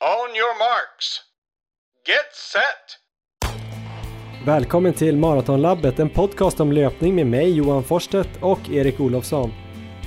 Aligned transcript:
On 0.00 0.36
your 0.36 0.58
marks. 0.58 1.20
Get 2.06 2.34
set! 2.52 2.98
Välkommen 4.46 4.92
till 4.92 5.16
Maratonlabbet, 5.16 5.98
en 5.98 6.10
podcast 6.10 6.60
om 6.60 6.72
löpning 6.72 7.14
med 7.14 7.26
mig 7.26 7.50
Johan 7.50 7.84
Forstedt 7.84 8.28
och 8.40 8.70
Erik 8.70 9.00
Olofsson. 9.00 9.52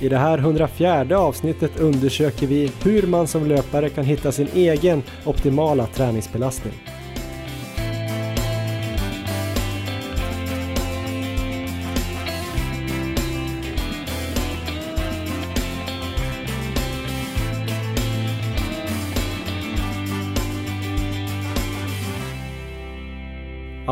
I 0.00 0.08
det 0.08 0.16
här 0.16 0.38
104 0.38 1.18
avsnittet 1.18 1.80
undersöker 1.80 2.46
vi 2.46 2.72
hur 2.84 3.06
man 3.06 3.26
som 3.26 3.46
löpare 3.46 3.88
kan 3.88 4.04
hitta 4.04 4.32
sin 4.32 4.48
egen 4.54 5.02
optimala 5.24 5.86
träningsbelastning. 5.86 6.74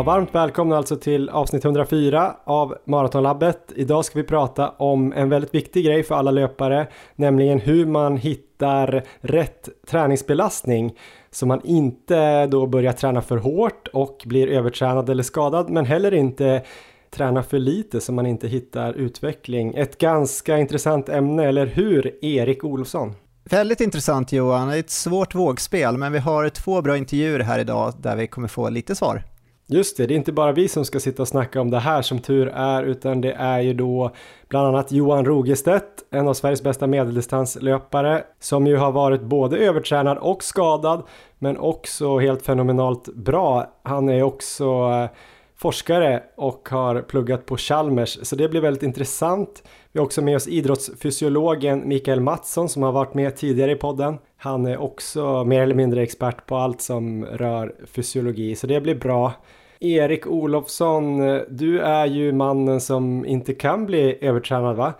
Ja, 0.00 0.04
varmt 0.04 0.34
välkomna 0.34 0.76
alltså 0.76 0.96
till 0.96 1.28
avsnitt 1.28 1.64
104 1.64 2.36
av 2.44 2.76
Maratonlabbet. 2.84 3.72
Idag 3.76 4.04
ska 4.04 4.18
vi 4.18 4.24
prata 4.24 4.68
om 4.68 5.12
en 5.12 5.28
väldigt 5.28 5.54
viktig 5.54 5.84
grej 5.84 6.02
för 6.02 6.14
alla 6.14 6.30
löpare, 6.30 6.86
nämligen 7.16 7.58
hur 7.60 7.86
man 7.86 8.16
hittar 8.16 9.04
rätt 9.20 9.68
träningsbelastning 9.90 10.98
så 11.30 11.46
man 11.46 11.60
inte 11.64 12.46
då 12.46 12.66
börjar 12.66 12.92
träna 12.92 13.22
för 13.22 13.36
hårt 13.36 13.88
och 13.88 14.22
blir 14.26 14.48
övertränad 14.48 15.10
eller 15.10 15.22
skadad, 15.22 15.70
men 15.70 15.84
heller 15.84 16.14
inte 16.14 16.62
träna 17.10 17.42
för 17.42 17.58
lite 17.58 18.00
så 18.00 18.12
man 18.12 18.26
inte 18.26 18.48
hittar 18.48 18.92
utveckling. 18.92 19.74
Ett 19.74 19.98
ganska 19.98 20.58
intressant 20.58 21.08
ämne, 21.08 21.44
eller 21.44 21.66
hur 21.66 22.24
Erik 22.24 22.64
Olofsson? 22.64 23.14
Väldigt 23.44 23.80
intressant 23.80 24.32
Johan, 24.32 24.68
det 24.68 24.76
är 24.76 24.80
ett 24.80 24.90
svårt 24.90 25.34
vågspel 25.34 25.96
men 25.96 26.12
vi 26.12 26.18
har 26.18 26.48
två 26.48 26.82
bra 26.82 26.96
intervjuer 26.96 27.40
här 27.40 27.58
idag 27.58 27.94
där 27.98 28.16
vi 28.16 28.26
kommer 28.26 28.48
få 28.48 28.68
lite 28.68 28.94
svar. 28.94 29.29
Just 29.72 29.96
det, 29.96 30.06
det 30.06 30.14
är 30.14 30.16
inte 30.16 30.32
bara 30.32 30.52
vi 30.52 30.68
som 30.68 30.84
ska 30.84 31.00
sitta 31.00 31.22
och 31.22 31.28
snacka 31.28 31.60
om 31.60 31.70
det 31.70 31.78
här 31.78 32.02
som 32.02 32.18
tur 32.18 32.48
är, 32.54 32.82
utan 32.82 33.20
det 33.20 33.32
är 33.32 33.60
ju 33.60 33.74
då 33.74 34.10
bland 34.48 34.66
annat 34.68 34.92
Johan 34.92 35.24
Rogestedt, 35.24 35.84
en 36.10 36.28
av 36.28 36.34
Sveriges 36.34 36.62
bästa 36.62 36.86
medeldistanslöpare, 36.86 38.24
som 38.40 38.66
ju 38.66 38.76
har 38.76 38.92
varit 38.92 39.22
både 39.22 39.58
övertränad 39.58 40.18
och 40.18 40.42
skadad, 40.42 41.02
men 41.38 41.58
också 41.58 42.18
helt 42.18 42.42
fenomenalt 42.42 43.14
bra. 43.14 43.66
Han 43.82 44.08
är 44.08 44.22
också 44.22 44.64
eh, 44.64 45.10
forskare 45.56 46.22
och 46.36 46.68
har 46.68 47.02
pluggat 47.02 47.46
på 47.46 47.56
Chalmers, 47.56 48.18
så 48.22 48.36
det 48.36 48.48
blir 48.48 48.60
väldigt 48.60 48.82
intressant. 48.82 49.62
Vi 49.92 50.00
har 50.00 50.06
också 50.06 50.22
med 50.22 50.36
oss 50.36 50.48
idrottsfysiologen 50.48 51.88
Mikael 51.88 52.20
Mattsson 52.20 52.68
som 52.68 52.82
har 52.82 52.92
varit 52.92 53.14
med 53.14 53.36
tidigare 53.36 53.72
i 53.72 53.76
podden. 53.76 54.18
Han 54.36 54.66
är 54.66 54.76
också 54.80 55.44
mer 55.44 55.62
eller 55.62 55.74
mindre 55.74 56.02
expert 56.02 56.46
på 56.46 56.56
allt 56.56 56.80
som 56.80 57.24
rör 57.24 57.74
fysiologi, 57.86 58.56
så 58.56 58.66
det 58.66 58.80
blir 58.80 58.94
bra. 58.94 59.32
Erik 59.80 60.26
Olofsson, 60.26 61.18
du 61.48 61.80
är 61.80 62.06
ju 62.06 62.32
mannen 62.32 62.80
som 62.80 63.26
inte 63.26 63.54
kan 63.54 63.86
bli 63.86 64.18
övertränad 64.20 64.76
va? 64.76 64.92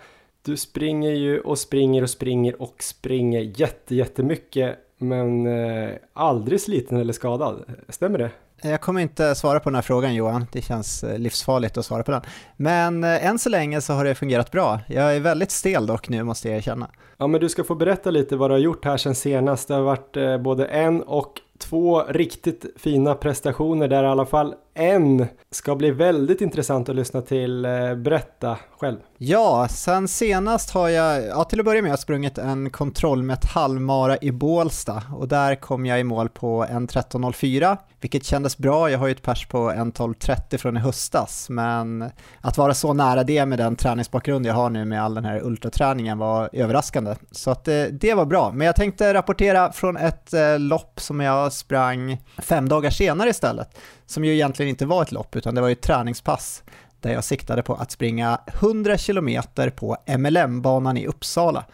Du 0.45 0.57
springer 0.57 1.11
ju 1.11 1.39
och 1.39 1.59
springer 1.59 2.03
och 2.03 2.09
springer 2.09 2.61
och 2.61 2.75
springer 2.83 3.59
jätte, 3.59 3.95
jättemycket 3.95 4.77
men 4.97 5.47
eh, 5.47 5.89
aldrig 6.13 6.61
sliten 6.61 6.97
eller 6.97 7.13
skadad. 7.13 7.63
Stämmer 7.89 8.17
det? 8.19 8.31
Jag 8.63 8.81
kommer 8.81 9.01
inte 9.01 9.35
svara 9.35 9.59
på 9.59 9.69
den 9.69 9.75
här 9.75 9.81
frågan 9.81 10.15
Johan, 10.15 10.45
det 10.51 10.61
känns 10.61 11.03
eh, 11.03 11.19
livsfarligt 11.19 11.77
att 11.77 11.85
svara 11.85 12.03
på 12.03 12.11
den. 12.11 12.21
Men 12.57 13.03
eh, 13.03 13.25
än 13.25 13.39
så 13.39 13.49
länge 13.49 13.81
så 13.81 13.93
har 13.93 14.05
det 14.05 14.15
fungerat 14.15 14.51
bra. 14.51 14.79
Jag 14.87 15.15
är 15.15 15.19
väldigt 15.19 15.51
stel 15.51 15.85
dock 15.85 16.09
nu 16.09 16.23
måste 16.23 16.47
jag 16.47 16.57
erkänna. 16.57 16.87
Ja 17.17 17.27
men 17.27 17.41
du 17.41 17.49
ska 17.49 17.63
få 17.63 17.75
berätta 17.75 18.11
lite 18.11 18.35
vad 18.35 18.49
du 18.49 18.53
har 18.53 18.59
gjort 18.59 18.85
här 18.85 18.97
sen 18.97 19.15
senast. 19.15 19.67
Det 19.67 19.73
har 19.73 19.81
varit 19.81 20.17
eh, 20.17 20.37
både 20.37 20.65
en 20.65 21.01
och 21.01 21.33
två 21.57 22.03
riktigt 22.03 22.65
fina 22.77 23.15
prestationer 23.15 23.87
där 23.87 24.03
i 24.03 24.07
alla 24.07 24.25
fall 24.25 24.55
en 24.73 25.25
ska 25.51 25.75
bli 25.75 25.91
väldigt 25.91 26.41
intressant 26.41 26.89
att 26.89 26.95
lyssna 26.95 27.21
till. 27.21 27.65
Eh, 27.65 27.95
berätta 27.95 28.57
själv. 28.79 28.97
Ja, 29.17 29.67
sen 29.69 30.07
senast 30.07 30.69
har 30.69 30.89
jag, 30.89 31.25
ja 31.25 31.43
till 31.43 31.59
att 31.59 31.65
börja 31.65 31.81
med 31.81 31.91
har 31.91 31.93
jag 31.93 31.99
sprungit 31.99 32.37
en 32.37 32.69
kontrollmätt 32.69 33.45
halvmara 33.45 34.17
i 34.21 34.31
Bålsta 34.31 35.03
och 35.15 35.27
där 35.27 35.55
kom 35.55 35.85
jag 35.85 35.99
i 35.99 36.03
mål 36.03 36.29
på 36.29 36.65
en 36.69 36.87
13.04 36.87 37.77
vilket 38.01 38.25
kändes 38.25 38.57
bra. 38.57 38.91
Jag 38.91 38.99
har 38.99 39.07
ju 39.07 39.11
ett 39.11 39.21
pers 39.21 39.45
på 39.45 39.71
1.12.30 39.71 40.57
från 40.57 40.77
i 40.77 40.79
höstas, 40.79 41.49
men 41.49 42.09
att 42.41 42.57
vara 42.57 42.73
så 42.73 42.93
nära 42.93 43.23
det 43.23 43.45
med 43.45 43.57
den 43.57 43.75
träningsbakgrund 43.75 44.45
jag 44.45 44.53
har 44.53 44.69
nu 44.69 44.85
med 44.85 45.03
all 45.03 45.13
den 45.13 45.25
här 45.25 45.45
ultraträningen 45.45 46.17
var 46.17 46.49
överraskande. 46.53 47.15
Så 47.31 47.51
att 47.51 47.63
det, 47.63 47.89
det 47.89 48.13
var 48.13 48.25
bra. 48.25 48.51
Men 48.51 48.67
jag 48.67 48.75
tänkte 48.75 49.13
rapportera 49.13 49.71
från 49.71 49.97
ett 49.97 50.33
eh, 50.33 50.59
lopp 50.59 50.99
som 50.99 51.19
jag 51.19 51.53
sprang 51.53 52.17
fem 52.37 52.69
dagar 52.69 52.89
senare 52.89 53.29
istället, 53.29 53.77
som 54.05 54.25
ju 54.25 54.33
egentligen 54.33 54.60
inte 54.67 54.85
var 54.85 55.01
ett 55.01 55.11
lopp, 55.11 55.35
utan 55.35 55.55
det 55.55 55.61
var 55.61 55.67
ju 55.67 55.71
ett 55.71 55.81
träningspass 55.81 56.63
där 56.99 57.13
jag 57.13 57.23
siktade 57.23 57.63
på 57.63 57.73
att 57.73 57.91
springa 57.91 58.39
100 58.47 58.97
km 58.97 59.29
på 59.75 59.97
MLM-banan 60.17 60.97
i 60.97 61.07
Uppsala, 61.07 61.65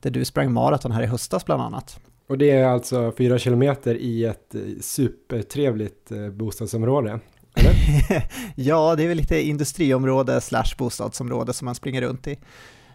där 0.00 0.10
du 0.10 0.24
sprang 0.24 0.52
maraton 0.52 0.92
här 0.92 1.02
i 1.02 1.06
höstas 1.06 1.44
bland 1.44 1.62
annat. 1.62 2.00
Och 2.28 2.38
det 2.38 2.50
är 2.50 2.66
alltså 2.66 3.12
fyra 3.18 3.38
kilometer 3.38 3.94
i 3.94 4.24
ett 4.24 4.54
eh, 4.54 4.60
supertrevligt 4.80 6.12
eh, 6.12 6.28
bostadsområde? 6.28 7.20
Ja, 8.54 8.94
det 8.96 9.04
är 9.04 9.08
väl 9.08 9.16
lite 9.16 9.40
industriområde 9.42 10.40
slash 10.40 10.76
bostadsområde 10.78 11.52
som 11.52 11.64
man 11.64 11.74
springer 11.74 12.00
runt 12.00 12.26
i. 12.26 12.38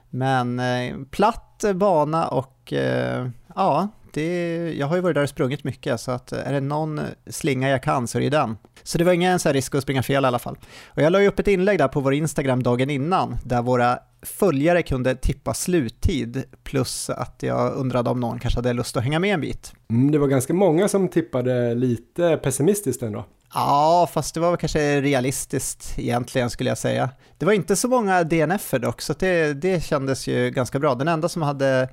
Men 0.09 0.59
eh, 0.59 0.95
platt 1.11 1.63
bana 1.75 2.27
och 2.27 2.73
eh, 2.73 3.29
ja, 3.55 3.87
det, 4.13 4.73
jag 4.77 4.87
har 4.87 4.95
ju 4.95 5.01
varit 5.01 5.15
där 5.15 5.23
och 5.23 5.29
sprungit 5.29 5.63
mycket 5.63 5.99
så 5.99 6.11
att 6.11 6.31
är 6.31 6.53
det 6.53 6.59
någon 6.59 7.01
slinga 7.27 7.69
jag 7.69 7.83
kan 7.83 8.07
så 8.07 8.17
är 8.17 8.21
det 8.21 8.29
den. 8.29 8.57
Så 8.83 8.97
det 8.97 9.03
var 9.03 9.13
ingen 9.13 9.39
så 9.39 9.51
risk 9.51 9.75
att 9.75 9.83
springa 9.83 10.03
fel 10.03 10.23
i 10.23 10.27
alla 10.27 10.39
fall. 10.39 10.57
Och 10.87 11.01
jag 11.01 11.11
la 11.11 11.21
ju 11.21 11.27
upp 11.27 11.39
ett 11.39 11.47
inlägg 11.47 11.77
där 11.77 11.87
på 11.87 11.99
vår 11.99 12.13
Instagram 12.13 12.63
dagen 12.63 12.89
innan 12.89 13.37
där 13.45 13.61
våra 13.61 13.99
följare 14.21 14.83
kunde 14.83 15.15
tippa 15.15 15.53
sluttid 15.53 16.43
plus 16.63 17.09
att 17.09 17.43
jag 17.43 17.73
undrade 17.73 18.09
om 18.09 18.19
någon 18.19 18.39
kanske 18.39 18.57
hade 18.57 18.73
lust 18.73 18.97
att 18.97 19.03
hänga 19.03 19.19
med 19.19 19.33
en 19.33 19.41
bit. 19.41 19.73
Mm, 19.89 20.11
det 20.11 20.17
var 20.17 20.27
ganska 20.27 20.53
många 20.53 20.87
som 20.87 21.07
tippade 21.07 21.75
lite 21.75 22.37
pessimistiskt 22.37 23.03
ändå. 23.03 23.25
Ja, 23.53 24.09
fast 24.13 24.33
det 24.33 24.39
var 24.39 24.57
kanske 24.57 25.01
realistiskt 25.01 25.99
egentligen 25.99 26.49
skulle 26.49 26.69
jag 26.69 26.77
säga. 26.77 27.09
Det 27.37 27.45
var 27.45 27.53
inte 27.53 27.75
så 27.75 27.87
många 27.87 28.23
DNF 28.23 28.71
dock, 28.71 29.01
så 29.01 29.13
det, 29.13 29.53
det 29.53 29.83
kändes 29.83 30.27
ju 30.27 30.49
ganska 30.49 30.79
bra. 30.79 30.95
Den 30.95 31.07
enda 31.07 31.29
som 31.29 31.41
hade 31.41 31.89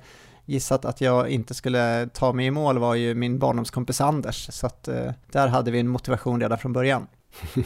gissat 0.51 0.85
att 0.85 1.01
jag 1.01 1.29
inte 1.29 1.53
skulle 1.53 2.09
ta 2.13 2.33
mig 2.33 2.45
i 2.45 2.51
mål 2.51 2.77
var 2.77 2.95
ju 2.95 3.15
min 3.15 3.39
barndomskompis 3.39 4.01
Anders, 4.01 4.47
så 4.51 4.67
att 4.67 4.87
eh, 4.87 5.11
där 5.31 5.47
hade 5.47 5.71
vi 5.71 5.79
en 5.79 5.87
motivation 5.87 6.41
redan 6.41 6.57
från 6.57 6.73
början. 6.73 7.07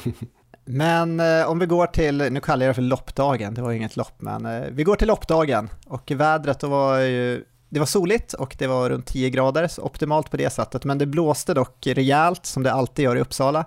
Men 0.66 1.19
eh, 1.19 1.50
om 1.50 1.59
vi 1.59 1.66
går 1.66 1.88
till, 1.88 2.18
nu 2.18 2.40
kallar 2.40 2.66
jag 2.66 2.69
det 2.69 2.75
för 2.75 2.81
loppdagen, 2.81 3.53
det 3.53 3.62
var 3.62 3.72
ju 3.72 3.78
inget 3.78 3.97
lopp, 3.97 4.13
men 4.18 4.46
eh, 4.46 4.63
vi 4.72 4.84
går 4.84 4.96
till 4.96 5.07
loppdagen 5.07 5.69
och 5.88 6.12
vädret 6.12 6.59
då 6.59 6.68
var 6.68 7.00
ju, 7.00 7.44
det 7.69 7.79
var 7.79 7.85
soligt 7.85 8.34
och 8.34 8.56
det 8.59 8.68
var 8.68 8.90
runt 8.90 9.06
10 9.06 9.29
grader, 9.29 9.67
så 9.67 9.81
optimalt 9.81 10.31
på 10.31 10.38
det 10.38 10.50
sättet, 10.50 10.84
men 10.84 10.97
det 10.97 11.06
blåste 11.06 11.53
dock 11.53 11.88
rejält 11.88 12.46
som 12.46 12.63
det 12.63 12.72
alltid 12.72 13.06
gör 13.06 13.16
i 13.16 13.22
Uppsala. 13.22 13.66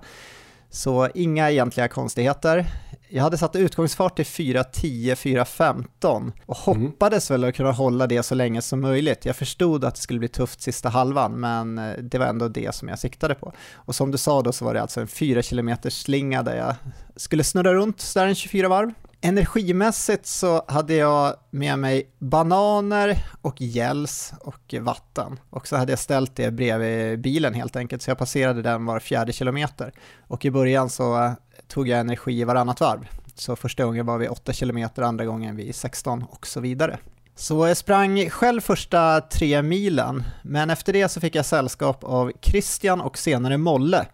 Så 0.70 1.08
inga 1.14 1.50
egentliga 1.50 1.88
konstigheter. 1.88 2.66
Jag 3.08 3.22
hade 3.22 3.38
satt 3.38 3.56
utgångsfart 3.56 4.16
till 4.16 4.24
4.10, 4.24 5.14
4.15 5.14 6.32
och 6.46 6.68
mm. 6.68 6.86
hoppades 6.86 7.30
mm. 7.30 7.40
väl 7.40 7.48
att 7.48 7.56
kunna 7.56 7.72
hålla 7.72 8.06
det 8.06 8.22
så 8.22 8.34
länge 8.34 8.62
som 8.62 8.80
möjligt. 8.80 9.26
Jag 9.26 9.36
förstod 9.36 9.84
att 9.84 9.94
det 9.94 10.00
skulle 10.00 10.18
bli 10.18 10.28
tufft 10.28 10.60
sista 10.60 10.88
halvan, 10.88 11.40
men 11.40 11.78
eh, 11.78 11.92
det 11.98 12.18
var 12.18 12.26
ändå 12.26 12.48
det 12.48 12.74
som 12.74 12.88
jag 12.88 12.98
siktade 12.98 13.34
på. 13.34 13.52
Och 13.74 13.94
som 13.94 14.10
du 14.10 14.18
sa 14.18 14.42
då 14.42 14.52
så 14.52 14.64
var 14.64 14.74
det 14.74 14.82
alltså 14.82 15.00
en 15.00 15.08
4 15.08 15.42
km 15.42 15.76
slinga 15.88 16.42
där 16.42 16.56
jag 16.56 16.74
skulle 17.16 17.44
snurra 17.44 17.74
runt 17.74 18.00
sådär 18.00 18.26
en 18.26 18.34
24 18.34 18.68
varv. 18.68 18.92
Energimässigt 19.20 20.26
så 20.26 20.64
hade 20.68 20.94
jag 20.94 21.34
med 21.50 21.78
mig 21.78 22.10
bananer 22.18 23.26
och 23.42 23.60
gels 23.60 24.32
och 24.40 24.74
vatten. 24.80 25.40
Och 25.50 25.68
så 25.68 25.76
hade 25.76 25.92
jag 25.92 25.98
ställt 25.98 26.36
det 26.36 26.50
bredvid 26.50 27.20
bilen 27.20 27.54
helt 27.54 27.76
enkelt, 27.76 28.02
så 28.02 28.10
jag 28.10 28.18
passerade 28.18 28.62
den 28.62 28.84
var 28.84 29.00
fjärde 29.00 29.32
kilometer. 29.32 29.92
Och 30.26 30.44
i 30.44 30.50
början 30.50 30.90
så 30.90 31.24
eh, 31.24 31.32
tog 31.68 31.88
jag 31.88 32.00
energi 32.00 32.44
varannat 32.44 32.80
varv. 32.80 33.08
Så 33.34 33.56
första 33.56 33.84
gången 33.84 34.06
var 34.06 34.18
vi 34.18 34.28
8 34.28 34.52
kilometer, 34.52 35.02
andra 35.02 35.24
gången 35.24 35.56
vi 35.56 35.72
16 35.72 36.24
och 36.30 36.46
så 36.46 36.60
vidare. 36.60 36.98
Så 37.34 37.68
jag 37.68 37.76
sprang 37.76 38.30
själv 38.30 38.60
första 38.60 39.20
tre 39.20 39.62
milen, 39.62 40.24
men 40.42 40.70
efter 40.70 40.92
det 40.92 41.08
så 41.08 41.20
fick 41.20 41.34
jag 41.34 41.46
sällskap 41.46 42.04
av 42.04 42.32
Christian 42.40 43.00
och 43.00 43.18
senare 43.18 43.58
Molle. 43.58 44.06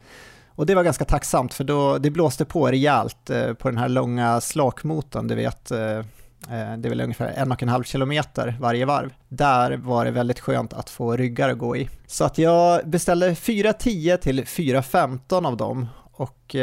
Och 0.56 0.66
det 0.66 0.74
var 0.74 0.82
ganska 0.82 1.04
tacksamt 1.04 1.54
för 1.54 1.64
då, 1.64 1.98
det 1.98 2.10
blåste 2.10 2.44
på 2.44 2.66
rejält 2.66 3.30
eh, 3.30 3.52
på 3.52 3.68
den 3.68 3.78
här 3.78 3.88
långa 3.88 4.40
slakmotorn, 4.40 5.26
du 5.26 5.34
vet, 5.34 5.70
eh, 5.70 5.78
eh, 5.78 6.02
det 6.48 6.88
är 6.88 6.88
väl 6.88 7.00
ungefär 7.00 7.26
en 7.26 7.52
och 7.52 7.62
en 7.62 7.68
halv 7.68 7.84
kilometer 7.84 8.56
varje 8.60 8.84
varv. 8.84 9.12
Där 9.28 9.76
var 9.76 10.04
det 10.04 10.10
väldigt 10.10 10.40
skönt 10.40 10.72
att 10.72 10.90
få 10.90 11.16
ryggar 11.16 11.48
att 11.48 11.58
gå 11.58 11.76
i. 11.76 11.88
Så 12.06 12.24
att 12.24 12.38
jag 12.38 12.88
beställde 12.88 13.34
4.10 13.34 14.16
till 14.16 14.44
4.15 14.44 15.46
av 15.46 15.56
dem 15.56 15.88
och 16.12 16.56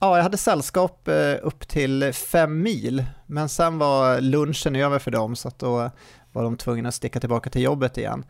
Ja, 0.00 0.16
jag 0.16 0.22
hade 0.22 0.36
sällskap 0.36 1.08
upp 1.42 1.68
till 1.68 2.12
fem 2.12 2.62
mil, 2.62 3.04
men 3.26 3.48
sen 3.48 3.78
var 3.78 4.20
lunchen 4.20 4.76
över 4.76 4.98
för 4.98 5.10
dem 5.10 5.36
så 5.36 5.48
att 5.48 5.58
då 5.58 5.90
var 6.32 6.42
de 6.42 6.56
tvungna 6.56 6.88
att 6.88 6.94
sticka 6.94 7.20
tillbaka 7.20 7.50
till 7.50 7.62
jobbet 7.62 7.98
igen. 7.98 8.24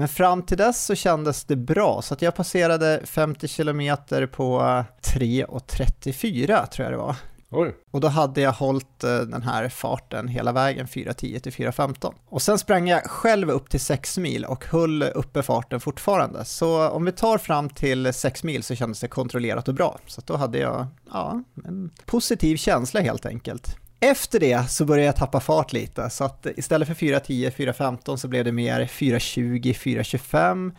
Men 0.00 0.08
fram 0.08 0.42
till 0.42 0.56
dess 0.56 0.84
så 0.84 0.94
kändes 0.94 1.44
det 1.44 1.56
bra, 1.56 2.02
så 2.02 2.14
att 2.14 2.22
jag 2.22 2.34
passerade 2.34 3.00
50 3.04 3.48
km 3.48 3.96
på 4.32 4.60
3.34 5.02 6.66
tror 6.66 6.84
jag 6.84 6.92
det 6.92 6.96
var. 6.96 7.16
Oj. 7.50 7.74
Och 7.90 8.00
då 8.00 8.08
hade 8.08 8.40
jag 8.40 8.52
hållit 8.52 9.04
eh, 9.04 9.18
den 9.18 9.42
här 9.42 9.68
farten 9.68 10.28
hela 10.28 10.52
vägen 10.52 10.86
4.10 10.86 11.38
till 11.38 11.52
4.15. 11.52 12.14
Och 12.28 12.42
sen 12.42 12.58
sprang 12.58 12.88
jag 12.88 13.02
själv 13.04 13.50
upp 13.50 13.70
till 13.70 13.80
6 13.80 14.18
mil 14.18 14.44
och 14.44 14.64
höll 14.64 15.02
uppe 15.02 15.42
farten 15.42 15.80
fortfarande. 15.80 16.44
Så 16.44 16.88
om 16.88 17.04
vi 17.04 17.12
tar 17.12 17.38
fram 17.38 17.68
till 17.68 18.12
6 18.12 18.44
mil 18.44 18.62
så 18.62 18.74
kändes 18.74 19.00
det 19.00 19.08
kontrollerat 19.08 19.68
och 19.68 19.74
bra. 19.74 19.98
Så 20.06 20.22
då 20.24 20.36
hade 20.36 20.58
jag, 20.58 20.86
ja, 21.12 21.42
en 21.64 21.90
positiv 22.04 22.56
känsla 22.56 23.00
helt 23.00 23.26
enkelt. 23.26 23.76
Efter 24.00 24.40
det 24.40 24.70
så 24.70 24.84
började 24.84 25.06
jag 25.06 25.16
tappa 25.16 25.40
fart 25.40 25.72
lite, 25.72 26.10
så 26.10 26.24
att 26.24 26.46
istället 26.56 26.88
för 26.88 26.94
4.10, 26.94 27.50
4.15 27.50 28.16
så 28.16 28.28
blev 28.28 28.44
det 28.44 28.52
mer 28.52 28.80
4.20, 28.80 29.74
4.25. 29.74 30.72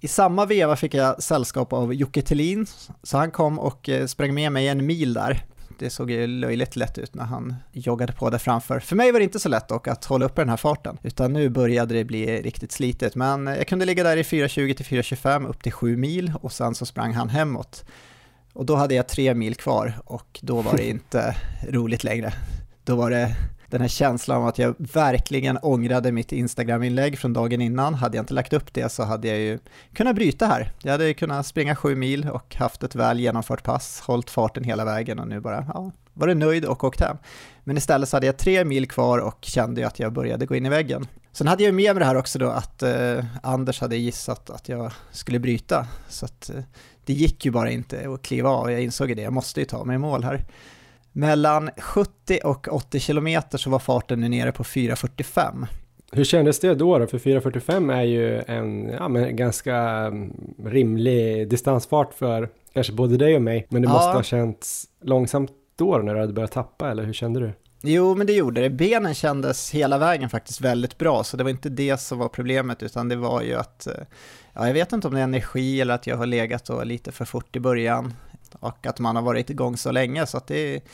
I 0.00 0.08
samma 0.08 0.46
veva 0.46 0.76
fick 0.76 0.94
jag 0.94 1.22
sällskap 1.22 1.72
av 1.72 1.94
Jocke 1.94 2.22
Thelin, 2.22 2.66
så 3.02 3.18
han 3.18 3.30
kom 3.30 3.58
och 3.58 3.88
eh, 3.88 4.06
sprang 4.06 4.34
med 4.34 4.52
mig 4.52 4.68
en 4.68 4.86
mil 4.86 5.14
där 5.14 5.44
det 5.78 5.90
såg 5.90 6.10
ju 6.10 6.26
löjligt 6.26 6.76
lätt 6.76 6.98
ut 6.98 7.14
när 7.14 7.24
han 7.24 7.54
joggade 7.72 8.12
på 8.12 8.30
där 8.30 8.38
framför. 8.38 8.80
För 8.80 8.96
mig 8.96 9.12
var 9.12 9.20
det 9.20 9.24
inte 9.24 9.40
så 9.40 9.48
lätt 9.48 9.68
dock 9.68 9.88
att 9.88 10.04
hålla 10.04 10.26
uppe 10.26 10.40
den 10.40 10.48
här 10.48 10.56
farten, 10.56 10.98
utan 11.02 11.32
nu 11.32 11.48
började 11.48 11.94
det 11.94 12.04
bli 12.04 12.42
riktigt 12.42 12.72
slitet. 12.72 13.14
Men 13.14 13.46
jag 13.46 13.66
kunde 13.66 13.84
ligga 13.84 14.04
där 14.04 14.16
i 14.16 14.22
4.20 14.22 14.74
till 14.74 14.86
4.25 14.86 15.48
upp 15.48 15.62
till 15.62 15.72
7 15.72 15.96
mil 15.96 16.32
och 16.42 16.52
sen 16.52 16.74
så 16.74 16.86
sprang 16.86 17.12
han 17.12 17.28
hemåt. 17.28 17.84
Och 18.52 18.66
då 18.66 18.74
hade 18.74 18.94
jag 18.94 19.08
tre 19.08 19.34
mil 19.34 19.54
kvar 19.54 19.98
och 20.04 20.40
då 20.42 20.62
var 20.62 20.76
det 20.76 20.88
inte 20.88 21.36
roligt 21.68 22.04
längre. 22.04 22.32
Då 22.84 22.96
var 22.96 23.10
det 23.10 23.36
den 23.68 23.80
här 23.80 23.88
känslan 23.88 24.42
av 24.42 24.46
att 24.46 24.58
jag 24.58 24.74
verkligen 24.78 25.58
ångrade 25.62 26.12
mitt 26.12 26.32
Instagram-inlägg 26.32 27.18
från 27.18 27.32
dagen 27.32 27.60
innan. 27.60 27.94
Hade 27.94 28.16
jag 28.16 28.22
inte 28.22 28.34
lagt 28.34 28.52
upp 28.52 28.74
det 28.74 28.92
så 28.92 29.02
hade 29.02 29.28
jag 29.28 29.38
ju 29.38 29.58
kunnat 29.92 30.14
bryta 30.14 30.46
här. 30.46 30.72
Jag 30.82 30.92
hade 30.92 31.14
kunnat 31.14 31.46
springa 31.46 31.76
sju 31.76 31.96
mil 31.96 32.28
och 32.28 32.56
haft 32.56 32.82
ett 32.82 32.94
väl 32.94 33.20
genomfört 33.20 33.62
pass, 33.62 34.00
hållit 34.00 34.30
farten 34.30 34.64
hela 34.64 34.84
vägen 34.84 35.18
och 35.18 35.28
nu 35.28 35.40
bara, 35.40 35.66
ja, 35.74 35.90
var 36.12 36.26
det 36.26 36.34
nöjd 36.34 36.64
och 36.64 36.84
åkt 36.84 37.00
hem. 37.00 37.16
Men 37.64 37.76
istället 37.76 38.08
så 38.08 38.16
hade 38.16 38.26
jag 38.26 38.36
tre 38.36 38.64
mil 38.64 38.88
kvar 38.88 39.18
och 39.18 39.38
kände 39.40 39.80
ju 39.80 39.86
att 39.86 39.98
jag 39.98 40.12
började 40.12 40.46
gå 40.46 40.54
in 40.54 40.66
i 40.66 40.68
väggen. 40.68 41.06
Sen 41.32 41.46
hade 41.46 41.64
jag 41.64 41.74
med 41.74 41.94
mig 41.94 42.00
det 42.00 42.06
här 42.06 42.16
också 42.16 42.38
då 42.38 42.48
att 42.48 42.82
eh, 42.82 43.24
Anders 43.42 43.80
hade 43.80 43.96
gissat 43.96 44.50
att 44.50 44.68
jag 44.68 44.92
skulle 45.10 45.38
bryta. 45.38 45.86
Så 46.08 46.24
att 46.24 46.50
eh, 46.50 46.62
det 47.04 47.12
gick 47.12 47.44
ju 47.44 47.50
bara 47.50 47.70
inte 47.70 48.08
att 48.14 48.22
kliva 48.22 48.50
av, 48.50 48.70
jag 48.70 48.82
insåg 48.82 49.16
det, 49.16 49.22
jag 49.22 49.32
måste 49.32 49.60
ju 49.60 49.66
ta 49.66 49.84
mig 49.84 49.94
i 49.94 49.98
mål 49.98 50.24
här. 50.24 50.44
Mellan 51.16 51.70
70 51.78 52.40
och 52.44 52.68
80 52.72 53.00
kilometer 53.00 53.58
så 53.58 53.70
var 53.70 53.78
farten 53.78 54.20
nu 54.20 54.28
nere 54.28 54.52
på 54.52 54.62
4.45. 54.62 55.66
Hur 56.12 56.24
kändes 56.24 56.60
det 56.60 56.74
då? 56.74 56.98
då? 56.98 57.06
För 57.06 57.18
4.45 57.18 57.94
är 57.94 58.02
ju 58.02 58.42
en 58.46 58.88
ja, 58.88 59.08
men 59.08 59.36
ganska 59.36 59.76
mm, 59.76 60.32
rimlig 60.64 61.48
distansfart 61.48 62.14
för 62.14 62.48
kanske 62.72 62.92
både 62.92 63.16
dig 63.16 63.36
och 63.36 63.42
mig. 63.42 63.66
Men 63.68 63.82
det 63.82 63.88
ja. 63.88 63.92
måste 63.92 64.10
ha 64.10 64.22
känts 64.22 64.84
långsamt 65.02 65.50
då 65.76 65.98
när 65.98 66.14
du 66.14 66.20
hade 66.20 66.32
börjat 66.32 66.52
tappa, 66.52 66.90
eller 66.90 67.02
hur 67.02 67.12
kände 67.12 67.40
du? 67.40 67.52
Jo, 67.82 68.14
men 68.14 68.26
det 68.26 68.32
gjorde 68.32 68.60
det. 68.60 68.70
Benen 68.70 69.14
kändes 69.14 69.70
hela 69.70 69.98
vägen 69.98 70.30
faktiskt 70.30 70.60
väldigt 70.60 70.98
bra, 70.98 71.24
så 71.24 71.36
det 71.36 71.44
var 71.44 71.50
inte 71.50 71.68
det 71.68 72.00
som 72.00 72.18
var 72.18 72.28
problemet, 72.28 72.82
utan 72.82 73.08
det 73.08 73.16
var 73.16 73.42
ju 73.42 73.54
att, 73.54 73.86
eh, 73.86 73.92
ja, 74.52 74.66
jag 74.66 74.74
vet 74.74 74.92
inte 74.92 75.08
om 75.08 75.14
det 75.14 75.20
är 75.20 75.24
energi 75.24 75.80
eller 75.80 75.94
att 75.94 76.06
jag 76.06 76.16
har 76.16 76.26
legat 76.26 76.64
då 76.64 76.84
lite 76.84 77.12
för 77.12 77.24
fort 77.24 77.56
i 77.56 77.60
början 77.60 78.14
och 78.60 78.86
att 78.86 78.98
man 78.98 79.16
har 79.16 79.22
varit 79.22 79.50
igång 79.50 79.76
så 79.76 79.90
länge 79.90 80.26
så 80.26 80.36
att 80.36 80.46
det, 80.46 80.84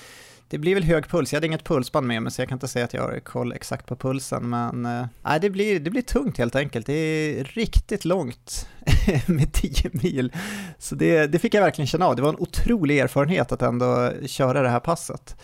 det 0.48 0.58
blir 0.58 0.74
väl 0.74 0.84
hög 0.84 1.08
puls. 1.08 1.32
Jag 1.32 1.36
hade 1.36 1.46
inget 1.46 1.64
pulsband 1.64 2.06
med 2.06 2.22
mig 2.22 2.32
så 2.32 2.42
jag 2.42 2.48
kan 2.48 2.56
inte 2.56 2.68
säga 2.68 2.84
att 2.84 2.94
jag 2.94 3.02
har 3.02 3.20
koll 3.20 3.52
exakt 3.52 3.86
på 3.86 3.96
pulsen 3.96 4.48
men 4.48 4.86
äh, 4.86 5.40
det, 5.40 5.50
blir, 5.50 5.80
det 5.80 5.90
blir 5.90 6.02
tungt 6.02 6.38
helt 6.38 6.56
enkelt. 6.56 6.86
Det 6.86 6.92
är 6.92 7.44
riktigt 7.44 8.04
långt 8.04 8.68
med 9.26 9.52
10 9.52 9.90
mil. 9.92 10.32
Så 10.78 10.94
det, 10.94 11.26
det 11.26 11.38
fick 11.38 11.54
jag 11.54 11.62
verkligen 11.62 11.86
känna 11.86 12.06
av. 12.06 12.16
Det 12.16 12.22
var 12.22 12.28
en 12.28 12.38
otrolig 12.38 12.98
erfarenhet 12.98 13.52
att 13.52 13.62
ändå 13.62 14.12
köra 14.26 14.62
det 14.62 14.68
här 14.68 14.80
passet. 14.80 15.36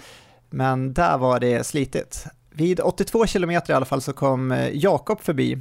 Men 0.51 0.95
där 0.95 1.19
var 1.19 1.41
det 1.41 1.67
slitigt. 1.67 2.27
Vid 2.51 2.81
82 2.81 3.27
kilometer 3.27 3.73
i 3.73 3.77
alla 3.77 3.87
fall 3.87 4.03
så 4.03 4.13
kom 4.13 4.53
eh, 4.53 4.69
Jakob 4.73 5.21
förbi 5.21 5.59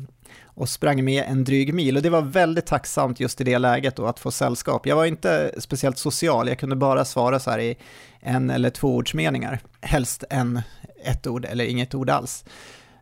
och 0.55 0.69
sprang 0.69 1.03
med 1.03 1.23
en 1.27 1.43
dryg 1.43 1.73
mil 1.73 1.97
och 1.97 2.03
det 2.03 2.09
var 2.09 2.21
väldigt 2.21 2.65
tacksamt 2.65 3.19
just 3.19 3.41
i 3.41 3.43
det 3.43 3.57
läget 3.57 3.95
då 3.95 4.05
att 4.05 4.19
få 4.19 4.31
sällskap. 4.31 4.85
Jag 4.85 4.95
var 4.95 5.05
inte 5.05 5.51
speciellt 5.57 5.97
social, 5.97 6.47
jag 6.47 6.59
kunde 6.59 6.75
bara 6.75 7.05
svara 7.05 7.39
så 7.39 7.51
här 7.51 7.59
i 7.59 7.77
en 8.19 8.49
eller 8.49 8.69
två 8.69 8.95
ordsmeningar, 8.95 9.59
helst 9.81 10.23
en, 10.29 10.61
ett 11.03 11.27
ord 11.27 11.45
eller 11.45 11.65
inget 11.65 11.95
ord 11.95 12.09
alls. 12.09 12.45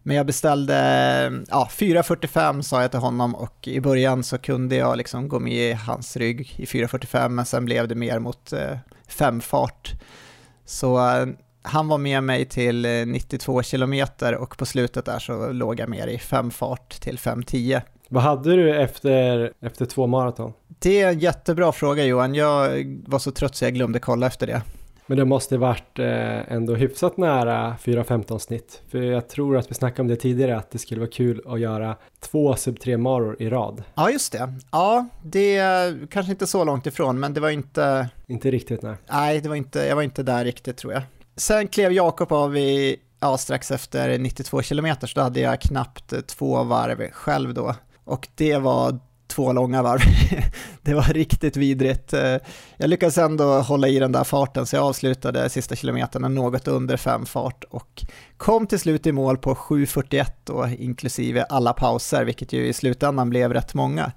Men 0.04 0.16
jag 0.18 0.26
beställde, 0.26 0.76
ja, 1.50 1.70
4.45 1.72 2.62
sa 2.62 2.82
jag 2.82 2.92
till 2.92 3.00
honom 3.00 3.36
och 3.36 3.68
i 3.68 3.80
början 3.80 4.24
så 4.24 4.38
kunde 4.38 4.76
jag 4.76 4.98
liksom 4.98 5.28
gå 5.28 5.40
med 5.40 5.54
i 5.54 5.74
hans 5.74 6.18
rygg 6.18 6.56
i 6.58 6.66
4.45 6.66 7.30
men 7.30 7.46
sen 7.46 7.66
blev 7.66 7.88
det 7.88 7.96
mer 7.96 8.20
mot 8.20 8.54
eh, 8.54 8.78
femfart. 9.08 9.94
Så 10.66 11.10
eh, 11.10 11.28
han 11.64 11.88
var 11.88 11.98
med 11.98 12.24
mig 12.24 12.46
till 12.46 12.88
92 13.08 13.60
eh, 13.60 13.64
kilometer 13.64 14.36
och 14.36 14.58
på 14.58 14.66
slutet 14.66 15.06
där 15.06 15.20
så 15.20 15.52
låg 15.52 15.80
jag 15.80 15.90
mer 15.90 16.08
i 16.08 16.20
fem 16.20 16.52
fart 16.52 16.90
till 16.90 17.18
5.10. 17.18 17.82
Vad 18.10 18.24
hade 18.24 18.56
du 18.56 18.82
efter, 18.82 19.52
efter 19.62 19.86
två 19.86 20.08
maraton? 20.08 20.54
Det 20.80 21.02
är 21.02 21.10
en 21.10 21.20
jättebra 21.20 21.72
fråga 21.72 22.06
Johan, 22.06 22.36
jag 22.36 22.86
var 23.08 23.20
så 23.20 23.32
trött 23.32 23.56
så 23.56 23.66
jag 23.66 23.74
glömde 23.74 24.00
kolla 24.00 24.28
efter 24.28 24.48
det. 24.48 24.62
Men 25.06 25.18
det 25.18 25.26
måste 25.26 25.58
varit 25.58 26.00
eh, 26.00 26.52
ändå 26.54 26.76
hyfsat 26.76 27.18
nära 27.18 27.76
4.15 27.84 28.38
snitt. 28.38 28.82
För 28.90 29.02
jag 29.02 29.30
tror 29.30 29.58
att 29.58 29.72
vi 29.72 29.76
snackade 29.76 30.02
om 30.02 30.08
det 30.08 30.16
tidigare, 30.16 30.58
att 30.58 30.72
det 30.72 30.78
skulle 30.78 31.00
vara 31.00 31.12
kul 31.12 31.42
att 31.46 31.60
göra 31.60 31.96
två 32.20 32.56
sub 32.56 32.80
3 32.80 32.98
maror 32.98 33.42
i 33.42 33.50
rad. 33.50 33.84
Ja, 33.96 34.10
just 34.10 34.32
det. 34.32 34.54
Ja, 34.72 35.08
det 35.24 35.56
är 35.56 36.08
kanske 36.12 36.32
inte 36.32 36.48
så 36.48 36.64
långt 36.64 36.88
ifrån, 36.88 37.20
men 37.20 37.34
det 37.34 37.40
var 37.40 37.50
inte... 37.50 38.10
Inte 38.28 38.52
riktigt, 38.52 38.82
nej. 38.82 38.96
Nej, 39.12 39.42
det 39.42 39.50
var 39.50 39.56
inte, 39.56 39.80
jag 39.80 39.96
var 39.96 40.04
inte 40.04 40.24
där 40.24 40.46
riktigt 40.46 40.78
tror 40.78 40.94
jag. 40.94 41.02
Sen 41.36 41.68
klev 41.68 41.92
Jakob 41.92 42.32
av 42.32 42.58
i, 42.58 42.96
ja, 43.20 43.38
strax 43.38 43.72
efter 43.72 44.18
92 44.18 44.62
kilometer, 44.62 45.08
så 45.08 45.20
då 45.20 45.22
hade 45.22 45.40
jag 45.40 45.62
knappt 45.62 46.28
två 46.28 46.64
varv 46.64 47.12
själv 47.12 47.54
då. 47.54 47.76
Och 48.06 48.28
det 48.36 48.58
var 48.58 49.00
två 49.28 49.54
långa 49.54 49.82
varv. 49.82 50.02
det 50.82 50.94
var 50.94 51.04
riktigt 51.04 51.58
vidrigt. 51.58 52.14
Eh, 52.14 52.38
jag 52.78 52.90
lyckades 52.90 53.18
ändå 53.18 53.60
hålla 53.60 53.88
i 53.88 54.00
den 54.00 54.12
där 54.12 54.24
farten 54.24 54.66
så 54.66 54.76
jag 54.76 54.86
avslutade 54.86 55.50
sista 55.50 55.76
kilometerna 55.76 56.28
något 56.28 56.68
under 56.68 56.98
fem 56.98 57.26
fart 57.26 57.64
och 57.64 58.04
kom 58.38 58.68
till 58.68 58.80
slut 58.80 59.08
i 59.08 59.12
mål 59.12 59.38
på 59.38 59.54
7.41 59.56 60.26
då, 60.44 60.68
inklusive 60.68 61.44
alla 61.44 61.74
pauser, 61.74 62.26
vilket 62.26 62.54
ju 62.54 62.68
i 62.68 62.74
slutändan 62.74 63.30
blev 63.30 63.54
rätt 63.54 63.74
många 63.74 64.12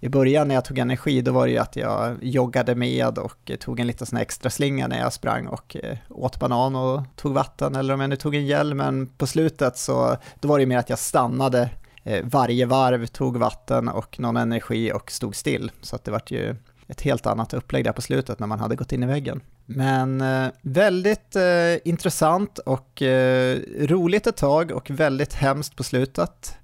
i 0.00 0.08
början 0.08 0.48
när 0.48 0.54
jag 0.54 0.64
tog 0.64 0.78
energi, 0.78 1.20
då 1.22 1.32
var 1.32 1.46
det 1.46 1.52
ju 1.52 1.58
att 1.58 1.76
jag 1.76 2.16
joggade 2.22 2.74
med 2.74 3.18
och 3.18 3.50
tog 3.60 3.80
en 3.80 3.86
liten 3.86 4.06
sån 4.06 4.18
extra 4.18 4.50
slinga 4.50 4.88
när 4.88 4.98
jag 4.98 5.12
sprang 5.12 5.46
och 5.46 5.76
eh, 5.76 5.98
åt 6.08 6.40
banan 6.40 6.76
och 6.76 7.02
tog 7.16 7.34
vatten, 7.34 7.76
eller 7.76 7.94
om 7.94 8.00
jag 8.00 8.10
nu 8.10 8.16
tog 8.16 8.34
en 8.34 8.46
gel, 8.46 8.74
men 8.74 9.06
på 9.06 9.26
slutet 9.26 9.78
så 9.78 10.16
då 10.40 10.48
var 10.48 10.58
det 10.58 10.66
mer 10.66 10.78
att 10.78 10.90
jag 10.90 10.98
stannade 10.98 11.70
eh, 12.04 12.24
varje 12.24 12.66
varv, 12.66 13.06
tog 13.06 13.36
vatten 13.36 13.88
och 13.88 14.20
någon 14.20 14.36
energi 14.36 14.92
och 14.92 15.10
stod 15.10 15.36
still. 15.36 15.70
Så 15.80 15.96
att 15.96 16.04
det 16.04 16.10
var 16.10 16.22
ju 16.26 16.56
ett 16.88 17.00
helt 17.00 17.26
annat 17.26 17.54
upplägg 17.54 17.84
där 17.84 17.92
på 17.92 18.02
slutet 18.02 18.38
när 18.38 18.46
man 18.46 18.60
hade 18.60 18.76
gått 18.76 18.92
in 18.92 19.02
i 19.02 19.06
väggen. 19.06 19.40
Men 19.66 20.20
eh, 20.20 20.48
väldigt 20.62 21.36
eh, 21.36 21.88
intressant 21.88 22.58
och 22.58 23.02
eh, 23.02 23.58
roligt 23.80 24.26
ett 24.26 24.36
tag 24.36 24.70
och 24.70 24.90
väldigt 24.90 25.34
hemskt 25.34 25.76
på 25.76 25.82
slutet. 25.82 26.56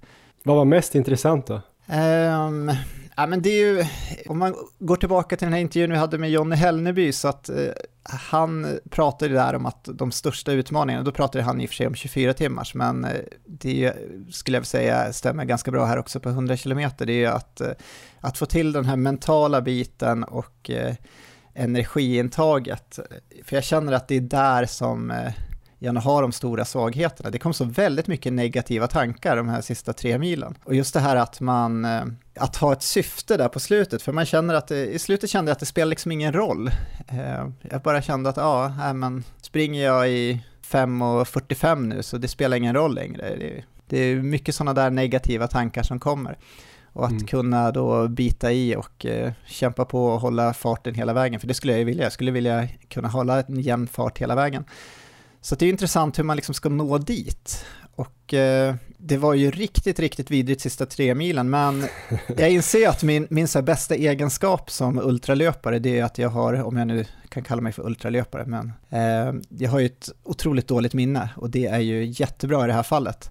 Vad 0.42 0.56
var 0.56 0.64
mest 0.64 0.94
intressant 0.94 1.46
då? 1.46 1.60
Um, 1.86 2.72
Ja, 3.16 3.26
men 3.26 3.42
det 3.42 3.48
är 3.48 3.66
ju, 3.66 3.84
om 4.28 4.38
man 4.38 4.54
går 4.78 4.96
tillbaka 4.96 5.36
till 5.36 5.46
den 5.46 5.52
här 5.52 5.60
intervjun 5.60 5.90
vi 5.90 5.96
hade 5.96 6.18
med 6.18 6.30
Jonny 6.30 6.56
Hellneby, 6.56 7.12
så 7.12 7.28
att 7.28 7.48
eh, 7.48 7.56
han 8.02 8.78
pratade 8.90 9.34
där 9.34 9.54
om 9.54 9.66
att 9.66 9.88
de 9.92 10.12
största 10.12 10.52
utmaningarna, 10.52 11.04
då 11.04 11.12
pratade 11.12 11.44
han 11.44 11.60
i 11.60 11.64
och 11.64 11.68
för 11.68 11.74
sig 11.74 11.86
om 11.86 11.94
24 11.94 12.32
timmars, 12.32 12.74
men 12.74 13.04
eh, 13.04 13.20
det 13.46 13.92
skulle 14.30 14.56
jag 14.56 14.66
säga 14.66 15.12
stämmer 15.12 15.44
ganska 15.44 15.70
bra 15.70 15.84
här 15.84 15.98
också 15.98 16.20
på 16.20 16.28
100 16.28 16.56
kilometer, 16.56 17.06
det 17.06 17.12
är 17.12 17.18
ju 17.18 17.26
att, 17.26 17.60
eh, 17.60 17.70
att 18.20 18.38
få 18.38 18.46
till 18.46 18.72
den 18.72 18.84
här 18.84 18.96
mentala 18.96 19.60
biten 19.60 20.24
och 20.24 20.70
eh, 20.70 20.94
energiintaget. 21.54 22.98
För 23.44 23.56
jag 23.56 23.64
känner 23.64 23.92
att 23.92 24.08
det 24.08 24.16
är 24.16 24.20
där 24.20 24.66
som 24.66 25.10
eh, 25.10 25.32
gärna 25.78 26.00
har 26.00 26.22
de 26.22 26.32
stora 26.32 26.64
svagheterna. 26.64 27.30
Det 27.30 27.38
kom 27.38 27.54
så 27.54 27.64
väldigt 27.64 28.06
mycket 28.06 28.32
negativa 28.32 28.86
tankar 28.86 29.36
de 29.36 29.48
här 29.48 29.60
sista 29.60 29.92
tre 29.92 30.18
milen. 30.18 30.54
Och 30.64 30.74
just 30.74 30.94
det 30.94 31.00
här 31.00 31.16
att 31.16 31.40
man, 31.40 31.84
eh, 31.84 32.04
att 32.36 32.56
ha 32.56 32.72
ett 32.72 32.82
syfte 32.82 33.36
där 33.36 33.48
på 33.48 33.60
slutet, 33.60 34.02
för 34.02 34.12
man 34.12 34.26
känner 34.26 34.54
att, 34.54 34.68
det, 34.68 34.86
i 34.86 34.98
slutet 34.98 35.30
kände 35.30 35.50
jag 35.50 35.54
att 35.54 35.60
det 35.60 35.66
spelar 35.66 35.90
liksom 35.90 36.12
ingen 36.12 36.32
roll. 36.32 36.70
Eh, 37.08 37.48
jag 37.70 37.82
bara 37.82 38.02
kände 38.02 38.30
att, 38.30 38.36
ja, 38.36 38.66
äh, 38.66 38.94
men 38.94 39.24
springer 39.40 39.84
jag 39.84 40.10
i 40.10 40.40
5.45 40.70 41.86
nu 41.86 42.02
så 42.02 42.18
det 42.18 42.28
spelar 42.28 42.56
ingen 42.56 42.74
roll 42.74 42.94
längre. 42.94 43.36
Det, 43.36 43.64
det 43.88 43.98
är 43.98 44.16
mycket 44.16 44.54
sådana 44.54 44.72
där 44.72 44.90
negativa 44.90 45.46
tankar 45.46 45.82
som 45.82 46.00
kommer. 46.00 46.38
Och 46.92 47.04
att 47.04 47.10
mm. 47.10 47.26
kunna 47.26 47.70
då 47.70 48.08
bita 48.08 48.52
i 48.52 48.76
och 48.76 49.06
eh, 49.06 49.32
kämpa 49.46 49.84
på 49.84 50.06
och 50.06 50.20
hålla 50.20 50.54
farten 50.54 50.94
hela 50.94 51.12
vägen, 51.12 51.40
för 51.40 51.48
det 51.48 51.54
skulle 51.54 51.72
jag 51.72 51.78
ju 51.78 51.84
vilja. 51.84 52.02
Jag 52.02 52.12
skulle 52.12 52.30
vilja 52.30 52.68
kunna 52.88 53.08
hålla 53.08 53.42
en 53.42 53.60
jämn 53.60 53.86
fart 53.86 54.18
hela 54.18 54.34
vägen. 54.34 54.64
Så 55.44 55.54
det 55.54 55.66
är 55.66 55.70
intressant 55.70 56.18
hur 56.18 56.24
man 56.24 56.36
liksom 56.36 56.54
ska 56.54 56.68
nå 56.68 56.98
dit. 56.98 57.64
Och 57.94 58.34
eh, 58.34 58.74
det 58.98 59.16
var 59.16 59.34
ju 59.34 59.50
riktigt, 59.50 59.98
riktigt 59.98 60.30
vidrigt 60.30 60.60
sista 60.60 60.86
tre 60.86 61.14
milen, 61.14 61.50
men 61.50 61.84
jag 62.36 62.50
inser 62.50 62.88
att 62.88 63.02
min, 63.02 63.26
min 63.30 63.48
så 63.48 63.62
bästa 63.62 63.94
egenskap 63.94 64.70
som 64.70 64.98
ultralöpare, 64.98 65.78
det 65.78 65.98
är 65.98 66.04
att 66.04 66.18
jag 66.18 66.28
har, 66.28 66.62
om 66.62 66.76
jag 66.76 66.86
nu 66.86 67.04
kan 67.28 67.42
kalla 67.42 67.62
mig 67.62 67.72
för 67.72 67.86
ultralöpare, 67.86 68.44
men 68.46 68.72
eh, 68.90 69.34
jag 69.48 69.70
har 69.70 69.78
ju 69.78 69.86
ett 69.86 70.08
otroligt 70.22 70.68
dåligt 70.68 70.94
minne 70.94 71.28
och 71.36 71.50
det 71.50 71.66
är 71.66 71.80
ju 71.80 72.04
jättebra 72.04 72.64
i 72.64 72.66
det 72.66 72.72
här 72.74 72.82
fallet. 72.82 73.30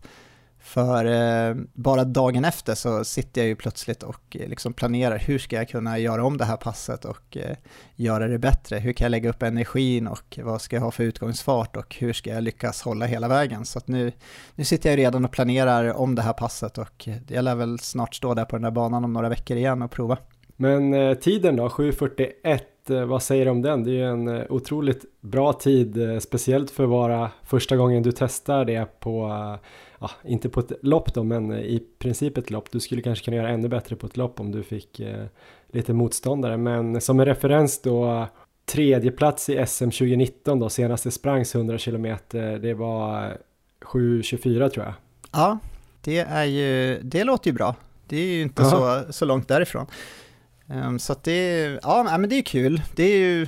För 0.74 1.06
eh, 1.06 1.56
bara 1.74 2.03
dagen 2.03 2.46
efter 2.46 2.75
så 2.75 3.03
sitter 3.03 3.42
jag 3.42 3.48
ju 3.48 3.56
plötsligt 3.56 4.03
och 4.03 4.38
eh, 4.39 4.48
liksom 4.50 4.74
planerar 4.74 5.18
hur 5.18 5.39
ska 5.39 5.56
jag 5.56 5.70
kunna 5.70 6.00
göra 6.00 6.25
om 6.25 6.38
det 6.38 6.46
här 6.46 6.58
passet 6.58 7.06
och 7.06 7.38
eh, 7.38 7.58
göra 7.96 8.27
det 8.27 8.39
bättre? 8.39 8.77
Hur 8.77 8.94
kan 8.94 9.06
jag 9.06 9.12
lägga 9.12 9.30
upp 9.30 9.44
energin 9.44 10.08
och 10.08 10.39
vad 10.44 10.62
ska 10.62 10.75
jag 10.75 10.84
ha 10.84 10.92
för 10.92 11.03
utgångsfart 11.03 11.77
och 11.77 11.96
hur 12.00 12.13
ska 12.13 12.30
jag 12.30 12.44
lyckas 12.44 12.82
hålla 12.82 13.06
hela 13.06 13.27
vägen? 13.27 13.65
Så 13.65 13.77
att 13.77 13.88
nu, 13.88 14.12
nu 14.56 14.63
sitter 14.63 14.89
jag 14.89 14.98
redan 14.98 15.25
och 15.25 15.32
planerar 15.32 15.94
om 15.94 16.15
det 16.15 16.22
här 16.22 16.34
passet 16.34 16.77
och 16.77 17.08
jag 17.27 17.44
lär 17.44 17.56
väl 17.56 17.80
snart 17.80 18.15
stå 18.15 18.34
där 18.34 18.46
på 18.46 18.56
den 18.56 18.63
där 18.63 18.72
banan 18.72 19.06
om 19.06 19.13
några 19.13 19.30
veckor 19.30 19.58
igen 19.58 19.82
och 19.82 19.92
prova. 19.92 20.18
Men 20.56 20.94
eh, 20.94 21.13
tiden 21.13 21.56
då, 21.56 21.68
7.41, 21.68 22.60
eh, 22.89 23.06
vad 23.06 23.24
säger 23.24 23.46
du 23.46 23.51
om 23.51 23.62
den? 23.62 23.84
Det 23.84 23.92
är 23.92 23.94
ju 23.94 24.10
en 24.10 24.27
eh, 24.27 24.44
otroligt 24.50 25.06
bra 25.22 25.53
tid, 25.53 26.10
eh, 26.10 26.20
speciellt 26.20 26.72
för 26.72 26.84
att 26.84 26.89
vara 26.89 27.32
första 27.44 27.75
gången 27.75 28.03
du 28.03 28.12
testar 28.12 28.65
det 28.65 29.00
på 29.00 29.32
ja, 30.03 30.12
inte 30.24 30.50
på 30.50 30.60
ett 30.60 30.72
lopp 30.81 31.13
då, 31.13 31.24
men 31.24 31.53
i 31.53 31.83
princip 32.00 32.38
ett 32.38 32.50
lopp. 32.50 32.72
Du 32.72 32.79
skulle 32.79 33.01
kanske 33.01 33.25
kunna 33.25 33.38
göra 33.38 33.50
ännu 33.50 33.67
bättre 33.67 33.95
på 33.95 34.07
ett 34.07 34.17
lopp 34.17 34.39
om 34.39 34.51
du 34.51 34.63
fick 34.63 35.00
eh, 35.00 35.25
lite 35.72 35.93
motståndare. 35.93 36.57
Men 36.57 37.01
som 37.01 37.19
en 37.19 37.25
referens 37.25 37.81
då, 37.81 38.27
tredje 38.65 39.12
plats 39.12 39.50
i 39.50 39.65
SM 39.67 39.83
2019 39.83 40.60
då, 40.60 40.69
senaste 40.69 41.12
sprangs 41.12 41.55
100 41.55 41.77
km, 41.77 42.17
det 42.62 42.74
var 42.74 43.38
7.24 43.81 44.69
tror 44.69 44.86
jag. 44.86 44.93
Ja, 45.31 45.60
det 46.01 46.19
är 46.19 46.45
ju, 46.45 47.00
det 47.03 47.24
låter 47.24 47.50
ju 47.50 47.53
bra. 47.53 47.75
Det 48.07 48.17
är 48.17 48.27
ju 48.27 48.41
inte 48.41 48.65
så, 48.65 49.01
så 49.10 49.25
långt 49.25 49.48
därifrån. 49.48 49.86
Um, 50.67 51.00
så 51.00 51.13
att 51.13 51.24
det, 51.24 51.63
ja 51.81 52.17
men 52.19 52.29
det 52.29 52.36
är 52.36 52.41
kul. 52.41 52.81
Det 52.95 53.03
är 53.03 53.17
ju, 53.17 53.48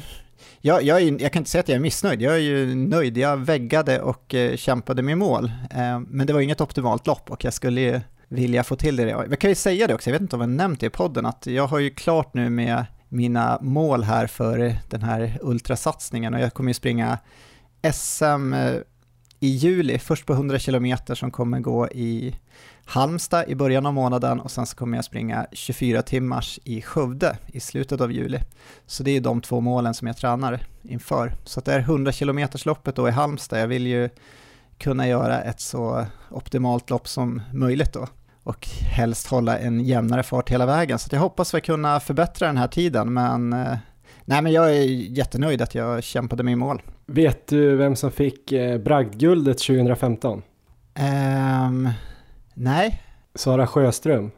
jag, 0.66 0.84
jag, 0.84 1.02
är, 1.02 1.22
jag, 1.22 1.32
kan 1.32 1.40
inte 1.40 1.52
säga 1.52 1.60
att 1.60 1.68
jag 1.68 1.76
är 1.76 1.80
missnöjd, 1.80 2.22
jag 2.22 2.34
är 2.34 2.40
ju 2.40 2.76
nöjd. 2.76 3.18
Jag 3.18 3.38
väggade 3.38 4.02
och 4.02 4.36
eh, 4.36 4.56
kämpade 4.56 5.02
med 5.02 5.18
mål, 5.18 5.52
eh, 5.72 6.00
men 6.00 6.28
det 6.28 6.34
var 6.34 6.42
inget 6.42 6.62
optimalt 6.62 7.08
lopp 7.08 7.32
och 7.32 7.44
jag 7.44 7.54
skulle 7.54 7.82
ju 7.82 8.02
vilja 8.28 8.64
få 8.64 8.76
till 8.76 8.96
det. 8.96 9.04
Jag 9.04 9.40
kan 9.40 9.50
ju 9.50 9.56
säga 9.56 9.88
det 9.88 9.94
också, 9.94 10.10
jag 10.10 10.14
vet 10.14 10.22
inte 10.22 10.36
om 10.36 10.42
jag 10.42 10.50
nämnt 10.50 10.80
det 10.80 10.86
i 10.86 10.90
podden, 10.90 11.26
att 11.26 11.48
jag 11.48 11.68
har 11.68 11.80
ju 11.80 11.90
klart 11.90 12.34
nu 12.34 12.50
med 12.50 12.86
mina 13.10 13.60
mål 13.62 14.04
här 14.04 14.28
för 14.28 14.76
den 14.90 15.02
här 15.02 15.38
ultrasatsningen 15.42 16.34
och 16.34 16.40
jag 16.40 16.54
kommer 16.54 16.70
ju 16.70 16.74
springa 16.74 17.18
SM 17.94 18.54
eh, 18.54 18.74
i 19.40 19.48
juli, 19.48 20.00
först 20.00 20.26
på 20.26 20.34
100 20.34 20.60
km 20.60 20.96
som 21.14 21.32
kommer 21.32 21.60
gå 21.60 21.88
i 21.88 22.36
Halmstad 22.86 23.50
i 23.50 23.56
början 23.56 23.86
av 23.86 23.94
månaden 23.94 24.40
och 24.40 24.52
sen 24.52 24.66
så 24.66 24.76
kommer 24.76 24.98
jag 24.98 25.06
springa 25.06 25.48
24 25.52 26.02
timmars 26.02 26.60
i 26.64 26.82
Skövde 26.82 27.38
i 27.48 27.60
slutet 27.60 28.02
av 28.02 28.12
juli. 28.12 28.40
Så 28.86 29.04
det 29.04 29.12
är 29.12 29.22
de 29.22 29.42
två 29.42 29.62
målen 29.62 29.94
som 29.94 30.08
jag 30.08 30.18
tränar 30.18 30.60
inför. 30.84 31.34
Så 31.44 31.62
det 31.62 31.74
är 31.74 31.80
100 31.80 32.12
km 32.12 32.48
loppet 32.66 32.96
då 32.96 33.08
i 33.08 33.12
Halmstad. 33.12 33.60
Jag 33.60 33.68
vill 33.68 33.88
ju 33.88 34.10
kunna 34.78 35.08
göra 35.08 35.42
ett 35.42 35.60
så 35.60 36.06
optimalt 36.32 36.90
lopp 36.90 37.08
som 37.08 37.42
möjligt 37.54 37.94
då 37.94 38.08
och 38.46 38.68
helst 38.68 39.28
hålla 39.28 39.58
en 39.58 39.80
jämnare 39.80 40.24
fart 40.24 40.50
hela 40.50 40.66
vägen. 40.66 41.00
Så 41.00 41.16
jag 41.16 41.20
hoppas 41.20 41.54
vi 41.54 41.62
kunna 41.62 42.00
förbättra 42.00 42.48
den 42.48 42.58
här 42.58 42.68
tiden, 42.68 43.14
men 43.14 43.54
eh, 43.54 43.78
nej, 44.26 44.42
men 44.42 44.52
jag 44.52 44.70
är 44.70 44.84
jättenöjd 45.18 45.62
att 45.62 45.76
jag 45.76 46.04
kämpade 46.04 46.44
mig 46.44 46.52
i 46.52 46.56
mål. 46.56 46.82
Vet 47.06 47.48
du 47.48 47.76
vem 47.76 47.96
som 47.96 48.12
fick 48.12 48.52
eh, 48.52 48.78
bragdguldet 48.78 49.58
2015? 49.58 50.42
Um, 51.68 51.90
Nej. 52.58 53.02
Sara 53.36 53.68
Sjöström. 53.68 54.32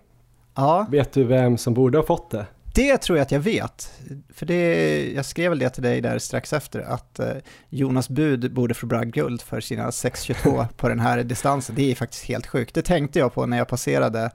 Ja. 0.55 0.88
Vet 0.91 1.12
du 1.12 1.24
vem 1.24 1.57
som 1.57 1.74
borde 1.74 1.97
ha 1.97 2.05
fått 2.05 2.31
det? 2.31 2.45
Det 2.74 2.97
tror 2.97 3.17
jag 3.17 3.24
att 3.24 3.31
jag 3.31 3.39
vet. 3.39 3.91
För 4.29 4.45
det, 4.45 5.12
jag 5.12 5.25
skrev 5.25 5.50
väl 5.50 5.59
det 5.59 5.69
till 5.69 5.83
dig 5.83 6.01
där 6.01 6.19
strax 6.19 6.53
efter, 6.53 6.79
att 6.79 7.19
eh, 7.19 7.31
Jonas 7.69 8.09
Bud 8.09 8.53
borde 8.53 8.74
få 8.74 8.86
bragdguld 8.86 9.41
för 9.41 9.62
sina 9.62 9.89
6.22 9.89 10.67
på 10.77 10.89
den 10.89 11.00
här 11.00 11.24
distansen. 11.24 11.75
Det 11.75 11.91
är 11.91 11.95
faktiskt 11.95 12.24
helt 12.24 12.47
sjukt. 12.47 12.75
Det 12.75 12.81
tänkte 12.81 13.19
jag 13.19 13.33
på 13.33 13.45
när 13.45 13.57
jag 13.57 13.67
passerade 13.67 14.31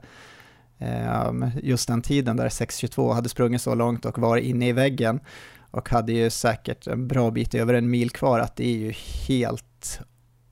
ehm, 0.79 1.51
just 1.61 1.87
den 1.87 2.01
tiden 2.01 2.37
där 2.37 2.49
6.22 2.49 3.13
hade 3.13 3.29
sprungit 3.29 3.61
så 3.61 3.75
långt 3.75 4.05
och 4.05 4.19
var 4.19 4.37
inne 4.37 4.67
i 4.67 4.71
väggen 4.71 5.19
och 5.71 5.89
hade 5.89 6.13
ju 6.13 6.29
säkert 6.29 6.87
en 6.87 7.07
bra 7.07 7.31
bit 7.31 7.55
över 7.55 7.73
en 7.73 7.89
mil 7.89 8.09
kvar, 8.09 8.39
att 8.39 8.55
det 8.55 8.65
är 8.65 8.77
ju 8.77 8.93
helt 9.27 9.99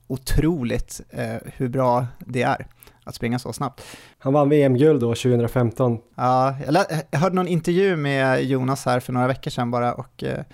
otroligt 0.06 1.00
eh, 1.10 1.36
hur 1.44 1.68
bra 1.68 2.06
det 2.18 2.42
är 2.42 2.66
att 3.04 3.14
springa 3.14 3.38
så 3.38 3.52
snabbt. 3.52 3.82
Han 4.18 4.32
vann 4.32 4.48
VM-guld 4.48 5.00
då 5.00 5.08
2015. 5.08 5.98
Ja, 6.14 6.56
jag, 6.66 7.18
hörde 7.18 7.34
någon 7.34 7.48
intervju 7.48 7.96
med 7.96 8.44
Jonas 8.44 8.84
här 8.84 9.00
för 9.00 9.12
några 9.12 9.26
veckor 9.26 9.50
sedan 9.50 9.70
bara 9.70 9.94
och 9.94 10.24
eh, 10.24 10.44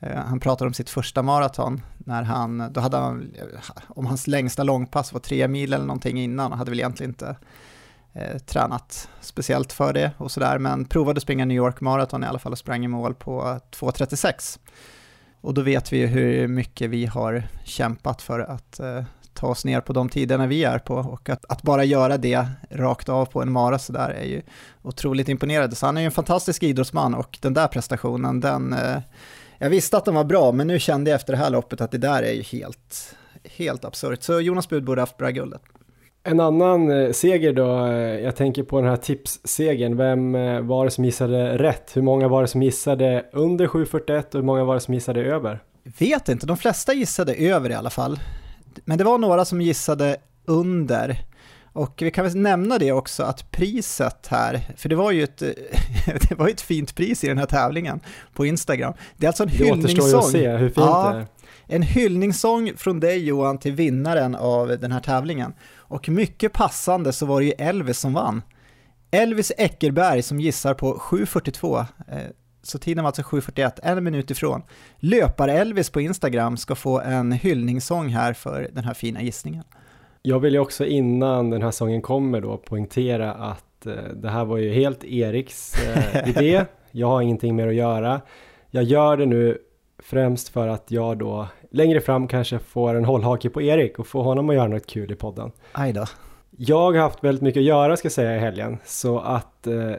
eh, 0.00 0.16
han 0.16 0.40
pratade 0.40 0.68
om 0.68 0.74
sitt 0.74 0.90
första 0.90 1.22
maraton 1.22 1.80
när 1.98 2.22
han, 2.22 2.72
då 2.72 2.80
hade 2.80 2.96
han, 2.96 3.34
om 3.88 4.06
hans 4.06 4.26
längsta 4.26 4.62
långpass 4.62 5.12
var 5.12 5.20
tre 5.20 5.48
mil 5.48 5.72
eller 5.72 5.86
någonting 5.86 6.20
innan 6.20 6.52
och 6.52 6.58
hade 6.58 6.70
väl 6.70 6.80
egentligen 6.80 7.10
inte 7.10 7.36
eh, 8.12 8.38
tränat 8.38 9.08
speciellt 9.20 9.72
för 9.72 9.92
det 9.92 10.10
och 10.18 10.30
sådär, 10.30 10.58
men 10.58 10.84
provade 10.84 11.20
springa 11.20 11.44
New 11.44 11.56
York 11.56 11.80
Marathon 11.80 12.24
i 12.24 12.26
alla 12.26 12.38
fall 12.38 12.52
och 12.52 12.58
sprang 12.58 12.84
i 12.84 12.88
mål 12.88 13.14
på 13.14 13.60
2.36. 13.70 14.58
Och 15.40 15.54
då 15.54 15.62
vet 15.62 15.92
vi 15.92 15.98
ju 15.98 16.06
hur 16.06 16.48
mycket 16.48 16.90
vi 16.90 17.06
har 17.06 17.42
kämpat 17.64 18.22
för 18.22 18.40
att 18.40 18.80
eh, 18.80 19.02
ta 19.42 19.48
oss 19.48 19.64
ner 19.64 19.80
på 19.80 19.92
de 19.92 20.08
tiderna 20.08 20.46
vi 20.46 20.64
är 20.64 20.78
på 20.78 20.94
och 20.94 21.28
att, 21.28 21.44
att 21.48 21.62
bara 21.62 21.84
göra 21.84 22.16
det 22.16 22.46
rakt 22.70 23.08
av 23.08 23.26
på 23.26 23.42
en 23.42 23.52
mara 23.52 23.78
sådär 23.78 24.10
är 24.10 24.24
ju 24.24 24.42
otroligt 24.82 25.28
imponerande. 25.28 25.76
Så 25.76 25.86
han 25.86 25.96
är 25.96 26.00
ju 26.00 26.04
en 26.04 26.12
fantastisk 26.12 26.62
idrottsman 26.62 27.14
och 27.14 27.38
den 27.40 27.54
där 27.54 27.66
prestationen, 27.66 28.40
den, 28.40 28.72
eh, 28.72 28.98
jag 29.58 29.70
visste 29.70 29.96
att 29.96 30.04
den 30.04 30.14
var 30.14 30.24
bra 30.24 30.52
men 30.52 30.66
nu 30.66 30.78
kände 30.78 31.10
jag 31.10 31.16
efter 31.16 31.32
det 31.32 31.38
här 31.38 31.50
loppet 31.50 31.80
att 31.80 31.90
det 31.90 31.98
där 31.98 32.22
är 32.22 32.32
ju 32.32 32.42
helt, 32.42 33.16
helt 33.56 33.84
absurt. 33.84 34.22
Så 34.22 34.40
Jonas 34.40 34.68
Bud 34.68 34.84
borde 34.84 35.02
haft 35.02 35.16
bragdguldet. 35.16 35.62
En 36.24 36.40
annan 36.40 36.90
eh, 36.90 37.12
seger 37.12 37.52
då, 37.52 37.86
eh, 37.86 38.20
jag 38.20 38.36
tänker 38.36 38.62
på 38.62 38.80
den 38.80 38.90
här 38.90 38.96
tipssegern, 38.96 39.96
vem 39.96 40.32
var 40.66 40.84
det 40.84 40.90
som 40.90 41.04
gissade 41.04 41.58
rätt? 41.58 41.96
Hur 41.96 42.02
många 42.02 42.28
var 42.28 42.42
det 42.42 42.48
som 42.48 42.62
gissade 42.62 43.24
under 43.32 43.66
7.41 43.66 44.26
och 44.26 44.34
hur 44.34 44.42
många 44.42 44.64
var 44.64 44.74
det 44.74 44.80
som 44.80 44.94
gissade 44.94 45.24
över? 45.24 45.62
Vet 45.98 46.28
inte, 46.28 46.46
de 46.46 46.56
flesta 46.56 46.92
gissade 46.92 47.34
över 47.34 47.70
i 47.70 47.74
alla 47.74 47.90
fall. 47.90 48.18
Men 48.84 48.98
det 48.98 49.04
var 49.04 49.18
några 49.18 49.44
som 49.44 49.60
gissade 49.60 50.16
under. 50.44 51.24
Och 51.72 52.02
vi 52.02 52.10
kan 52.10 52.24
väl 52.24 52.36
nämna 52.36 52.78
det 52.78 52.92
också 52.92 53.22
att 53.22 53.50
priset 53.50 54.26
här, 54.26 54.60
för 54.76 54.88
det 54.88 54.94
var 54.94 55.10
ju 55.10 55.22
ett, 55.22 55.38
det 56.28 56.34
var 56.38 56.48
ett 56.48 56.60
fint 56.60 56.94
pris 56.94 57.24
i 57.24 57.28
den 57.28 57.38
här 57.38 57.46
tävlingen 57.46 58.00
på 58.34 58.46
Instagram. 58.46 58.94
Det 59.16 59.26
är 59.26 59.28
alltså 59.28 59.42
en 59.42 59.48
det 59.48 59.54
hyllningssång. 59.54 59.94
Det 59.96 60.02
återstår 60.02 60.08
ju 60.08 60.16
att 60.16 60.30
se 60.32 60.56
hur 60.56 60.68
fint 60.68 60.76
ja, 60.76 61.12
det 61.12 61.18
är. 61.18 61.26
En 61.66 61.82
hyllningssång 61.82 62.72
från 62.76 63.00
dig 63.00 63.24
Johan 63.24 63.58
till 63.58 63.72
vinnaren 63.72 64.34
av 64.34 64.68
den 64.68 64.92
här 64.92 65.00
tävlingen. 65.00 65.52
Och 65.74 66.08
mycket 66.08 66.52
passande 66.52 67.12
så 67.12 67.26
var 67.26 67.40
det 67.40 67.46
ju 67.46 67.52
Elvis 67.52 67.98
som 67.98 68.12
vann. 68.12 68.42
Elvis 69.10 69.52
Eckerberg 69.58 70.22
som 70.22 70.40
gissar 70.40 70.74
på 70.74 70.94
7.42 70.94 71.86
så 72.62 72.78
tiden 72.78 73.04
var 73.04 73.08
alltså 73.08 73.22
7.41, 73.22 73.70
en 73.82 74.04
minut 74.04 74.30
ifrån. 74.30 74.62
Löpar-Elvis 74.96 75.90
på 75.90 76.00
Instagram 76.00 76.56
ska 76.56 76.74
få 76.74 77.00
en 77.00 77.32
hyllningssång 77.32 78.08
här 78.08 78.32
för 78.32 78.68
den 78.72 78.84
här 78.84 78.94
fina 78.94 79.22
gissningen. 79.22 79.64
Jag 80.22 80.40
vill 80.40 80.54
ju 80.54 80.60
också 80.60 80.84
innan 80.84 81.50
den 81.50 81.62
här 81.62 81.70
sången 81.70 82.02
kommer 82.02 82.40
då 82.40 82.56
poängtera 82.56 83.32
att 83.32 83.86
eh, 83.86 83.94
det 84.14 84.28
här 84.28 84.44
var 84.44 84.56
ju 84.56 84.72
helt 84.72 85.04
Eriks 85.04 85.74
eh, 85.88 86.28
idé. 86.28 86.64
Jag 86.90 87.06
har 87.06 87.22
ingenting 87.22 87.56
mer 87.56 87.68
att 87.68 87.74
göra. 87.74 88.20
Jag 88.70 88.84
gör 88.84 89.16
det 89.16 89.26
nu 89.26 89.58
främst 89.98 90.48
för 90.48 90.68
att 90.68 90.90
jag 90.90 91.18
då 91.18 91.48
längre 91.70 92.00
fram 92.00 92.28
kanske 92.28 92.58
får 92.58 92.94
en 92.94 93.04
hållhake 93.04 93.50
på 93.50 93.62
Erik 93.62 93.98
och 93.98 94.06
får 94.06 94.22
honom 94.22 94.50
att 94.50 94.56
göra 94.56 94.68
något 94.68 94.86
kul 94.86 95.12
i 95.12 95.14
podden. 95.14 95.52
Aj 95.72 95.92
då. 95.92 96.04
Jag 96.50 96.92
har 96.92 96.98
haft 96.98 97.24
väldigt 97.24 97.42
mycket 97.42 97.60
att 97.60 97.64
göra 97.64 97.96
ska 97.96 98.06
jag 98.06 98.12
säga 98.12 98.36
i 98.36 98.38
helgen 98.38 98.78
så 98.84 99.18
att 99.18 99.66
eh, 99.66 99.92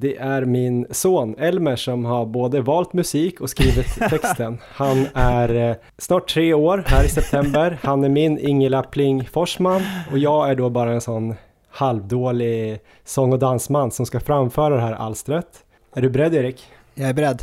det 0.00 0.16
är 0.16 0.44
min 0.44 0.86
son 0.90 1.34
Elmer 1.38 1.76
som 1.76 2.04
har 2.04 2.26
både 2.26 2.60
valt 2.60 2.92
musik 2.92 3.40
och 3.40 3.50
skrivit 3.50 3.86
texten. 4.10 4.58
Han 4.72 5.06
är 5.14 5.70
eh, 5.70 5.76
snart 5.98 6.28
tre 6.28 6.54
år 6.54 6.84
här 6.86 7.04
i 7.04 7.08
september. 7.08 7.78
Han 7.82 8.04
är 8.04 8.08
min 8.08 8.38
Ingela 8.38 8.82
Pling 8.82 9.24
Forsman 9.24 9.82
och 10.10 10.18
jag 10.18 10.50
är 10.50 10.54
då 10.54 10.70
bara 10.70 10.92
en 10.92 11.00
sån 11.00 11.34
halvdålig 11.70 12.80
sång 13.04 13.32
och 13.32 13.38
dansman 13.38 13.90
som 13.90 14.06
ska 14.06 14.20
framföra 14.20 14.74
det 14.74 14.80
här 14.80 14.92
alstret. 14.92 15.64
Är 15.94 16.02
du 16.02 16.10
beredd 16.10 16.34
Erik? 16.34 16.64
Jag 16.94 17.08
är 17.08 17.14
beredd. 17.14 17.42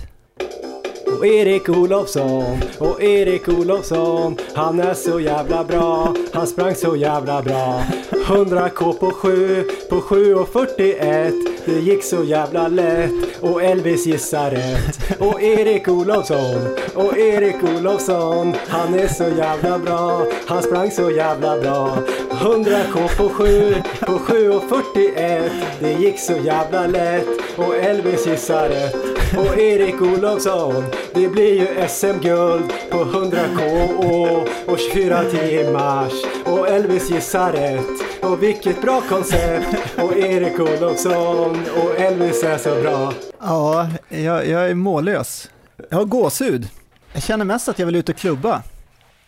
Och 1.20 1.26
Erik 1.26 1.70
Olofsson, 1.70 2.62
och 2.80 3.04
Erik 3.04 3.48
Olofsson 3.48 4.38
Han 4.54 4.80
är 4.80 4.94
så 4.94 5.20
jävla 5.20 5.64
bra, 5.64 6.16
han 6.34 6.48
sprang 6.48 6.76
så 6.76 6.96
jävla 6.96 7.42
bra 7.42 7.82
100k 8.26 8.94
på 8.94 9.12
7, 9.12 9.64
på 9.90 10.02
7 10.02 10.36
och 10.36 10.50
41. 10.50 11.34
Det 11.66 11.80
gick 11.80 12.04
så 12.04 12.24
jävla 12.24 12.68
lätt 12.68 13.12
och 13.42 13.64
Elvis 13.64 14.06
gissar 14.06 14.52
rätt. 14.52 15.22
Och 15.22 15.42
Erik 15.42 15.88
Olofsson, 15.88 16.76
och 16.96 17.18
Erik 17.18 17.64
Olofsson, 17.64 18.56
han 18.68 18.94
är 18.94 19.08
så 19.08 19.24
jävla 19.24 19.80
bra. 19.80 20.26
Han 20.48 20.64
sprang 20.64 20.92
så 20.92 21.12
jävla 21.12 21.60
bra. 21.60 21.98
100k 22.30 23.18
på 23.18 23.30
7, 23.30 23.76
på 24.02 24.20
7 24.20 24.50
och 24.50 24.64
41. 24.96 25.52
Det 25.80 25.92
gick 25.92 26.20
så 26.20 26.34
jävla 26.34 26.88
lätt 26.88 27.28
och 27.56 27.76
Elvis 27.76 28.28
gissar 28.28 28.70
rätt. 28.70 28.96
Och 29.38 29.58
Erik 29.58 30.02
Olofsson, 30.02 30.84
det 31.14 31.28
blir 31.28 31.54
ju 31.54 31.88
SM-guld 31.88 32.74
på 32.90 32.98
100k 32.98 33.90
och, 33.98 34.48
och 34.74 34.80
24 34.80 35.24
timmars. 35.24 36.14
Och 36.46 36.68
Elvis 36.68 37.10
gissar 37.10 37.52
rätt. 37.52 38.15
Och 38.32 38.44
vilket 38.44 38.82
bra 38.82 39.02
koncept! 39.02 40.00
Och 40.00 40.18
Erik 40.18 40.60
Olofsson 40.60 41.66
och 41.78 42.00
Elvis 42.00 42.44
är 42.44 42.58
så 42.58 42.82
bra. 42.82 43.14
Ja, 43.40 43.90
jag, 44.10 44.48
jag 44.48 44.70
är 44.70 44.74
mållös. 44.74 45.50
Jag 45.90 45.98
har 45.98 46.06
gåshud. 46.06 46.70
Jag 47.14 47.24
känner 47.24 47.46
mest 47.46 47.70
att 47.70 47.80
jag 47.80 47.86
vill 47.86 47.96
ut 47.96 48.10
och 48.10 48.16
klubba. 48.16 48.64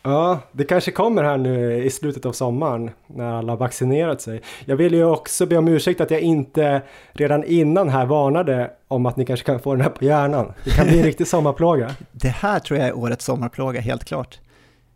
Ja, 0.03 0.39
det 0.51 0.63
kanske 0.63 0.91
kommer 0.91 1.23
här 1.23 1.37
nu 1.37 1.83
i 1.83 1.89
slutet 1.89 2.25
av 2.25 2.31
sommaren 2.31 2.89
när 3.07 3.33
alla 3.33 3.55
vaccinerat 3.55 4.21
sig. 4.21 4.41
Jag 4.65 4.75
vill 4.75 4.93
ju 4.93 5.05
också 5.05 5.45
be 5.45 5.57
om 5.57 5.67
ursäkt 5.67 6.01
att 6.01 6.11
jag 6.11 6.21
inte 6.21 6.81
redan 7.11 7.43
innan 7.43 7.89
här 7.89 8.05
varnade 8.05 8.71
om 8.87 9.05
att 9.05 9.17
ni 9.17 9.25
kanske 9.25 9.45
kan 9.45 9.59
få 9.59 9.73
den 9.73 9.81
här 9.81 9.89
på 9.89 10.05
hjärnan. 10.05 10.53
Det 10.63 10.69
kan 10.69 10.87
bli 10.87 10.97
en 10.97 11.05
riktig 11.05 11.27
sommarplåga. 11.27 11.95
Det 12.11 12.29
här 12.29 12.59
tror 12.59 12.79
jag 12.79 12.87
är 12.87 12.97
årets 12.97 13.25
sommarplåga, 13.25 13.81
helt 13.81 14.03
klart. 14.03 14.39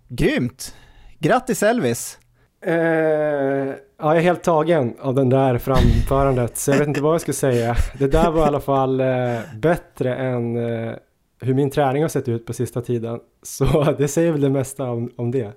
Grymt! 0.08 0.75
Grattis 1.20 1.63
Elvis! 1.63 2.17
Eh, 2.65 2.74
ja, 2.74 3.75
jag 3.98 4.18
är 4.18 4.22
helt 4.22 4.44
tagen 4.44 4.94
av 5.00 5.15
den 5.15 5.30
där 5.30 5.58
framförandet, 5.58 6.58
så 6.58 6.72
jag 6.72 6.77
vet 6.77 6.88
inte 6.88 7.01
vad 7.01 7.13
jag 7.13 7.22
ska 7.22 7.34
säga. 7.34 7.75
Det 8.00 8.08
där 8.08 8.32
var 8.32 8.41
i 8.41 8.48
alla 8.48 8.60
fall 8.60 9.00
eh, 9.00 9.39
bättre 9.56 10.15
än 10.15 10.58
eh, 10.58 10.94
hur 11.41 11.53
min 11.53 11.72
träning 11.72 12.01
har 12.01 12.10
sett 12.10 12.27
ut 12.27 12.46
på 12.46 12.53
sista 12.53 12.82
tiden. 12.82 13.20
Så 13.44 13.96
det 13.98 14.08
säger 14.08 14.32
väl 14.32 14.41
det 14.41 14.50
mesta 14.50 14.84
om, 14.91 15.12
om 15.15 15.32
det. 15.32 15.51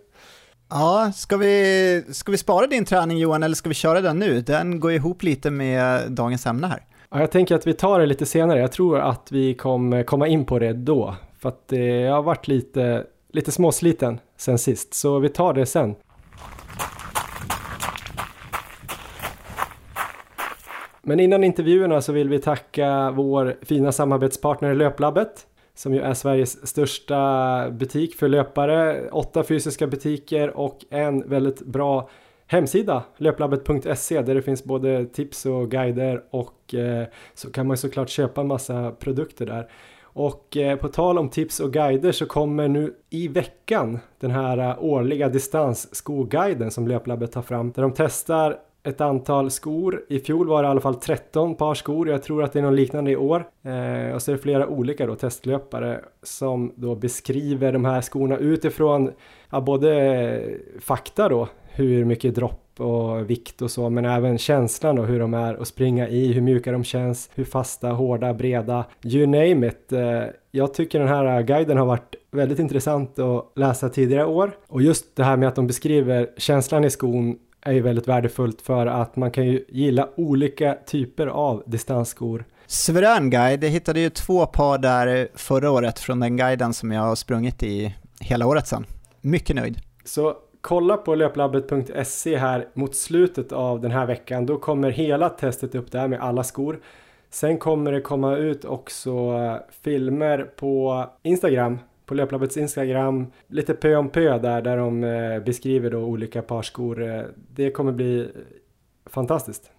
Ja, 0.70 1.12
ska 1.14 1.36
vi, 1.36 2.04
ska 2.12 2.32
vi 2.32 2.38
spara 2.38 2.66
din 2.66 2.84
träning 2.84 3.18
Johan, 3.18 3.42
eller 3.42 3.54
ska 3.54 3.68
vi 3.68 3.74
köra 3.74 4.00
den 4.00 4.18
nu? 4.18 4.40
Den 4.40 4.80
går 4.80 4.92
ihop 4.92 5.22
lite 5.22 5.50
med 5.50 6.12
dagens 6.12 6.46
ämne 6.46 6.66
här. 6.66 6.82
Ja, 7.10 7.20
jag 7.20 7.30
tänker 7.30 7.54
att 7.54 7.66
vi 7.66 7.74
tar 7.74 8.00
det 8.00 8.06
lite 8.06 8.26
senare. 8.26 8.60
Jag 8.60 8.72
tror 8.72 8.98
att 8.98 9.32
vi 9.32 9.54
kommer 9.54 10.02
komma 10.02 10.28
in 10.28 10.44
på 10.44 10.58
det 10.58 10.72
då. 10.72 11.14
För 11.38 11.48
att 11.48 11.68
det 11.68 12.06
har 12.06 12.22
varit 12.22 12.48
lite, 12.48 13.04
lite 13.32 13.52
småsliten 13.52 14.18
sen 14.36 14.58
sist, 14.58 14.94
så 14.94 15.18
vi 15.18 15.28
tar 15.28 15.52
det 15.52 15.66
sen. 15.66 15.94
Men 21.06 21.20
innan 21.20 21.44
intervjuerna 21.44 22.00
så 22.00 22.12
vill 22.12 22.28
vi 22.28 22.38
tacka 22.38 23.10
vår 23.10 23.56
fina 23.62 23.92
samarbetspartner 23.92 24.74
Löplabbet 24.74 25.46
som 25.74 25.94
ju 25.94 26.00
är 26.00 26.14
Sveriges 26.14 26.66
största 26.66 27.70
butik 27.70 28.14
för 28.14 28.28
löpare. 28.28 29.08
Åtta 29.10 29.42
fysiska 29.42 29.86
butiker 29.86 30.56
och 30.56 30.84
en 30.90 31.28
väldigt 31.28 31.62
bra 31.62 32.08
hemsida, 32.46 33.02
löplabbet.se, 33.16 34.22
där 34.22 34.34
det 34.34 34.42
finns 34.42 34.64
både 34.64 35.06
tips 35.06 35.46
och 35.46 35.70
guider 35.70 36.22
och 36.30 36.74
eh, 36.74 37.06
så 37.34 37.50
kan 37.50 37.66
man 37.66 37.76
såklart 37.76 38.08
köpa 38.08 38.40
en 38.40 38.46
massa 38.46 38.90
produkter 38.90 39.46
där. 39.46 39.70
Och 40.02 40.56
eh, 40.56 40.76
på 40.76 40.88
tal 40.88 41.18
om 41.18 41.28
tips 41.28 41.60
och 41.60 41.72
guider 41.72 42.12
så 42.12 42.26
kommer 42.26 42.68
nu 42.68 42.94
i 43.10 43.28
veckan 43.28 43.98
den 44.20 44.30
här 44.30 44.58
eh, 44.58 44.84
årliga 44.84 45.28
distansskoguiden 45.28 46.70
som 46.70 46.88
Löplabbet 46.88 47.32
tar 47.32 47.42
fram 47.42 47.72
där 47.72 47.82
de 47.82 47.92
testar 47.96 48.58
ett 48.84 49.00
antal 49.00 49.50
skor. 49.50 50.04
I 50.08 50.20
fjol 50.20 50.48
var 50.48 50.62
det 50.62 50.66
i 50.66 50.70
alla 50.70 50.80
fall 50.80 50.94
13 50.94 51.54
par 51.54 51.74
skor. 51.74 52.08
Jag 52.08 52.22
tror 52.22 52.42
att 52.42 52.52
det 52.52 52.58
är 52.58 52.62
något 52.62 52.74
liknande 52.74 53.10
i 53.10 53.16
år. 53.16 53.48
Eh, 53.62 54.14
och 54.14 54.22
så 54.22 54.30
är 54.30 54.36
det 54.36 54.42
flera 54.42 54.68
olika 54.68 55.06
då, 55.06 55.14
testlöpare 55.14 56.00
som 56.22 56.72
då 56.76 56.94
beskriver 56.94 57.72
de 57.72 57.84
här 57.84 58.00
skorna 58.00 58.38
utifrån 58.38 59.10
ja, 59.50 59.60
både 59.60 60.42
fakta 60.80 61.28
då, 61.28 61.48
hur 61.68 62.04
mycket 62.04 62.34
dropp 62.34 62.80
och 62.80 63.30
vikt 63.30 63.62
och 63.62 63.70
så, 63.70 63.90
men 63.90 64.04
även 64.04 64.38
känslan 64.38 64.98
och 64.98 65.06
hur 65.06 65.20
de 65.20 65.34
är 65.34 65.54
att 65.54 65.68
springa 65.68 66.08
i, 66.08 66.32
hur 66.32 66.40
mjuka 66.40 66.72
de 66.72 66.84
känns, 66.84 67.30
hur 67.34 67.44
fasta, 67.44 67.88
hårda, 67.88 68.34
breda, 68.34 68.84
you 69.04 69.26
name 69.26 69.66
it. 69.66 69.92
Eh, 69.92 70.22
jag 70.50 70.74
tycker 70.74 70.98
den 70.98 71.08
här 71.08 71.42
guiden 71.42 71.76
har 71.76 71.86
varit 71.86 72.14
väldigt 72.30 72.58
intressant 72.58 73.18
att 73.18 73.52
läsa 73.54 73.88
tidigare 73.88 74.26
år 74.26 74.50
och 74.68 74.82
just 74.82 75.16
det 75.16 75.24
här 75.24 75.36
med 75.36 75.48
att 75.48 75.54
de 75.54 75.66
beskriver 75.66 76.30
känslan 76.36 76.84
i 76.84 76.90
skon 76.90 77.38
är 77.64 77.72
ju 77.72 77.80
väldigt 77.80 78.08
värdefullt 78.08 78.62
för 78.62 78.86
att 78.86 79.16
man 79.16 79.30
kan 79.30 79.46
ju 79.46 79.64
gilla 79.68 80.08
olika 80.16 80.78
typer 80.86 81.26
av 81.26 81.62
distansskor. 81.66 82.44
Suverän 82.66 83.30
guide, 83.30 83.64
jag 83.64 83.70
hittade 83.70 84.00
ju 84.00 84.10
två 84.10 84.46
par 84.46 84.78
där 84.78 85.28
förra 85.34 85.70
året 85.70 85.98
från 85.98 86.20
den 86.20 86.36
guiden 86.36 86.74
som 86.74 86.92
jag 86.92 87.02
har 87.02 87.14
sprungit 87.14 87.62
i 87.62 87.94
hela 88.20 88.46
året 88.46 88.66
sedan. 88.66 88.86
Mycket 89.20 89.56
nöjd. 89.56 89.78
Så 90.04 90.36
kolla 90.60 90.96
på 90.96 91.14
löplabbet.se 91.14 92.36
här 92.36 92.68
mot 92.74 92.96
slutet 92.96 93.52
av 93.52 93.80
den 93.80 93.90
här 93.90 94.06
veckan. 94.06 94.46
Då 94.46 94.58
kommer 94.58 94.90
hela 94.90 95.28
testet 95.28 95.74
upp 95.74 95.92
där 95.92 96.08
med 96.08 96.20
alla 96.20 96.44
skor. 96.44 96.80
Sen 97.30 97.58
kommer 97.58 97.92
det 97.92 98.00
komma 98.00 98.36
ut 98.36 98.64
också 98.64 99.12
filmer 99.82 100.38
på 100.56 101.04
Instagram 101.22 101.78
på 102.06 102.14
Löplabbets 102.14 102.56
Instagram 102.56 103.26
lite 103.46 103.74
pö 103.74 103.96
om 103.96 104.08
pö 104.08 104.38
där, 104.38 104.62
där 104.62 104.76
de 104.76 105.04
eh, 105.04 105.40
beskriver 105.40 105.90
då 105.90 105.98
olika 105.98 106.42
par 106.42 106.62
skor. 106.62 107.02
Eh, 107.02 107.22
det 107.54 107.70
kommer 107.70 107.92
bli 107.92 108.28
fantastiskt. 109.06 109.70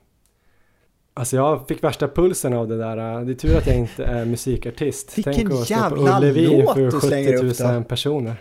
Alltså 1.13 1.35
jag 1.35 1.67
fick 1.67 1.83
värsta 1.83 2.07
pulsen 2.07 2.53
av 2.53 2.67
det 2.67 2.77
där. 2.77 3.25
Det 3.25 3.31
är 3.31 3.35
tur 3.35 3.57
att 3.57 3.67
jag 3.67 3.77
inte 3.77 4.05
är 4.05 4.25
musikartist. 4.25 5.17
Vilken 5.17 5.33
Tänk 5.33 5.51
att 5.51 5.65
stå 5.65 5.89
på 5.89 5.95
Ullevi 5.95 6.63
upp 6.63 6.93
70 6.93 7.63
000 7.73 7.83
personer. 7.83 8.35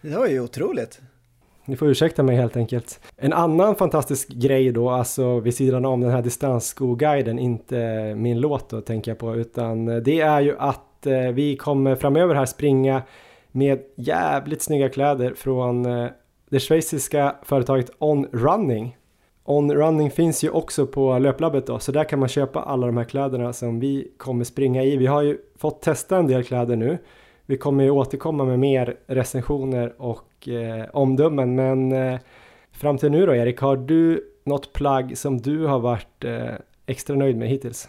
Det 0.00 0.16
var 0.16 0.26
ju 0.26 0.40
otroligt. 0.40 1.00
Ni 1.64 1.76
får 1.76 1.88
ursäkta 1.88 2.22
mig 2.22 2.36
helt 2.36 2.56
enkelt. 2.56 3.00
En 3.16 3.32
annan 3.32 3.74
fantastisk 3.74 4.28
grej 4.28 4.72
då, 4.72 4.90
alltså 4.90 5.40
vid 5.40 5.54
sidan 5.54 5.84
om 5.84 6.00
den 6.00 6.10
här 6.10 6.22
distansskoguiden, 6.22 7.38
inte 7.38 8.14
min 8.16 8.40
låt 8.40 8.70
då 8.70 8.80
tänker 8.80 9.10
jag 9.10 9.18
på, 9.18 9.36
utan 9.36 9.86
det 9.86 10.20
är 10.20 10.40
ju 10.40 10.58
att 10.58 10.80
eh, 11.06 11.28
vi 11.32 11.56
kommer 11.56 11.96
framöver 11.96 12.34
här 12.34 12.46
springa 12.46 13.02
med 13.52 13.82
jävligt 13.94 14.62
snygga 14.62 14.88
kläder 14.88 15.34
från 15.34 15.86
eh, 15.86 16.06
det 16.50 16.60
schweiziska 16.60 17.34
företaget 17.42 17.90
On 17.98 18.26
Running. 18.32 18.96
On 19.44 19.74
Running 19.74 20.10
finns 20.10 20.44
ju 20.44 20.50
också 20.50 20.86
på 20.86 21.18
löplabbet 21.18 21.66
då, 21.66 21.78
så 21.78 21.92
där 21.92 22.04
kan 22.04 22.18
man 22.18 22.28
köpa 22.28 22.60
alla 22.62 22.86
de 22.86 22.96
här 22.96 23.04
kläderna 23.04 23.52
som 23.52 23.80
vi 23.80 24.12
kommer 24.16 24.44
springa 24.44 24.82
i. 24.82 24.96
Vi 24.96 25.06
har 25.06 25.22
ju 25.22 25.38
fått 25.56 25.82
testa 25.82 26.18
en 26.18 26.26
del 26.26 26.44
kläder 26.44 26.76
nu. 26.76 26.98
Vi 27.46 27.56
kommer 27.56 27.84
ju 27.84 27.90
återkomma 27.90 28.44
med 28.44 28.58
mer 28.58 28.96
recensioner 29.06 29.94
och 29.98 30.48
eh, 30.48 30.84
omdömen, 30.92 31.54
men 31.54 31.92
eh, 31.92 32.18
fram 32.72 32.98
till 32.98 33.10
nu 33.10 33.26
då 33.26 33.34
Erik, 33.34 33.58
har 33.60 33.76
du 33.76 34.24
något 34.44 34.72
plagg 34.72 35.18
som 35.18 35.38
du 35.38 35.66
har 35.66 35.78
varit 35.78 36.24
eh, 36.24 36.54
extra 36.86 37.16
nöjd 37.16 37.36
med 37.36 37.48
hittills? 37.48 37.88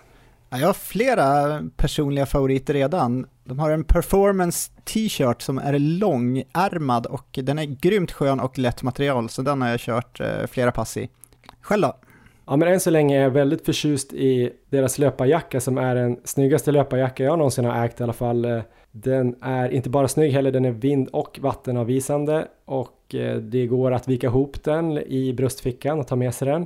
Ja, 0.53 0.59
jag 0.59 0.67
har 0.67 0.73
flera 0.73 1.61
personliga 1.77 2.25
favoriter 2.25 2.73
redan. 2.73 3.27
De 3.43 3.59
har 3.59 3.71
en 3.71 3.83
performance 3.83 4.71
t-shirt 4.83 5.41
som 5.41 5.57
är 5.57 5.79
långärmad 5.79 7.05
och 7.05 7.39
den 7.43 7.59
är 7.59 7.63
grymt 7.63 8.11
skön 8.11 8.39
och 8.39 8.57
lätt 8.57 8.83
material, 8.83 9.29
så 9.29 9.41
den 9.41 9.61
har 9.61 9.69
jag 9.69 9.79
kört 9.79 10.19
eh, 10.19 10.47
flera 10.47 10.71
pass 10.71 10.97
i. 10.97 11.09
Själv 11.61 11.81
då? 11.81 11.93
Ja 12.45 12.55
men 12.55 12.67
än 12.67 12.79
så 12.79 12.89
länge 12.89 13.17
är 13.17 13.21
jag 13.21 13.29
väldigt 13.29 13.65
förtjust 13.65 14.13
i 14.13 14.51
deras 14.69 14.97
löparjacka 14.97 15.61
som 15.61 15.77
är 15.77 15.95
den 15.95 16.19
snyggaste 16.23 16.71
löparjacka 16.71 17.23
jag 17.23 17.37
någonsin 17.37 17.65
har 17.65 17.85
ägt 17.85 17.99
i 17.99 18.03
alla 18.03 18.13
fall. 18.13 18.45
Eh, 18.45 18.61
den 18.91 19.35
är 19.41 19.69
inte 19.69 19.89
bara 19.89 20.07
snygg 20.07 20.33
heller, 20.33 20.51
den 20.51 20.65
är 20.65 20.71
vind 20.71 21.07
och 21.07 21.39
vattenavvisande 21.41 22.47
och 22.65 23.15
eh, 23.15 23.37
det 23.37 23.67
går 23.67 23.91
att 23.91 24.07
vika 24.07 24.27
ihop 24.27 24.63
den 24.63 24.97
i 24.97 25.33
bröstfickan 25.33 25.99
och 25.99 26.07
ta 26.07 26.15
med 26.15 26.33
sig 26.33 26.47
den. 26.47 26.65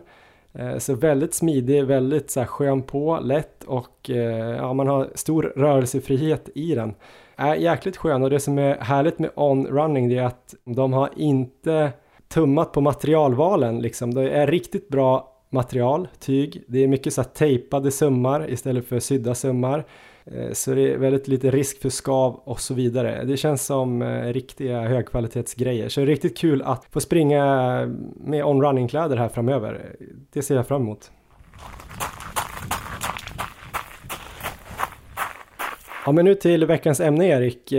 Eh, 0.53 0.77
så 0.77 0.95
väldigt 0.95 1.33
smidig, 1.33 1.85
väldigt 1.85 2.31
så 2.31 2.39
här 2.39 2.47
skön 2.47 2.83
på, 2.83 3.19
lätt 3.23 3.63
och 3.63 4.09
eh, 4.09 4.55
ja, 4.55 4.73
man 4.73 4.87
har 4.87 5.09
stor 5.15 5.53
rörelsefrihet 5.55 6.49
i 6.55 6.75
den. 6.75 6.95
Är 7.35 7.55
jäkligt 7.55 7.97
skön 7.97 8.23
och 8.23 8.29
det 8.29 8.39
som 8.39 8.57
är 8.57 8.75
härligt 8.75 9.19
med 9.19 9.29
On 9.35 9.67
Running 9.67 10.09
det 10.09 10.17
är 10.17 10.23
att 10.23 10.55
de 10.63 10.93
har 10.93 11.09
inte 11.15 11.91
tummat 12.27 12.71
på 12.71 12.81
materialvalen 12.81 13.79
liksom. 13.79 14.13
Det 14.13 14.29
är 14.29 14.47
riktigt 14.47 14.89
bra 14.89 15.33
material, 15.49 16.07
tyg. 16.19 16.63
Det 16.67 16.83
är 16.83 16.87
mycket 16.87 17.13
så 17.13 17.21
här 17.21 17.29
tejpade 17.29 17.91
sömmar 17.91 18.49
istället 18.49 18.87
för 18.87 18.99
sydda 18.99 19.35
sömmar. 19.35 19.85
Eh, 20.31 20.51
så 20.51 20.75
det 20.75 20.93
är 20.93 20.97
väldigt 20.97 21.27
lite 21.27 21.51
risk 21.51 21.81
för 21.81 21.89
skav 21.89 22.41
och 22.43 22.59
så 22.59 22.73
vidare. 22.73 23.23
Det 23.23 23.37
känns 23.37 23.65
som 23.65 24.01
eh, 24.01 24.33
riktiga 24.33 24.81
högkvalitetsgrejer. 24.81 25.89
Så 25.89 25.99
det 25.99 26.03
är 26.03 26.07
riktigt 26.07 26.37
kul 26.37 26.61
att 26.61 26.85
få 26.85 26.99
springa 26.99 27.43
eh, 27.81 27.87
med 28.15 28.45
on-running-kläder 28.45 29.17
här 29.17 29.29
framöver. 29.29 29.95
Det 30.33 30.41
ser 30.41 30.55
jag 30.55 30.67
fram 30.67 30.81
emot. 30.81 31.11
Ja, 36.05 36.11
men 36.11 36.25
nu 36.25 36.35
till 36.35 36.65
veckans 36.65 36.99
ämne 36.99 37.27
Erik. 37.27 37.69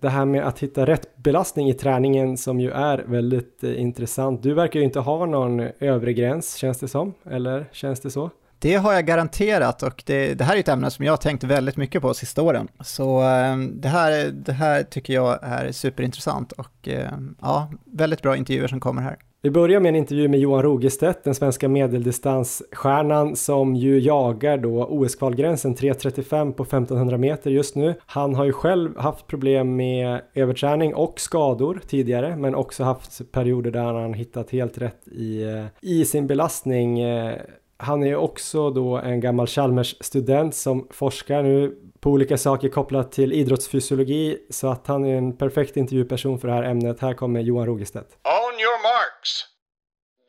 Det 0.00 0.08
här 0.08 0.24
med 0.24 0.46
att 0.46 0.58
hitta 0.58 0.86
rätt 0.86 1.16
belastning 1.16 1.68
i 1.68 1.74
träningen 1.74 2.36
som 2.36 2.60
ju 2.60 2.70
är 2.70 2.98
väldigt 2.98 3.62
intressant. 3.62 4.42
Du 4.42 4.54
verkar 4.54 4.80
ju 4.80 4.86
inte 4.86 5.00
ha 5.00 5.26
någon 5.26 5.60
övre 5.78 6.12
gräns 6.12 6.54
känns 6.54 6.78
det 6.78 6.88
som, 6.88 7.14
eller 7.30 7.66
känns 7.72 8.00
det 8.00 8.10
så? 8.10 8.30
Det 8.58 8.74
har 8.74 8.92
jag 8.92 9.06
garanterat 9.06 9.82
och 9.82 10.02
det, 10.06 10.34
det, 10.34 10.44
här 10.44 10.56
är 10.56 10.60
ett 10.60 10.68
ämne 10.68 10.90
som 10.90 11.04
jag 11.04 11.12
har 11.12 11.16
tänkt 11.16 11.44
väldigt 11.44 11.76
mycket 11.76 12.02
på 12.02 12.14
sista 12.14 12.42
åren. 12.42 12.68
Så 12.80 13.20
ehm, 13.20 13.80
det 13.80 13.88
här, 13.88 14.30
det 14.30 14.52
här 14.52 14.82
tycker 14.82 15.14
jag 15.14 15.38
är 15.42 15.72
superintressant 15.72 16.52
och 16.52 16.88
ehm, 16.88 17.36
ja, 17.40 17.70
väldigt 17.84 18.22
bra 18.22 18.36
intervjuer 18.36 18.68
som 18.68 18.80
kommer 18.80 19.02
här. 19.02 19.16
Vi 19.46 19.50
börjar 19.50 19.80
med 19.80 19.88
en 19.88 19.96
intervju 19.96 20.28
med 20.28 20.40
Johan 20.40 20.62
Rogestedt, 20.62 21.24
den 21.24 21.34
svenska 21.34 21.68
medeldistansstjärnan 21.68 23.36
som 23.36 23.76
ju 23.76 23.98
jagar 24.00 24.58
då 24.58 24.86
OS-kvalgränsen 24.86 25.74
3.35 25.74 26.52
på 26.52 26.62
1500 26.62 27.18
meter 27.18 27.50
just 27.50 27.76
nu. 27.76 27.94
Han 28.06 28.34
har 28.34 28.44
ju 28.44 28.52
själv 28.52 28.98
haft 28.98 29.26
problem 29.26 29.76
med 29.76 30.20
överträning 30.34 30.94
och 30.94 31.20
skador 31.20 31.80
tidigare, 31.88 32.36
men 32.36 32.54
också 32.54 32.84
haft 32.84 33.32
perioder 33.32 33.70
där 33.70 33.94
han 33.94 34.14
hittat 34.14 34.50
helt 34.50 34.78
rätt 34.78 35.08
i, 35.08 35.42
eh, 35.42 35.64
i 35.80 36.04
sin 36.04 36.26
belastning. 36.26 37.00
Eh, 37.00 37.34
han 37.78 38.02
är 38.02 38.16
också 38.16 38.70
då 38.70 38.96
en 38.96 39.20
gammal 39.20 39.46
Chalmers 39.46 39.96
student 40.00 40.54
som 40.54 40.88
forskar 40.90 41.42
nu 41.42 41.74
på 42.00 42.10
olika 42.10 42.38
saker 42.38 42.68
kopplat 42.68 43.12
till 43.12 43.32
idrottsfysiologi 43.32 44.38
så 44.50 44.68
att 44.68 44.86
han 44.86 45.04
är 45.04 45.16
en 45.16 45.36
perfekt 45.36 45.76
intervjuperson 45.76 46.38
för 46.38 46.48
det 46.48 46.54
här 46.54 46.62
ämnet. 46.62 47.00
Här 47.00 47.14
kommer 47.14 47.40
Johan 47.40 47.66
Rogestedt. 47.66 48.06
On 48.24 48.60
your 48.60 48.82
marks. 48.82 49.44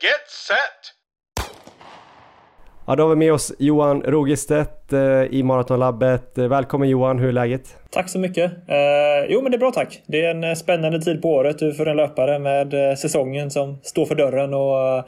Get 0.02 0.30
set! 0.30 0.94
Ja, 2.88 2.96
då 2.96 3.04
har 3.04 3.10
vi 3.10 3.16
med 3.16 3.34
oss 3.34 3.54
Johan 3.60 4.02
Rogestedt 4.02 4.94
eh, 4.94 5.24
i 5.24 5.44
Maratonlabbet. 5.44 6.38
Eh, 6.38 6.48
välkommen 6.48 6.90
Johan, 6.90 7.20
hur 7.20 7.28
är 7.28 7.32
läget? 7.32 7.78
Tack 7.90 8.10
så 8.10 8.20
mycket. 8.20 8.52
Eh, 8.52 9.26
jo, 9.30 9.42
men 9.42 9.52
det 9.52 9.56
är 9.56 9.60
bra 9.60 9.72
tack. 9.72 10.02
Det 10.08 10.26
är 10.26 10.36
en 10.36 10.56
spännande 10.56 11.02
tid 11.02 11.22
på 11.22 11.30
året 11.30 11.60
för 11.60 11.86
en 11.86 11.98
löpare 11.98 12.40
med 12.40 12.90
eh, 12.90 12.96
säsongen 12.96 13.52
som 13.52 13.80
står 13.84 14.06
för 14.06 14.16
dörren 14.16 14.54
och 14.54 15.06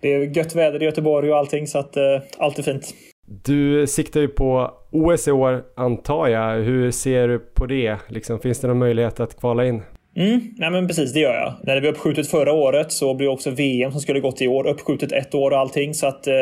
det 0.00 0.14
är 0.14 0.36
gött 0.36 0.54
väder 0.54 0.82
i 0.82 0.84
Göteborg 0.84 1.32
och 1.32 1.38
allting 1.38 1.66
så 1.66 1.78
att 1.78 1.96
eh, 1.96 2.02
allt 2.38 2.58
är 2.58 2.62
fint. 2.62 2.94
Du 3.26 3.86
siktar 3.86 4.20
ju 4.20 4.28
på 4.28 4.70
OS 4.92 5.28
i 5.28 5.32
år 5.32 5.62
antar 5.76 6.28
jag. 6.28 6.62
Hur 6.62 6.90
ser 6.90 7.28
du 7.28 7.38
på 7.38 7.66
det? 7.66 7.96
Liksom, 8.08 8.40
finns 8.40 8.60
det 8.60 8.68
någon 8.68 8.78
möjlighet 8.78 9.20
att 9.20 9.40
kvala 9.40 9.66
in? 9.66 9.82
Mm, 10.16 10.40
nej 10.56 10.70
men 10.70 10.86
precis, 10.86 11.12
det 11.12 11.20
gör 11.20 11.34
jag. 11.34 11.54
När 11.62 11.74
det 11.74 11.80
blev 11.80 11.92
uppskjutet 11.92 12.26
förra 12.28 12.52
året 12.52 12.92
så 12.92 13.14
blev 13.14 13.30
också 13.30 13.50
VM 13.50 13.92
som 13.92 14.00
skulle 14.00 14.20
gått 14.20 14.42
i 14.42 14.48
år 14.48 14.66
uppskjutet 14.66 15.12
ett 15.12 15.34
år 15.34 15.50
och 15.50 15.58
allting. 15.58 15.94
Så 15.94 16.06
att 16.06 16.26
eh, 16.26 16.32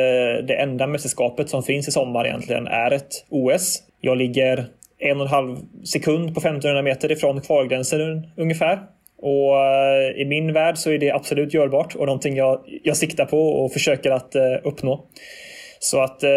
det 0.48 0.54
enda 0.62 0.86
mästerskapet 0.86 1.48
som 1.48 1.62
finns 1.62 1.88
i 1.88 1.90
sommar 1.90 2.26
egentligen 2.26 2.66
är 2.66 2.90
ett 2.90 3.26
OS. 3.28 3.82
Jag 4.00 4.18
ligger 4.18 4.66
en 4.98 5.16
och 5.16 5.26
en 5.26 5.32
halv 5.32 5.56
sekund 5.84 6.34
på 6.34 6.40
1500 6.40 6.82
meter 6.82 7.12
ifrån 7.12 7.40
kvalgränsen 7.40 8.26
ungefär. 8.36 8.78
Och 9.22 9.56
eh, 9.56 10.20
i 10.20 10.24
min 10.24 10.52
värld 10.52 10.78
så 10.78 10.90
är 10.90 10.98
det 10.98 11.10
absolut 11.10 11.54
görbart 11.54 11.94
och 11.94 12.06
någonting 12.06 12.36
jag, 12.36 12.60
jag 12.82 12.96
siktar 12.96 13.24
på 13.24 13.48
och 13.48 13.72
försöker 13.72 14.10
att 14.10 14.34
eh, 14.34 14.42
uppnå. 14.64 15.06
Så 15.78 16.00
att 16.00 16.22
eh, 16.22 16.30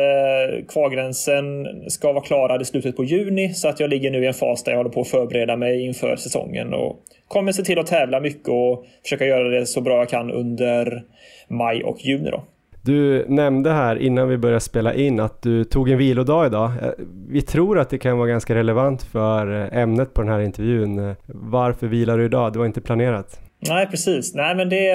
kvalgränsen 0.68 1.66
ska 1.88 2.14
vara 2.14 2.24
klarad 2.24 2.62
i 2.62 2.66
slutet 2.66 2.96
på 2.96 3.04
juni 3.04 3.54
så 3.54 3.68
att 3.68 3.80
jag 3.80 3.90
ligger 3.90 4.12
nu 4.12 4.24
i 4.24 4.28
en 4.28 4.34
fas 4.34 4.64
där 4.64 4.72
jag 4.72 4.78
håller 4.78 4.90
på 4.90 5.02
att 5.02 5.08
förbereda 5.08 5.56
mig 5.56 5.86
inför 5.86 6.16
säsongen 6.16 6.74
och 6.74 7.00
kommer 7.28 7.52
se 7.52 7.64
till 7.64 7.80
att 7.80 7.88
tävla 7.88 8.20
mycket 8.20 8.50
och 8.50 8.86
försöka 9.04 9.26
göra 9.26 9.50
det 9.50 9.66
så 9.66 9.82
bra 9.82 9.98
jag 9.98 10.10
kan 10.10 10.32
under 10.32 11.04
maj 11.48 11.84
och 11.84 12.06
juni 12.06 12.30
då. 12.30 12.44
Du 12.86 13.26
nämnde 13.28 13.72
här 13.72 13.96
innan 13.96 14.28
vi 14.30 14.38
började 14.38 14.60
spela 14.60 14.94
in 14.94 15.20
att 15.20 15.42
du 15.42 15.64
tog 15.64 15.90
en 15.90 15.98
vilodag 15.98 16.48
idag. 16.48 16.72
Eh, 16.82 16.90
vi 17.30 17.42
tror 17.42 17.80
att 17.80 17.90
det 17.90 17.98
kan 17.98 18.18
vara 18.18 18.28
ganska 18.28 18.56
relevant 18.56 19.04
för 19.04 19.62
eh, 19.62 19.82
ämnet 19.82 20.14
på 20.14 20.22
den 20.22 20.32
här 20.32 20.40
intervjun. 20.40 21.10
Eh, 21.10 21.16
varför 21.26 21.88
vilar 21.88 22.18
du 22.18 22.26
idag? 22.26 22.54
Det 22.54 22.60
var 22.60 22.66
inte 22.66 22.82
planerat. 22.82 23.40
Nej, 23.70 23.88
precis. 23.88 24.36
Nej, 24.36 24.56
men 24.56 24.70
det 24.70 24.90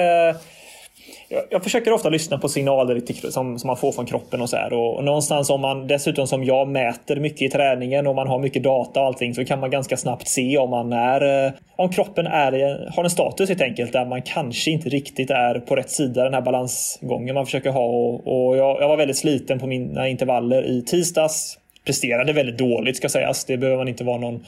jag, 1.49 1.63
försöker 1.63 1.93
ofta 1.93 2.09
lyssna 2.09 2.37
på 2.37 2.49
signaler 2.49 3.29
som, 3.31 3.59
som 3.59 3.67
man 3.67 3.77
får 3.77 3.91
från 3.91 4.05
kroppen 4.05 4.41
och 4.41 4.49
så 4.49 4.57
här. 4.57 4.73
Och, 4.73 5.03
någonstans 5.03 5.49
om 5.49 5.61
man 5.61 5.87
dessutom 5.87 6.27
som 6.27 6.43
jag 6.43 6.67
mäter 6.67 7.15
mycket 7.15 7.41
i 7.41 7.49
träningen 7.49 8.07
och 8.07 8.15
man 8.15 8.27
har 8.27 8.39
mycket 8.39 8.63
data 8.63 8.99
och 8.99 9.05
allting 9.05 9.35
så 9.35 9.45
kan 9.45 9.59
man 9.59 9.69
ganska 9.69 9.97
snabbt 9.97 10.27
se 10.27 10.57
om 10.57 10.69
man 10.69 10.93
är 10.93 11.45
eh, 11.45 11.51
om 11.75 11.89
kroppen 11.89 12.27
är, 12.27 12.51
har 12.95 13.03
en 13.03 13.09
status 13.09 13.49
helt 13.49 13.61
enkelt 13.61 13.93
där 13.93 14.05
man 14.05 14.21
kanske 14.21 14.71
inte 14.71 14.89
riktigt 14.89 15.29
är 15.29 15.59
på 15.59 15.75
rätt 15.75 15.89
sida 15.89 16.23
den 16.23 16.33
här 16.33 16.41
balansgången 16.41 17.35
man 17.35 17.45
försöker 17.45 17.69
ha. 17.69 17.85
Och, 17.85 18.27
och 18.27 18.57
jag, 18.57 18.81
jag 18.81 18.87
var 18.87 18.97
väldigt 18.97 19.17
sliten 19.17 19.59
på 19.59 19.67
mina 19.67 20.07
intervaller 20.07 20.63
i 20.63 20.81
tisdags. 20.81 21.57
Presterade 21.85 22.33
väldigt 22.33 22.57
dåligt 22.57 22.97
ska 22.97 23.09
sägas. 23.09 23.45
Det 23.45 23.57
behöver 23.57 23.77
man 23.77 23.87
inte 23.87 24.03
vara 24.03 24.17
någon 24.17 24.45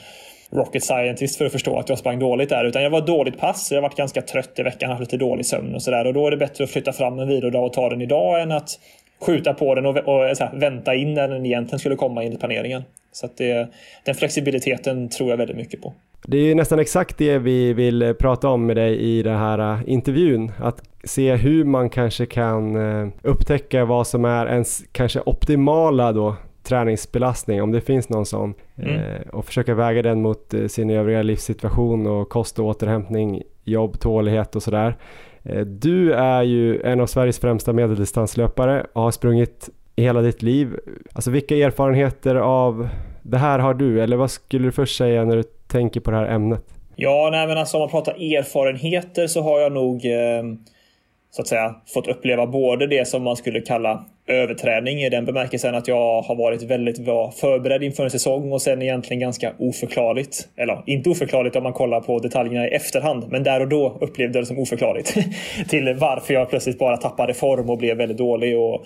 rocket 0.54 0.84
scientist 0.84 1.38
för 1.38 1.46
att 1.46 1.52
förstå 1.52 1.80
att 1.80 1.90
jag 1.90 1.98
sprang 1.98 2.20
dåligt 2.20 2.50
där. 2.50 2.66
Utan 2.66 2.84
jag 2.84 2.90
var 2.90 3.02
dåligt 3.02 3.38
pass. 3.38 3.72
Jag 3.72 3.82
varit 3.82 3.98
ganska 3.98 4.22
trött 4.22 4.60
i 4.60 4.64
veckan, 4.64 4.90
haft 4.90 5.00
lite 5.00 5.18
dålig 5.18 5.46
sömn 5.46 5.76
och 5.76 5.82
sådär. 5.82 6.08
Och 6.08 6.14
då 6.14 6.28
är 6.28 6.32
det 6.32 6.38
bättre 6.38 6.64
att 6.64 6.70
flytta 6.70 6.94
fram 6.94 7.20
en 7.20 7.28
vilodag 7.28 7.66
och 7.66 7.74
ta 7.74 7.90
den 7.90 8.02
idag 8.02 8.42
än 8.42 8.52
att 8.52 8.70
skjuta 9.22 9.54
på 9.54 9.76
den 9.76 9.86
och, 9.86 9.98
och 9.98 10.28
eh, 10.28 10.36
här, 10.40 10.60
vänta 10.60 10.96
in 10.96 11.14
när 11.14 11.28
den 11.28 11.46
egentligen 11.46 11.80
skulle 11.80 11.96
komma 11.96 12.24
enligt 12.24 12.40
planeringen. 12.40 12.84
Så 13.12 13.26
att 13.26 13.38
det, 13.38 13.68
den 14.06 14.16
flexibiliteten 14.16 15.10
tror 15.10 15.30
jag 15.30 15.38
väldigt 15.38 15.58
mycket 15.58 15.82
på. 15.82 15.94
Det 16.28 16.38
är 16.38 16.56
nästan 16.56 16.80
exakt 16.80 17.18
det 17.18 17.38
vi 17.38 17.74
vill 17.74 18.02
eh, 18.02 18.14
prata 18.14 18.50
om 18.50 18.66
med 18.66 18.76
dig 18.76 19.00
i 19.00 19.24
den 19.24 19.38
här 19.38 19.60
eh, 19.60 19.80
intervjun. 19.86 20.52
Att 20.60 20.82
se 21.04 21.36
hur 21.36 21.64
man 21.64 21.90
kanske 21.90 22.26
kan 22.26 22.78
upptäcka 23.22 23.86
vad 23.86 24.08
som 24.08 24.26
är 24.26 24.48
ens 24.48 24.84
kanske 24.92 25.22
optimala 25.26 26.12
då 26.12 26.36
träningsbelastning, 26.64 27.62
om 27.62 27.72
det 27.72 27.82
finns 27.82 28.10
någon 28.10 28.26
sån. 28.26 28.54
Mm. 28.78 28.96
Eh, 28.96 29.22
och 29.32 29.46
försöka 29.46 29.76
väga 29.76 30.02
den 30.02 30.22
mot 30.22 30.54
eh, 30.54 30.68
sin 30.68 30.90
övriga 30.90 31.22
livssituation 31.22 32.08
och 32.08 32.30
kost 32.30 32.60
och 32.60 32.66
återhämtning, 32.66 33.44
jobb, 33.64 34.00
tålighet 34.00 34.56
och 34.56 34.64
sådär. 34.64 34.98
Eh, 35.44 35.62
du 35.62 36.14
är 36.14 36.44
ju 36.44 36.82
en 36.82 37.00
av 37.00 37.08
Sveriges 37.08 37.40
främsta 37.40 37.74
medeldistanslöpare 37.74 38.86
och 38.94 39.02
har 39.02 39.12
sprungit 39.12 39.70
i 39.96 40.04
hela 40.04 40.22
ditt 40.22 40.42
liv. 40.42 40.80
Alltså 41.14 41.32
vilka 41.32 41.56
erfarenheter 41.56 42.36
av 42.36 42.90
det 43.22 43.38
här 43.38 43.60
har 43.60 43.74
du? 43.74 44.02
Eller 44.02 44.18
vad 44.18 44.32
skulle 44.32 44.68
du 44.68 44.72
först 44.72 44.98
säga 44.98 45.26
när 45.26 45.36
du 45.36 45.44
tänker 45.68 46.00
på 46.00 46.12
det 46.12 46.18
här 46.18 46.28
ämnet? 46.28 46.64
Ja, 46.96 47.30
nej 47.32 47.48
men 47.48 47.58
alltså 47.58 47.78
om 47.78 47.82
man 47.82 47.90
pratar 47.90 48.14
erfarenheter 48.14 49.28
så 49.28 49.42
har 49.42 49.60
jag 49.60 49.72
nog 49.72 50.06
eh, 50.06 50.44
så 51.32 51.42
att 51.42 51.48
säga 51.48 51.76
fått 51.94 52.08
uppleva 52.08 52.48
både 52.48 52.88
det 52.88 53.08
som 53.08 53.24
man 53.24 53.36
skulle 53.36 53.62
kalla 53.62 54.06
överträning 54.28 55.00
i 55.00 55.10
den 55.10 55.26
bemärkelsen 55.26 55.76
att 55.76 55.88
jag 55.88 56.22
har 56.22 56.36
varit 56.36 56.64
väldigt 56.64 57.06
bra 57.06 57.32
förberedd 57.32 57.84
inför 57.84 58.04
en 58.04 58.12
säsong 58.12 58.52
och 58.52 58.62
sen 58.62 58.82
egentligen 58.82 59.20
ganska 59.20 59.54
oförklarligt. 59.60 60.48
Eller 60.58 60.84
inte 60.86 61.10
oförklarligt 61.10 61.56
om 61.56 61.64
man 61.64 61.74
kollar 61.74 62.02
på 62.02 62.20
detaljerna 62.20 62.68
i 62.68 62.70
efterhand, 62.70 63.26
men 63.30 63.44
där 63.44 63.60
och 63.60 63.68
då 63.68 63.98
upplevde 64.02 64.38
jag 64.38 64.44
det 64.44 64.48
som 64.48 64.60
oförklarligt. 64.60 65.18
till 65.70 65.94
varför 65.94 66.34
jag 66.34 66.50
plötsligt 66.50 66.80
bara 66.80 66.98
tappade 66.98 67.34
form 67.34 67.70
och 67.70 67.78
blev 67.78 67.98
väldigt 67.98 68.18
dålig. 68.18 68.58
Och 68.58 68.86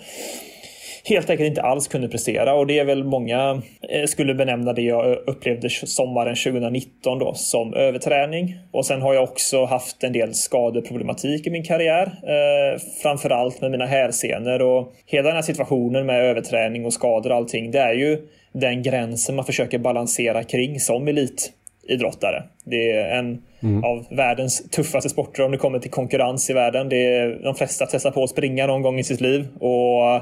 helt 1.04 1.30
enkelt 1.30 1.48
inte 1.48 1.62
alls 1.62 1.88
kunde 1.88 2.08
prestera 2.08 2.54
och 2.54 2.66
det 2.66 2.78
är 2.78 2.84
väl 2.84 3.04
många 3.04 3.62
eh, 3.90 4.04
skulle 4.06 4.34
benämna 4.34 4.72
det 4.72 4.82
jag 4.82 5.18
upplevde 5.26 5.70
sommaren 5.70 6.36
2019 6.36 7.18
då 7.18 7.34
som 7.34 7.74
överträning. 7.74 8.56
Och 8.70 8.86
sen 8.86 9.02
har 9.02 9.14
jag 9.14 9.22
också 9.22 9.64
haft 9.64 10.04
en 10.04 10.12
del 10.12 10.34
skadeproblematik 10.34 11.46
i 11.46 11.50
min 11.50 11.64
karriär. 11.64 12.06
Eh, 12.06 12.80
framförallt 13.02 13.60
med 13.60 13.70
mina 13.70 13.86
hälsenor 13.86 14.62
och 14.62 14.92
hela 15.06 15.28
den 15.28 15.36
här 15.36 15.42
situationen 15.42 16.06
med 16.06 16.24
överträning 16.24 16.86
och 16.86 16.92
skador 16.92 17.30
och 17.30 17.36
allting. 17.36 17.70
Det 17.70 17.78
är 17.78 17.94
ju 17.94 18.18
den 18.52 18.82
gränsen 18.82 19.36
man 19.36 19.44
försöker 19.44 19.78
balansera 19.78 20.44
kring 20.44 20.80
som 20.80 21.08
elitidrottare. 21.08 22.42
Det 22.64 22.92
är 22.92 23.18
en 23.18 23.42
mm. 23.62 23.84
av 23.84 24.06
världens 24.10 24.70
tuffaste 24.70 25.08
sporter 25.08 25.44
om 25.44 25.50
det 25.50 25.58
kommer 25.58 25.78
till 25.78 25.90
konkurrens 25.90 26.50
i 26.50 26.52
världen. 26.52 26.88
Det 26.88 27.14
är, 27.14 27.40
de 27.42 27.54
flesta 27.54 27.86
testar 27.86 28.10
på 28.10 28.24
att 28.24 28.30
springa 28.30 28.66
någon 28.66 28.82
gång 28.82 28.98
i 28.98 29.04
sitt 29.04 29.20
liv. 29.20 29.48
Och 29.60 30.20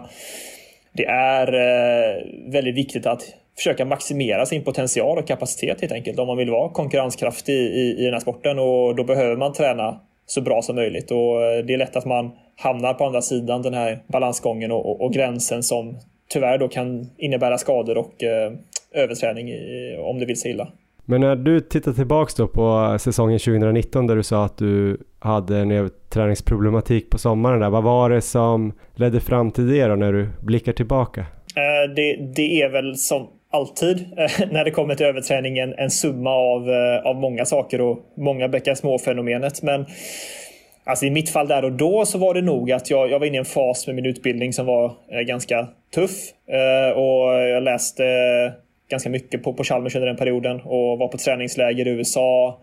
det 0.97 1.05
är 1.05 1.55
eh, 1.55 2.23
väldigt 2.53 2.75
viktigt 2.75 3.07
att 3.07 3.23
försöka 3.57 3.85
maximera 3.85 4.47
sin 4.47 4.65
potential 4.65 5.19
och 5.19 5.27
kapacitet 5.27 5.81
helt 5.81 5.93
enkelt 5.93 6.19
om 6.19 6.27
man 6.27 6.37
vill 6.37 6.51
vara 6.51 6.69
konkurrenskraftig 6.69 7.55
i, 7.55 7.97
i 7.99 8.05
den 8.05 8.13
här 8.13 8.21
sporten 8.21 8.59
och 8.59 8.97
då 8.97 9.05
behöver 9.05 9.37
man 9.37 9.53
träna 9.53 10.01
så 10.27 10.41
bra 10.41 10.63
som 10.63 10.77
möjligt 10.77 11.11
och 11.11 11.45
eh, 11.45 11.65
det 11.65 11.75
är 11.75 11.79
lätt 11.79 11.97
att 11.97 12.05
man 12.05 12.31
hamnar 12.57 12.95
på 12.95 13.05
andra 13.05 13.23
sidan 13.23 13.63
den 13.63 13.75
här 13.75 13.99
balansgången 14.07 14.73
och, 14.73 14.91
och, 14.91 15.01
och 15.01 15.13
gränsen 15.13 15.63
som 15.63 15.97
tyvärr 16.29 16.59
då 16.59 16.69
kan 16.69 17.11
innebära 17.17 17.59
skador 17.59 17.99
och 17.99 18.23
eh, 18.23 18.53
överträning 18.93 19.49
i, 19.49 19.97
om 20.01 20.19
det 20.19 20.27
vill 20.27 20.41
sig 20.41 20.51
illa. 20.51 20.69
Men 21.09 21.21
när 21.21 21.37
du 21.37 21.61
tittar 21.61 21.93
tillbaks 21.93 22.35
då 22.35 22.49
på 22.49 22.97
säsongen 23.01 23.39
2019 23.39 24.07
där 24.07 24.17
du 24.17 24.23
sa 24.23 24.45
att 24.45 24.59
du 24.59 25.01
hade 25.19 25.59
en 25.59 25.91
träningsproblematik 26.11 27.11
på 27.11 27.19
sommaren 27.19 27.61
där. 27.61 27.71
Vad 27.71 27.83
var 27.83 28.11
det 28.11 28.21
som 28.21 28.73
ledde 28.95 29.21
fram 29.21 29.51
till 29.51 29.69
det 29.69 29.87
då 29.87 29.95
när 29.95 30.13
du 30.13 30.29
blickar 30.41 30.73
tillbaka? 30.73 31.21
Eh, 31.21 31.95
det, 31.97 32.33
det, 32.37 32.63
är 32.63 32.69
väl 32.69 32.97
som 32.97 33.29
alltid 33.51 33.99
eh, 33.99 34.49
när 34.51 34.65
det 34.65 34.71
kommer 34.71 34.95
till 34.95 35.07
överträning 35.07 35.59
en, 35.59 35.75
en 35.75 35.91
summa 35.91 36.31
av, 36.31 36.71
eh, 36.71 37.07
av 37.07 37.17
många 37.17 37.45
saker 37.45 37.81
och 37.81 37.99
många 38.17 38.49
bäckar 38.49 38.75
små 38.75 38.99
fenomenet. 38.99 39.63
Men 39.63 39.87
Alltså 40.89 41.07
i 41.07 41.11
mitt 41.11 41.31
fall 41.31 41.49
där 41.49 41.65
och 41.65 41.73
då 41.73 42.07
så 42.07 42.19
var 42.19 42.35
det 42.35 42.43
nog 42.43 42.73
att 42.73 42.91
jag, 42.91 43.11
jag 43.11 43.19
var 43.19 43.27
inne 43.27 43.37
i 43.37 43.39
en 43.39 43.45
fas 43.45 43.87
med 43.87 43.97
min 43.97 44.07
utbildning 44.07 44.53
som 44.53 44.67
var 44.67 44.93
ganska 45.27 45.69
tuff. 45.95 46.33
och 46.95 47.33
jag 47.33 47.63
läste 47.63 48.03
ganska 48.89 49.11
mycket 49.11 49.43
på, 49.43 49.53
på 49.53 49.65
Chalmers 49.65 49.95
under 49.95 50.07
den 50.07 50.17
perioden 50.17 50.61
och 50.61 50.99
var 50.99 51.09
på 51.09 51.19
träningsläger 51.19 51.87
i 51.87 51.91
USA. 51.91 52.61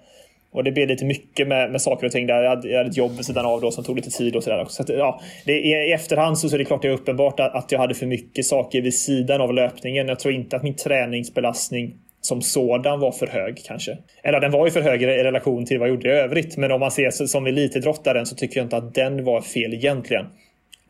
Och 0.52 0.64
det 0.64 0.72
blev 0.72 0.88
lite 0.88 1.06
mycket 1.06 1.48
med, 1.48 1.72
med 1.72 1.82
saker 1.82 2.06
och 2.06 2.12
ting 2.12 2.28
där. 2.28 2.44
Jag 2.44 2.50
hade, 2.50 2.70
jag 2.70 2.78
hade 2.78 2.90
ett 2.90 2.98
jobb 2.98 3.12
vid 3.12 3.26
sidan 3.26 3.46
av 3.46 3.62
då 3.62 3.72
som 3.72 3.84
tog 3.84 3.96
lite 3.96 4.10
tid 4.10 4.36
och 4.36 4.44
sådär 4.44 4.62
också. 4.62 4.76
Så 4.76 4.84
att, 4.84 5.00
ja, 5.00 5.22
det, 5.46 5.54
i, 5.54 5.70
I 5.70 5.92
efterhand 5.92 6.40
så, 6.40 6.50
så 6.50 6.56
är 6.56 6.58
det 6.58 6.66
klart 6.66 6.82
det 6.82 6.88
är 6.88 6.92
uppenbart 6.92 7.40
att, 7.40 7.56
att 7.56 7.72
jag 7.72 7.80
hade 7.80 7.94
för 7.94 8.06
mycket 8.06 8.46
saker 8.46 8.82
vid 8.82 8.94
sidan 8.94 9.42
av 9.42 9.54
löpningen. 9.54 10.08
Jag 10.08 10.20
tror 10.20 10.34
inte 10.34 10.56
att 10.56 10.64
min 10.64 10.76
träningsbelastning 10.76 11.96
som 12.22 12.42
sådan 12.42 13.00
var 13.00 13.12
för 13.12 13.28
hög 13.28 13.62
kanske. 13.66 13.98
Eller 14.24 14.40
den 14.40 14.52
var 14.52 14.66
ju 14.66 14.72
för 14.72 14.82
hög 14.82 15.04
i 15.04 15.06
relation 15.06 15.66
till 15.66 15.80
vad 15.80 15.88
jag 15.88 15.96
gjorde 15.96 16.10
i 16.10 16.12
övrigt. 16.12 16.58
Men 16.58 16.72
om 16.72 16.80
man 16.80 16.92
ser 16.92 17.12
som 17.12 17.48
elitidrottaren 17.48 18.26
så 18.26 18.36
tycker 18.36 18.58
jag 18.58 18.66
inte 18.66 18.78
att 18.78 18.96
den 18.96 19.24
var 19.24 19.42
fel 19.42 19.74
egentligen. 19.74 20.26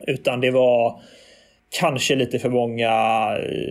Utan 0.06 0.40
det 0.40 0.50
var 0.50 1.00
kanske 1.80 2.14
lite 2.14 2.38
för 2.38 2.48
många 2.48 2.90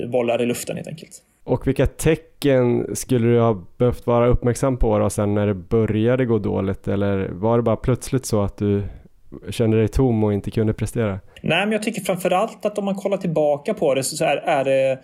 bollar 0.07 0.41
i 0.41 0.45
luften 0.45 0.75
helt 0.75 0.87
enkelt. 0.87 1.21
Och 1.43 1.67
vilka 1.67 1.85
tecken 1.85 2.95
skulle 2.95 3.27
du 3.27 3.39
ha 3.39 3.63
behövt 3.77 4.07
vara 4.07 4.27
uppmärksam 4.27 4.77
på 4.77 4.99
då 4.99 5.09
sen 5.09 5.33
när 5.33 5.47
det 5.47 5.53
började 5.53 6.25
gå 6.25 6.39
dåligt? 6.39 6.87
Eller 6.87 7.27
var 7.27 7.57
det 7.57 7.63
bara 7.63 7.75
plötsligt 7.75 8.25
så 8.25 8.41
att 8.41 8.57
du 8.57 8.83
kände 9.49 9.77
dig 9.77 9.87
tom 9.87 10.23
och 10.23 10.33
inte 10.33 10.51
kunde 10.51 10.73
prestera? 10.73 11.19
Nej, 11.41 11.65
men 11.65 11.71
jag 11.71 11.83
tycker 11.83 12.01
framförallt 12.01 12.65
att 12.65 12.77
om 12.77 12.85
man 12.85 12.95
kollar 12.95 13.17
tillbaka 13.17 13.73
på 13.73 13.93
det 13.93 14.03
så 14.03 14.25
är, 14.25 14.37
är 14.37 14.63
det 14.63 14.99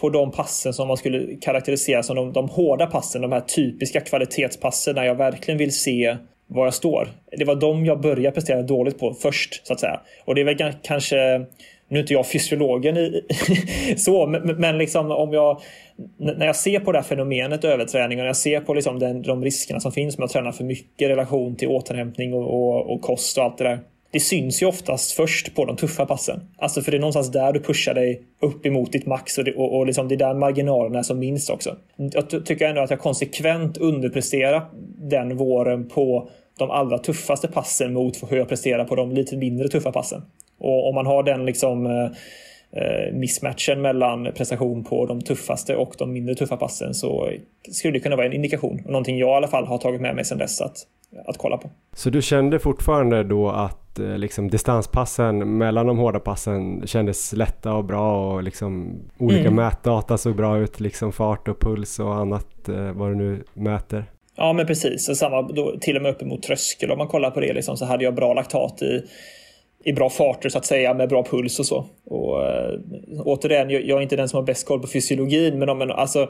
på 0.00 0.10
de 0.10 0.32
passen 0.32 0.72
som 0.72 0.88
man 0.88 0.96
skulle 0.96 1.36
karaktärisera 1.36 2.02
som 2.02 2.16
de, 2.16 2.32
de 2.32 2.48
hårda 2.48 2.86
passen, 2.86 3.22
de 3.22 3.32
här 3.32 3.40
typiska 3.40 4.00
kvalitetspassen 4.00 4.94
när 4.94 5.04
jag 5.04 5.14
verkligen 5.14 5.58
vill 5.58 5.72
se 5.78 6.16
var 6.46 6.64
jag 6.64 6.74
står. 6.74 7.08
Det 7.38 7.44
var 7.44 7.54
de 7.54 7.86
jag 7.86 8.00
började 8.00 8.34
prestera 8.34 8.62
dåligt 8.62 8.98
på 8.98 9.14
först, 9.14 9.66
så 9.66 9.72
att 9.72 9.80
säga. 9.80 10.00
Och 10.24 10.34
det 10.34 10.40
är 10.40 10.44
väl 10.44 10.74
kanske 10.82 11.46
nu 11.88 11.98
är 11.98 12.02
inte 12.02 12.12
jag 12.12 12.26
fysiologen 12.26 12.96
i, 12.96 13.24
så, 13.96 14.26
men, 14.58 14.78
liksom 14.78 15.10
om 15.10 15.32
jag 15.32 15.60
när 16.18 16.46
jag 16.46 16.56
ser 16.56 16.80
på 16.80 16.92
det 16.92 16.98
här 16.98 17.04
fenomenet 17.04 17.64
överträning 17.64 18.20
och 18.20 18.26
jag 18.26 18.36
ser 18.36 18.60
på 18.60 18.74
liksom 18.74 18.98
den, 18.98 19.22
de 19.22 19.44
riskerna 19.44 19.80
som 19.80 19.92
finns 19.92 20.18
med 20.18 20.24
att 20.24 20.30
träna 20.30 20.52
för 20.52 20.64
mycket 20.64 21.02
i 21.02 21.08
relation 21.08 21.56
till 21.56 21.68
återhämtning 21.68 22.34
och, 22.34 22.42
och, 22.42 22.92
och, 22.92 23.02
kost 23.02 23.38
och 23.38 23.44
allt 23.44 23.58
det 23.58 23.64
där. 23.64 23.80
Det 24.10 24.20
syns 24.20 24.62
ju 24.62 24.66
oftast 24.66 25.12
först 25.12 25.54
på 25.54 25.64
de 25.64 25.76
tuffa 25.76 26.06
passen. 26.06 26.40
Alltså 26.58 26.82
för 26.82 26.90
det 26.90 26.96
är 26.96 27.00
någonstans 27.00 27.32
där 27.32 27.52
du 27.52 27.60
pushar 27.60 27.94
dig 27.94 28.22
upp 28.40 28.66
emot 28.66 28.92
ditt 28.92 29.06
max 29.06 29.38
och 29.38 29.44
det, 29.44 29.54
och, 29.54 29.78
och 29.78 29.86
liksom 29.86 30.08
det 30.08 30.14
är 30.14 30.16
där 30.16 30.34
marginalerna 30.34 30.98
är 30.98 31.02
som 31.02 31.18
minst 31.18 31.50
också. 31.50 31.76
Jag 31.96 32.46
tycker 32.46 32.68
ändå 32.68 32.80
att 32.80 32.90
jag 32.90 32.98
konsekvent 32.98 33.76
underpresterar 33.76 34.68
den 34.98 35.36
våren 35.36 35.88
på 35.88 36.28
de 36.58 36.70
allra 36.70 36.98
tuffaste 36.98 37.48
passen 37.48 37.92
mot 37.92 38.32
hur 38.32 38.36
jag 38.36 38.48
presterar 38.48 38.84
på 38.84 38.94
de 38.94 39.12
lite 39.12 39.36
mindre 39.36 39.68
tuffa 39.68 39.92
passen. 39.92 40.22
Och 40.58 40.88
om 40.88 40.94
man 40.94 41.06
har 41.06 41.22
den 41.22 41.46
liksom 41.46 41.86
eh, 41.86 42.10
eh, 42.72 43.12
missmatchen 43.12 43.82
mellan 43.82 44.32
prestation 44.32 44.84
på 44.84 45.06
de 45.06 45.20
tuffaste 45.20 45.76
och 45.76 45.94
de 45.98 46.12
mindre 46.12 46.34
tuffa 46.34 46.56
passen 46.56 46.94
så 46.94 47.30
skulle 47.72 47.92
det 47.92 48.00
kunna 48.00 48.16
vara 48.16 48.26
en 48.26 48.32
indikation. 48.32 48.82
Och 48.84 48.90
någonting 48.90 49.18
jag 49.18 49.28
i 49.28 49.32
alla 49.32 49.48
fall 49.48 49.66
har 49.66 49.78
tagit 49.78 50.00
med 50.00 50.14
mig 50.14 50.24
sedan 50.24 50.38
dess 50.38 50.60
att, 50.60 50.76
att 51.26 51.38
kolla 51.38 51.56
på. 51.56 51.70
Så 51.92 52.10
du 52.10 52.22
kände 52.22 52.58
fortfarande 52.58 53.24
då 53.24 53.50
att 53.50 53.98
eh, 53.98 54.18
liksom, 54.18 54.50
distanspassen 54.50 55.58
mellan 55.58 55.86
de 55.86 55.98
hårda 55.98 56.20
passen 56.20 56.86
kändes 56.86 57.32
lätta 57.32 57.74
och 57.74 57.84
bra 57.84 58.34
och 58.34 58.42
liksom, 58.42 59.00
olika 59.18 59.40
mm. 59.40 59.54
mätdata 59.54 60.18
såg 60.18 60.36
bra 60.36 60.58
ut, 60.58 60.80
liksom 60.80 61.12
fart 61.12 61.48
och 61.48 61.60
puls 61.60 61.98
och 61.98 62.14
annat 62.14 62.68
eh, 62.68 62.92
vad 62.92 63.10
du 63.10 63.14
nu 63.14 63.44
mäter? 63.54 64.04
Ja 64.36 64.52
men 64.52 64.66
precis, 64.66 65.18
samma 65.18 65.42
då, 65.42 65.78
till 65.80 65.96
och 65.96 66.02
med 66.02 66.10
uppemot 66.10 66.42
tröskel 66.42 66.90
om 66.90 66.98
man 66.98 67.08
kollar 67.08 67.30
på 67.30 67.40
det 67.40 67.52
liksom, 67.52 67.76
så 67.76 67.84
hade 67.84 68.04
jag 68.04 68.14
bra 68.14 68.34
laktat 68.34 68.82
i 68.82 69.02
i 69.88 69.92
bra 69.92 70.10
farter 70.10 70.48
så 70.48 70.58
att 70.58 70.66
säga 70.66 70.94
med 70.94 71.08
bra 71.08 71.24
puls 71.24 71.58
och 71.58 71.66
så. 71.66 71.86
Och, 72.04 72.46
äh, 72.46 72.78
återigen, 73.24 73.70
jag, 73.70 73.84
jag 73.84 73.98
är 73.98 74.02
inte 74.02 74.16
den 74.16 74.28
som 74.28 74.36
har 74.36 74.44
bäst 74.44 74.66
koll 74.66 74.80
på 74.80 74.86
fysiologin 74.86 75.58
men, 75.58 75.68
om, 75.68 75.78
men 75.78 75.90
alltså, 75.90 76.28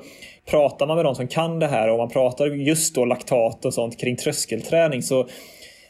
pratar 0.50 0.86
man 0.86 0.96
med 0.96 1.04
de 1.04 1.14
som 1.14 1.28
kan 1.28 1.58
det 1.58 1.66
här 1.66 1.90
och 1.90 1.98
man 1.98 2.08
pratar 2.08 2.46
just 2.46 2.94
då 2.94 3.04
laktat 3.04 3.64
och 3.64 3.74
sånt 3.74 4.00
kring 4.00 4.16
tröskelträning 4.16 5.02
så 5.02 5.26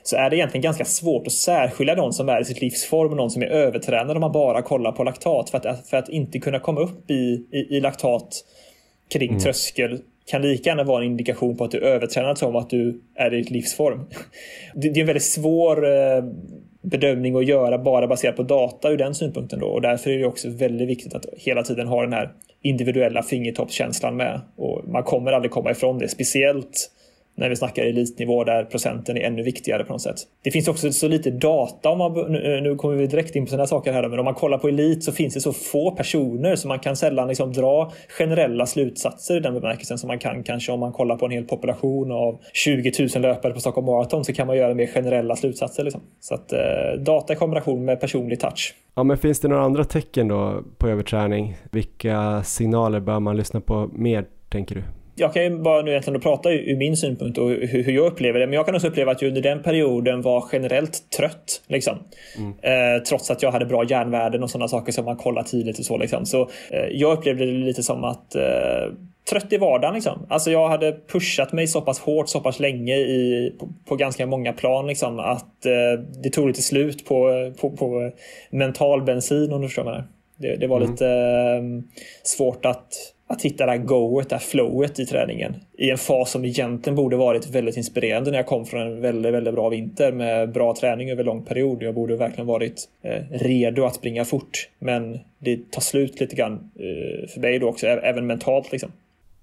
så 0.02 0.16
är 0.16 0.30
det 0.30 0.36
egentligen 0.36 0.62
ganska 0.62 0.84
svårt 0.84 1.26
att 1.26 1.32
särskilja 1.32 1.94
någon 1.94 2.12
som 2.12 2.28
är 2.28 2.40
i 2.40 2.44
sitt 2.44 2.60
livsform 2.60 3.10
och 3.10 3.16
någon 3.16 3.30
som 3.30 3.42
är 3.42 3.46
övertränad 3.46 4.16
om 4.16 4.20
man 4.20 4.32
bara 4.32 4.62
kollar 4.62 4.92
på 4.92 5.04
laktat. 5.04 5.50
För 5.50 5.58
att, 5.58 5.88
för 5.88 5.96
att 5.96 6.08
inte 6.08 6.38
kunna 6.38 6.60
komma 6.60 6.80
upp 6.80 7.10
i, 7.10 7.46
i, 7.52 7.76
i 7.76 7.80
laktat 7.80 8.44
kring 9.12 9.28
mm. 9.28 9.40
tröskel 9.40 10.00
kan 10.30 10.42
lika 10.42 10.70
gärna 10.70 10.84
vara 10.84 11.04
en 11.04 11.10
indikation 11.10 11.56
på 11.56 11.64
att 11.64 11.70
du 11.70 11.78
är 11.78 11.82
övertränad 11.82 12.38
som 12.38 12.56
att 12.56 12.70
du 12.70 13.02
är 13.14 13.34
i 13.34 13.36
ditt 13.36 13.50
livsform. 13.50 14.00
Det, 14.74 14.90
det 14.90 14.98
är 14.98 15.00
en 15.00 15.06
väldigt 15.06 15.22
svår 15.22 15.86
eh, 15.86 16.24
bedömning 16.82 17.36
att 17.36 17.46
göra 17.46 17.78
bara 17.78 18.06
baserat 18.06 18.36
på 18.36 18.42
data 18.42 18.90
ur 18.90 18.96
den 18.96 19.14
synpunkten 19.14 19.60
då. 19.60 19.66
Och 19.66 19.80
därför 19.80 20.10
är 20.10 20.18
det 20.18 20.26
också 20.26 20.48
väldigt 20.48 20.88
viktigt 20.88 21.14
att 21.14 21.26
hela 21.36 21.62
tiden 21.62 21.86
ha 21.86 22.02
den 22.02 22.12
här 22.12 22.32
individuella 22.62 23.22
fingertoppskänslan 23.22 24.16
med. 24.16 24.40
Och 24.56 24.88
man 24.88 25.02
kommer 25.02 25.32
aldrig 25.32 25.50
komma 25.50 25.70
ifrån 25.70 25.98
det, 25.98 26.08
speciellt 26.08 26.90
när 27.38 27.48
vi 27.48 27.56
snackar 27.56 27.82
elitnivå 27.82 28.44
där 28.44 28.64
procenten 28.64 29.16
är 29.16 29.20
ännu 29.20 29.42
viktigare 29.42 29.84
på 29.84 29.92
något 29.92 30.02
sätt. 30.02 30.16
Det 30.44 30.50
finns 30.50 30.68
också 30.68 30.92
så 30.92 31.08
lite 31.08 31.30
data, 31.30 31.88
om 31.88 31.98
man, 31.98 32.32
nu 32.32 32.70
eh, 32.70 32.76
kommer 32.76 32.94
vi 32.94 33.06
direkt 33.06 33.36
in 33.36 33.44
på 33.44 33.50
sådana 33.50 33.66
saker 33.66 33.92
här, 33.92 34.08
men 34.08 34.18
om 34.18 34.24
man 34.24 34.34
kollar 34.34 34.58
på 34.58 34.68
elit 34.68 35.04
så 35.04 35.12
finns 35.12 35.34
det 35.34 35.40
så 35.40 35.52
få 35.52 35.90
personer 35.90 36.56
så 36.56 36.68
man 36.68 36.78
kan 36.78 36.96
sällan 36.96 37.28
liksom 37.28 37.52
dra 37.52 37.92
generella 38.08 38.66
slutsatser 38.66 39.36
i 39.36 39.40
den 39.40 39.54
bemärkelsen 39.54 39.98
som 39.98 40.08
man 40.08 40.18
kan 40.18 40.42
kanske 40.42 40.72
om 40.72 40.80
man 40.80 40.92
kollar 40.92 41.16
på 41.16 41.26
en 41.26 41.32
hel 41.32 41.44
population 41.44 42.12
av 42.12 42.40
20 42.52 42.92
000 43.14 43.22
löpare 43.22 43.52
på 43.52 43.60
Stockholm 43.60 43.86
Marathon 43.86 44.24
så 44.24 44.32
kan 44.32 44.46
man 44.46 44.56
göra 44.56 44.74
mer 44.74 44.86
generella 44.86 45.36
slutsatser. 45.36 45.84
Liksom. 45.84 46.00
Så 46.20 46.34
att 46.34 46.52
eh, 46.52 46.58
data 47.00 47.32
i 47.32 47.36
kombination 47.36 47.84
med 47.84 48.00
personlig 48.00 48.40
touch. 48.40 48.74
Ja, 48.94 49.02
men 49.02 49.18
finns 49.18 49.40
det 49.40 49.48
några 49.48 49.62
andra 49.62 49.84
tecken 49.84 50.28
då 50.28 50.62
på 50.78 50.88
överträning? 50.88 51.56
Vilka 51.70 52.42
signaler 52.42 53.00
bör 53.00 53.20
man 53.20 53.36
lyssna 53.36 53.60
på 53.60 53.90
mer, 53.92 54.24
tänker 54.48 54.74
du? 54.74 54.82
Jag 55.18 55.34
kan 55.34 55.42
ju 55.42 55.58
bara 55.58 55.82
nu 55.82 55.90
egentligen 55.90 56.20
prata 56.20 56.50
ur 56.50 56.76
min 56.76 56.96
synpunkt 56.96 57.38
och 57.38 57.50
hur, 57.50 57.90
jag 57.92 58.06
upplever 58.06 58.40
det. 58.40 58.46
Men 58.46 58.54
jag 58.54 58.66
kan 58.66 58.74
också 58.74 58.88
uppleva 58.88 59.12
att 59.12 59.22
jag 59.22 59.28
under 59.28 59.42
den 59.42 59.62
perioden 59.62 60.22
var 60.22 60.44
generellt 60.52 61.10
trött. 61.10 61.62
Liksom. 61.66 61.98
Mm. 62.36 62.52
Eh, 62.62 63.02
trots 63.02 63.30
att 63.30 63.42
jag 63.42 63.52
hade 63.52 63.66
bra 63.66 63.84
järnvärden 63.84 64.42
och 64.42 64.50
sådana 64.50 64.68
saker 64.68 64.92
som 64.92 65.04
man 65.04 65.16
kollar 65.16 65.42
tidigt 65.42 65.78
och 65.78 65.84
så. 65.84 65.98
Liksom. 65.98 66.26
Så 66.26 66.42
eh, 66.70 66.86
jag 66.90 67.18
upplevde 67.18 67.46
det 67.46 67.52
lite 67.52 67.82
som 67.82 68.04
att 68.04 68.34
eh, 68.34 68.92
trött 69.30 69.52
i 69.52 69.56
vardagen. 69.56 69.94
Liksom. 69.94 70.26
Alltså 70.28 70.50
jag 70.50 70.68
hade 70.68 70.92
pushat 70.92 71.52
mig 71.52 71.66
så 71.66 71.80
pass 71.80 71.98
hårt 71.98 72.28
så 72.28 72.40
pass 72.40 72.60
länge 72.60 72.96
i, 72.96 73.52
på, 73.58 73.68
på 73.88 73.96
ganska 73.96 74.26
många 74.26 74.52
plan 74.52 74.86
liksom, 74.86 75.18
att 75.18 75.66
eh, 75.66 76.04
det 76.22 76.30
tog 76.30 76.46
lite 76.46 76.62
slut 76.62 77.04
på, 77.04 77.52
på, 77.60 77.70
på 77.70 78.12
mental 78.50 79.02
bensin 79.02 79.52
om 79.52 79.60
du 79.60 79.68
förstår 79.68 79.84
menar. 79.84 80.04
Det, 80.36 80.56
det 80.56 80.66
var 80.66 80.76
mm. 80.76 80.90
lite 80.90 81.08
eh, 81.08 81.62
svårt 82.22 82.64
att 82.64 83.14
att 83.30 83.42
hitta 83.42 83.66
det 83.66 83.72
här 83.72 83.78
goet, 83.78 84.28
det 84.28 84.34
här 84.34 84.40
flowet 84.40 84.98
i 84.98 85.06
träningen 85.06 85.54
i 85.78 85.90
en 85.90 85.98
fas 85.98 86.30
som 86.30 86.44
egentligen 86.44 86.96
borde 86.96 87.16
varit 87.16 87.50
väldigt 87.50 87.76
inspirerande 87.76 88.30
när 88.30 88.38
jag 88.38 88.46
kom 88.46 88.66
från 88.66 88.80
en 88.80 89.00
väldigt, 89.00 89.34
väldigt 89.34 89.54
bra 89.54 89.68
vinter 89.68 90.12
med 90.12 90.52
bra 90.52 90.74
träning 90.74 91.10
över 91.10 91.24
lång 91.24 91.42
period. 91.42 91.82
Jag 91.82 91.94
borde 91.94 92.16
verkligen 92.16 92.46
varit 92.46 92.88
eh, 93.02 93.22
redo 93.30 93.84
att 93.84 93.94
springa 93.94 94.24
fort. 94.24 94.68
Men 94.78 95.18
det 95.38 95.70
tar 95.70 95.80
slut 95.80 96.20
lite 96.20 96.36
grann 96.36 96.52
eh, 96.52 97.28
för 97.28 97.40
mig 97.40 97.58
då 97.58 97.68
också, 97.68 97.86
även 97.86 98.26
mentalt 98.26 98.72
liksom 98.72 98.92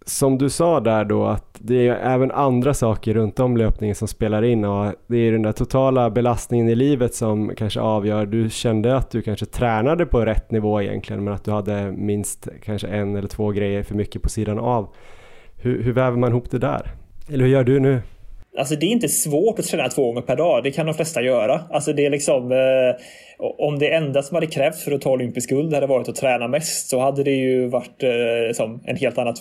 som 0.06 0.38
du 0.38 0.50
sa 0.50 0.80
där 0.80 1.06
då 1.06 1.26
att 1.26 1.46
det 1.60 1.88
är 1.88 1.96
även 1.96 2.32
andra 2.32 2.74
saker 2.74 3.14
runt 3.14 3.40
om 3.40 3.58
löpningen 3.58 3.96
som 3.96 4.08
spelar 4.08 4.44
in 4.44 4.66
och 4.66 4.94
det 5.08 5.18
är 5.18 5.32
den 5.32 5.42
där 5.42 5.52
totala 5.52 6.10
belastningen 6.10 6.70
i 6.70 6.76
livet 6.76 7.16
som 7.16 7.56
kanske 7.58 7.80
avgör. 7.80 8.26
Du 8.26 8.50
kände 8.50 8.98
att 8.98 9.12
du 9.12 9.22
kanske 9.22 9.46
tränade 9.46 10.06
på 10.06 10.26
rätt 10.26 10.52
nivå 10.52 10.82
egentligen 10.82 11.24
men 11.24 11.34
att 11.34 11.44
du 11.44 11.52
hade 11.52 11.92
minst 11.92 12.48
kanske 12.64 12.88
en 12.88 13.16
eller 13.16 13.28
två 13.28 13.52
grejer 13.52 13.84
för 13.84 13.96
mycket 13.96 14.22
på 14.22 14.30
sidan 14.30 14.60
av. 14.60 14.88
Hur, 15.56 15.84
hur 15.84 15.94
väver 15.94 16.18
man 16.18 16.30
ihop 16.32 16.52
det 16.52 16.60
där? 16.60 16.92
Eller 17.30 17.44
hur 17.44 17.52
gör 17.52 17.64
du 17.64 17.80
nu? 17.80 18.02
Alltså 18.58 18.76
det 18.76 18.86
är 18.86 18.90
inte 18.90 19.10
svårt 19.10 19.60
att 19.60 19.66
träna 19.66 19.90
två 19.90 20.06
gånger 20.06 20.22
per 20.22 20.36
dag. 20.36 20.64
Det 20.64 20.72
kan 20.72 20.86
de 20.86 20.96
flesta 20.96 21.22
göra. 21.22 21.62
Alltså 21.70 21.94
det 21.94 22.06
är 22.06 22.10
liksom 22.10 22.52
eh, 22.52 22.58
om 23.58 23.80
det 23.80 23.94
enda 23.94 24.24
som 24.24 24.36
hade 24.36 24.48
krävts 24.48 24.84
för 24.84 24.92
att 24.92 25.02
ta 25.02 25.12
olympisk 25.12 25.50
guld 25.50 25.74
hade 25.74 25.88
varit 25.88 26.10
att 26.10 26.16
träna 26.16 26.48
mest 26.48 26.90
så 26.90 27.00
hade 27.00 27.24
det 27.24 27.32
ju 27.32 27.68
varit 27.68 28.04
eh, 28.04 28.48
liksom 28.48 28.84
en 28.86 28.96
helt 28.96 29.18
annat 29.18 29.38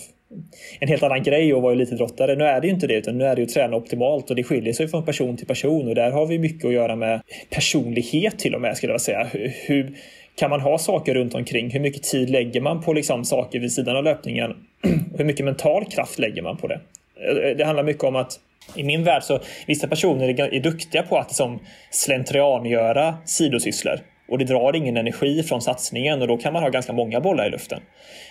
en 0.80 0.88
helt 0.88 1.02
annan 1.02 1.22
grej 1.22 1.52
att 1.52 1.62
vara 1.62 1.72
elitidrottare. 1.72 2.36
Nu 2.36 2.44
är 2.44 2.60
det 2.60 2.66
ju 2.66 2.72
inte 2.72 2.86
det, 2.86 2.94
utan 2.94 3.18
nu 3.18 3.24
är 3.24 3.34
det 3.36 3.40
ju 3.40 3.46
att 3.46 3.54
träna 3.54 3.76
optimalt 3.76 4.30
och 4.30 4.36
det 4.36 4.44
skiljer 4.44 4.72
sig 4.72 4.88
från 4.88 5.04
person 5.04 5.36
till 5.36 5.46
person 5.46 5.88
och 5.88 5.94
där 5.94 6.10
har 6.10 6.26
vi 6.26 6.38
mycket 6.38 6.64
att 6.64 6.72
göra 6.72 6.96
med 6.96 7.20
personlighet 7.50 8.38
till 8.38 8.54
och 8.54 8.60
med 8.60 8.76
skulle 8.76 8.92
jag 8.92 9.00
säga. 9.00 9.26
Hur, 9.66 9.96
kan 10.36 10.50
man 10.50 10.60
ha 10.60 10.78
saker 10.78 11.14
runt 11.14 11.34
omkring? 11.34 11.70
Hur 11.70 11.80
mycket 11.80 12.02
tid 12.02 12.30
lägger 12.30 12.60
man 12.60 12.82
på 12.82 12.92
liksom 12.92 13.24
saker 13.24 13.60
vid 13.60 13.72
sidan 13.72 13.96
av 13.96 14.04
löpningen? 14.04 14.56
Hur 15.16 15.24
mycket 15.24 15.44
mental 15.44 15.84
kraft 15.84 16.18
lägger 16.18 16.42
man 16.42 16.56
på 16.56 16.66
det? 16.66 16.80
Eh, 17.20 17.56
det 17.56 17.64
handlar 17.64 17.84
mycket 17.84 18.04
om 18.04 18.16
att 18.16 18.40
i 18.76 18.84
min 18.84 19.04
värld 19.04 19.22
så 19.22 19.40
vissa 19.66 19.88
personer 19.88 20.54
är 20.54 20.60
duktiga 20.60 21.02
på 21.02 21.18
att 21.18 21.28
liksom 21.28 21.58
slentriangöra 21.90 23.14
sidosysslor 23.24 24.00
och 24.28 24.38
det 24.38 24.44
drar 24.44 24.76
ingen 24.76 24.96
energi 24.96 25.42
från 25.42 25.62
satsningen 25.62 26.22
och 26.22 26.28
då 26.28 26.36
kan 26.36 26.52
man 26.52 26.62
ha 26.62 26.70
ganska 26.70 26.92
många 26.92 27.20
bollar 27.20 27.46
i 27.46 27.50
luften. 27.50 27.80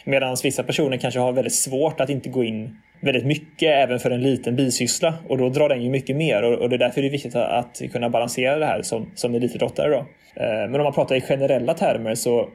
Medan 0.06 0.38
vissa 0.44 0.64
personer 0.64 0.98
kanske 0.98 1.20
har 1.20 1.32
väldigt 1.32 1.56
svårt 1.56 2.00
att 2.00 2.10
inte 2.10 2.30
gå 2.30 2.44
in 2.44 2.78
väldigt 3.02 3.26
mycket 3.26 3.70
även 3.70 4.00
för 4.00 4.12
en 4.12 4.22
liten 4.22 4.56
bisyssla 4.56 5.14
och 5.30 5.38
då 5.38 5.50
drar 5.50 5.70
den 5.70 5.84
ju 5.84 5.90
mycket 5.90 6.16
mer 6.16 6.44
och, 6.44 6.70
det 6.70 6.76
är 6.76 6.78
därför 6.78 7.02
det 7.02 7.08
är 7.08 7.12
viktigt 7.12 7.36
att, 7.36 7.82
kunna 7.92 8.10
balansera 8.10 8.60
det 8.60 8.66
här 8.66 8.82
som, 8.82 9.12
som 9.16 9.36
elitidrottare. 9.36 9.90
Då. 9.90 9.98
Eh, 10.42 10.70
men 10.70 10.76
om 10.76 10.84
man 10.84 10.94
pratar 10.94 11.16
i 11.16 11.22
generella 11.22 11.74
termer 11.74 12.16
så 12.16 12.50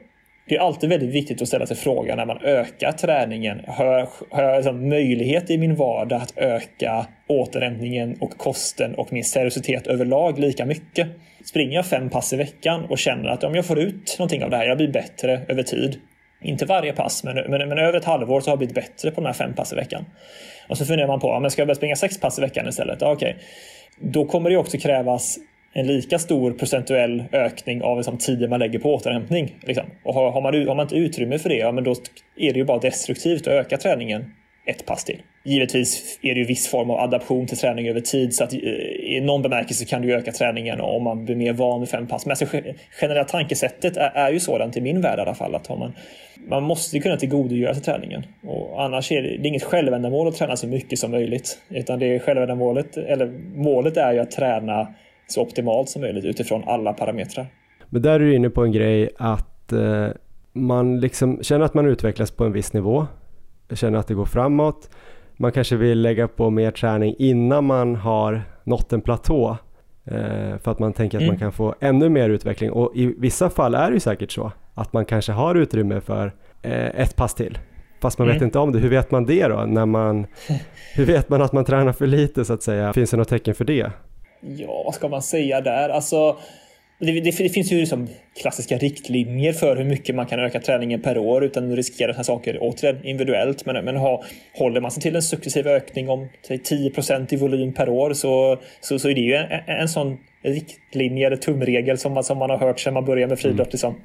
det 0.49 0.55
är 0.55 0.59
alltid 0.59 0.89
väldigt 0.89 1.09
viktigt 1.09 1.41
att 1.41 1.47
ställa 1.47 1.65
sig 1.65 1.77
frågan 1.77 2.17
när 2.17 2.25
man 2.25 2.37
ökar 2.43 2.91
träningen. 2.91 3.61
Har, 3.67 4.09
har 4.29 4.43
jag 4.43 4.55
liksom 4.55 4.89
möjlighet 4.89 5.49
i 5.49 5.57
min 5.57 5.75
vardag 5.75 6.21
att 6.21 6.37
öka 6.37 7.05
återhämtningen 7.27 8.17
och 8.21 8.37
kosten 8.37 8.95
och 8.95 9.13
min 9.13 9.23
seriositet 9.23 9.87
överlag 9.87 10.39
lika 10.39 10.65
mycket? 10.65 11.07
Springer 11.45 11.75
jag 11.75 11.85
fem 11.85 12.09
pass 12.09 12.33
i 12.33 12.35
veckan 12.35 12.85
och 12.85 12.97
känner 12.97 13.29
att 13.29 13.43
om 13.43 13.55
jag 13.55 13.65
får 13.65 13.79
ut 13.79 14.15
någonting 14.19 14.43
av 14.43 14.49
det 14.49 14.57
här, 14.57 14.65
jag 14.65 14.77
blir 14.77 14.91
bättre 14.91 15.41
över 15.47 15.63
tid. 15.63 15.99
Inte 16.41 16.65
varje 16.65 16.93
pass, 16.93 17.23
men, 17.23 17.35
men, 17.35 17.69
men 17.69 17.77
över 17.77 17.97
ett 17.97 18.05
halvår 18.05 18.41
så 18.41 18.47
har 18.47 18.51
jag 18.51 18.57
blivit 18.57 18.75
bättre 18.75 19.11
på 19.11 19.21
de 19.21 19.27
här 19.27 19.33
fem 19.33 19.53
pass 19.53 19.73
i 19.73 19.75
veckan. 19.75 20.05
Och 20.69 20.77
så 20.77 20.85
funderar 20.85 21.07
man 21.07 21.19
på, 21.19 21.39
men 21.39 21.51
ska 21.51 21.61
jag 21.61 21.67
börja 21.67 21.75
springa 21.75 21.95
sex 21.95 22.19
pass 22.19 22.37
i 22.37 22.41
veckan 22.41 22.67
istället? 22.67 23.01
Ja, 23.01 23.11
okay. 23.11 23.33
Då 24.01 24.25
kommer 24.25 24.49
det 24.49 24.57
också 24.57 24.77
krävas 24.77 25.37
en 25.73 25.87
lika 25.87 26.19
stor 26.19 26.51
procentuell 26.51 27.23
ökning 27.31 27.81
av 27.81 27.97
liksom, 27.97 28.17
tiden 28.17 28.49
man 28.49 28.59
lägger 28.59 28.79
på 28.79 28.93
återhämtning. 28.93 29.55
Liksom. 29.61 29.85
Och 30.03 30.13
har, 30.13 30.31
har, 30.31 30.41
man, 30.41 30.67
har 30.67 30.75
man 30.75 30.83
inte 30.83 30.95
utrymme 30.95 31.39
för 31.39 31.49
det, 31.49 31.55
ja, 31.55 31.71
men 31.71 31.83
då 31.83 31.91
är 32.37 32.53
det 32.53 32.59
ju 32.59 32.65
bara 32.65 32.79
destruktivt 32.79 33.41
att 33.41 33.53
öka 33.53 33.77
träningen 33.77 34.31
ett 34.69 34.85
pass 34.85 35.03
till. 35.03 35.21
Givetvis 35.43 36.19
är 36.21 36.33
det 36.33 36.39
ju 36.39 36.45
viss 36.45 36.67
form 36.67 36.89
av 36.89 36.99
adaption 36.99 37.47
till 37.47 37.57
träning 37.57 37.87
över 37.87 38.01
tid 38.01 38.35
så 38.35 38.43
att 38.43 38.53
eh, 38.53 38.59
i 38.59 39.21
någon 39.23 39.41
bemärkelse 39.41 39.85
kan 39.85 40.01
du 40.01 40.13
öka 40.15 40.31
träningen 40.31 40.81
om 40.81 41.03
man 41.03 41.25
blir 41.25 41.35
mer 41.35 41.53
van 41.53 41.79
vid 41.79 41.89
fem 41.89 42.07
pass. 42.07 42.25
Men 42.25 42.31
alltså, 42.31 42.57
generella 43.01 43.25
tankesättet 43.25 43.97
är, 43.97 44.11
är 44.15 44.31
ju 44.31 44.39
sådant 44.39 44.77
i 44.77 44.81
min 44.81 45.01
värld 45.01 45.19
i 45.19 45.21
alla 45.21 45.35
fall 45.35 45.55
att 45.55 45.69
man, 45.69 45.93
man 46.47 46.63
måste 46.63 46.99
kunna 46.99 47.17
tillgodogöra 47.17 47.73
sig 47.73 47.83
träningen. 47.83 48.25
Och 48.43 48.83
annars 48.83 49.11
är 49.11 49.21
det, 49.21 49.29
det 49.29 49.43
är 49.43 49.47
inget 49.47 49.63
självändamål 49.63 50.27
att 50.27 50.35
träna 50.35 50.55
så 50.55 50.67
mycket 50.67 50.99
som 50.99 51.11
möjligt. 51.11 51.59
Utan 51.69 51.99
det 51.99 52.15
är 52.15 52.19
självändamålet, 52.19 52.97
eller 52.97 53.27
målet 53.55 53.97
är 53.97 54.13
ju 54.13 54.19
att 54.19 54.31
träna 54.31 54.93
så 55.31 55.41
optimalt 55.41 55.89
som 55.89 56.01
möjligt 56.01 56.25
utifrån 56.25 56.63
alla 56.67 56.93
parametrar. 56.93 57.47
Men 57.89 58.01
där 58.01 58.11
är 58.11 58.19
du 58.19 58.35
inne 58.35 58.49
på 58.49 58.63
en 58.63 58.71
grej 58.71 59.09
att 59.17 59.71
eh, 59.73 60.07
man 60.53 60.99
liksom 60.99 61.43
känner 61.43 61.65
att 61.65 61.73
man 61.73 61.85
utvecklas 61.85 62.31
på 62.31 62.45
en 62.45 62.51
viss 62.51 62.73
nivå, 62.73 63.07
känner 63.73 63.99
att 63.99 64.07
det 64.07 64.13
går 64.13 64.25
framåt. 64.25 64.89
Man 65.37 65.51
kanske 65.51 65.75
vill 65.75 66.01
lägga 66.01 66.27
på 66.27 66.49
mer 66.49 66.71
träning 66.71 67.15
innan 67.17 67.65
man 67.65 67.95
har 67.95 68.41
nått 68.63 68.93
en 68.93 69.01
platå 69.01 69.57
eh, 70.05 70.57
för 70.57 70.71
att 70.71 70.79
man 70.79 70.93
tänker 70.93 71.17
att 71.17 71.21
mm. 71.21 71.33
man 71.33 71.39
kan 71.39 71.51
få 71.51 71.75
ännu 71.79 72.09
mer 72.09 72.29
utveckling 72.29 72.71
och 72.71 72.91
i 72.95 73.05
vissa 73.05 73.49
fall 73.49 73.75
är 73.75 73.87
det 73.87 73.93
ju 73.93 73.99
säkert 73.99 74.31
så 74.31 74.51
att 74.73 74.93
man 74.93 75.05
kanske 75.05 75.31
har 75.31 75.55
utrymme 75.55 76.01
för 76.01 76.33
eh, 76.61 77.01
ett 77.01 77.15
pass 77.15 77.33
till. 77.33 77.57
Fast 78.01 78.19
man 78.19 78.27
mm. 78.27 78.35
vet 78.35 78.43
inte 78.43 78.59
om 78.59 78.71
det. 78.71 78.79
Hur 78.79 78.89
vet 78.89 79.11
man 79.11 79.25
det 79.25 79.47
då? 79.47 79.65
När 79.67 79.85
man, 79.85 80.25
hur 80.95 81.05
vet 81.05 81.29
man 81.29 81.41
att 81.41 81.53
man 81.53 81.65
tränar 81.65 81.91
för 81.91 82.07
lite 82.07 82.45
så 82.45 82.53
att 82.53 82.63
säga? 82.63 82.93
Finns 82.93 83.11
det 83.11 83.17
något 83.17 83.29
tecken 83.29 83.55
för 83.55 83.65
det? 83.65 83.91
Ja, 84.41 84.83
vad 84.85 84.95
ska 84.95 85.07
man 85.07 85.21
säga 85.21 85.61
där? 85.61 85.89
Alltså, 85.89 86.37
det, 86.99 87.11
det, 87.11 87.31
det, 87.31 87.49
finns 87.49 87.71
ju 87.71 87.79
liksom 87.79 88.07
klassiska 88.41 88.77
riktlinjer 88.77 89.53
för 89.53 89.75
hur 89.75 89.85
mycket 89.85 90.15
man 90.15 90.25
kan 90.25 90.39
öka 90.39 90.59
träningen 90.59 91.01
per 91.01 91.17
år 91.17 91.43
utan 91.43 91.71
att 91.71 91.77
riskera 91.77 92.13
sådana 92.13 92.23
saker 92.23 92.57
återigen 92.61 93.05
individuellt. 93.05 93.65
Men, 93.65 93.85
men 93.85 93.95
ha, 93.95 94.23
håller 94.57 94.81
man 94.81 94.91
sig 94.91 95.01
till 95.01 95.15
en 95.15 95.21
successiv 95.21 95.67
ökning 95.67 96.09
om 96.09 96.29
säg, 96.47 96.57
10% 96.57 97.33
i 97.33 97.37
volym 97.37 97.73
per 97.73 97.89
år 97.89 98.13
så, 98.13 98.57
så, 98.81 98.99
så 98.99 99.09
är 99.09 99.15
det 99.15 99.21
ju 99.21 99.35
en, 99.35 99.47
en 99.67 99.89
sån 99.89 100.17
riktlinje 100.43 101.27
eller 101.27 101.37
tumregel 101.37 101.97
som 101.97 102.13
man, 102.13 102.23
som 102.23 102.37
man 102.37 102.49
har 102.49 102.57
hört 102.57 102.79
sedan 102.79 102.93
man 102.93 103.05
började 103.05 103.29
med 103.29 103.39
friidrott. 103.39 103.67
Mm. 103.67 103.71
Liksom. 103.71 103.95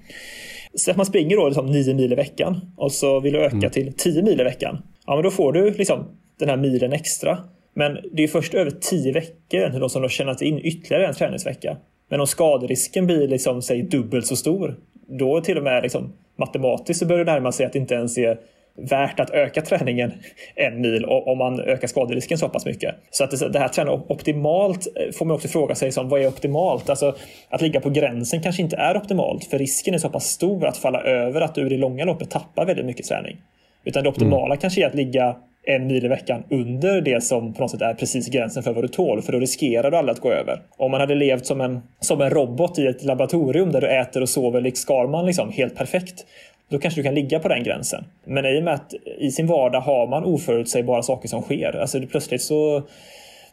Så 0.74 0.90
att 0.90 0.96
man 0.96 1.06
springer 1.06 1.36
då 1.36 1.46
liksom 1.46 1.66
9 1.66 1.94
mil 1.94 2.12
i 2.12 2.16
veckan 2.16 2.72
och 2.76 2.92
så 2.92 3.20
vill 3.20 3.32
du 3.32 3.44
öka 3.44 3.56
mm. 3.56 3.70
till 3.70 3.92
10 3.92 4.22
mil 4.22 4.40
i 4.40 4.44
veckan. 4.44 4.82
Ja, 5.06 5.14
men 5.14 5.24
då 5.24 5.30
får 5.30 5.52
du 5.52 5.70
liksom 5.70 6.18
den 6.38 6.48
här 6.48 6.56
milen 6.56 6.92
extra. 6.92 7.38
Men 7.74 7.98
det 8.12 8.22
är 8.22 8.28
först 8.28 8.54
över 8.54 8.70
tio 8.70 9.12
veckor 9.12 9.88
som 9.88 10.02
de 10.02 10.04
har 10.04 10.08
tjänat 10.08 10.42
in 10.42 10.58
ytterligare 10.58 11.06
en 11.06 11.14
träningsvecka. 11.14 11.76
Men 12.08 12.20
om 12.20 12.26
skaderisken 12.26 13.06
blir 13.06 13.28
liksom, 13.28 13.62
säg, 13.62 13.82
dubbelt 13.82 14.26
så 14.26 14.36
stor, 14.36 14.76
då 15.08 15.40
till 15.40 15.58
och 15.58 15.64
med 15.64 15.82
liksom, 15.82 16.12
matematiskt 16.36 17.00
så 17.00 17.06
börjar 17.06 17.24
det 17.24 17.32
närma 17.32 17.52
sig 17.52 17.66
att 17.66 17.72
det 17.72 17.78
inte 17.78 17.94
ens 17.94 18.18
är 18.18 18.38
värt 18.76 19.20
att 19.20 19.30
öka 19.30 19.62
träningen 19.62 20.12
en 20.54 20.80
mil 20.80 21.04
om 21.04 21.38
man 21.38 21.60
ökar 21.60 21.88
skaderisken 21.88 22.38
så 22.38 22.48
pass 22.48 22.66
mycket. 22.66 22.94
Så 23.10 23.24
att 23.24 23.52
det 23.52 23.58
här 23.58 23.68
träna 23.68 23.92
optimalt 23.92 24.86
eh, 24.96 25.12
får 25.12 25.24
man 25.24 25.34
också 25.34 25.48
fråga 25.48 25.74
sig 25.74 25.92
som 25.92 26.08
vad 26.08 26.20
är 26.20 26.28
optimalt? 26.28 26.90
Alltså 26.90 27.16
att 27.48 27.62
ligga 27.62 27.80
på 27.80 27.90
gränsen 27.90 28.42
kanske 28.42 28.62
inte 28.62 28.76
är 28.76 28.96
optimalt 28.96 29.44
för 29.44 29.58
risken 29.58 29.94
är 29.94 29.98
så 29.98 30.08
pass 30.08 30.26
stor 30.26 30.66
att 30.66 30.76
falla 30.76 31.02
över 31.02 31.40
att 31.40 31.54
du 31.54 31.66
i 31.66 31.68
det 31.68 31.76
långa 31.76 32.04
loppet 32.04 32.30
tappar 32.30 32.66
väldigt 32.66 32.86
mycket 32.86 33.06
träning. 33.06 33.36
Utan 33.84 34.02
det 34.02 34.08
optimala 34.08 34.46
mm. 34.46 34.58
kanske 34.58 34.82
är 34.82 34.86
att 34.86 34.94
ligga 34.94 35.36
en 35.66 35.86
mil 35.86 36.04
i 36.04 36.08
veckan 36.08 36.44
under 36.50 37.00
det 37.00 37.24
som 37.24 37.54
på 37.54 37.60
något 37.60 37.70
sätt 37.70 37.82
är 37.82 37.94
precis 37.94 38.28
gränsen 38.28 38.62
för 38.62 38.72
vad 38.72 38.84
du 38.84 38.88
tål. 38.88 39.22
För 39.22 39.32
då 39.32 39.38
riskerar 39.38 39.90
du 39.90 39.96
aldrig 39.96 40.14
att 40.14 40.20
gå 40.20 40.32
över. 40.32 40.62
Om 40.76 40.90
man 40.90 41.00
hade 41.00 41.14
levt 41.14 41.46
som 41.46 41.60
en, 41.60 41.82
som 42.00 42.20
en 42.20 42.30
robot 42.30 42.78
i 42.78 42.86
ett 42.86 43.04
laboratorium 43.04 43.72
där 43.72 43.80
du 43.80 43.86
äter 43.86 44.22
och 44.22 44.28
sover 44.28 44.60
lik 44.60 44.76
Skalman 44.76 45.26
liksom, 45.26 45.52
helt 45.52 45.76
perfekt. 45.76 46.26
Då 46.68 46.78
kanske 46.78 47.00
du 47.00 47.04
kan 47.04 47.14
ligga 47.14 47.38
på 47.38 47.48
den 47.48 47.62
gränsen. 47.62 48.04
Men 48.24 48.46
i 48.46 48.60
och 48.60 48.64
med 48.64 48.74
att 48.74 48.94
i 49.18 49.30
sin 49.30 49.46
vardag 49.46 49.80
har 49.80 50.06
man 50.06 50.24
oförutsägbara 50.24 51.02
saker 51.02 51.28
som 51.28 51.42
sker. 51.42 51.76
Alltså 51.76 52.00
plötsligt 52.10 52.42
så 52.42 52.82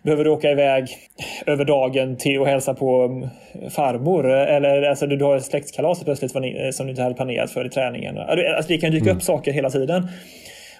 behöver 0.04 0.24
du 0.24 0.30
åka 0.30 0.52
iväg 0.52 0.90
över 1.46 1.66
dagen 1.66 2.18
till 2.18 2.40
och 2.40 2.48
hälsa 2.48 2.74
på 2.74 3.02
mm, 3.04 3.30
farmor. 3.70 4.32
Eller 4.32 4.82
alltså, 4.82 5.08
du 5.08 5.26
har 5.26 5.38
ett 5.38 5.46
släktkalas 5.46 6.04
plötsligt 6.04 6.32
som 6.32 6.86
du 6.86 6.90
inte 6.90 7.02
hade 7.02 7.16
planerat 7.16 7.52
för 7.52 7.66
i 7.66 7.70
träningen. 7.70 8.18
Alltså, 8.18 8.68
det 8.68 8.78
kan 8.78 8.92
dyka 8.92 9.04
mm. 9.04 9.18
upp 9.18 9.24
saker 9.24 9.52
hela 9.52 9.70
tiden. 9.70 10.08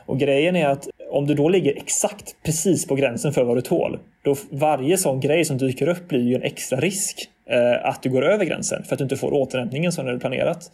Och 0.06 0.20
grejen 0.20 0.56
är 0.56 0.68
att 0.68 0.88
om 1.12 1.28
du 1.28 1.34
då 1.34 1.50
ligger 1.50 1.78
exakt 1.78 2.36
precis 2.44 2.88
på 2.88 2.96
gränsen 2.96 3.34
för 3.34 3.44
vad 3.44 3.58
du 3.58 3.62
tål, 3.62 4.00
då 4.24 4.36
varje 4.50 4.98
sån 4.98 5.20
grej 5.20 5.46
som 5.46 5.58
dyker 5.58 5.88
upp 5.88 6.08
blir 6.08 6.22
ju 6.22 6.36
en 6.36 6.44
extra 6.44 6.80
risk 6.80 7.30
eh, 7.50 7.86
att 7.86 8.04
du 8.04 8.10
går 8.10 8.26
över 8.26 8.46
gränsen 8.46 8.84
för 8.84 8.96
att 8.96 8.98
du 8.98 9.04
inte 9.04 9.18
får 9.18 9.34
återhämtningen 9.34 9.92
som 9.92 10.06
du 10.06 10.20
planerat. 10.20 10.72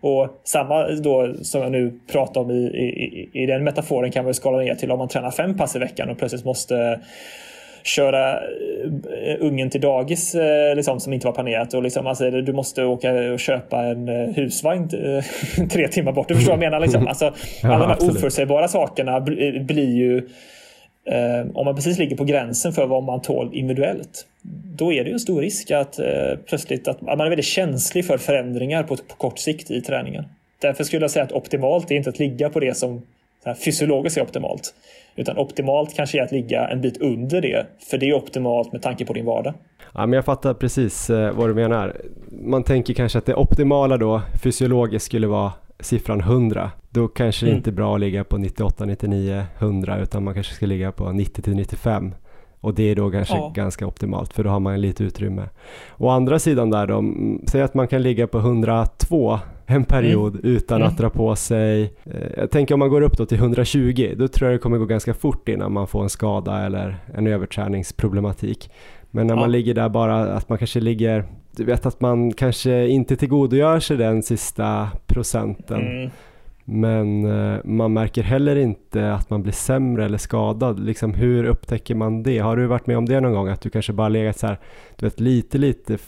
Och 0.00 0.40
samma 0.44 0.88
då 0.88 1.34
som 1.42 1.62
jag 1.62 1.72
nu 1.72 2.00
pratar 2.12 2.40
om 2.40 2.50
i, 2.50 2.54
i, 2.54 3.42
i 3.42 3.46
den 3.46 3.64
metaforen 3.64 4.12
kan 4.12 4.24
man 4.24 4.34
skala 4.34 4.58
ner 4.58 4.74
till 4.74 4.90
om 4.90 4.98
man 4.98 5.08
tränar 5.08 5.30
fem 5.30 5.56
pass 5.56 5.76
i 5.76 5.78
veckan 5.78 6.10
och 6.10 6.18
plötsligt 6.18 6.44
måste 6.44 7.00
köra 7.84 8.32
eh, 8.34 9.36
ungen 9.40 9.70
till 9.70 9.80
dagis 9.80 10.34
eh, 10.34 10.76
liksom, 10.76 11.00
som 11.00 11.12
inte 11.12 11.26
var 11.26 11.34
planerat. 11.34 11.74
Och 11.74 11.82
liksom, 11.82 12.06
alltså, 12.06 12.30
du 12.30 12.52
måste 12.52 12.84
åka 12.84 13.32
och 13.32 13.40
köpa 13.40 13.82
en 13.82 14.08
eh, 14.08 14.34
husvagn 14.34 14.88
tre 15.70 15.88
timmar 15.88 16.12
bort. 16.12 16.28
Du 16.28 16.34
förstår 16.34 16.52
vad 16.52 16.64
jag 16.64 16.70
menar? 16.70 16.80
Liksom. 16.80 17.08
Alltså, 17.14 17.34
alla 17.62 17.78
de 17.78 17.88
här 17.88 18.10
oförutsägbara 18.10 18.68
sakerna 18.68 19.20
blir 19.20 19.96
ju 19.96 20.28
om 21.54 21.64
man 21.64 21.74
precis 21.74 21.98
ligger 21.98 22.16
på 22.16 22.24
gränsen 22.24 22.72
för 22.72 22.86
vad 22.86 23.02
man 23.02 23.22
tål 23.22 23.50
individuellt, 23.52 24.26
då 24.76 24.92
är 24.92 25.04
det 25.04 25.10
en 25.10 25.20
stor 25.20 25.40
risk 25.40 25.70
att 25.70 26.00
plötsligt 26.46 26.88
att 26.88 27.00
man 27.00 27.20
är 27.20 27.28
väldigt 27.28 27.46
känslig 27.46 28.06
för 28.06 28.18
förändringar 28.18 28.82
på, 28.82 28.96
på 28.96 29.16
kort 29.16 29.38
sikt 29.38 29.70
i 29.70 29.80
träningen. 29.80 30.24
Därför 30.58 30.84
skulle 30.84 31.02
jag 31.02 31.10
säga 31.10 31.24
att 31.24 31.32
optimalt 31.32 31.90
är 31.90 31.94
inte 31.94 32.10
att 32.10 32.18
ligga 32.18 32.50
på 32.50 32.60
det 32.60 32.76
som 32.76 33.02
fysiologiskt 33.64 34.18
är 34.18 34.22
optimalt. 34.22 34.74
Utan 35.16 35.38
optimalt 35.38 35.94
kanske 35.96 36.18
är 36.18 36.22
att 36.22 36.32
ligga 36.32 36.68
en 36.68 36.80
bit 36.80 37.00
under 37.00 37.40
det, 37.40 37.66
för 37.90 37.98
det 37.98 38.10
är 38.10 38.14
optimalt 38.14 38.72
med 38.72 38.82
tanke 38.82 39.04
på 39.04 39.12
din 39.12 39.24
vardag. 39.24 39.54
Ja, 39.94 40.06
men 40.06 40.12
jag 40.12 40.24
fattar 40.24 40.54
precis 40.54 41.10
eh, 41.10 41.32
vad 41.32 41.48
du 41.48 41.54
menar. 41.54 41.96
Man 42.30 42.62
tänker 42.62 42.94
kanske 42.94 43.18
att 43.18 43.26
det 43.26 43.34
optimala 43.34 43.96
då 43.96 44.22
fysiologiskt 44.42 45.06
skulle 45.06 45.26
vara 45.26 45.52
siffran 45.80 46.20
100. 46.20 46.70
Då 46.90 47.08
kanske 47.08 47.46
det 47.46 47.50
mm. 47.50 47.56
inte 47.56 47.70
är 47.70 47.72
bra 47.72 47.94
att 47.94 48.00
ligga 48.00 48.24
på 48.24 48.38
98, 48.38 48.84
99, 48.84 49.44
100 49.58 49.98
utan 49.98 50.24
man 50.24 50.34
kanske 50.34 50.54
ska 50.54 50.66
ligga 50.66 50.92
på 50.92 51.12
90 51.12 51.42
till 51.42 51.54
95. 51.54 52.14
Och 52.60 52.74
det 52.74 52.82
är 52.82 52.96
då 52.96 53.10
kanske 53.10 53.34
ja. 53.34 53.52
ganska 53.54 53.86
optimalt 53.86 54.32
för 54.32 54.44
då 54.44 54.50
har 54.50 54.60
man 54.60 54.80
lite 54.80 55.04
utrymme. 55.04 55.48
Å 55.98 56.08
andra 56.08 56.38
sidan 56.38 56.70
där 56.70 56.86
då, 56.86 57.04
säg 57.46 57.62
att 57.62 57.74
man 57.74 57.88
kan 57.88 58.02
ligga 58.02 58.26
på 58.26 58.38
102 58.38 59.38
en 59.66 59.84
period 59.84 60.34
mm. 60.34 60.56
utan 60.56 60.76
mm. 60.76 60.88
att 60.88 60.98
dra 60.98 61.10
på 61.10 61.36
sig, 61.36 61.82
eh, 62.04 62.30
jag 62.36 62.50
tänker 62.50 62.74
om 62.74 62.78
man 62.78 62.88
går 62.88 63.00
upp 63.00 63.16
då 63.16 63.26
till 63.26 63.38
120, 63.38 64.14
då 64.16 64.28
tror 64.28 64.50
jag 64.50 64.58
det 64.58 64.62
kommer 64.62 64.78
gå 64.78 64.84
ganska 64.84 65.14
fort 65.14 65.48
innan 65.48 65.72
man 65.72 65.86
får 65.86 66.02
en 66.02 66.08
skada 66.08 66.66
eller 66.66 66.96
en 67.14 67.26
överträningsproblematik. 67.26 68.70
Men 69.10 69.26
när 69.26 69.34
ja. 69.34 69.40
man 69.40 69.52
ligger 69.52 69.74
där 69.74 69.88
bara, 69.88 70.16
att 70.16 70.48
man 70.48 70.58
kanske 70.58 70.80
ligger, 70.80 71.24
du 71.50 71.64
vet 71.64 71.86
att 71.86 72.00
man 72.00 72.32
kanske 72.32 72.88
inte 72.88 73.16
tillgodogör 73.16 73.80
sig 73.80 73.96
den 73.96 74.22
sista 74.22 74.88
procenten. 75.06 75.86
Mm. 75.86 76.10
Men 76.64 77.24
eh, 77.24 77.60
man 77.64 77.92
märker 77.92 78.22
heller 78.22 78.56
inte 78.56 79.14
att 79.14 79.30
man 79.30 79.42
blir 79.42 79.52
sämre 79.52 80.04
eller 80.04 80.18
skadad. 80.18 80.80
Liksom, 80.80 81.14
hur 81.14 81.44
upptäcker 81.44 81.94
man 81.94 82.22
det? 82.22 82.38
Har 82.38 82.56
du 82.56 82.66
varit 82.66 82.86
med 82.86 82.98
om 82.98 83.06
det 83.06 83.20
någon 83.20 83.32
gång? 83.32 83.48
Att 83.48 83.60
du 83.60 83.70
kanske 83.70 83.92
bara 83.92 84.08
legat 84.08 84.38
så 84.38 84.46
här, 84.46 84.58
du 84.96 85.06
vet, 85.06 85.20
lite, 85.20 85.58
lite 85.58 85.98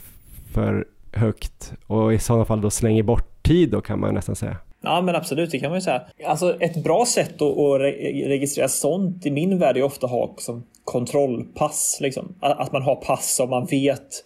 för 0.52 0.86
högt 1.12 1.74
och 1.86 2.14
i 2.14 2.18
sådana 2.18 2.44
fall 2.44 2.60
då 2.60 2.70
slänger 2.70 3.02
bort 3.02 3.35
tid 3.46 3.70
då 3.70 3.80
kan 3.80 4.00
man 4.00 4.14
nästan 4.14 4.36
säga. 4.36 4.56
Ja 4.82 5.00
men 5.00 5.14
absolut, 5.14 5.50
det 5.50 5.58
kan 5.58 5.70
man 5.70 5.76
ju 5.76 5.82
säga. 5.82 6.02
Alltså 6.26 6.56
ett 6.60 6.84
bra 6.84 7.06
sätt 7.06 7.42
att, 7.42 7.58
att 7.58 7.80
registrera 8.26 8.68
sånt 8.68 9.26
i 9.26 9.30
min 9.30 9.58
värld 9.58 9.76
är 9.76 9.82
ofta 9.82 10.06
att 10.06 10.12
ha 10.12 10.34
som 10.38 10.66
kontrollpass. 10.84 11.98
Liksom. 12.00 12.34
Att 12.40 12.72
man 12.72 12.82
har 12.82 12.96
pass 12.96 13.34
som 13.34 13.50
man 13.50 13.66
vet 13.66 14.24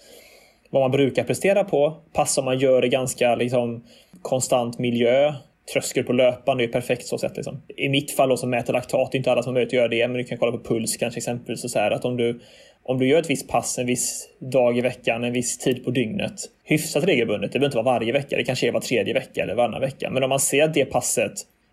vad 0.71 0.83
man 0.83 0.91
brukar 0.91 1.25
prestera 1.25 1.65
på. 1.65 1.97
Pass 2.13 2.35
som 2.35 2.45
man 2.45 2.59
gör 2.59 2.85
i 2.85 2.89
ganska 2.89 3.35
liksom, 3.35 3.85
konstant 4.23 4.79
miljö. 4.79 5.35
tröskel 5.73 6.05
på 6.05 6.13
löpande 6.13 6.65
är 6.65 6.69
perfekt 6.69 7.07
så 7.07 7.19
sätt. 7.19 7.37
Liksom. 7.37 7.63
I 7.77 7.89
mitt 7.89 8.11
fall 8.11 8.29
då, 8.29 8.37
som 8.37 8.51
mäter 8.51 8.73
laktat, 8.73 9.13
det 9.13 9.17
är 9.17 9.19
inte 9.19 9.33
alla 9.33 9.43
som 9.43 9.51
har 9.51 9.55
möjlighet 9.55 9.69
att 9.69 9.77
göra 9.77 9.89
det, 9.89 10.09
men 10.09 10.17
du 10.17 10.25
kan 10.25 10.39
kolla 10.39 10.53
på 10.53 10.65
puls 10.65 10.97
kanske 10.97 11.19
exempelvis. 11.19 11.73
Så 11.73 11.79
här, 11.79 11.91
att 11.91 12.05
om 12.05 12.17
du, 12.17 12.41
om 12.85 12.99
du 12.99 13.09
gör 13.09 13.19
ett 13.19 13.31
visst 13.31 13.49
pass 13.49 13.79
en 13.79 13.87
viss 13.87 14.29
dag 14.39 14.79
i 14.79 14.81
veckan, 14.81 15.25
en 15.25 15.33
viss 15.33 15.59
tid 15.59 15.85
på 15.85 15.91
dygnet, 15.91 16.35
hyfsat 16.65 17.05
regelbundet, 17.05 17.53
det 17.53 17.59
behöver 17.59 17.67
inte 17.67 17.83
vara 17.83 17.99
varje 17.99 18.13
vecka, 18.13 18.37
det 18.37 18.45
kanske 18.45 18.69
är 18.69 18.73
var 18.73 18.81
tredje 18.81 19.15
vecka 19.15 19.43
eller 19.43 19.55
varannan 19.55 19.81
vecka. 19.81 20.11
Men 20.11 20.23
om 20.23 20.29
man 20.29 20.41
ser 20.41 20.63
att 20.63 20.75
det 20.75 20.85
passet 20.85 21.33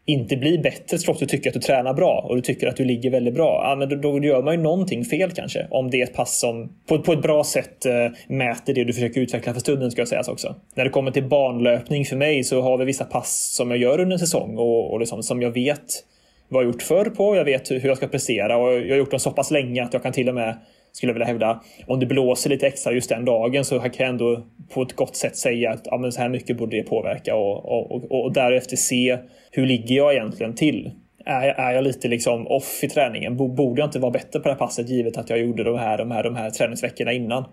inte 0.09 0.37
blir 0.37 0.57
bättre 0.57 0.97
trots 0.97 1.09
att 1.09 1.19
du 1.19 1.25
tycker 1.25 1.49
att 1.49 1.53
du 1.53 1.59
tränar 1.59 1.93
bra 1.93 2.25
och 2.29 2.35
du 2.35 2.41
tycker 2.41 2.67
att 2.67 2.75
du 2.75 2.85
ligger 2.85 3.11
väldigt 3.11 3.33
bra, 3.33 3.61
ja, 3.63 3.75
men 3.75 3.89
då, 3.89 3.95
då 3.95 4.25
gör 4.25 4.43
man 4.43 4.53
ju 4.53 4.61
någonting 4.61 5.05
fel 5.05 5.31
kanske. 5.31 5.67
Om 5.71 5.89
det 5.89 6.01
är 6.01 6.03
ett 6.03 6.13
pass 6.13 6.39
som 6.39 6.69
på, 6.87 6.99
på 6.99 7.13
ett 7.13 7.21
bra 7.21 7.43
sätt 7.43 7.85
äh, 7.85 7.93
mäter 8.27 8.73
det 8.73 8.83
du 8.83 8.93
försöker 8.93 9.21
utveckla 9.21 9.53
för 9.53 9.59
stunden 9.59 9.91
ska 9.91 10.01
jag 10.01 10.07
säga 10.07 10.23
också. 10.27 10.55
När 10.75 10.83
det 10.83 10.89
kommer 10.89 11.11
till 11.11 11.23
banlöpning 11.23 12.05
för 12.05 12.15
mig 12.15 12.43
så 12.43 12.61
har 12.61 12.77
vi 12.77 12.85
vissa 12.85 13.05
pass 13.05 13.55
som 13.55 13.71
jag 13.71 13.79
gör 13.79 13.99
under 13.99 14.13
en 14.13 14.19
säsong 14.19 14.57
och, 14.57 14.93
och 14.93 14.99
liksom, 14.99 15.23
som 15.23 15.41
jag 15.41 15.51
vet 15.51 16.03
vad 16.47 16.63
jag 16.63 16.71
gjort 16.71 16.81
förr 16.81 17.05
på. 17.05 17.35
Jag 17.35 17.45
vet 17.45 17.71
hur 17.71 17.85
jag 17.85 17.97
ska 17.97 18.07
prestera 18.07 18.57
och 18.57 18.73
jag 18.73 18.89
har 18.89 18.97
gjort 18.97 19.11
dem 19.11 19.19
så 19.19 19.31
pass 19.31 19.51
länge 19.51 19.83
att 19.83 19.93
jag 19.93 20.03
kan 20.03 20.11
till 20.13 20.29
och 20.29 20.35
med 20.35 20.57
skulle 20.97 21.09
jag 21.09 21.13
vilja 21.13 21.27
hävda. 21.27 21.61
Om 21.87 21.99
det 21.99 22.05
blåser 22.05 22.49
lite 22.49 22.67
extra 22.67 22.93
just 22.93 23.09
den 23.09 23.25
dagen 23.25 23.65
så 23.65 23.79
kan 23.79 23.91
jag 23.97 24.09
ändå 24.09 24.43
på 24.73 24.81
ett 24.81 24.95
gott 24.95 25.15
sätt 25.15 25.37
säga 25.37 25.71
att 25.71 25.81
ja, 25.85 25.97
men 25.97 26.11
så 26.11 26.21
här 26.21 26.29
mycket 26.29 26.57
borde 26.57 26.77
det 26.77 26.83
påverka 26.83 27.35
och, 27.35 27.65
och, 27.65 27.91
och, 27.91 28.23
och 28.23 28.33
därefter 28.33 28.75
se 28.75 29.17
hur 29.51 29.65
ligger 29.65 29.95
jag 29.95 30.13
egentligen 30.13 30.55
till? 30.55 30.91
Är, 31.25 31.47
är 31.47 31.73
jag 31.73 31.83
lite 31.83 32.07
liksom 32.07 32.47
off 32.47 32.83
i 32.83 32.89
träningen? 32.89 33.37
Borde 33.37 33.81
jag 33.81 33.87
inte 33.87 33.99
vara 33.99 34.11
bättre 34.11 34.39
på 34.39 34.43
det 34.43 34.49
här 34.49 34.59
passet 34.59 34.89
givet 34.89 35.17
att 35.17 35.29
jag 35.29 35.39
gjorde 35.39 35.63
de 35.63 35.77
här, 35.77 35.97
de 35.97 36.11
här, 36.11 36.23
de 36.23 36.35
här 36.35 36.49
träningsveckorna 36.49 37.13
innan? 37.13 37.45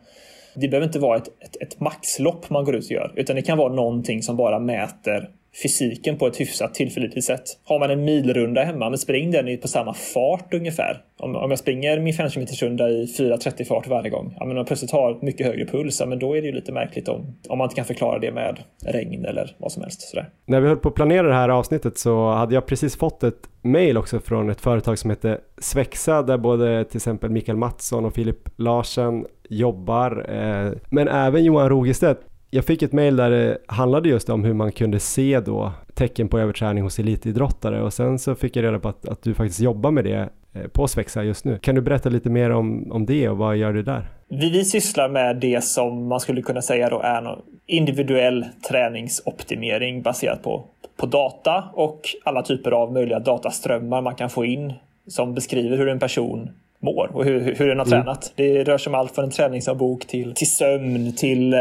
Det 0.55 0.69
behöver 0.69 0.87
inte 0.87 0.99
vara 0.99 1.17
ett, 1.17 1.29
ett, 1.29 1.63
ett 1.63 1.81
maxlopp 1.81 2.51
man 2.51 2.65
går 2.65 2.75
ut 2.75 2.85
och 2.85 2.91
gör, 2.91 3.13
utan 3.17 3.37
det 3.37 3.43
kan 3.43 3.59
vara 3.59 3.73
någonting 3.73 4.23
som 4.23 4.37
bara 4.37 4.59
mäter 4.59 5.31
fysiken 5.63 6.19
på 6.19 6.27
ett 6.27 6.41
hyfsat 6.41 6.75
tillförlitligt 6.75 7.27
sätt. 7.27 7.45
Har 7.65 7.79
man 7.79 7.91
en 7.91 8.05
milrunda 8.05 8.63
hemma, 8.63 8.91
men 8.91 8.99
spring 8.99 9.31
den 9.31 9.59
på 9.59 9.69
samma 9.69 9.95
fart 9.95 10.55
ungefär. 10.55 11.03
Om, 11.19 11.37
om 11.37 11.51
jag 11.51 11.59
springer 11.59 12.01
min 12.01 12.15
5 12.15 12.31
km 12.31 12.47
runda 12.61 12.89
i 12.89 13.07
4.30 13.19 13.65
fart 13.65 13.89
varje 13.89 14.11
gång, 14.11 14.35
ja, 14.39 14.45
men 14.45 14.51
om 14.51 14.57
jag 14.57 14.67
plötsligt 14.67 14.91
har 14.91 15.19
mycket 15.23 15.47
högre 15.47 15.67
puls, 15.67 16.01
ja, 16.01 16.07
men 16.07 16.19
då 16.19 16.37
är 16.37 16.41
det 16.41 16.47
ju 16.47 16.53
lite 16.53 16.73
märkligt 16.73 17.09
om, 17.09 17.37
om 17.49 17.59
man 17.59 17.65
inte 17.65 17.77
kan 17.77 17.85
förklara 17.85 18.19
det 18.19 18.33
med 18.33 18.59
regn 18.87 19.25
eller 19.25 19.57
vad 19.59 19.73
som 19.73 19.83
helst. 19.83 20.01
Sådär. 20.01 20.29
När 20.47 20.61
vi 20.61 20.69
höll 20.69 20.77
på 20.77 20.89
att 20.89 20.95
planera 20.95 21.29
det 21.29 21.35
här 21.35 21.49
avsnittet 21.49 21.99
så 21.99 22.31
hade 22.31 22.55
jag 22.55 22.67
precis 22.67 22.97
fått 22.97 23.23
ett 23.23 23.49
mejl 23.63 23.97
också 23.97 24.21
från 24.21 24.51
ett 24.51 24.61
företag 24.61 24.99
som 24.99 25.11
heter 25.11 25.39
Svexa 25.59 26.23
där 26.23 26.39
både 26.39 26.85
till 26.85 26.97
exempel 26.97 27.31
Mikael 27.31 27.59
Mattsson 27.59 28.05
och 28.05 28.15
Filip 28.15 28.49
Larsen 28.57 29.27
jobbar, 29.49 30.27
eh, 30.29 30.73
men 30.91 31.09
även 31.09 31.45
Johan 31.45 31.69
Rogestedt 31.69 32.21
jag 32.55 32.65
fick 32.65 32.83
ett 32.83 32.93
mail 32.93 33.17
där 33.17 33.31
det 33.31 33.59
handlade 33.67 34.09
just 34.09 34.29
om 34.29 34.45
hur 34.45 34.55
man 34.55 34.73
kunde 34.73 35.01
se 35.01 35.41
då 35.41 35.73
tecken 35.95 36.29
på 36.29 36.39
överträning 36.39 36.83
hos 36.83 36.99
elitidrottare 36.99 37.83
och 37.83 37.93
sen 37.93 38.19
så 38.19 38.35
fick 38.35 38.57
jag 38.57 38.63
reda 38.63 38.79
på 38.79 38.89
att, 38.89 39.09
att 39.09 39.23
du 39.23 39.35
faktiskt 39.35 39.61
jobbar 39.61 39.91
med 39.91 40.05
det 40.05 40.29
eh, 40.53 40.69
på 40.73 40.89
Svexa 40.89 41.23
just 41.23 41.45
nu. 41.45 41.59
Kan 41.59 41.75
du 41.75 41.81
berätta 41.81 42.09
lite 42.09 42.31
mer 42.31 42.51
om, 42.51 42.93
om 42.93 43.07
det 43.07 43.29
och 43.29 43.37
vad 43.37 43.57
gör 43.57 43.73
du 43.73 43.83
där? 43.83 44.09
Vi, 44.29 44.51
vi 44.51 44.65
sysslar 44.65 45.09
med 45.09 45.37
det 45.37 45.65
som 45.65 46.07
man 46.07 46.21
skulle 46.21 46.43
kunna 46.43 46.63
säga 46.63 46.89
då 46.89 47.01
är 47.01 47.21
någon 47.21 47.43
individuell 47.67 48.47
träningsoptimering 48.69 50.03
baserat 50.03 50.43
på, 50.43 50.65
på 50.97 51.07
data 51.07 51.65
och 51.73 52.01
alla 52.25 52.43
typer 52.43 52.71
av 52.71 52.93
möjliga 52.93 53.19
dataströmmar 53.19 54.03
man 54.03 54.15
kan 54.15 54.31
få 54.31 54.45
in 54.45 54.73
som 55.07 55.35
beskriver 55.35 55.77
hur 55.77 55.89
en 55.89 55.99
person 55.99 56.51
mår 56.85 57.11
och 57.15 57.25
hur, 57.25 57.55
hur 57.55 57.69
den 57.69 57.79
har 57.79 57.87
mm. 57.87 58.03
tränat. 58.03 58.33
Det 58.37 58.65
rör 58.65 58.79
sig 58.79 58.91
om 58.91 58.95
allt 58.95 59.15
från 59.15 59.25
en 59.25 59.31
träningsavbok 59.31 60.07
till, 60.07 60.35
till 60.35 60.51
sömn 60.51 61.13
till 61.17 61.55
eh, 61.55 61.61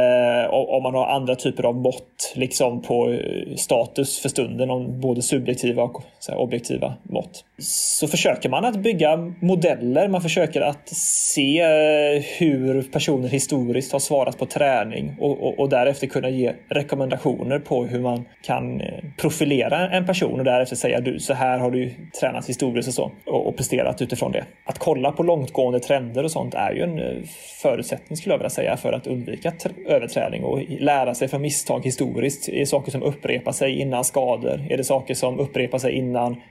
om 0.50 0.84
man 0.84 0.94
har 0.94 1.08
andra 1.08 1.36
typer 1.36 1.64
av 1.64 1.76
mått 1.76 2.34
liksom 2.36 2.82
på 2.82 3.10
eh, 3.10 3.56
status 3.56 4.20
för 4.20 4.30
stunden, 4.30 4.70
om 4.70 5.02
både 5.02 5.22
subjektiva 5.22 5.84
och 5.84 6.04
här, 6.30 6.38
objektiva 6.38 6.94
mått. 7.04 7.46
Så 7.58 8.08
försöker 8.08 8.50
man 8.50 8.66
att 8.66 8.76
bygga 8.76 9.18
modeller, 9.42 10.08
man 10.08 10.22
försöker 10.22 10.62
att 10.62 10.90
se 10.90 11.60
eh, 11.60 12.24
hur 12.38 12.82
personer 12.82 13.30
historiskt 13.30 13.92
har 13.92 14.00
svarat 14.00 14.38
på 14.38 14.46
träning 14.46 15.16
och, 15.20 15.44
och, 15.44 15.60
och 15.60 15.70
därefter 15.70 16.08
kunna 16.08 16.30
ge 16.30 16.54
rekommendationer 16.70 17.60
på 17.60 17.86
hur 17.86 18.00
man 18.00 18.26
kan 18.44 18.82
eh, 18.82 19.04
profilera 19.18 19.90
en 19.90 20.06
person 20.06 20.40
och 20.40 20.46
därefter 20.46 20.76
säga 20.76 21.00
du, 21.00 21.20
så 21.20 21.34
här 21.34 21.60
har 21.60 21.72
du 21.72 21.94
tränat 22.20 22.50
historiskt 22.50 22.88
och 22.88 22.94
så 22.94 23.12
och, 23.26 23.48
och 23.48 23.58
presterat 23.58 24.02
utifrån 24.02 24.32
det. 24.32 24.46
Att 24.66 24.80
kolla 24.80 25.12
på 25.12 25.24
långtgående 25.24 25.80
trender 25.80 26.24
och 26.24 26.32
sånt 26.32 26.54
är 26.54 26.72
ju 26.72 26.82
en 26.82 27.00
eh, 27.00 27.24
förutsättning 27.62 28.18
skulle 28.18 28.34
jag 28.34 28.40
vilja 28.40 28.50
säga 28.50 28.78
för 28.78 28.94
att 28.94 29.08
undvika 29.08 29.54
överträning 29.88 30.44
och 30.44 30.60
lära 30.80 31.16
sig 31.16 31.28
från 31.28 31.42
misstag 31.42 31.86
historiskt. 31.86 32.50
Är 32.50 32.60
det 32.60 32.66
saker 32.66 32.92
som 32.92 33.04
upprepar 33.04 33.52
sig 33.52 33.80
innan 33.80 34.04
skador? 34.04 34.68
Är 34.70 34.78
det 34.78 34.84
saker 34.84 35.14
som 35.14 35.40
upprepar 35.40 35.78
sig 35.78 35.94
innan 35.94 36.42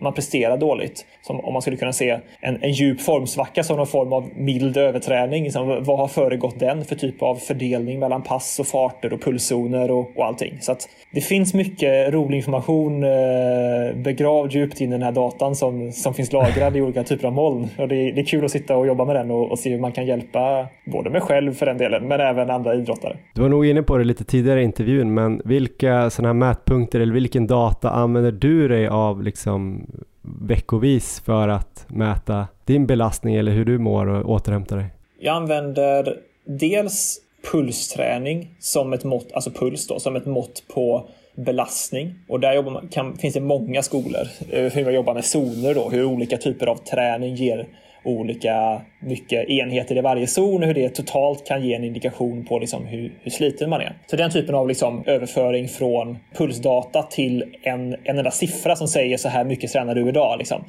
man 0.00 0.14
presterar 0.14 0.52
dåligt? 0.62 1.06
Som 1.22 1.40
om 1.40 1.52
man 1.52 1.62
skulle 1.62 1.76
kunna 1.76 1.92
se 1.92 2.18
en, 2.40 2.62
en 2.62 2.72
djup 2.72 3.00
formsvacka 3.00 3.62
som 3.62 3.76
någon 3.76 3.86
form 3.86 4.12
av 4.12 4.30
mild 4.36 4.76
överträning. 4.76 5.44
Liksom, 5.44 5.84
vad 5.84 5.98
har 5.98 6.08
föregått 6.08 6.60
den 6.60 6.84
för 6.84 6.94
typ 6.94 7.22
av 7.22 7.34
fördelning 7.34 7.98
mellan 7.98 8.22
pass 8.22 8.58
och 8.60 8.66
farter 8.66 9.12
och 9.12 9.22
pulszoner 9.22 9.90
och, 9.90 10.16
och 10.16 10.24
allting? 10.24 10.58
Så 10.60 10.72
att 10.72 10.88
det 11.14 11.20
finns 11.20 11.54
mycket 11.54 12.12
rolig 12.12 12.36
information 12.36 13.02
eh, 13.02 13.96
begravd 13.96 14.52
djupt 14.52 14.80
in 14.80 14.88
i 14.88 14.92
den 14.92 15.02
här 15.02 15.12
datan 15.12 15.56
som, 15.56 15.92
som 15.92 16.14
finns 16.14 16.32
lagrad 16.32 16.76
i 16.76 16.80
olika 16.80 17.04
typer 17.04 17.26
av 17.26 17.32
moln. 17.32 17.68
Och 17.78 17.88
det, 17.88 18.12
det 18.12 18.20
är 18.20 18.24
kul 18.24 18.44
att 18.44 18.50
sitta 18.50 18.76
och 18.76 18.86
jobba 18.86 19.04
med 19.04 19.16
den 19.16 19.30
och, 19.30 19.50
och, 19.50 19.58
se 19.58 19.70
hur 19.70 19.80
man 19.80 19.92
kan 19.92 20.06
hjälpa 20.06 20.66
både 20.84 21.10
mig 21.10 21.20
själv 21.20 21.54
för 21.54 21.66
den 21.66 21.78
delen, 21.78 22.08
men 22.08 22.20
även 22.20 22.50
andra 22.50 22.74
idrottare. 22.74 23.16
Du 23.34 23.42
var 23.42 23.48
nog 23.48 23.66
inne 23.66 23.82
på 23.82 23.98
det 23.98 24.04
lite 24.04 24.24
tidigare 24.24 24.60
i 24.60 24.64
intervjun, 24.64 25.14
men 25.14 25.42
vilka 25.44 26.10
sådana 26.10 26.28
här 26.28 26.34
mätpunkter 26.34 27.00
eller 27.00 27.14
vilken 27.14 27.46
data 27.46 27.90
använder 27.90 28.32
du 28.32 28.68
dig 28.68 28.88
av 28.88 29.22
liksom 29.22 29.86
veckovis 30.22 31.20
för 31.20 31.48
att 31.48 31.86
mäta 31.88 32.46
din 32.64 32.86
belastning 32.86 33.34
eller 33.34 33.52
hur 33.52 33.64
du 33.64 33.78
mår 33.78 34.06
och 34.06 34.30
återhämta 34.30 34.76
dig? 34.76 34.86
Jag 35.20 35.36
använder 35.36 36.16
dels 36.46 37.18
pulsträning 37.52 38.54
som 38.58 38.92
ett 38.92 39.04
mått, 39.04 39.32
alltså 39.32 39.50
puls 39.50 39.86
då, 39.86 40.00
som 40.00 40.16
ett 40.16 40.26
mått 40.26 40.62
på 40.74 41.08
belastning. 41.36 42.14
Och 42.28 42.40
där 42.40 42.52
jobbar 42.54 42.72
man, 42.72 42.88
kan, 42.88 43.16
finns 43.16 43.34
det 43.34 43.40
många 43.40 43.82
skolor 43.82 44.28
eh, 44.50 44.72
hur 44.72 44.84
man 44.84 44.94
jobbar 44.94 45.14
med 45.14 45.24
zoner 45.24 45.74
då, 45.74 45.90
hur 45.90 46.04
olika 46.04 46.36
typer 46.36 46.66
av 46.66 46.76
träning 46.76 47.34
ger 47.34 47.68
olika 48.04 48.82
mycket 49.02 49.48
enheter 49.48 49.96
i 49.96 50.00
varje 50.00 50.26
zon 50.26 50.62
och 50.62 50.66
hur 50.66 50.74
det 50.74 50.88
totalt 50.88 51.46
kan 51.46 51.64
ge 51.64 51.74
en 51.74 51.84
indikation 51.84 52.44
på 52.44 52.58
liksom 52.58 52.86
hur, 52.86 53.12
hur 53.22 53.30
sliten 53.30 53.70
man 53.70 53.80
är. 53.80 53.92
Så 54.06 54.16
den 54.16 54.30
typen 54.30 54.54
av 54.54 54.68
liksom 54.68 55.02
överföring 55.06 55.68
från 55.68 56.18
pulsdata 56.34 57.02
till 57.02 57.44
en, 57.62 57.96
en 58.04 58.18
enda 58.18 58.30
siffra 58.30 58.76
som 58.76 58.88
säger 58.88 59.16
så 59.16 59.28
här 59.28 59.44
mycket 59.44 59.72
tränar 59.72 59.94
du 59.94 60.08
idag. 60.08 60.38
Liksom. 60.38 60.64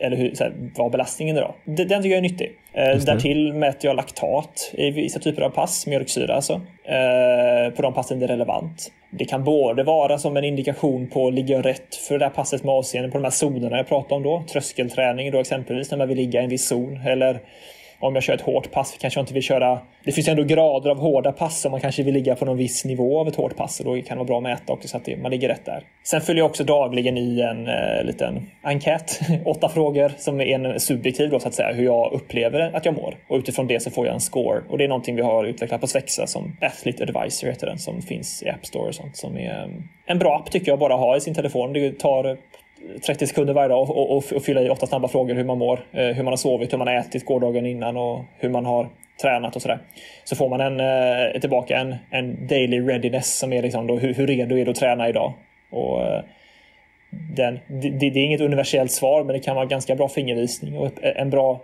Eller 0.00 0.16
hur, 0.16 0.34
så 0.34 0.44
här, 0.44 0.52
vad 0.76 0.90
belastningen 0.90 1.36
idag. 1.36 1.54
Den 1.64 1.76
tycker 1.88 2.08
jag 2.08 2.12
är 2.12 2.20
nyttig. 2.20 2.52
Eh, 2.72 2.96
därtill 2.96 3.52
mäter 3.52 3.88
jag 3.88 3.96
laktat 3.96 4.70
i 4.72 4.90
vissa 4.90 5.18
typer 5.18 5.42
av 5.42 5.50
pass, 5.50 5.86
mjölksyra 5.86 6.34
alltså. 6.34 6.52
Eh, 6.84 7.74
på 7.76 7.82
de 7.82 7.94
passen 7.94 8.18
det 8.18 8.26
är 8.26 8.28
relevant. 8.28 8.92
Det 9.10 9.24
kan 9.24 9.44
både 9.44 9.82
vara 9.82 10.18
som 10.18 10.36
en 10.36 10.44
indikation 10.44 11.08
på 11.08 11.30
ligger 11.30 11.54
jag 11.54 11.66
rätt 11.66 11.94
för 11.94 12.18
det 12.18 12.24
där 12.24 12.30
passet 12.30 12.64
med 12.64 12.74
avseende 12.74 13.10
på 13.10 13.18
de 13.18 13.24
här 13.24 13.30
zonerna 13.30 13.76
jag 13.76 13.88
pratade 13.88 14.14
om 14.14 14.22
då. 14.22 14.44
Tröskelträning 14.52 15.30
då 15.30 15.38
exempelvis 15.38 15.90
när 15.90 15.98
man 15.98 16.08
vill 16.08 16.16
ligga 16.16 16.40
i 16.40 16.44
en 16.44 16.50
viss 16.50 16.68
zon. 16.68 17.00
Eller 17.06 17.40
om 18.00 18.14
jag 18.14 18.24
kör 18.24 18.34
ett 18.34 18.40
hårt 18.40 18.70
pass 18.70 18.96
kanske 19.00 19.18
jag 19.18 19.22
inte 19.22 19.34
vill 19.34 19.42
köra... 19.42 19.80
Det 20.04 20.12
finns 20.12 20.28
ändå 20.28 20.42
grader 20.42 20.90
av 20.90 20.98
hårda 20.98 21.32
pass 21.32 21.60
som 21.60 21.70
man 21.70 21.80
kanske 21.80 22.02
vill 22.02 22.14
ligga 22.14 22.34
på 22.34 22.44
någon 22.44 22.56
viss 22.56 22.84
nivå 22.84 23.20
av 23.20 23.28
ett 23.28 23.36
hårt 23.36 23.56
pass 23.56 23.80
och 23.80 23.86
då 23.86 24.02
kan 24.02 24.02
det 24.02 24.14
vara 24.14 24.24
bra 24.24 24.36
att 24.36 24.42
mäta 24.42 24.72
också 24.72 24.88
så 24.88 24.96
att 24.96 25.04
det, 25.04 25.16
man 25.16 25.30
ligger 25.30 25.48
rätt 25.48 25.64
där. 25.64 25.82
Sen 26.04 26.20
följer 26.20 26.42
jag 26.42 26.50
också 26.50 26.64
dagligen 26.64 27.18
i 27.18 27.40
en 27.40 27.66
eh, 27.66 28.04
liten 28.04 28.50
enkät, 28.62 29.20
åtta 29.44 29.68
frågor 29.68 30.12
som 30.18 30.40
är 30.40 30.46
en 30.46 30.80
subjektiv 30.80 31.30
då 31.30 31.40
så 31.40 31.48
att 31.48 31.54
säga, 31.54 31.72
hur 31.72 31.84
jag 31.84 32.12
upplever 32.12 32.76
att 32.76 32.84
jag 32.84 32.94
mår. 32.94 33.14
Och 33.28 33.36
utifrån 33.36 33.66
det 33.66 33.80
så 33.80 33.90
får 33.90 34.06
jag 34.06 34.14
en 34.14 34.20
score 34.20 34.60
och 34.68 34.78
det 34.78 34.84
är 34.84 34.88
någonting 34.88 35.16
vi 35.16 35.22
har 35.22 35.44
utvecklat 35.44 35.80
på 35.80 35.86
Svexa 35.86 36.26
som 36.26 36.56
Athlete 36.60 37.02
Advisor 37.02 37.48
heter 37.48 37.66
den 37.66 37.78
som 37.78 38.02
finns 38.02 38.42
i 38.42 38.48
App 38.48 38.66
Store 38.66 38.88
och 38.88 38.94
sånt 38.94 39.16
som 39.16 39.36
är 39.36 39.50
eh, 39.50 39.68
en 40.06 40.18
bra 40.18 40.36
app 40.36 40.50
tycker 40.50 40.72
jag 40.72 40.78
bara 40.78 40.94
att 40.94 41.00
ha 41.00 41.16
i 41.16 41.20
sin 41.20 41.34
telefon. 41.34 41.72
Det 41.72 41.98
tar 41.98 42.36
30 43.06 43.26
sekunder 43.26 43.54
varje 43.54 43.68
dag 43.68 43.90
och, 43.90 44.16
och, 44.16 44.24
och, 44.32 44.42
fylla 44.42 44.62
i 44.62 44.70
åtta 44.70 44.86
snabba 44.86 45.08
frågor 45.08 45.34
hur 45.34 45.44
man 45.44 45.58
mår, 45.58 45.80
eh, 45.92 46.06
hur 46.06 46.22
man 46.22 46.32
har 46.32 46.36
sovit, 46.36 46.72
hur 46.72 46.78
man 46.78 46.86
har 46.86 46.94
ätit 46.94 47.24
gårdagen 47.24 47.66
innan 47.66 47.96
och 47.96 48.24
hur 48.38 48.48
man 48.48 48.64
har 48.64 48.88
tränat 49.22 49.56
och 49.56 49.62
sådär. 49.62 49.78
Så 50.24 50.36
får 50.36 50.48
man 50.48 50.60
en, 50.60 50.80
eh, 50.80 51.40
tillbaka 51.40 51.78
en, 51.78 51.94
en 52.10 52.46
daily 52.46 52.80
readiness 52.80 53.38
som 53.38 53.52
är 53.52 53.62
liksom 53.62 53.86
då 53.86 53.96
hur, 53.96 54.14
hur 54.14 54.26
redo 54.26 54.58
är 54.58 54.64
du 54.64 54.70
att 54.70 54.76
träna 54.76 55.08
idag? 55.08 55.32
Och, 55.70 56.02
eh, 56.02 56.22
den, 57.36 57.58
det, 57.68 57.90
det, 57.90 58.06
är 58.06 58.24
inget 58.24 58.40
universellt 58.40 58.92
svar 58.92 59.24
men 59.24 59.32
det 59.32 59.40
kan 59.40 59.56
vara 59.56 59.66
ganska 59.66 59.94
bra 59.94 60.08
fingervisning 60.08 60.78
och 60.78 60.90
en 61.02 61.30
bra 61.30 61.62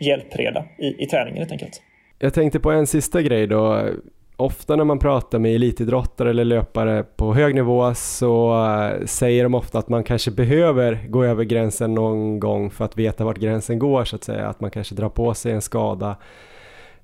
hjälpreda 0.00 0.64
i, 0.78 1.04
i 1.04 1.06
träningen 1.06 1.38
helt 1.38 1.52
enkelt. 1.52 1.82
Jag 2.18 2.34
tänkte 2.34 2.60
på 2.60 2.70
en 2.70 2.86
sista 2.86 3.22
grej 3.22 3.46
då 3.46 3.88
ofta 4.36 4.76
när 4.76 4.84
man 4.84 4.98
pratar 4.98 5.38
med 5.38 5.54
elitidrottare 5.54 6.30
eller 6.30 6.44
löpare 6.44 7.04
på 7.16 7.34
hög 7.34 7.54
nivå 7.54 7.94
så 7.94 8.64
eh, 8.64 9.06
säger 9.06 9.42
de 9.42 9.54
ofta 9.54 9.78
att 9.78 9.88
man 9.88 10.04
kanske 10.04 10.30
behöver 10.30 11.06
gå 11.08 11.24
över 11.24 11.44
gränsen 11.44 11.94
någon 11.94 12.40
gång 12.40 12.70
för 12.70 12.84
att 12.84 12.98
veta 12.98 13.24
vart 13.24 13.38
gränsen 13.38 13.78
går 13.78 14.04
så 14.04 14.16
att 14.16 14.24
säga, 14.24 14.46
att 14.46 14.60
man 14.60 14.70
kanske 14.70 14.94
drar 14.94 15.08
på 15.08 15.34
sig 15.34 15.52
en 15.52 15.62
skada. 15.62 16.16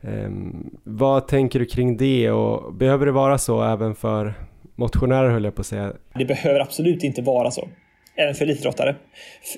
Um, 0.01 0.71
vad 0.85 1.29
tänker 1.29 1.59
du 1.59 1.67
kring 1.67 1.97
det 1.97 2.31
och 2.31 2.75
behöver 2.75 3.07
det 3.07 3.13
vara 3.13 3.39
så 3.39 3.63
även 3.63 3.95
för 3.95 4.35
motionärer 4.77 5.31
höll 5.31 5.45
jag 5.45 5.55
på 5.55 5.61
att 5.61 5.67
säga. 5.67 5.93
Det 6.15 6.25
behöver 6.25 6.61
absolut 6.61 7.05
inte 7.05 7.23
vara 7.23 7.51
så. 7.51 7.69
Även 8.17 8.35
för 8.35 8.45
elitidrottare. 8.45 8.97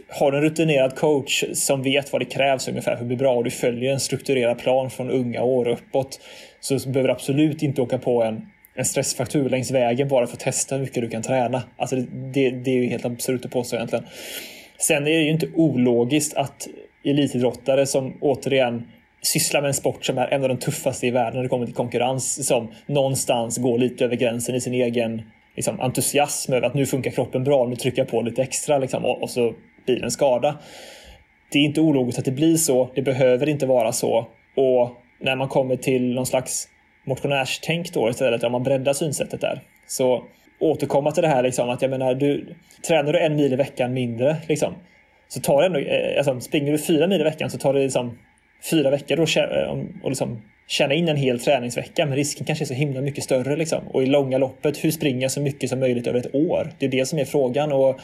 Har 0.08 0.32
du 0.32 0.38
en 0.38 0.44
rutinerad 0.44 0.96
coach 0.96 1.44
som 1.52 1.82
vet 1.82 2.12
vad 2.12 2.20
det 2.20 2.24
krävs 2.24 2.68
ungefär 2.68 2.96
för 2.96 3.02
att 3.02 3.06
bli 3.06 3.16
bra 3.16 3.34
och 3.34 3.44
du 3.44 3.50
följer 3.50 3.92
en 3.92 4.00
strukturerad 4.00 4.58
plan 4.58 4.90
från 4.90 5.10
unga 5.10 5.42
år 5.42 5.68
uppåt 5.68 6.20
så 6.62 6.88
behöver 6.88 7.08
du 7.08 7.12
absolut 7.12 7.62
inte 7.62 7.82
åka 7.82 7.98
på 7.98 8.22
en, 8.22 8.46
en 8.74 8.84
stressfraktur 8.84 9.48
längs 9.48 9.70
vägen 9.70 10.08
bara 10.08 10.26
för 10.26 10.34
att 10.34 10.40
testa 10.40 10.74
hur 10.74 10.82
mycket 10.82 11.02
du 11.02 11.08
kan 11.08 11.22
träna. 11.22 11.62
Alltså 11.76 11.96
det, 11.96 12.06
det, 12.32 12.50
det 12.50 12.70
är 12.70 12.74
ju 12.74 12.86
helt 12.86 13.04
absurt 13.04 13.44
att 13.44 13.50
påstå 13.50 13.76
egentligen. 13.76 14.04
Sen 14.78 15.02
är 15.02 15.10
det 15.10 15.22
ju 15.22 15.30
inte 15.30 15.48
ologiskt 15.54 16.36
att 16.36 16.68
elitidrottare 17.04 17.86
som 17.86 18.18
återigen 18.20 18.88
sysslar 19.22 19.60
med 19.60 19.68
en 19.68 19.74
sport 19.74 20.04
som 20.04 20.18
är 20.18 20.26
en 20.26 20.42
av 20.42 20.48
de 20.48 20.58
tuffaste 20.58 21.06
i 21.06 21.10
världen 21.10 21.34
när 21.34 21.42
det 21.42 21.48
kommer 21.48 21.66
till 21.66 21.74
konkurrens 21.74 22.46
som 22.46 22.68
någonstans 22.86 23.58
går 23.58 23.78
lite 23.78 24.04
över 24.04 24.16
gränsen 24.16 24.54
i 24.54 24.60
sin 24.60 24.74
egen 24.74 25.22
liksom, 25.56 25.80
entusiasm 25.80 26.52
över 26.52 26.66
att 26.66 26.74
nu 26.74 26.86
funkar 26.86 27.10
kroppen 27.10 27.44
bra, 27.44 27.66
nu 27.66 27.76
trycker 27.76 27.98
jag 27.98 28.08
på 28.08 28.22
lite 28.22 28.42
extra 28.42 28.78
liksom, 28.78 29.04
och, 29.04 29.22
och 29.22 29.30
så 29.30 29.54
blir 29.86 29.96
det 29.96 30.04
en 30.04 30.10
skada. 30.10 30.58
Det 31.52 31.58
är 31.58 31.62
inte 31.62 31.80
ologiskt 31.80 32.18
att 32.18 32.24
det 32.24 32.30
blir 32.30 32.56
så, 32.56 32.90
det 32.94 33.02
behöver 33.02 33.48
inte 33.48 33.66
vara 33.66 33.92
så. 33.92 34.26
Och 34.56 35.01
när 35.22 35.36
man 35.36 35.48
kommer 35.48 35.76
till 35.76 36.14
någon 36.14 36.26
slags 36.26 36.68
motionärstänk 37.06 37.92
då 37.92 38.10
istället, 38.10 38.44
om 38.44 38.52
man 38.52 38.62
breddar 38.62 38.92
synsättet 38.92 39.40
där, 39.40 39.60
så 39.86 40.24
återkomma 40.60 41.10
till 41.10 41.22
det 41.22 41.28
här 41.28 41.42
liksom, 41.42 41.70
att 41.70 41.82
jag 41.82 41.90
menar, 41.90 42.14
du, 42.14 42.54
tränar 42.88 43.12
du 43.12 43.18
en 43.18 43.36
mil 43.36 43.52
i 43.52 43.56
veckan 43.56 43.92
mindre, 43.92 44.36
liksom, 44.48 44.74
så 45.28 45.40
tar 45.40 45.60
det 45.60 45.66
ändå, 45.66 45.78
eh, 45.78 46.18
alltså, 46.18 46.40
springer 46.40 46.72
du 46.72 46.78
fyra 46.78 47.06
mil 47.06 47.20
i 47.20 47.24
veckan 47.24 47.50
så 47.50 47.58
tar 47.58 47.74
det 47.74 47.80
liksom 47.80 48.18
fyra 48.70 48.90
veckor 48.90 49.16
då, 49.16 49.22
eh, 49.22 49.84
och 50.02 50.10
liksom 50.10 50.42
tjäna 50.66 50.94
in 50.94 51.08
en 51.08 51.16
hel 51.16 51.40
träningsvecka, 51.40 52.06
men 52.06 52.16
risken 52.16 52.46
kanske 52.46 52.64
är 52.64 52.66
så 52.66 52.74
himla 52.74 53.00
mycket 53.00 53.24
större. 53.24 53.56
Liksom. 53.56 53.88
Och 53.88 54.02
i 54.02 54.06
långa 54.06 54.38
loppet, 54.38 54.84
hur 54.84 54.90
springer 54.90 55.22
jag 55.22 55.30
så 55.30 55.40
mycket 55.40 55.70
som 55.70 55.80
möjligt 55.80 56.06
över 56.06 56.18
ett 56.18 56.34
år? 56.34 56.72
Det 56.78 56.86
är 56.86 56.90
det 56.90 57.06
som 57.06 57.18
är 57.18 57.24
frågan. 57.24 57.72
Och 57.72 58.00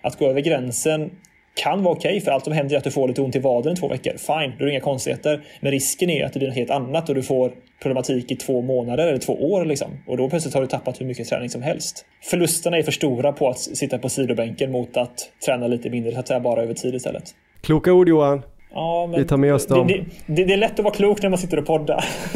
att 0.00 0.18
gå 0.18 0.28
över 0.28 0.40
gränsen 0.40 1.10
kan 1.58 1.82
vara 1.82 1.94
okej, 1.94 2.08
okay, 2.08 2.20
för 2.20 2.30
allt 2.30 2.44
som 2.44 2.52
händer 2.52 2.74
är 2.74 2.78
att 2.78 2.84
du 2.84 2.90
får 2.90 3.08
lite 3.08 3.22
ont 3.22 3.36
i 3.36 3.38
vaden 3.38 3.72
i 3.72 3.76
två 3.76 3.88
veckor. 3.88 4.12
Fine, 4.16 4.52
då 4.58 4.64
är 4.64 4.66
det 4.66 4.70
inga 4.70 4.80
konstigheter. 4.80 5.44
Men 5.60 5.72
risken 5.72 6.10
är 6.10 6.24
att 6.24 6.32
det 6.32 6.38
blir 6.38 6.48
något 6.48 6.56
helt 6.56 6.70
annat 6.70 7.08
och 7.08 7.14
du 7.14 7.22
får 7.22 7.52
problematik 7.82 8.30
i 8.30 8.36
två 8.36 8.62
månader 8.62 9.06
eller 9.06 9.18
två 9.18 9.52
år. 9.52 9.64
Liksom. 9.64 9.88
Och 10.06 10.16
då 10.16 10.30
plötsligt 10.30 10.54
har 10.54 10.60
du 10.60 10.66
tappat 10.66 11.00
hur 11.00 11.06
mycket 11.06 11.28
träning 11.28 11.50
som 11.50 11.62
helst. 11.62 12.04
Förlusterna 12.22 12.78
är 12.78 12.82
för 12.82 12.92
stora 12.92 13.32
på 13.32 13.48
att 13.48 13.58
sitta 13.58 13.98
på 13.98 14.08
sidobänken 14.08 14.72
mot 14.72 14.96
att 14.96 15.30
träna 15.46 15.66
lite 15.66 15.90
mindre, 15.90 16.12
så 16.12 16.20
att 16.20 16.28
säga 16.28 16.40
bara 16.40 16.62
över 16.62 16.74
tid 16.74 16.94
istället. 16.94 17.24
Kloka 17.60 17.92
ord 17.92 18.08
Johan. 18.08 18.42
Ja, 18.74 19.06
vi 19.16 19.24
tar 19.24 19.36
med 19.36 19.54
oss 19.54 19.66
dem. 19.66 19.86
Det, 19.86 20.04
det, 20.26 20.44
det, 20.44 20.52
är 20.52 20.56
lätt 20.56 20.78
att 20.78 20.84
vara 20.84 20.94
klok 20.94 21.22
när 21.22 21.28
man 21.28 21.38
sitter 21.38 21.58
och 21.58 21.66
poddar. 21.66 22.04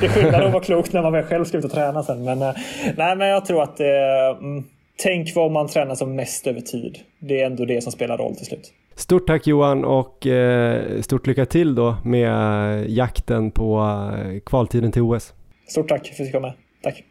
det 0.00 0.06
är 0.06 0.08
skillnad 0.08 0.42
att 0.42 0.52
vara 0.52 0.62
klok 0.62 0.92
när 0.92 1.02
man 1.02 1.12
väl 1.12 1.24
själv 1.24 1.44
ska 1.44 1.58
ut 1.58 1.64
och 1.64 1.70
träna 1.70 2.02
sen. 2.02 2.24
Men, 2.24 2.42
eh, 2.42 2.54
nej, 2.96 3.16
men 3.16 3.28
jag 3.28 3.44
tror 3.44 3.62
att 3.62 3.80
eh, 3.80 3.86
tänk 4.96 5.34
vad 5.34 5.52
man 5.52 5.68
tränar 5.68 5.94
som 5.94 6.16
mest 6.16 6.46
över 6.46 6.60
tid. 6.60 6.98
Det 7.18 7.40
är 7.40 7.46
ändå 7.46 7.64
det 7.64 7.80
som 7.80 7.92
spelar 7.92 8.18
roll 8.18 8.36
till 8.36 8.46
slut. 8.46 8.72
Stort 8.94 9.26
tack 9.26 9.46
Johan 9.46 9.84
och 9.84 10.26
eh, 10.26 11.00
stort 11.00 11.26
lycka 11.26 11.46
till 11.46 11.74
då 11.74 11.96
med 12.04 12.90
jakten 12.90 13.50
på 13.50 13.80
eh, 14.16 14.40
kvaltiden 14.40 14.92
till 14.92 15.02
OS. 15.02 15.34
Stort 15.68 15.88
tack 15.88 16.06
för 16.06 16.12
att 16.12 16.18
du 16.18 16.24
fick 16.24 16.42
med. 16.42 16.52
Tack. 16.82 17.04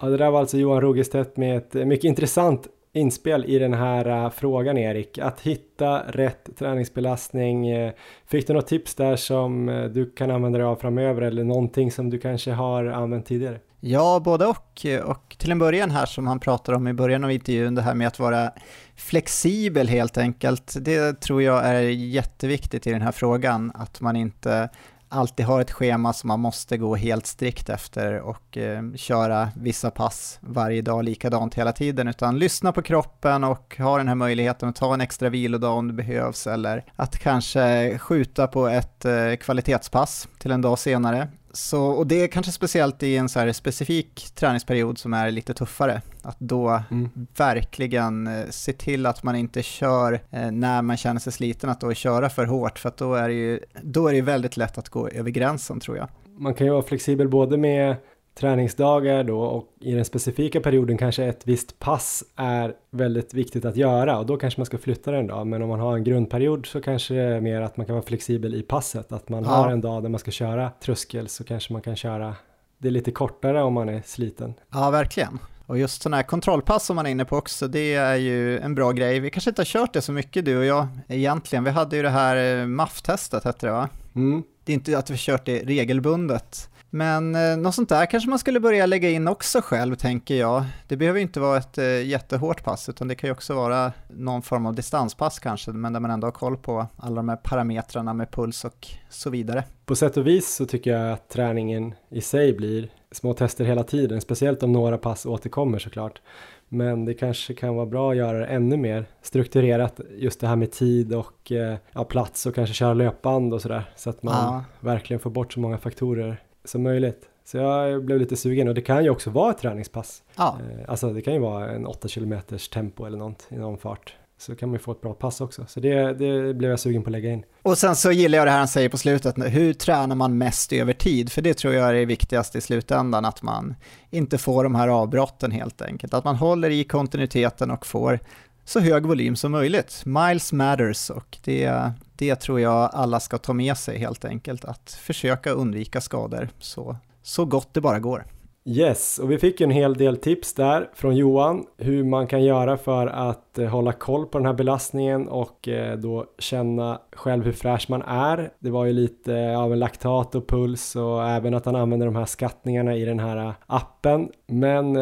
Ja, 0.00 0.08
det 0.08 0.16
där 0.16 0.30
var 0.30 0.40
alltså 0.40 0.58
Johan 0.58 0.80
Rogestedt 0.80 1.36
med 1.36 1.56
ett 1.56 1.74
mycket 1.74 2.04
intressant 2.04 2.66
inspel 2.98 3.44
i 3.44 3.58
den 3.58 3.74
här 3.74 4.24
eh, 4.24 4.30
frågan 4.30 4.78
Erik. 4.78 5.18
Att 5.18 5.40
hitta 5.40 6.02
rätt 6.08 6.48
träningsbelastning. 6.58 7.68
Eh, 7.68 7.92
fick 8.26 8.46
du 8.46 8.52
något 8.52 8.66
tips 8.66 8.94
där 8.94 9.16
som 9.16 9.68
eh, 9.68 9.84
du 9.84 10.10
kan 10.10 10.30
använda 10.30 10.58
dig 10.58 10.66
av 10.66 10.76
framöver 10.76 11.22
eller 11.22 11.44
någonting 11.44 11.92
som 11.92 12.10
du 12.10 12.18
kanske 12.18 12.52
har 12.52 12.84
använt 12.84 13.26
tidigare? 13.26 13.58
Ja, 13.80 14.20
både 14.24 14.46
och. 14.46 14.86
Och 15.04 15.36
till 15.38 15.50
en 15.50 15.58
början 15.58 15.90
här 15.90 16.06
som 16.06 16.26
han 16.26 16.40
pratar 16.40 16.72
om 16.72 16.88
i 16.88 16.92
början 16.92 17.24
av 17.24 17.30
intervjun, 17.30 17.74
det 17.74 17.82
här 17.82 17.94
med 17.94 18.06
att 18.06 18.18
vara 18.18 18.50
flexibel 18.96 19.88
helt 19.88 20.18
enkelt. 20.18 20.76
Det 20.80 21.20
tror 21.20 21.42
jag 21.42 21.66
är 21.66 21.80
jätteviktigt 21.90 22.86
i 22.86 22.90
den 22.90 23.02
här 23.02 23.12
frågan, 23.12 23.72
att 23.74 24.00
man 24.00 24.16
inte 24.16 24.68
alltid 25.08 25.46
har 25.46 25.60
ett 25.60 25.70
schema 25.70 26.12
som 26.12 26.28
man 26.28 26.40
måste 26.40 26.76
gå 26.76 26.96
helt 26.96 27.26
strikt 27.26 27.68
efter 27.68 28.20
och 28.20 28.56
eh, 28.56 28.82
köra 28.94 29.48
vissa 29.56 29.90
pass 29.90 30.38
varje 30.42 30.82
dag 30.82 31.04
likadant 31.04 31.54
hela 31.54 31.72
tiden, 31.72 32.08
utan 32.08 32.38
lyssna 32.38 32.72
på 32.72 32.82
kroppen 32.82 33.44
och 33.44 33.76
ha 33.78 33.98
den 33.98 34.08
här 34.08 34.14
möjligheten 34.14 34.68
att 34.68 34.76
ta 34.76 34.94
en 34.94 35.00
extra 35.00 35.28
vilodag 35.28 35.78
om 35.78 35.88
det 35.88 35.94
behövs, 35.94 36.46
eller 36.46 36.84
att 36.96 37.18
kanske 37.18 37.98
skjuta 37.98 38.46
på 38.46 38.68
ett 38.68 39.04
eh, 39.04 39.34
kvalitetspass 39.40 40.28
till 40.38 40.50
en 40.50 40.62
dag 40.62 40.78
senare. 40.78 41.28
Så, 41.58 41.84
och 41.84 42.06
det 42.06 42.22
är 42.22 42.28
kanske 42.28 42.52
speciellt 42.52 43.02
i 43.02 43.16
en 43.16 43.28
så 43.28 43.38
här 43.38 43.52
specifik 43.52 44.30
träningsperiod 44.34 44.98
som 44.98 45.14
är 45.14 45.30
lite 45.30 45.54
tuffare, 45.54 46.02
att 46.22 46.40
då 46.40 46.82
mm. 46.90 47.10
verkligen 47.36 48.26
eh, 48.26 48.44
se 48.50 48.72
till 48.72 49.06
att 49.06 49.22
man 49.22 49.36
inte 49.36 49.62
kör 49.62 50.20
eh, 50.30 50.50
när 50.50 50.82
man 50.82 50.96
känner 50.96 51.20
sig 51.20 51.32
sliten, 51.32 51.70
att 51.70 51.80
då 51.80 51.94
köra 51.94 52.28
för 52.28 52.44
hårt, 52.44 52.78
för 52.78 52.92
då 52.96 53.14
är 53.14 53.28
det 53.28 53.34
ju 53.34 53.60
då 53.82 54.08
är 54.08 54.12
det 54.12 54.22
väldigt 54.22 54.56
lätt 54.56 54.78
att 54.78 54.88
gå 54.88 55.08
över 55.08 55.30
gränsen 55.30 55.80
tror 55.80 55.96
jag. 55.96 56.08
Man 56.38 56.54
kan 56.54 56.66
ju 56.66 56.72
vara 56.72 56.82
flexibel 56.82 57.28
både 57.28 57.56
med 57.56 57.96
träningsdagar 58.38 59.24
då 59.24 59.40
och 59.40 59.68
i 59.80 59.92
den 59.92 60.04
specifika 60.04 60.60
perioden 60.60 60.98
kanske 60.98 61.24
ett 61.24 61.40
visst 61.44 61.78
pass 61.78 62.24
är 62.36 62.74
väldigt 62.90 63.34
viktigt 63.34 63.64
att 63.64 63.76
göra 63.76 64.18
och 64.18 64.26
då 64.26 64.36
kanske 64.36 64.60
man 64.60 64.66
ska 64.66 64.78
flytta 64.78 65.10
den 65.10 65.26
dag. 65.26 65.46
Men 65.46 65.62
om 65.62 65.68
man 65.68 65.80
har 65.80 65.94
en 65.94 66.04
grundperiod 66.04 66.66
så 66.66 66.80
kanske 66.80 67.14
det 67.14 67.20
är 67.20 67.40
mer 67.40 67.60
att 67.60 67.76
man 67.76 67.86
kan 67.86 67.94
vara 67.94 68.06
flexibel 68.06 68.54
i 68.54 68.62
passet. 68.62 69.12
Att 69.12 69.28
man 69.28 69.44
ja. 69.44 69.50
har 69.50 69.70
en 69.70 69.80
dag 69.80 70.02
där 70.02 70.08
man 70.08 70.18
ska 70.18 70.30
köra 70.30 70.70
tröskel 70.80 71.28
så 71.28 71.44
kanske 71.44 71.72
man 71.72 71.82
kan 71.82 71.96
köra 71.96 72.34
det 72.78 72.90
lite 72.90 73.10
kortare 73.10 73.62
om 73.62 73.74
man 73.74 73.88
är 73.88 74.02
sliten. 74.04 74.54
Ja, 74.72 74.90
verkligen. 74.90 75.38
Och 75.66 75.78
just 75.78 76.02
sådana 76.02 76.16
här 76.16 76.22
kontrollpass 76.22 76.84
som 76.84 76.96
man 76.96 77.06
är 77.06 77.10
inne 77.10 77.24
på 77.24 77.36
också, 77.36 77.68
det 77.68 77.94
är 77.94 78.16
ju 78.16 78.58
en 78.58 78.74
bra 78.74 78.92
grej. 78.92 79.20
Vi 79.20 79.30
kanske 79.30 79.50
inte 79.50 79.60
har 79.60 79.66
kört 79.66 79.92
det 79.92 80.00
så 80.00 80.12
mycket 80.12 80.44
du 80.44 80.58
och 80.58 80.64
jag 80.64 80.88
egentligen. 81.08 81.64
Vi 81.64 81.70
hade 81.70 81.96
ju 81.96 82.02
det 82.02 82.10
här 82.10 82.60
eh, 82.60 82.66
MAF-testet 82.66 83.44
hette 83.44 83.66
det 83.66 83.72
va? 83.72 83.88
Mm. 84.14 84.42
Det 84.64 84.72
är 84.72 84.74
inte 84.74 84.98
att 84.98 85.10
vi 85.10 85.16
kört 85.16 85.46
det 85.46 85.58
regelbundet. 85.58 86.68
Men 86.90 87.34
eh, 87.34 87.56
något 87.56 87.74
sånt 87.74 87.88
där 87.88 88.06
kanske 88.06 88.30
man 88.30 88.38
skulle 88.38 88.60
börja 88.60 88.86
lägga 88.86 89.10
in 89.10 89.28
också 89.28 89.60
själv, 89.60 89.94
tänker 89.94 90.34
jag. 90.34 90.64
Det 90.88 90.96
behöver 90.96 91.20
inte 91.20 91.40
vara 91.40 91.58
ett 91.58 91.78
eh, 91.78 92.06
jättehårt 92.06 92.64
pass, 92.64 92.88
utan 92.88 93.08
det 93.08 93.14
kan 93.14 93.28
ju 93.28 93.32
också 93.32 93.54
vara 93.54 93.92
någon 94.08 94.42
form 94.42 94.66
av 94.66 94.74
distanspass 94.74 95.38
kanske, 95.38 95.70
men 95.70 95.92
där 95.92 96.00
man 96.00 96.10
ändå 96.10 96.26
har 96.26 96.32
koll 96.32 96.56
på 96.56 96.86
alla 96.96 97.16
de 97.16 97.28
här 97.28 97.36
parametrarna 97.36 98.14
med 98.14 98.30
puls 98.30 98.64
och 98.64 98.86
så 99.08 99.30
vidare. 99.30 99.64
På 99.84 99.96
sätt 99.96 100.16
och 100.16 100.26
vis 100.26 100.54
så 100.54 100.66
tycker 100.66 100.90
jag 100.90 101.12
att 101.12 101.28
träningen 101.28 101.94
i 102.10 102.20
sig 102.20 102.52
blir 102.52 102.88
små 103.12 103.34
tester 103.34 103.64
hela 103.64 103.84
tiden, 103.84 104.20
speciellt 104.20 104.62
om 104.62 104.72
några 104.72 104.98
pass 104.98 105.26
återkommer 105.26 105.78
såklart. 105.78 106.20
Men 106.68 107.04
det 107.04 107.14
kanske 107.14 107.54
kan 107.54 107.74
vara 107.74 107.86
bra 107.86 108.10
att 108.10 108.16
göra 108.16 108.38
det 108.38 108.46
ännu 108.46 108.76
mer 108.76 109.06
strukturerat, 109.22 110.00
just 110.16 110.40
det 110.40 110.46
här 110.46 110.56
med 110.56 110.72
tid 110.72 111.14
och 111.14 111.52
eh, 111.52 111.76
ja, 111.92 112.04
plats 112.04 112.46
och 112.46 112.54
kanske 112.54 112.74
köra 112.74 112.94
löpband 112.94 113.54
och 113.54 113.62
sådär, 113.62 113.90
så 113.96 114.10
att 114.10 114.22
man 114.22 114.34
ja. 114.34 114.64
verkligen 114.80 115.20
får 115.20 115.30
bort 115.30 115.52
så 115.52 115.60
många 115.60 115.78
faktorer 115.78 116.42
som 116.68 116.82
möjligt. 116.82 117.28
Så 117.44 117.56
jag 117.56 118.04
blev 118.04 118.18
lite 118.18 118.36
sugen 118.36 118.68
och 118.68 118.74
det 118.74 118.80
kan 118.80 119.04
ju 119.04 119.10
också 119.10 119.30
vara 119.30 119.50
ett 119.50 119.58
träningspass. 119.58 120.22
Ja. 120.36 120.58
Eh, 120.60 120.90
alltså 120.90 121.12
det 121.12 121.22
kan 121.22 121.34
ju 121.34 121.40
vara 121.40 121.70
en 121.70 121.86
8 121.86 122.08
km 122.08 122.34
tempo 122.72 123.06
eller 123.06 123.18
något 123.18 123.46
i 123.48 123.56
någon 123.56 123.78
fart. 123.78 124.14
Så 124.38 124.54
kan 124.54 124.68
man 124.68 124.74
ju 124.74 124.78
få 124.78 124.92
ett 124.92 125.00
bra 125.00 125.14
pass 125.14 125.40
också. 125.40 125.64
Så 125.68 125.80
det, 125.80 126.12
det 126.12 126.54
blev 126.54 126.70
jag 126.70 126.80
sugen 126.80 127.02
på 127.02 127.08
att 127.08 127.12
lägga 127.12 127.30
in. 127.30 127.44
Och 127.62 127.78
sen 127.78 127.96
så 127.96 128.12
gillar 128.12 128.38
jag 128.38 128.46
det 128.46 128.50
här 128.50 128.58
han 128.58 128.68
säger 128.68 128.88
på 128.88 128.98
slutet, 128.98 129.34
hur 129.38 129.72
tränar 129.72 130.14
man 130.14 130.38
mest 130.38 130.72
över 130.72 130.92
tid? 130.92 131.32
För 131.32 131.42
det 131.42 131.54
tror 131.54 131.74
jag 131.74 131.88
är 131.88 131.94
det 131.94 132.04
viktigaste 132.04 132.58
i 132.58 132.60
slutändan, 132.60 133.24
att 133.24 133.42
man 133.42 133.74
inte 134.10 134.38
får 134.38 134.64
de 134.64 134.74
här 134.74 134.88
avbrotten 134.88 135.50
helt 135.50 135.82
enkelt. 135.82 136.14
Att 136.14 136.24
man 136.24 136.36
håller 136.36 136.70
i 136.70 136.84
kontinuiteten 136.84 137.70
och 137.70 137.86
får 137.86 138.20
så 138.64 138.80
hög 138.80 139.06
volym 139.06 139.36
som 139.36 139.52
möjligt. 139.52 140.02
Miles 140.04 140.52
matters 140.52 141.10
och 141.10 141.38
det, 141.44 141.92
det 142.18 142.36
tror 142.36 142.60
jag 142.60 142.90
alla 142.92 143.20
ska 143.20 143.38
ta 143.38 143.52
med 143.52 143.76
sig 143.76 143.98
helt 143.98 144.24
enkelt, 144.24 144.64
att 144.64 144.90
försöka 144.90 145.50
undvika 145.50 146.00
skador 146.00 146.48
så, 146.58 146.96
så 147.22 147.44
gott 147.44 147.74
det 147.74 147.80
bara 147.80 147.98
går. 147.98 148.24
Yes, 148.70 149.18
och 149.18 149.30
vi 149.30 149.38
fick 149.38 149.60
ju 149.60 149.64
en 149.64 149.70
hel 149.70 149.94
del 149.94 150.16
tips 150.16 150.54
där 150.54 150.90
från 150.94 151.16
Johan 151.16 151.66
hur 151.76 152.04
man 152.04 152.26
kan 152.26 152.44
göra 152.44 152.76
för 152.76 153.06
att 153.06 153.58
eh, 153.58 153.68
hålla 153.68 153.92
koll 153.92 154.26
på 154.26 154.38
den 154.38 154.46
här 154.46 154.54
belastningen 154.54 155.28
och 155.28 155.68
eh, 155.68 155.98
då 155.98 156.26
känna 156.38 157.00
själv 157.12 157.44
hur 157.44 157.52
fräsch 157.52 157.90
man 157.90 158.02
är. 158.02 158.50
Det 158.58 158.70
var 158.70 158.84
ju 158.84 158.92
lite 158.92 159.36
eh, 159.36 159.60
av 159.60 159.72
en 159.72 159.78
laktat 159.78 160.34
och 160.34 160.48
puls 160.48 160.96
och 160.96 161.28
även 161.28 161.54
att 161.54 161.64
han 161.64 161.76
använder 161.76 162.06
de 162.06 162.16
här 162.16 162.24
skattningarna 162.24 162.96
i 162.96 163.04
den 163.04 163.18
här 163.18 163.54
appen. 163.66 164.28
Men 164.46 164.92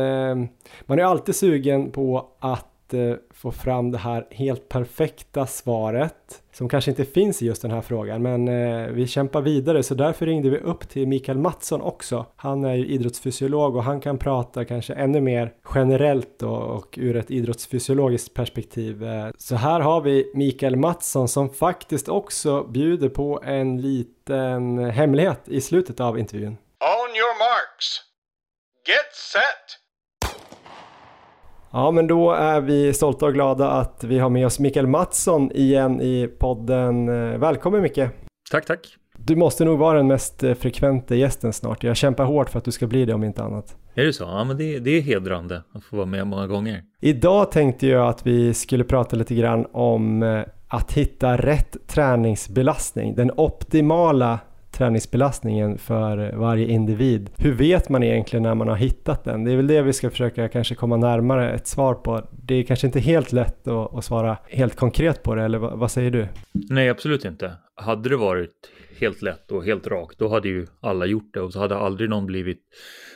man 0.86 0.98
är 0.98 1.04
alltid 1.04 1.36
sugen 1.36 1.90
på 1.90 2.28
att 2.40 2.75
att 2.86 2.94
eh, 2.94 3.14
få 3.34 3.52
fram 3.52 3.90
det 3.90 3.98
här 3.98 4.26
helt 4.30 4.68
perfekta 4.68 5.46
svaret 5.46 6.42
som 6.52 6.68
kanske 6.68 6.90
inte 6.90 7.04
finns 7.04 7.42
i 7.42 7.46
just 7.46 7.62
den 7.62 7.70
här 7.70 7.80
frågan 7.80 8.22
men 8.22 8.48
eh, 8.48 8.88
vi 8.88 9.06
kämpar 9.06 9.40
vidare 9.40 9.82
så 9.82 9.94
därför 9.94 10.26
ringde 10.26 10.50
vi 10.50 10.58
upp 10.58 10.88
till 10.88 11.08
Mikael 11.08 11.38
Mattsson 11.38 11.80
också. 11.80 12.26
Han 12.36 12.64
är 12.64 12.74
ju 12.74 12.86
idrottsfysiolog 12.86 13.76
och 13.76 13.84
han 13.84 14.00
kan 14.00 14.18
prata 14.18 14.64
kanske 14.64 14.94
ännu 14.94 15.20
mer 15.20 15.52
generellt 15.74 16.42
och, 16.42 16.76
och 16.76 16.98
ur 16.98 17.16
ett 17.16 17.30
idrottsfysiologiskt 17.30 18.34
perspektiv. 18.34 19.04
Eh, 19.04 19.28
så 19.38 19.56
här 19.56 19.80
har 19.80 20.00
vi 20.00 20.30
Mikael 20.34 20.76
Mattsson 20.76 21.28
som 21.28 21.50
faktiskt 21.50 22.08
också 22.08 22.62
bjuder 22.64 23.08
på 23.08 23.40
en 23.44 23.80
liten 23.80 24.78
hemlighet 24.78 25.48
i 25.48 25.60
slutet 25.60 26.00
av 26.00 26.18
intervjun. 26.18 26.56
On 26.80 27.16
your 27.16 27.38
marks. 27.38 28.02
Get 28.86 29.14
set. 29.14 29.85
Ja, 31.76 31.90
men 31.90 32.06
då 32.06 32.32
är 32.32 32.60
vi 32.60 32.92
stolta 32.92 33.26
och 33.26 33.34
glada 33.34 33.70
att 33.70 34.04
vi 34.04 34.18
har 34.18 34.30
med 34.30 34.46
oss 34.46 34.58
Mikael 34.58 34.86
Mattsson 34.86 35.52
igen 35.54 36.00
i 36.00 36.28
podden. 36.38 37.08
Eh, 37.08 37.38
välkommen 37.38 37.82
Micke! 37.82 38.00
Tack, 38.50 38.66
tack! 38.66 38.96
Du 39.18 39.36
måste 39.36 39.64
nog 39.64 39.78
vara 39.78 39.96
den 39.96 40.06
mest 40.06 40.42
eh, 40.42 40.54
frekventa 40.54 41.14
gästen 41.14 41.52
snart. 41.52 41.84
Jag 41.84 41.96
kämpar 41.96 42.24
hårt 42.24 42.50
för 42.50 42.58
att 42.58 42.64
du 42.64 42.72
ska 42.72 42.86
bli 42.86 43.04
det 43.04 43.14
om 43.14 43.24
inte 43.24 43.42
annat. 43.42 43.76
Är 43.94 44.04
det 44.04 44.12
så? 44.12 44.24
Ja, 44.24 44.44
men 44.44 44.56
det, 44.56 44.78
det 44.78 44.90
är 44.90 45.00
hedrande 45.00 45.62
att 45.72 45.84
få 45.84 45.96
vara 45.96 46.06
med 46.06 46.26
många 46.26 46.46
gånger. 46.46 46.82
Idag 47.00 47.50
tänkte 47.50 47.86
jag 47.86 48.08
att 48.08 48.26
vi 48.26 48.54
skulle 48.54 48.84
prata 48.84 49.16
lite 49.16 49.34
grann 49.34 49.66
om 49.72 50.22
eh, 50.22 50.42
att 50.68 50.92
hitta 50.92 51.36
rätt 51.36 51.76
träningsbelastning, 51.86 53.14
den 53.14 53.30
optimala 53.36 54.38
träningsbelastningen 54.76 55.78
för 55.78 56.32
varje 56.36 56.66
individ. 56.66 57.30
Hur 57.36 57.52
vet 57.52 57.88
man 57.88 58.02
egentligen 58.02 58.42
när 58.42 58.54
man 58.54 58.68
har 58.68 58.76
hittat 58.76 59.24
den? 59.24 59.44
Det 59.44 59.52
är 59.52 59.56
väl 59.56 59.66
det 59.66 59.82
vi 59.82 59.92
ska 59.92 60.10
försöka 60.10 60.48
kanske 60.48 60.74
komma 60.74 60.96
närmare 60.96 61.52
ett 61.52 61.66
svar 61.66 61.94
på. 61.94 62.28
Det 62.30 62.54
är 62.54 62.62
kanske 62.62 62.86
inte 62.86 63.00
helt 63.00 63.32
lätt 63.32 63.68
att, 63.68 63.94
att 63.94 64.04
svara 64.04 64.36
helt 64.48 64.76
konkret 64.76 65.22
på 65.22 65.34
det, 65.34 65.42
eller 65.42 65.58
vad, 65.58 65.78
vad 65.78 65.90
säger 65.90 66.10
du? 66.10 66.28
Nej, 66.52 66.88
absolut 66.88 67.24
inte. 67.24 67.52
Hade 67.74 68.08
det 68.08 68.16
varit 68.16 68.70
helt 69.00 69.22
lätt 69.22 69.52
och 69.52 69.64
helt 69.64 69.86
rakt, 69.86 70.18
då 70.18 70.28
hade 70.28 70.48
ju 70.48 70.66
alla 70.80 71.06
gjort 71.06 71.34
det 71.34 71.40
och 71.40 71.52
så 71.52 71.58
hade 71.58 71.76
aldrig 71.76 72.10
någon 72.10 72.26
blivit 72.26 72.62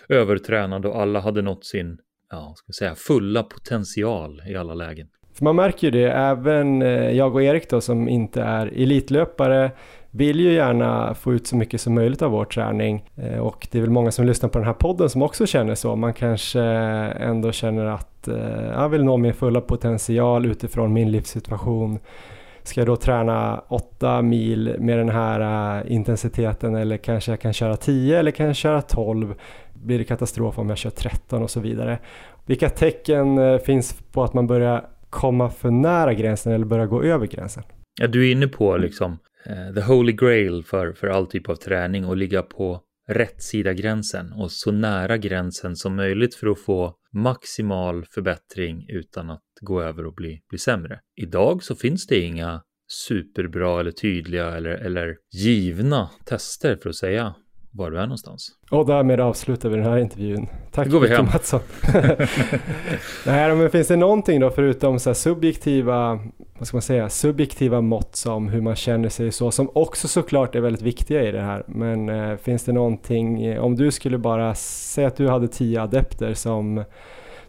övertränad 0.09 0.87
och 0.87 1.03
alla 1.03 1.21
hade 1.21 1.43
nått 1.43 1.65
sin, 1.65 1.99
ja, 2.31 2.55
ska 2.57 2.73
säga, 2.73 2.95
fulla 2.95 3.43
potential 3.43 4.43
i 4.49 4.57
alla 4.57 4.75
lägen. 4.75 5.09
För 5.35 5.45
man 5.45 5.57
märker 5.57 5.87
ju 5.87 5.91
det, 5.91 6.13
även 6.13 6.83
eh, 6.83 7.11
jag 7.11 7.35
och 7.35 7.43
Erik 7.43 7.71
då 7.71 7.81
som 7.81 8.09
inte 8.09 8.43
är 8.43 8.67
elitlöpare 8.67 9.71
vill 10.11 10.41
ju 10.41 10.53
gärna 10.53 11.15
få 11.15 11.35
ut 11.35 11.47
så 11.47 11.57
mycket 11.57 11.81
som 11.81 11.95
möjligt 11.95 12.23
av 12.23 12.31
vår 12.31 12.45
träning 12.45 13.05
eh, 13.17 13.39
och 13.39 13.69
det 13.71 13.79
är 13.79 13.83
väl 13.83 13.91
många 13.91 14.11
som 14.11 14.27
lyssnar 14.27 14.49
på 14.49 14.59
den 14.59 14.67
här 14.67 14.75
podden 14.75 15.11
som 15.11 15.23
också 15.23 15.47
känner 15.47 15.75
så. 15.75 15.97
Man 15.97 16.15
kanske 16.15 16.61
ändå 16.61 17.53
känner 17.53 17.85
att 17.85 18.29
eh, 18.29 18.65
jag 18.67 18.89
vill 18.89 19.05
nå 19.05 19.17
min 19.17 19.35
fulla 19.35 19.61
potential 19.61 20.47
utifrån 20.47 20.93
min 20.93 21.11
livssituation. 21.11 21.99
Ska 22.63 22.81
jag 22.81 22.89
då 22.89 22.97
träna 22.97 23.63
8 23.69 24.23
mil 24.23 24.77
med 24.79 24.99
den 24.99 25.09
här 25.09 25.81
eh, 25.81 25.93
intensiteten 25.93 26.75
eller 26.75 26.97
kanske 26.97 27.33
jag 27.33 27.41
kan 27.41 27.53
köra 27.53 27.77
10 27.77 28.19
eller 28.19 28.31
kan 28.31 28.47
jag 28.47 28.57
köra 28.57 28.83
12? 28.83 29.35
Blir 29.75 29.99
det 29.99 30.05
katastrof 30.05 30.59
om 30.59 30.69
jag 30.69 30.79
kör 30.79 30.91
13 30.91 31.43
och 31.43 31.51
så 31.51 31.61
vidare? 31.61 31.99
Vilka 32.47 32.69
tecken 32.69 33.59
finns 33.59 33.93
på 34.13 34.23
att 34.25 34.35
man 34.35 34.47
börjar 34.47 34.85
komma 35.11 35.51
för 35.51 35.71
nära 35.71 36.15
gränsen 36.15 36.53
eller 36.53 36.67
börjar 36.67 36.87
gå 36.87 37.03
över 37.03 37.27
gränsen? 37.27 37.63
Ja, 38.01 38.07
du 38.07 38.29
är 38.29 38.33
inne 38.33 38.49
på 38.49 38.77
liksom 38.77 39.19
Eh, 39.47 39.75
the 39.75 39.81
holy 39.81 40.13
grail 40.13 40.65
för, 40.65 40.93
för 40.93 41.07
all 41.07 41.27
typ 41.27 41.49
av 41.49 41.55
träning 41.57 42.05
och 42.05 42.17
ligga 42.17 42.43
på 42.43 42.81
rätt 43.09 43.43
sida 43.43 43.73
gränsen 43.73 44.33
och 44.33 44.53
så 44.53 44.73
nära 44.73 45.17
gränsen 45.17 45.77
som 45.77 45.97
möjligt 45.97 46.35
för 46.35 46.47
att 46.47 46.61
få 46.61 46.95
maximal 47.13 48.05
förbättring 48.05 48.87
utan 48.89 49.31
att 49.31 49.43
gå 49.61 49.83
över 49.83 50.07
och 50.07 50.15
bli, 50.15 50.41
bli 50.49 50.59
sämre. 50.59 51.01
Idag 51.17 51.63
så 51.63 51.75
finns 51.75 52.07
det 52.07 52.21
inga 52.21 52.63
superbra 53.09 53.81
eller 53.81 53.91
tydliga 53.91 54.57
eller, 54.57 54.71
eller 54.71 55.17
givna 55.33 56.11
tester 56.25 56.77
för 56.77 56.89
att 56.89 56.97
säga 56.97 57.35
var 57.73 57.91
du 57.91 57.99
är 57.99 58.03
någonstans. 58.03 58.49
Och 58.71 58.87
därmed 58.87 59.21
avslutar 59.21 59.69
vi 59.69 59.77
den 59.77 59.85
här 59.85 59.99
intervjun. 59.99 60.47
Tack 60.73 60.89
går 60.89 61.01
vi 61.01 61.09
hem. 61.09 61.25
Mattsson. 61.25 61.61
Nej, 63.27 63.55
men 63.57 63.71
finns 63.71 63.89
det 63.89 63.97
någonting 63.97 64.41
då 64.41 64.51
förutom 64.51 64.99
så 64.99 65.15
subjektiva, 65.15 66.19
vad 66.61 66.67
ska 66.67 66.77
man 66.77 66.83
säga, 66.83 67.09
subjektiva 67.09 67.81
mått 67.81 68.17
som 68.17 68.49
hur 68.49 68.61
man 68.61 68.77
känner 68.77 69.09
sig 69.09 69.33
så, 69.33 69.51
som 69.51 69.71
också 69.75 70.09
såklart 70.09 70.55
är 70.55 70.61
väldigt 70.61 70.83
viktiga 70.83 71.29
i 71.29 71.33
det 71.33 71.41
här. 71.41 71.65
Men 71.67 72.09
eh, 72.09 72.37
finns 72.37 72.65
det 72.65 72.73
någonting, 72.73 73.43
eh, 73.43 73.65
om 73.65 73.77
du 73.77 73.91
skulle 73.91 74.19
bara 74.19 74.55
säga 74.55 75.07
att 75.09 75.17
du 75.17 75.29
hade 75.29 75.49
tio 75.49 75.83
adepter 75.83 76.35
som 76.35 76.85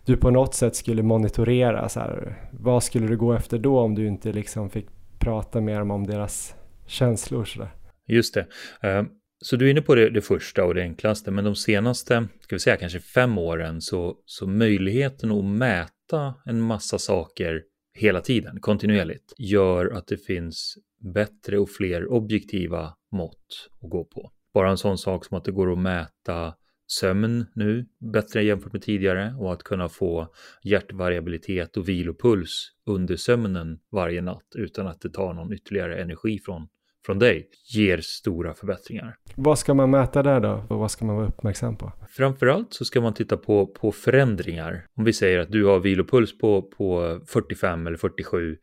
du 0.05 0.17
på 0.17 0.31
något 0.31 0.55
sätt 0.55 0.75
skulle 0.75 1.03
monitorera, 1.03 1.89
så 1.89 1.99
här, 1.99 2.37
vad 2.51 2.83
skulle 2.83 3.07
du 3.07 3.17
gå 3.17 3.33
efter 3.33 3.57
då 3.57 3.79
om 3.79 3.95
du 3.95 4.07
inte 4.07 4.31
liksom 4.31 4.69
fick 4.69 4.87
prata 5.19 5.61
med 5.61 5.79
dem 5.79 5.91
om 5.91 6.07
deras 6.07 6.55
känslor? 6.87 7.45
Så 7.45 7.59
där? 7.59 7.71
Just 8.07 8.33
det. 8.33 8.45
Uh 8.87 9.03
så 9.43 9.55
du 9.55 9.65
är 9.65 9.71
inne 9.71 9.81
på 9.81 9.95
det, 9.95 10.09
det, 10.09 10.21
första 10.21 10.65
och 10.65 10.73
det 10.73 10.81
enklaste, 10.81 11.31
men 11.31 11.43
de 11.43 11.55
senaste, 11.55 12.27
ska 12.41 12.55
vi 12.55 12.59
säga 12.59 12.77
kanske 12.77 12.99
fem 12.99 13.37
åren, 13.37 13.81
så, 13.81 14.15
så 14.25 14.47
möjligheten 14.47 15.31
att 15.31 15.45
mäta 15.45 16.33
en 16.45 16.61
massa 16.61 16.99
saker 16.99 17.61
hela 17.93 18.21
tiden, 18.21 18.59
kontinuerligt, 18.59 19.33
gör 19.37 19.91
att 19.91 20.07
det 20.07 20.17
finns 20.17 20.77
bättre 21.13 21.59
och 21.59 21.69
fler 21.69 22.11
objektiva 22.11 22.93
mått 23.11 23.69
att 23.81 23.89
gå 23.89 24.05
på. 24.05 24.31
Bara 24.53 24.69
en 24.69 24.77
sån 24.77 24.97
sak 24.97 25.25
som 25.25 25.37
att 25.37 25.43
det 25.43 25.51
går 25.51 25.71
att 25.71 25.79
mäta 25.79 26.53
sömn 26.87 27.45
nu 27.53 27.85
bättre 28.13 28.43
jämfört 28.43 28.73
med 28.73 28.81
tidigare 28.81 29.35
och 29.39 29.53
att 29.53 29.63
kunna 29.63 29.89
få 29.89 30.33
hjärtvariabilitet 30.63 31.77
och 31.77 31.89
vilopuls 31.89 32.71
under 32.85 33.15
sömnen 33.15 33.79
varje 33.91 34.21
natt 34.21 34.47
utan 34.55 34.87
att 34.87 35.01
det 35.01 35.09
tar 35.09 35.33
någon 35.33 35.53
ytterligare 35.53 36.01
energi 36.01 36.39
från 36.45 36.67
från 37.05 37.19
dig 37.19 37.49
ger 37.73 37.97
stora 38.01 38.53
förbättringar. 38.53 39.15
Vad 39.35 39.59
ska 39.59 39.73
man 39.73 39.89
mäta 39.89 40.23
där 40.23 40.39
då? 40.39 40.65
Och 40.69 40.79
vad 40.79 40.91
ska 40.91 41.05
man 41.05 41.15
vara 41.15 41.27
uppmärksam 41.27 41.77
på? 41.77 41.91
Framförallt 42.09 42.73
så 42.73 42.85
ska 42.85 43.01
man 43.01 43.13
titta 43.13 43.37
på, 43.37 43.67
på 43.67 43.91
förändringar. 43.91 44.85
Om 44.95 45.03
vi 45.03 45.13
säger 45.13 45.39
att 45.39 45.51
du 45.51 45.65
har 45.65 45.79
vilopuls 45.79 46.37
på, 46.37 46.61
på 46.61 47.19
45 47.27 47.87
eller 47.87 47.97
47 47.97 48.57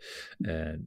eh, 0.49 0.80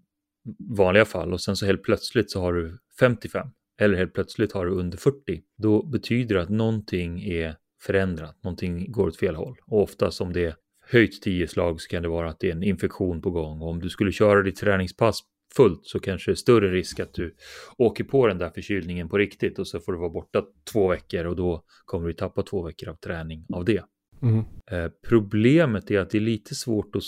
vanliga 0.78 1.06
fall 1.06 1.34
och 1.34 1.42
sen 1.42 1.56
så 1.56 1.66
helt 1.66 1.84
plötsligt 1.84 2.32
så 2.32 2.42
har 2.42 2.54
du 2.54 2.78
55 3.00 3.48
eller 3.80 3.98
helt 3.98 4.14
plötsligt 4.14 4.52
har 4.52 4.66
du 4.66 4.72
under 4.72 4.98
40. 4.98 5.18
Då 5.58 5.86
betyder 5.86 6.36
det 6.36 6.42
att 6.42 6.50
någonting 6.50 7.24
är 7.24 7.56
förändrat, 7.82 8.44
någonting 8.44 8.92
går 8.92 9.08
åt 9.08 9.18
fel 9.18 9.36
håll. 9.36 9.58
Och 9.66 9.82
ofta 9.82 10.12
som 10.12 10.34
det 10.34 10.46
är 10.46 10.56
höjt 10.92 11.22
10 11.22 11.48
slag 11.48 11.82
så 11.82 11.90
kan 11.90 12.04
det 12.04 12.10
vara 12.10 12.30
att 12.30 12.40
det 12.40 12.48
är 12.48 12.52
en 12.52 12.64
infektion 12.64 13.22
på 13.22 13.32
gång. 13.32 13.62
Och 13.62 13.70
om 13.70 13.80
du 13.80 13.90
skulle 13.90 14.12
köra 14.12 14.42
ditt 14.42 14.56
träningspass 14.56 15.20
fullt 15.56 15.86
så 15.86 16.00
kanske 16.00 16.32
det 16.32 16.34
är 16.34 16.36
större 16.36 16.72
risk 16.72 17.00
att 17.00 17.14
du 17.14 17.36
åker 17.78 18.04
på 18.04 18.28
den 18.28 18.38
där 18.38 18.50
förkylningen 18.50 19.10
på 19.10 19.18
riktigt 19.18 19.60
och 19.60 19.68
så 19.68 19.80
får 19.80 19.92
du 19.92 20.00
vara 20.00 20.10
borta 20.10 20.44
två 20.72 20.88
veckor 20.88 21.26
och 21.26 21.36
då 21.36 21.64
kommer 21.86 22.08
du 22.08 22.14
tappa 22.14 22.44
två 22.44 22.64
veckor 22.64 22.90
av 22.90 22.96
träning 22.96 23.46
av 23.54 23.66
det. 23.66 23.84
Mm. 24.22 24.44
Eh, 24.72 24.92
problemet 25.08 25.92
är 25.92 26.00
att 26.00 26.10
det 26.10 26.18
är 26.18 26.22
lite 26.22 26.56
svårt 26.56 26.96
att 26.96 27.04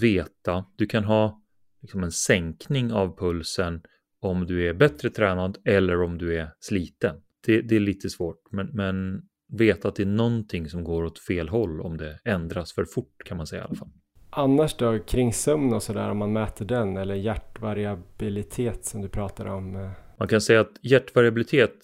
veta. 0.00 0.64
Du 0.76 0.86
kan 0.86 1.04
ha 1.04 1.42
liksom 1.82 2.02
en 2.02 2.12
sänkning 2.12 2.92
av 2.92 3.18
pulsen 3.18 3.82
om 4.20 4.46
du 4.46 4.68
är 4.68 4.74
bättre 4.74 5.10
tränad 5.10 5.58
eller 5.64 6.02
om 6.02 6.18
du 6.18 6.38
är 6.38 6.50
sliten. 6.60 7.16
Det, 7.46 7.62
det 7.62 7.76
är 7.76 7.80
lite 7.80 8.10
svårt, 8.10 8.42
men, 8.50 8.66
men 8.66 9.22
veta 9.52 9.88
att 9.88 9.96
det 9.96 10.02
är 10.02 10.06
någonting 10.06 10.68
som 10.68 10.84
går 10.84 11.04
åt 11.04 11.18
fel 11.18 11.48
håll 11.48 11.80
om 11.80 11.96
det 11.96 12.18
ändras 12.24 12.72
för 12.72 12.84
fort 12.84 13.24
kan 13.24 13.36
man 13.36 13.46
säga 13.46 13.62
i 13.62 13.64
alla 13.64 13.74
fall. 13.74 13.90
Annars 14.36 14.74
då 14.74 14.98
kring 14.98 15.32
sömn 15.32 15.72
och 15.72 15.82
sådär 15.82 16.10
om 16.10 16.18
man 16.18 16.32
mäter 16.32 16.64
den 16.64 16.96
eller 16.96 17.14
hjärtvariabilitet 17.14 18.84
som 18.84 19.02
du 19.02 19.08
pratar 19.08 19.46
om? 19.46 19.76
Eh? 19.76 19.90
Man 20.18 20.28
kan 20.28 20.40
säga 20.40 20.60
att 20.60 20.72
hjärtvariabilitet 20.82 21.74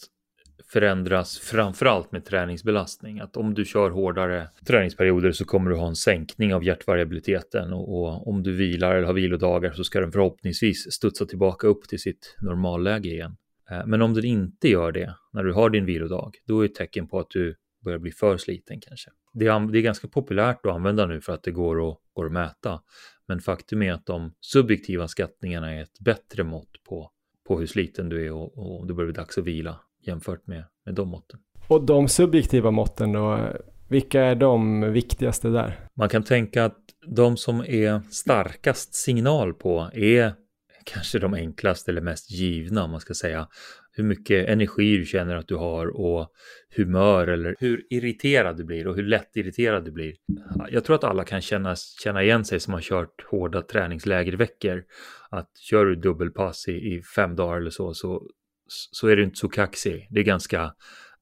förändras 0.73 1.39
framförallt 1.39 2.13
med 2.13 2.25
träningsbelastning. 2.25 3.21
Att 3.21 3.37
om 3.37 3.55
du 3.55 3.65
kör 3.65 3.91
hårdare 3.91 4.49
träningsperioder 4.67 5.33
så 5.33 5.45
kommer 5.45 5.71
du 5.71 5.77
ha 5.77 5.89
en 5.89 5.97
sänkning 5.97 6.55
av 6.55 6.65
hjärtvariabiliteten 6.65 7.73
och, 7.73 8.01
och 8.01 8.29
om 8.29 8.43
du 8.43 8.57
vilar 8.57 8.95
eller 8.95 9.07
har 9.07 9.15
vilodagar 9.15 9.73
så 9.73 9.85
ska 9.85 10.01
den 10.01 10.13
förhoppningsvis 10.13 10.93
studsa 10.93 11.27
tillbaka 11.27 11.67
upp 11.67 11.89
till 11.89 12.01
sitt 12.01 12.37
normalläge 12.41 13.09
igen. 13.09 13.37
Eh, 13.71 13.87
men 13.87 14.03
om 14.03 14.15
den 14.15 14.25
inte 14.25 14.69
gör 14.69 14.93
det 14.93 15.15
när 15.33 15.45
du 15.45 15.53
har 15.53 15.71
din 15.71 15.87
vilodag, 15.87 16.33
då 16.47 16.59
är 16.59 16.63
det 16.63 16.73
ett 16.73 16.75
tecken 16.75 17.09
på 17.09 17.19
att 17.19 17.31
du 17.31 17.55
börjar 17.85 17.99
bli 17.99 18.11
för 18.11 18.37
sliten 18.37 18.81
kanske. 18.81 19.11
Det 19.33 19.47
är, 19.47 19.73
det 19.73 19.79
är 19.79 19.83
ganska 19.83 20.09
populärt 20.09 20.67
att 20.67 20.73
använda 20.73 21.07
nu 21.07 21.21
för 21.21 21.33
att 21.33 21.43
det 21.43 21.51
går 21.51 21.91
att, 21.91 21.99
går 22.21 22.27
att 22.27 22.33
mäta. 22.33 22.81
Men 23.27 23.41
faktum 23.41 23.83
är 23.83 23.93
att 23.93 24.07
de 24.07 24.33
subjektiva 24.41 25.09
skattningarna 25.09 25.75
är 25.75 25.83
ett 25.83 26.01
bättre 26.01 26.45
mått 26.45 26.85
på, 26.89 27.11
på 27.49 27.59
hur 27.59 27.67
sliten 27.67 28.09
du 28.09 28.27
är 28.27 28.33
och, 28.33 28.59
och 28.59 28.87
det 28.87 28.95
börjar 28.95 29.13
bli 29.13 29.21
dags 29.21 29.39
att 29.39 29.45
vila 29.45 29.81
jämfört 30.07 30.47
med, 30.47 30.65
med 30.85 30.95
de 30.95 31.09
måtten. 31.09 31.41
Och 31.69 31.85
de 31.85 32.09
subjektiva 32.09 32.71
måtten 32.71 33.13
då, 33.13 33.49
vilka 33.89 34.23
är 34.23 34.35
de 34.35 34.81
viktigaste 34.93 35.49
där? 35.49 35.89
Man 35.95 36.09
kan 36.09 36.23
tänka 36.23 36.65
att 36.65 36.79
de 37.07 37.37
som 37.37 37.61
är 37.61 38.01
starkast 38.11 38.95
signal 38.95 39.55
på 39.55 39.91
är 39.93 40.35
kanske 40.85 41.19
de 41.19 41.35
enklaste 41.35 41.91
eller 41.91 42.01
mest 42.01 42.31
givna 42.31 42.85
om 42.85 42.91
man 42.91 43.01
ska 43.01 43.15
säga 43.15 43.49
hur 43.93 44.05
mycket 44.05 44.49
energi 44.49 44.97
du 44.97 45.05
känner 45.05 45.37
att 45.37 45.49
du 45.49 45.57
har 45.57 45.87
och 45.87 46.33
humör 46.77 47.27
eller 47.27 47.57
hur 47.59 47.87
irriterad 47.91 48.57
du 48.57 48.65
blir 48.65 48.87
och 48.87 48.97
hur 48.97 49.03
lätt 49.03 49.37
irriterad 49.37 49.85
du 49.85 49.93
blir. 49.93 50.15
Jag 50.71 50.85
tror 50.85 50.97
att 50.97 51.05
alla 51.05 51.25
kan 51.25 51.41
känna, 51.41 51.77
känna 51.77 52.23
igen 52.23 52.45
sig 52.45 52.61
som 52.61 52.75
har 52.75 52.81
kört 52.81 53.25
hårda 53.31 53.63
träningslägerveckor. 53.63 54.85
Att 55.31 55.51
kör 55.59 55.87
du 55.87 55.97
dubbelpass 55.97 56.69
i, 56.69 56.73
i 56.73 57.03
fem 57.03 57.37
dagar 57.37 57.57
eller 57.57 57.71
så, 57.71 57.95
så, 57.95 58.27
så 58.69 59.09
är 59.09 59.17
du 59.17 59.25
inte 59.25 59.39
så 59.39 59.49
kaxig. 59.49 60.07
Det 60.11 60.21
är 60.21 60.25
ganska 60.25 60.73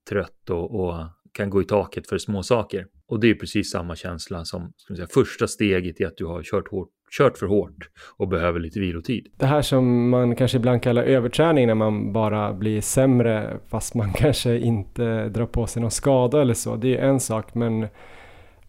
trött 0.09 0.51
och, 0.51 0.81
och 0.81 0.95
kan 1.33 1.51
gå 1.51 1.63
i 1.63 1.65
taket 1.65 2.09
för 2.09 2.19
små 2.19 2.43
saker. 2.43 2.87
Och 3.07 3.21
det 3.21 3.31
är 3.31 3.35
precis 3.35 3.71
samma 3.71 3.97
känsla 3.97 4.45
som 4.45 4.73
säga, 4.97 5.07
första 5.07 5.47
steget 5.47 6.01
i 6.01 6.05
att 6.05 6.17
du 6.17 6.25
har 6.25 6.43
kört 6.43 6.69
hårt 6.69 6.89
kört 7.11 7.39
för 7.39 7.47
hårt 7.47 7.91
och 8.17 8.29
behöver 8.29 8.61
lite 8.61 8.81
vilotid. 8.81 9.27
Det 9.37 9.47
här 9.47 9.63
som 9.63 10.09
man 10.09 10.37
kanske 10.37 10.57
ibland 10.57 10.83
kallar 10.83 11.03
överträning 11.03 11.67
när 11.67 11.75
man 11.75 12.13
bara 12.13 12.53
blir 12.53 12.81
sämre 12.81 13.57
fast 13.67 13.95
man 13.95 14.13
kanske 14.17 14.59
inte 14.59 15.29
drar 15.29 15.47
på 15.47 15.67
sig 15.67 15.83
någon 15.83 15.91
skada 15.91 16.43
eller 16.43 16.55
så. 16.55 16.77
Det 16.77 16.97
är 16.97 17.09
en 17.09 17.21
sak 17.21 17.55
men 17.55 17.89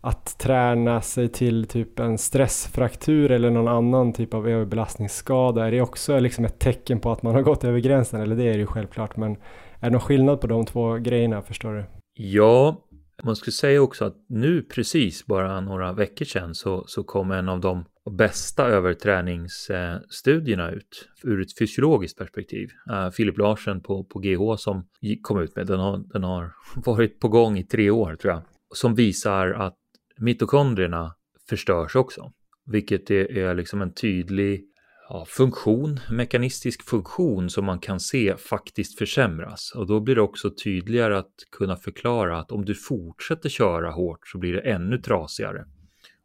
att 0.01 0.37
träna 0.39 1.01
sig 1.01 1.27
till 1.27 1.65
typ 1.65 1.99
en 1.99 2.17
stressfraktur 2.17 3.31
eller 3.31 3.49
någon 3.49 3.67
annan 3.67 4.13
typ 4.13 4.33
av 4.33 4.47
överbelastningsskada 4.49 5.67
är 5.67 5.71
det 5.71 5.81
också 5.81 6.19
liksom 6.19 6.45
ett 6.45 6.59
tecken 6.59 6.99
på 6.99 7.11
att 7.11 7.23
man 7.23 7.35
har 7.35 7.41
gått 7.41 7.63
över 7.63 7.79
gränsen 7.79 8.21
eller 8.21 8.35
det 8.35 8.43
är 8.43 8.53
det 8.53 8.59
ju 8.59 8.65
självklart 8.65 9.17
men 9.17 9.31
är 9.79 9.85
det 9.85 9.89
någon 9.89 10.01
skillnad 10.01 10.41
på 10.41 10.47
de 10.47 10.65
två 10.65 10.93
grejerna 10.93 11.41
förstår 11.41 11.73
du? 11.73 11.85
Ja, 12.13 12.85
man 13.23 13.35
skulle 13.35 13.51
säga 13.51 13.81
också 13.81 14.05
att 14.05 14.15
nu 14.29 14.61
precis 14.61 15.25
bara 15.25 15.61
några 15.61 15.93
veckor 15.93 16.25
sedan 16.25 16.55
så, 16.55 16.83
så 16.87 17.03
kom 17.03 17.31
en 17.31 17.49
av 17.49 17.59
de 17.59 17.85
bästa 18.09 18.67
överträningsstudierna 18.67 20.71
ut 20.71 21.09
ur 21.23 21.41
ett 21.41 21.57
fysiologiskt 21.57 22.17
perspektiv. 22.17 22.69
Eh, 22.91 23.09
Filip 23.09 23.37
Larsen 23.37 23.81
på, 23.81 24.03
på 24.03 24.19
GH 24.19 24.55
som 24.57 24.87
kom 25.21 25.41
ut 25.41 25.55
med, 25.55 25.67
den 25.67 25.79
har, 25.79 25.97
den 25.97 26.23
har 26.23 26.51
varit 26.85 27.19
på 27.19 27.27
gång 27.27 27.57
i 27.57 27.63
tre 27.63 27.89
år 27.89 28.15
tror 28.15 28.33
jag, 28.33 28.41
som 28.73 28.95
visar 28.95 29.47
att 29.47 29.77
mitokondrierna 30.17 31.15
förstörs 31.49 31.95
också, 31.95 32.31
vilket 32.65 33.11
är, 33.11 33.37
är 33.37 33.55
liksom 33.55 33.81
en 33.81 33.93
tydlig 33.93 34.65
ja, 35.09 35.25
funktion, 35.27 35.99
mekanistisk 36.09 36.89
funktion 36.89 37.49
som 37.49 37.65
man 37.65 37.79
kan 37.79 37.99
se 37.99 38.35
faktiskt 38.37 38.97
försämras. 38.97 39.71
Och 39.75 39.87
då 39.87 39.99
blir 39.99 40.15
det 40.15 40.21
också 40.21 40.51
tydligare 40.63 41.17
att 41.17 41.33
kunna 41.51 41.75
förklara 41.75 42.39
att 42.39 42.51
om 42.51 42.65
du 42.65 42.75
fortsätter 42.75 43.49
köra 43.49 43.91
hårt 43.91 44.27
så 44.27 44.37
blir 44.37 44.53
det 44.53 44.61
ännu 44.61 44.97
trasigare 44.97 45.65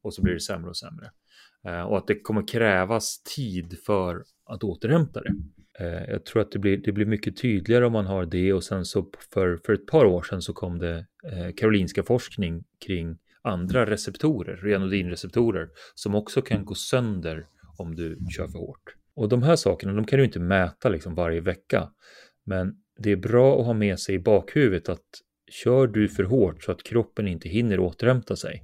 och 0.02 0.14
så 0.14 0.22
blir 0.22 0.34
det 0.34 0.40
sämre 0.40 0.70
och 0.70 0.76
sämre. 0.76 1.10
Eh, 1.64 1.82
och 1.82 1.98
att 1.98 2.06
det 2.06 2.20
kommer 2.20 2.48
krävas 2.48 3.22
tid 3.36 3.78
för 3.86 4.24
att 4.46 4.64
återhämta 4.64 5.20
det. 5.20 5.34
Eh, 5.78 6.10
jag 6.10 6.24
tror 6.24 6.42
att 6.42 6.52
det 6.52 6.58
blir, 6.58 6.76
det 6.76 6.92
blir 6.92 7.06
mycket 7.06 7.36
tydligare 7.36 7.86
om 7.86 7.92
man 7.92 8.06
har 8.06 8.26
det 8.26 8.52
och 8.52 8.64
sen 8.64 8.84
så 8.84 9.10
för, 9.32 9.56
för 9.66 9.72
ett 9.72 9.86
par 9.86 10.04
år 10.04 10.22
sedan 10.22 10.42
så 10.42 10.52
kom 10.52 10.78
det 10.78 11.06
eh, 11.32 11.54
Karolinska 11.56 12.02
forskning 12.02 12.64
kring 12.86 13.18
andra 13.42 13.86
receptorer, 13.90 14.56
renodinreceptorer, 14.56 15.68
som 15.94 16.14
också 16.14 16.42
kan 16.42 16.64
gå 16.64 16.74
sönder 16.74 17.46
om 17.78 17.94
du 17.94 18.18
kör 18.36 18.48
för 18.48 18.58
hårt. 18.58 18.94
Och 19.16 19.28
de 19.28 19.42
här 19.42 19.56
sakerna, 19.56 19.92
de 19.92 20.04
kan 20.04 20.18
du 20.18 20.24
inte 20.24 20.40
mäta 20.40 20.88
liksom 20.88 21.14
varje 21.14 21.40
vecka. 21.40 21.90
Men 22.44 22.74
det 22.98 23.12
är 23.12 23.16
bra 23.16 23.60
att 23.60 23.66
ha 23.66 23.72
med 23.72 24.00
sig 24.00 24.14
i 24.14 24.18
bakhuvudet 24.18 24.88
att 24.88 25.04
kör 25.50 25.86
du 25.86 26.08
för 26.08 26.24
hårt 26.24 26.62
så 26.62 26.72
att 26.72 26.82
kroppen 26.82 27.28
inte 27.28 27.48
hinner 27.48 27.80
återhämta 27.80 28.36
sig. 28.36 28.62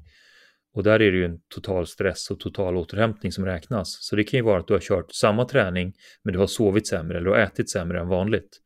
Och 0.75 0.83
där 0.83 1.03
är 1.03 1.13
det 1.13 1.19
ju 1.19 1.25
en 1.25 1.41
total 1.55 1.87
stress 1.87 2.31
och 2.31 2.41
total 2.41 2.77
återhämtning 2.77 3.33
som 3.33 3.47
räknas. 3.47 3.99
Så 4.01 4.17
det 4.17 4.25
kan 4.25 4.39
ju 4.39 4.45
vara 4.45 4.61
att 4.61 4.67
du 4.67 4.73
har 4.73 4.81
kört 4.81 5.13
samma 5.13 5.45
träning 5.45 5.93
men 6.25 6.33
du 6.33 6.39
har 6.39 6.47
sovit 6.47 6.89
sämre 6.89 7.17
eller 7.17 7.31
du 7.31 7.33
har 7.33 7.41
ätit 7.41 7.71
sämre 7.71 8.01
än 8.01 8.09
vanligt. 8.09 8.61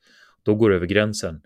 Då 0.44 0.54
går 0.54 0.70
du 0.70 0.76
över 0.76 0.86
gränsen 0.86 1.40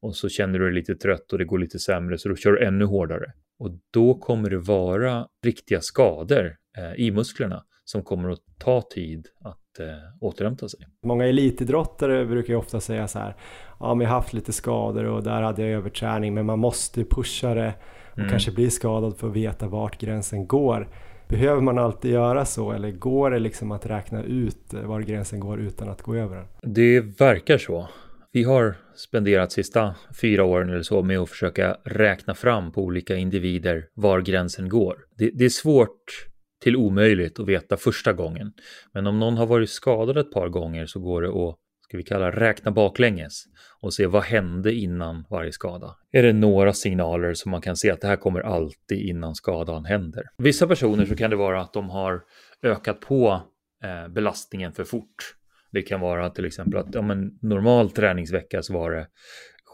och 0.00 0.16
så 0.16 0.28
känner 0.28 0.58
du 0.58 0.64
dig 0.64 0.74
lite 0.74 0.94
trött 0.94 1.32
och 1.32 1.38
det 1.38 1.44
går 1.44 1.58
lite 1.58 1.78
sämre 1.78 2.18
så 2.18 2.28
då 2.28 2.36
kör 2.36 2.52
du 2.52 2.66
ännu 2.66 2.84
hårdare. 2.84 3.32
Och 3.58 3.70
då 3.92 4.14
kommer 4.14 4.50
det 4.50 4.58
vara 4.58 5.26
riktiga 5.44 5.80
skador 5.80 6.56
eh, 6.78 7.04
i 7.04 7.10
musklerna 7.10 7.64
som 7.84 8.02
kommer 8.02 8.28
att 8.28 8.40
ta 8.58 8.82
tid 8.94 9.26
att 9.40 9.78
eh, 9.80 9.86
återhämta 10.20 10.68
sig. 10.68 10.80
Många 11.06 11.26
elitidrottare 11.26 12.26
brukar 12.26 12.52
ju 12.52 12.58
ofta 12.58 12.80
säga 12.80 13.08
så 13.08 13.18
här, 13.18 13.36
ja 13.80 13.94
men 13.94 14.04
jag 14.04 14.10
har 14.10 14.16
haft 14.16 14.32
lite 14.32 14.52
skador 14.52 15.04
och 15.04 15.22
där 15.22 15.42
hade 15.42 15.62
jag 15.62 15.70
överträning 15.70 16.34
men 16.34 16.46
man 16.46 16.58
måste 16.58 17.04
pusha 17.04 17.54
det 17.54 17.74
och 18.16 18.20
mm. 18.20 18.30
kanske 18.30 18.52
bli 18.52 18.70
skadad 18.70 19.16
för 19.18 19.28
att 19.28 19.36
veta 19.36 19.68
vart 19.68 20.00
gränsen 20.00 20.46
går. 20.46 20.88
Behöver 21.28 21.60
man 21.60 21.78
alltid 21.78 22.10
göra 22.10 22.44
så 22.44 22.72
eller 22.72 22.90
går 22.90 23.30
det 23.30 23.38
liksom 23.38 23.72
att 23.72 23.86
räkna 23.86 24.22
ut 24.22 24.74
var 24.84 25.00
gränsen 25.00 25.40
går 25.40 25.60
utan 25.60 25.88
att 25.88 26.02
gå 26.02 26.14
över 26.14 26.36
den? 26.36 26.74
Det 26.74 27.00
verkar 27.00 27.58
så. 27.58 27.88
Vi 28.32 28.44
har 28.44 28.74
spenderat 28.94 29.52
sista 29.52 29.94
fyra 30.20 30.44
åren 30.44 30.70
eller 30.70 30.82
så 30.82 31.02
med 31.02 31.18
att 31.18 31.30
försöka 31.30 31.76
räkna 31.84 32.34
fram 32.34 32.72
på 32.72 32.82
olika 32.82 33.16
individer 33.16 33.88
var 33.94 34.20
gränsen 34.20 34.68
går. 34.68 34.96
Det, 35.18 35.30
det 35.34 35.44
är 35.44 35.48
svårt 35.48 36.26
till 36.62 36.76
omöjligt 36.76 37.40
att 37.40 37.48
veta 37.48 37.76
första 37.76 38.12
gången. 38.12 38.52
Men 38.92 39.06
om 39.06 39.18
någon 39.18 39.36
har 39.36 39.46
varit 39.46 39.70
skadad 39.70 40.18
ett 40.18 40.32
par 40.32 40.48
gånger 40.48 40.86
så 40.86 41.00
går 41.00 41.22
det 41.22 41.28
att 41.28 41.56
ska 41.88 41.96
vi 41.96 42.02
kalla 42.02 42.30
räkna 42.30 42.70
baklänges 42.70 43.44
och 43.80 43.94
se 43.94 44.06
vad 44.06 44.22
hände 44.22 44.74
innan 44.74 45.24
varje 45.30 45.52
skada. 45.52 45.96
Är 46.12 46.22
det 46.22 46.32
några 46.32 46.72
signaler 46.72 47.34
som 47.34 47.50
man 47.50 47.60
kan 47.60 47.76
se 47.76 47.90
att 47.90 48.00
det 48.00 48.08
här 48.08 48.16
kommer 48.16 48.40
alltid 48.40 49.08
innan 49.08 49.34
skadan 49.34 49.84
händer? 49.84 50.24
Vissa 50.38 50.66
personer 50.66 51.06
så 51.06 51.16
kan 51.16 51.30
det 51.30 51.36
vara 51.36 51.60
att 51.60 51.72
de 51.72 51.90
har 51.90 52.22
ökat 52.62 53.00
på 53.00 53.42
eh, 53.84 54.08
belastningen 54.12 54.72
för 54.72 54.84
fort. 54.84 55.34
Det 55.72 55.82
kan 55.82 56.00
vara 56.00 56.30
till 56.30 56.44
exempel 56.44 56.80
att 56.80 56.96
om 56.96 57.10
en 57.10 57.38
normal 57.42 57.90
träningsvecka 57.90 58.62
så 58.62 58.72
var 58.74 58.90
det 58.90 59.06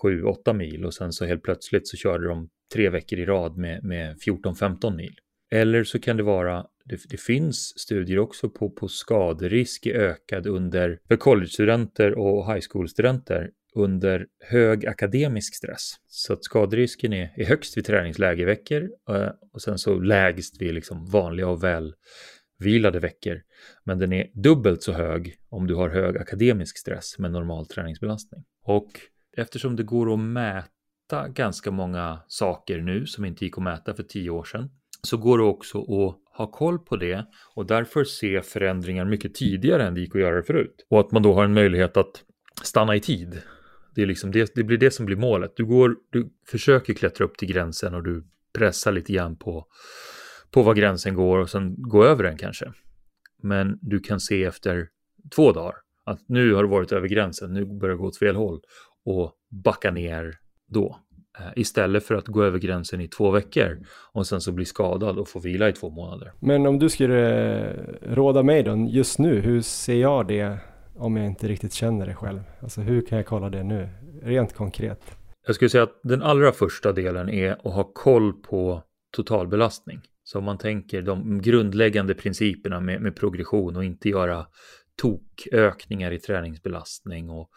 7-8 0.05 0.53
mil 0.53 0.85
och 0.85 0.95
sen 0.95 1.13
så 1.13 1.27
helt 1.27 1.43
plötsligt 1.43 1.89
så 1.89 1.97
körde 1.97 2.29
de 2.29 2.49
tre 2.75 2.89
veckor 2.89 3.19
i 3.19 3.25
rad 3.25 3.57
med, 3.57 3.85
med 3.85 4.17
14-15 4.17 4.97
mil. 4.97 5.15
Eller 5.53 5.85
så 5.85 6.01
kan 6.01 6.17
det 6.17 6.23
vara, 6.23 6.65
det, 6.85 7.01
det, 7.11 7.20
finns 7.20 7.78
studier 7.78 8.18
också 8.18 8.51
på, 8.51 8.70
på 8.70 8.89
skaderisk 8.89 9.87
ökad 9.87 10.47
under, 10.47 10.99
för 11.09 11.16
collegestudenter 11.16 12.18
och 12.18 12.55
high 12.55 12.66
school-studenter 12.70 13.51
under 13.74 14.26
hög 14.41 14.87
akademisk 14.87 15.55
stress. 15.55 15.95
Så 16.07 16.33
att 16.33 16.45
skaderisken 16.45 17.12
är, 17.12 17.33
är 17.37 17.45
högst 17.45 17.76
vid 17.76 17.85
träningslägerveckor 17.85 18.91
eh, 19.09 19.28
och 19.53 19.62
sen 19.62 19.78
så 19.78 19.99
lägst 19.99 20.62
vid 20.62 20.74
liksom 20.74 21.07
vanliga 21.07 21.49
och 21.49 21.64
välvilade 21.64 23.01
veckor. 23.01 23.43
Men 23.85 23.99
den 23.99 24.12
är 24.12 24.30
dubbelt 24.35 24.83
så 24.83 24.93
hög 24.93 25.35
om 25.49 25.66
du 25.66 25.74
har 25.74 25.89
hög 25.89 26.18
akademisk 26.18 26.78
stress 26.78 27.18
med 27.18 27.33
normal 27.33 27.66
träningsbelastning. 27.66 28.45
Och 28.64 28.91
eftersom 29.37 29.76
det 29.76 29.83
går 29.83 30.12
att 30.12 30.20
mäta 30.20 31.28
ganska 31.28 31.70
många 31.70 32.20
saker 32.28 32.80
nu 32.80 33.07
som 33.07 33.24
inte 33.24 33.45
gick 33.45 33.59
att 33.59 33.64
mäta 33.64 33.95
för 33.95 34.03
tio 34.03 34.30
år 34.30 34.45
sedan 34.45 34.70
så 35.03 35.16
går 35.16 35.39
det 35.39 35.45
också 35.45 35.78
att 35.78 36.32
ha 36.43 36.51
koll 36.51 36.78
på 36.78 36.97
det 36.97 37.26
och 37.55 37.66
därför 37.66 38.05
se 38.05 38.43
förändringar 38.43 39.05
mycket 39.05 39.34
tidigare 39.34 39.86
än 39.86 39.95
det 39.95 40.01
gick 40.01 40.14
att 40.14 40.20
göra 40.20 40.36
det 40.36 40.43
förut. 40.43 40.86
Och 40.90 41.01
att 41.01 41.12
man 41.12 41.22
då 41.22 41.34
har 41.34 41.45
en 41.45 41.55
möjlighet 41.55 41.97
att 41.97 42.24
stanna 42.62 42.97
i 42.97 43.01
tid. 43.01 43.43
Det, 43.95 44.03
är 44.03 44.07
liksom 44.07 44.30
det, 44.30 44.55
det 44.55 44.62
blir 44.62 44.78
det 44.78 44.90
som 44.90 45.07
blir 45.07 45.16
målet. 45.16 45.53
Du, 45.57 45.64
går, 45.64 45.97
du 46.11 46.32
försöker 46.47 46.95
klättra 46.95 47.24
upp 47.24 47.36
till 47.36 47.49
gränsen 47.49 47.95
och 47.95 48.03
du 48.03 48.24
pressar 48.53 48.93
lite 48.93 49.12
grann 49.12 49.36
på, 49.36 49.66
på 50.51 50.62
var 50.62 50.74
gränsen 50.74 51.14
går 51.14 51.38
och 51.38 51.51
sen 51.51 51.74
gå 51.78 52.05
över 52.05 52.24
den 52.24 52.36
kanske. 52.36 52.72
Men 53.43 53.78
du 53.82 54.01
kan 54.01 54.20
se 54.20 54.45
efter 54.45 54.88
två 55.36 55.53
dagar 55.53 55.74
att 56.05 56.28
nu 56.28 56.55
har 56.55 56.62
du 56.62 56.68
varit 56.68 56.93
över 56.93 57.09
gränsen, 57.09 57.53
nu 57.53 57.64
börjar 57.64 57.95
det 57.95 57.99
gå 57.99 58.07
åt 58.07 58.18
fel 58.18 58.36
håll 58.36 58.61
och 59.05 59.32
backa 59.64 59.90
ner 59.90 60.38
då. 60.68 60.99
Eh, 61.39 61.47
istället 61.57 62.05
för 62.05 62.14
att 62.14 62.28
gå 62.28 62.45
över 62.45 62.59
gränsen 62.59 63.01
i 63.01 63.09
två 63.09 63.30
veckor 63.30 63.78
och 64.12 64.26
sen 64.26 64.41
så 64.41 64.53
bli 64.53 64.64
skadad 64.64 65.18
och 65.18 65.28
få 65.28 65.39
vila 65.39 65.68
i 65.68 65.72
två 65.72 65.91
månader. 65.91 66.33
Men 66.41 66.66
om 66.66 66.78
du 66.78 66.89
skulle 66.89 67.72
råda 68.03 68.43
mig 68.43 68.62
då, 68.62 68.87
just 68.91 69.18
nu, 69.18 69.41
hur 69.41 69.61
ser 69.61 69.95
jag 69.95 70.28
det 70.28 70.59
om 70.95 71.16
jag 71.16 71.26
inte 71.26 71.49
riktigt 71.49 71.72
känner 71.72 72.07
det 72.07 72.14
själv? 72.14 72.41
Alltså 72.62 72.80
hur 72.80 73.07
kan 73.07 73.18
jag 73.18 73.26
kolla 73.26 73.51
det 73.51 73.62
nu, 73.62 73.89
rent 74.22 74.55
konkret? 74.55 75.16
Jag 75.47 75.55
skulle 75.55 75.68
säga 75.68 75.83
att 75.83 76.01
den 76.03 76.22
allra 76.22 76.53
första 76.53 76.93
delen 76.93 77.28
är 77.28 77.53
att 77.53 77.74
ha 77.74 77.85
koll 77.85 78.33
på 78.33 78.83
totalbelastning. 79.16 80.01
Så 80.24 80.39
om 80.39 80.45
man 80.45 80.59
tänker 80.59 81.03
de 81.03 81.43
grundläggande 81.43 82.14
principerna 82.14 82.80
med, 82.80 83.01
med 83.01 83.16
progression 83.16 83.76
och 83.76 83.85
inte 83.85 84.09
göra 84.09 84.47
tokökningar 85.03 86.12
i 86.12 86.18
träningsbelastning 86.18 87.30
och 87.30 87.51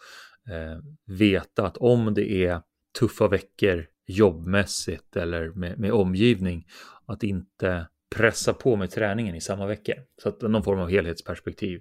eh, 0.50 0.78
veta 1.18 1.66
att 1.66 1.76
om 1.76 2.14
det 2.14 2.30
är 2.30 2.60
tuffa 2.98 3.28
veckor 3.28 3.86
jobbmässigt 4.06 5.16
eller 5.16 5.50
med, 5.50 5.78
med 5.78 5.92
omgivning 5.92 6.66
att 7.06 7.22
inte 7.22 7.86
pressa 8.16 8.54
på 8.54 8.76
med 8.76 8.90
träningen 8.90 9.34
i 9.34 9.40
samma 9.40 9.66
vecka. 9.66 9.94
Så 10.22 10.28
att 10.28 10.42
någon 10.42 10.62
form 10.62 10.80
av 10.80 10.88
helhetsperspektiv 10.88 11.80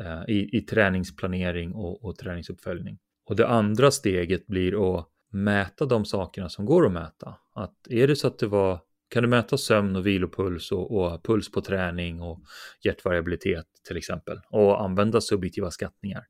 eh, 0.00 0.22
i, 0.28 0.56
i 0.56 0.60
träningsplanering 0.60 1.72
och, 1.72 2.04
och 2.04 2.18
träningsuppföljning. 2.18 2.98
Och 3.26 3.36
det 3.36 3.48
andra 3.48 3.90
steget 3.90 4.46
blir 4.46 4.98
att 4.98 5.08
mäta 5.32 5.86
de 5.86 6.04
sakerna 6.04 6.48
som 6.48 6.64
går 6.64 6.86
att 6.86 6.92
mäta. 6.92 7.34
Att 7.54 7.90
är 7.90 8.08
det 8.08 8.16
så 8.16 8.26
att 8.26 8.38
det 8.38 8.46
var, 8.46 8.80
kan 9.10 9.22
du 9.22 9.28
mäta 9.28 9.56
sömn 9.56 9.96
och 9.96 10.06
vilopuls 10.06 10.72
och, 10.72 10.90
och 10.90 11.24
puls 11.24 11.50
på 11.50 11.60
träning 11.60 12.22
och 12.22 12.40
hjärtvariabilitet 12.84 13.66
till 13.88 13.96
exempel 13.96 14.40
och 14.50 14.82
använda 14.82 15.20
subjektiva 15.20 15.70
skattningar 15.70 16.24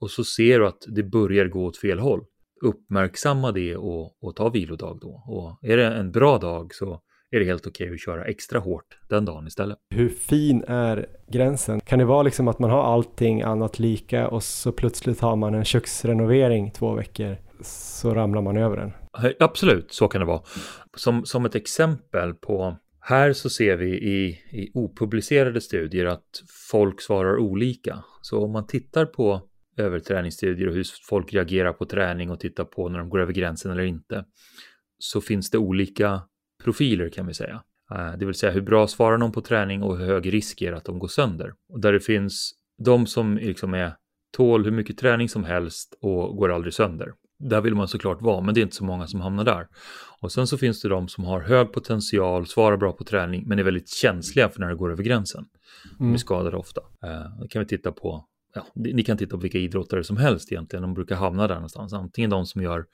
och 0.00 0.10
så 0.10 0.24
ser 0.24 0.58
du 0.58 0.66
att 0.66 0.84
det 0.88 1.02
börjar 1.02 1.46
gå 1.46 1.64
åt 1.64 1.76
fel 1.76 1.98
håll. 1.98 2.24
Uppmärksamma 2.62 3.52
det 3.52 3.76
och, 3.76 4.24
och 4.24 4.36
ta 4.36 4.48
vilodag 4.48 4.98
då. 5.00 5.22
Och 5.26 5.70
är 5.70 5.76
det 5.76 5.86
en 5.86 6.12
bra 6.12 6.38
dag 6.38 6.74
så 6.74 7.00
är 7.30 7.40
det 7.40 7.44
helt 7.44 7.66
okej 7.66 7.84
okay 7.84 7.94
att 7.94 8.00
köra 8.00 8.24
extra 8.24 8.58
hårt 8.58 8.98
den 9.08 9.24
dagen 9.24 9.46
istället. 9.46 9.78
Hur 9.94 10.08
fin 10.08 10.64
är 10.68 11.06
gränsen? 11.28 11.80
Kan 11.80 11.98
det 11.98 12.04
vara 12.04 12.22
liksom 12.22 12.48
att 12.48 12.58
man 12.58 12.70
har 12.70 12.82
allting 12.94 13.42
annat 13.42 13.78
lika 13.78 14.28
och 14.28 14.42
så 14.42 14.72
plötsligt 14.72 15.20
har 15.20 15.36
man 15.36 15.54
en 15.54 15.64
köksrenovering 15.64 16.70
två 16.70 16.94
veckor 16.94 17.36
så 17.64 18.14
ramlar 18.14 18.42
man 18.42 18.56
över 18.56 18.76
den? 18.76 18.92
Absolut, 19.40 19.92
så 19.92 20.08
kan 20.08 20.20
det 20.20 20.26
vara. 20.26 20.42
Som, 20.96 21.24
som 21.24 21.44
ett 21.44 21.54
exempel 21.54 22.34
på 22.34 22.76
här 23.00 23.32
så 23.32 23.50
ser 23.50 23.76
vi 23.76 23.86
i, 23.86 24.28
i 24.50 24.70
opublicerade 24.74 25.60
studier 25.60 26.06
att 26.06 26.42
folk 26.70 27.00
svarar 27.00 27.38
olika. 27.38 28.04
Så 28.22 28.44
om 28.44 28.52
man 28.52 28.66
tittar 28.66 29.06
på 29.06 29.40
överträningsstudier 29.76 30.68
och 30.68 30.74
hur 30.74 30.86
folk 31.08 31.34
reagerar 31.34 31.72
på 31.72 31.84
träning 31.84 32.30
och 32.30 32.40
tittar 32.40 32.64
på 32.64 32.88
när 32.88 32.98
de 32.98 33.08
går 33.08 33.20
över 33.20 33.32
gränsen 33.32 33.72
eller 33.72 33.82
inte 33.82 34.24
så 34.98 35.20
finns 35.20 35.50
det 35.50 35.58
olika 35.58 36.22
profiler 36.64 37.08
kan 37.08 37.26
vi 37.26 37.34
säga. 37.34 37.62
Eh, 37.94 38.12
det 38.18 38.26
vill 38.26 38.34
säga 38.34 38.52
hur 38.52 38.60
bra 38.60 38.86
svarar 38.86 39.18
någon 39.18 39.32
på 39.32 39.40
träning 39.40 39.82
och 39.82 39.98
hur 39.98 40.06
hög 40.06 40.32
risk 40.32 40.62
är 40.62 40.70
det 40.70 40.76
att 40.76 40.84
de 40.84 40.98
går 40.98 41.08
sönder. 41.08 41.52
Och 41.72 41.80
där 41.80 41.92
det 41.92 42.00
finns 42.00 42.52
de 42.84 43.06
som 43.06 43.36
liksom 43.36 43.74
är 43.74 43.92
tål 44.36 44.64
hur 44.64 44.70
mycket 44.70 44.98
träning 44.98 45.28
som 45.28 45.44
helst 45.44 45.94
och 46.00 46.36
går 46.36 46.52
aldrig 46.52 46.74
sönder. 46.74 47.12
Där 47.38 47.60
vill 47.60 47.74
man 47.74 47.88
såklart 47.88 48.22
vara, 48.22 48.40
men 48.40 48.54
det 48.54 48.60
är 48.60 48.62
inte 48.62 48.76
så 48.76 48.84
många 48.84 49.06
som 49.06 49.20
hamnar 49.20 49.44
där. 49.44 49.68
Och 50.20 50.32
sen 50.32 50.46
så 50.46 50.58
finns 50.58 50.82
det 50.82 50.88
de 50.88 51.08
som 51.08 51.24
har 51.24 51.40
hög 51.40 51.72
potential, 51.72 52.46
svarar 52.46 52.76
bra 52.76 52.92
på 52.92 53.04
träning, 53.04 53.44
men 53.46 53.58
är 53.58 53.62
väldigt 53.62 53.88
känsliga 53.88 54.48
för 54.48 54.60
när 54.60 54.68
det 54.68 54.74
går 54.74 54.92
över 54.92 55.02
gränsen. 55.02 55.44
De 55.98 56.04
mm. 56.04 56.14
är 56.14 56.18
skadade 56.18 56.56
ofta. 56.56 56.80
Eh, 57.04 57.40
det 57.42 57.48
kan 57.48 57.60
vi 57.60 57.66
titta 57.66 57.92
på, 57.92 58.24
ja, 58.54 58.66
ni 58.74 59.04
kan 59.04 59.16
titta 59.16 59.30
på 59.30 59.42
vilka 59.42 59.58
idrottare 59.58 60.04
som 60.04 60.16
helst 60.16 60.52
egentligen, 60.52 60.82
de 60.82 60.94
brukar 60.94 61.16
hamna 61.16 61.48
där 61.48 61.54
någonstans. 61.54 61.92
Antingen 61.92 62.30
de 62.30 62.46
som 62.46 62.62
gör 62.62 62.84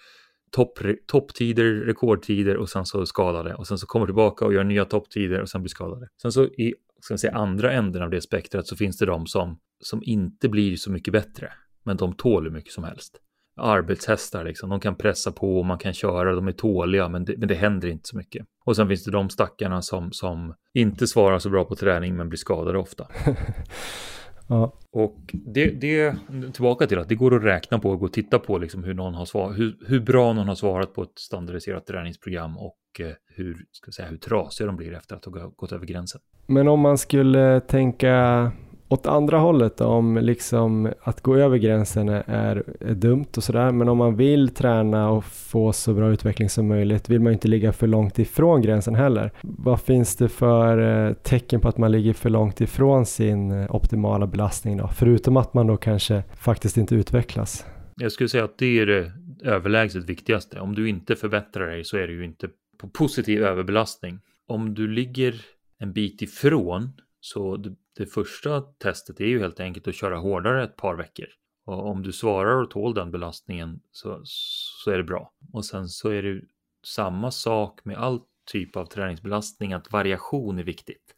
topptider, 0.50 0.96
topptider, 1.06 1.64
rekordtider 1.64 2.56
och 2.56 2.68
sen 2.68 2.86
så 2.86 3.06
skadade 3.06 3.54
och 3.54 3.66
sen 3.66 3.78
så 3.78 3.86
kommer 3.86 4.06
tillbaka 4.06 4.44
och 4.44 4.54
gör 4.54 4.64
nya 4.64 4.84
topptider 4.84 5.40
och 5.40 5.48
sen 5.48 5.62
blir 5.62 5.68
skadade. 5.68 6.08
Sen 6.22 6.32
så 6.32 6.44
i 6.44 6.74
ska 7.00 7.18
säga, 7.18 7.32
andra 7.32 7.72
änden 7.72 8.02
av 8.02 8.10
det 8.10 8.20
spektrat 8.20 8.66
så 8.66 8.76
finns 8.76 8.98
det 8.98 9.06
de 9.06 9.26
som, 9.26 9.58
som 9.80 10.02
inte 10.04 10.48
blir 10.48 10.76
så 10.76 10.90
mycket 10.90 11.12
bättre, 11.12 11.52
men 11.84 11.96
de 11.96 12.14
tål 12.14 12.44
hur 12.44 12.50
mycket 12.50 12.72
som 12.72 12.84
helst. 12.84 13.20
Arbetshästar 13.56 14.44
liksom, 14.44 14.70
de 14.70 14.80
kan 14.80 14.94
pressa 14.94 15.32
på 15.32 15.58
och 15.58 15.66
man 15.66 15.78
kan 15.78 15.92
köra, 15.92 16.34
de 16.34 16.48
är 16.48 16.52
tåliga, 16.52 17.08
men 17.08 17.24
det, 17.24 17.36
men 17.38 17.48
det 17.48 17.54
händer 17.54 17.88
inte 17.88 18.08
så 18.08 18.16
mycket. 18.16 18.46
Och 18.64 18.76
sen 18.76 18.88
finns 18.88 19.04
det 19.04 19.10
de 19.10 19.30
stackarna 19.30 19.82
som, 19.82 20.12
som 20.12 20.54
inte 20.74 21.06
svarar 21.06 21.38
så 21.38 21.50
bra 21.50 21.64
på 21.64 21.76
träning 21.76 22.16
men 22.16 22.28
blir 22.28 22.36
skadade 22.36 22.78
ofta. 22.78 23.06
Ja. 24.48 24.72
Och 24.90 25.18
det, 25.32 25.70
det, 25.70 26.16
tillbaka 26.52 26.86
till 26.86 26.98
att 26.98 27.08
det 27.08 27.14
går 27.14 27.34
att 27.36 27.44
räkna 27.44 27.78
på 27.78 27.90
och 27.90 27.98
gå 27.98 28.06
och 28.06 28.12
titta 28.12 28.38
på 28.38 28.58
liksom 28.58 28.84
hur, 28.84 28.94
någon 28.94 29.14
har 29.14 29.24
svar, 29.24 29.52
hur, 29.52 29.76
hur 29.86 30.00
bra 30.00 30.32
någon 30.32 30.48
har 30.48 30.54
svarat 30.54 30.94
på 30.94 31.02
ett 31.02 31.18
standardiserat 31.18 31.86
träningsprogram 31.86 32.58
och 32.58 32.78
eh, 33.00 33.06
hur, 33.26 33.64
ska 33.70 33.92
säga, 33.92 34.08
hur 34.08 34.16
trasiga 34.16 34.66
de 34.66 34.76
blir 34.76 34.94
efter 34.94 35.16
att 35.16 35.24
ha 35.24 35.52
gått 35.56 35.72
över 35.72 35.86
gränsen. 35.86 36.20
Men 36.46 36.68
om 36.68 36.80
man 36.80 36.98
skulle 36.98 37.60
tänka 37.60 38.52
åt 38.88 39.06
andra 39.06 39.38
hållet 39.38 39.76
då, 39.76 39.84
om 39.84 40.16
liksom 40.16 40.92
att 41.00 41.20
gå 41.20 41.36
över 41.36 41.56
gränsen 41.58 42.08
är, 42.08 42.62
är 42.80 42.94
dumt 42.94 43.26
och 43.36 43.42
sådär, 43.42 43.70
men 43.72 43.88
om 43.88 43.98
man 43.98 44.16
vill 44.16 44.48
träna 44.48 45.10
och 45.10 45.24
få 45.24 45.72
så 45.72 45.94
bra 45.94 46.10
utveckling 46.10 46.48
som 46.48 46.68
möjligt 46.68 47.08
vill 47.08 47.20
man 47.20 47.32
ju 47.32 47.34
inte 47.34 47.48
ligga 47.48 47.72
för 47.72 47.86
långt 47.86 48.18
ifrån 48.18 48.62
gränsen 48.62 48.94
heller. 48.94 49.32
Vad 49.42 49.80
finns 49.80 50.16
det 50.16 50.28
för 50.28 51.06
eh, 51.08 51.14
tecken 51.14 51.60
på 51.60 51.68
att 51.68 51.78
man 51.78 51.92
ligger 51.92 52.12
för 52.12 52.30
långt 52.30 52.60
ifrån 52.60 53.06
sin 53.06 53.50
eh, 53.50 53.74
optimala 53.74 54.26
belastning 54.26 54.76
då? 54.76 54.88
Förutom 54.88 55.36
att 55.36 55.54
man 55.54 55.66
då 55.66 55.76
kanske 55.76 56.22
faktiskt 56.36 56.76
inte 56.76 56.94
utvecklas. 56.94 57.66
Jag 57.96 58.12
skulle 58.12 58.28
säga 58.28 58.44
att 58.44 58.58
det 58.58 58.78
är 58.78 58.86
det 58.86 59.12
överlägset 59.44 60.04
viktigaste. 60.04 60.60
Om 60.60 60.74
du 60.74 60.88
inte 60.88 61.16
förbättrar 61.16 61.66
dig 61.66 61.84
så 61.84 61.96
är 61.96 62.06
det 62.06 62.12
ju 62.12 62.24
inte 62.24 62.48
på 62.80 62.88
positiv 62.88 63.42
överbelastning. 63.42 64.20
Om 64.46 64.74
du 64.74 64.88
ligger 64.88 65.34
en 65.78 65.92
bit 65.92 66.22
ifrån 66.22 66.92
så 67.20 67.56
det, 67.98 68.06
första 68.06 68.60
testet 68.60 69.20
är 69.20 69.24
ju 69.24 69.38
helt 69.38 69.60
enkelt 69.60 69.88
att 69.88 69.94
köra 69.94 70.18
hårdare 70.18 70.64
ett 70.64 70.76
par 70.76 70.96
veckor. 70.96 71.26
Och 71.64 71.86
om 71.86 72.02
du 72.02 72.12
svarar 72.12 72.62
och 72.62 72.70
tål 72.70 72.94
den 72.94 73.10
belastningen 73.10 73.80
så, 73.90 74.20
så 74.24 74.90
är 74.90 74.96
det 74.96 75.04
bra. 75.04 75.32
Och 75.52 75.64
sen 75.64 75.88
så 75.88 76.08
är 76.08 76.22
det 76.22 76.40
samma 76.86 77.30
sak 77.30 77.84
med 77.84 77.96
all 77.96 78.20
typ 78.52 78.76
av 78.76 78.86
träningsbelastning, 78.86 79.72
att 79.72 79.92
variation 79.92 80.58
är 80.58 80.64
viktigt. 80.64 81.14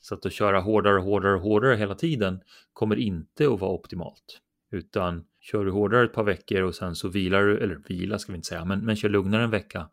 Så 0.00 0.14
att 0.14 0.26
att 0.26 0.32
köra 0.32 0.60
hårdare 0.60 0.96
och 0.96 1.04
hårdare 1.04 1.34
och 1.34 1.40
hårdare 1.40 1.76
hela 1.76 1.94
tiden 1.94 2.40
kommer 2.72 2.96
inte 2.96 3.52
att 3.52 3.60
vara 3.60 3.72
optimalt. 3.72 4.40
Utan 4.70 5.24
kör 5.40 5.64
du 5.64 5.70
hårdare 5.70 6.04
ett 6.04 6.12
par 6.12 6.24
veckor 6.24 6.62
och 6.62 6.74
sen 6.74 6.94
så 6.94 7.08
vilar 7.08 7.42
du, 7.42 7.58
eller 7.58 7.82
vila 7.88 8.18
ska 8.18 8.32
vi 8.32 8.36
inte 8.36 8.48
säga, 8.48 8.64
men, 8.64 8.84
men 8.84 8.96
kör 8.96 9.08
lugnare 9.08 9.42
en 9.44 9.50
vecka. 9.50 9.88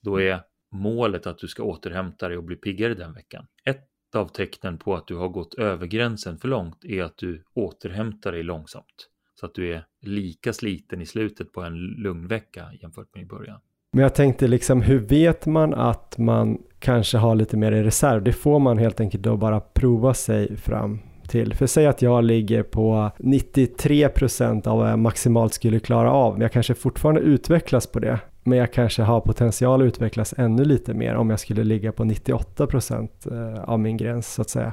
Då 0.00 0.20
är 0.20 0.42
målet 0.72 1.26
att 1.26 1.38
du 1.38 1.48
ska 1.48 1.62
återhämta 1.62 2.28
dig 2.28 2.36
och 2.36 2.44
bli 2.44 2.56
piggare 2.56 2.94
den 2.94 3.14
veckan. 3.14 3.46
Ett 3.64 3.91
av 4.14 4.28
tecknen 4.28 4.78
på 4.78 4.94
att 4.94 5.06
du 5.06 5.16
har 5.16 5.28
gått 5.28 5.54
över 5.54 5.86
gränsen 5.86 6.38
för 6.38 6.48
långt 6.48 6.84
är 6.84 7.02
att 7.02 7.16
du 7.16 7.44
återhämtar 7.54 8.32
dig 8.32 8.42
långsamt. 8.42 9.08
Så 9.34 9.46
att 9.46 9.54
du 9.54 9.72
är 9.72 9.84
lika 10.00 10.52
sliten 10.52 11.00
i 11.00 11.06
slutet 11.06 11.52
på 11.52 11.62
en 11.62 11.76
lugn 11.78 12.26
vecka 12.26 12.66
jämfört 12.82 13.14
med 13.14 13.22
i 13.22 13.26
början. 13.26 13.60
Men 13.92 14.02
jag 14.02 14.14
tänkte 14.14 14.48
liksom, 14.48 14.82
hur 14.82 14.98
vet 14.98 15.46
man 15.46 15.74
att 15.74 16.18
man 16.18 16.58
kanske 16.78 17.18
har 17.18 17.34
lite 17.34 17.56
mer 17.56 17.72
i 17.72 17.82
reserv? 17.82 18.22
Det 18.22 18.32
får 18.32 18.58
man 18.58 18.78
helt 18.78 19.00
enkelt 19.00 19.22
då 19.22 19.36
bara 19.36 19.60
prova 19.60 20.14
sig 20.14 20.56
fram 20.56 20.98
till. 21.28 21.54
För 21.54 21.66
säg 21.66 21.86
att 21.86 22.02
jag 22.02 22.24
ligger 22.24 22.62
på 22.62 23.10
93% 23.18 24.68
av 24.68 24.78
vad 24.78 24.90
jag 24.90 24.98
maximalt 24.98 25.52
skulle 25.52 25.80
klara 25.80 26.12
av, 26.12 26.32
men 26.32 26.42
jag 26.42 26.52
kanske 26.52 26.74
fortfarande 26.74 27.20
utvecklas 27.20 27.86
på 27.86 27.98
det 28.00 28.20
men 28.42 28.58
jag 28.58 28.72
kanske 28.72 29.02
har 29.02 29.20
potential 29.20 29.82
att 29.82 29.86
utvecklas 29.86 30.34
ännu 30.36 30.64
lite 30.64 30.94
mer 30.94 31.14
om 31.14 31.30
jag 31.30 31.40
skulle 31.40 31.64
ligga 31.64 31.92
på 31.92 32.04
98 32.04 32.66
procent 32.66 33.26
eh, 33.26 33.64
av 33.64 33.80
min 33.80 33.96
gräns 33.96 34.32
så 34.32 34.42
att 34.42 34.50
säga. 34.50 34.72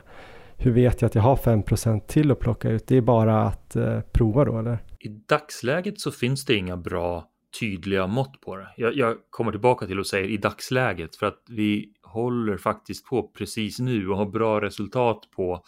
Hur 0.62 0.72
vet 0.72 1.02
jag 1.02 1.10
att 1.10 1.16
jag 1.16 1.22
har 1.22 1.36
5 1.36 1.64
procent 1.64 2.08
till 2.08 2.32
att 2.32 2.40
plocka 2.40 2.70
ut? 2.70 2.88
Det 2.88 2.98
är 2.98 3.02
bara 3.02 3.42
att 3.42 3.76
eh, 3.76 4.02
prova 4.02 4.46
då 4.46 4.60
eller? 4.60 4.80
I 5.00 5.08
dagsläget 5.08 6.00
så 6.00 6.12
finns 6.12 6.46
det 6.46 6.56
inga 6.56 6.78
bra 6.78 7.30
tydliga 7.60 8.08
mått 8.08 8.42
på 8.42 8.56
det. 8.56 8.68
Jag, 8.78 8.96
jag 8.96 9.16
kommer 9.30 9.52
tillbaka 9.52 9.86
till 9.86 10.00
och 10.00 10.08
säger 10.08 10.30
i 10.30 10.38
dagsläget 10.38 11.16
för 11.16 11.26
att 11.26 11.44
vi 11.50 11.94
håller 12.04 12.58
faktiskt 12.58 13.06
på 13.06 13.28
precis 13.28 13.80
nu 13.80 14.10
och 14.10 14.18
har 14.18 14.26
bra 14.26 14.62
resultat 14.62 15.20
på 15.36 15.64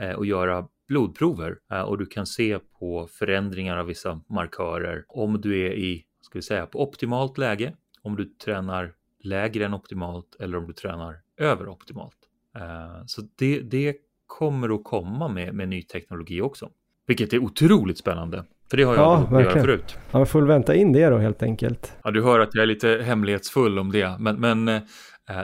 eh, 0.00 0.18
att 0.18 0.26
göra 0.26 0.66
blodprover 0.88 1.56
eh, 1.72 1.80
och 1.80 1.98
du 1.98 2.06
kan 2.06 2.26
se 2.26 2.58
på 2.78 3.08
förändringar 3.18 3.76
av 3.76 3.86
vissa 3.86 4.20
markörer 4.30 5.04
om 5.08 5.40
du 5.40 5.66
är 5.66 5.72
i 5.72 6.05
ska 6.42 6.54
vi 6.54 6.58
säga, 6.58 6.66
på 6.66 6.82
optimalt 6.82 7.38
läge 7.38 7.72
om 8.02 8.16
du 8.16 8.24
tränar 8.24 8.92
lägre 9.24 9.64
än 9.64 9.74
optimalt 9.74 10.36
eller 10.40 10.58
om 10.58 10.66
du 10.66 10.72
tränar 10.72 11.16
över 11.36 11.68
optimalt. 11.68 12.16
Uh, 12.56 13.02
så 13.06 13.22
det, 13.38 13.60
det 13.60 13.96
kommer 14.26 14.74
att 14.74 14.84
komma 14.84 15.28
med, 15.28 15.54
med 15.54 15.68
ny 15.68 15.82
teknologi 15.82 16.40
också, 16.40 16.70
vilket 17.06 17.32
är 17.32 17.38
otroligt 17.38 17.98
spännande. 17.98 18.44
För 18.70 18.76
det 18.76 18.82
har 18.82 18.94
jag 18.94 19.02
ja, 19.02 19.16
aldrig 19.16 19.46
göra 19.46 19.60
förut. 19.60 19.84
Ja, 20.10 20.18
man 20.18 20.26
får 20.26 20.40
väl 20.40 20.48
vänta 20.48 20.74
in 20.74 20.92
det 20.92 21.08
då 21.08 21.18
helt 21.18 21.42
enkelt. 21.42 21.96
Ja, 22.04 22.10
du 22.10 22.22
hör 22.22 22.40
att 22.40 22.54
jag 22.54 22.62
är 22.62 22.66
lite 22.66 23.02
hemlighetsfull 23.04 23.78
om 23.78 23.92
det, 23.92 24.16
men, 24.18 24.40
men 24.40 24.68
uh, 24.68 24.80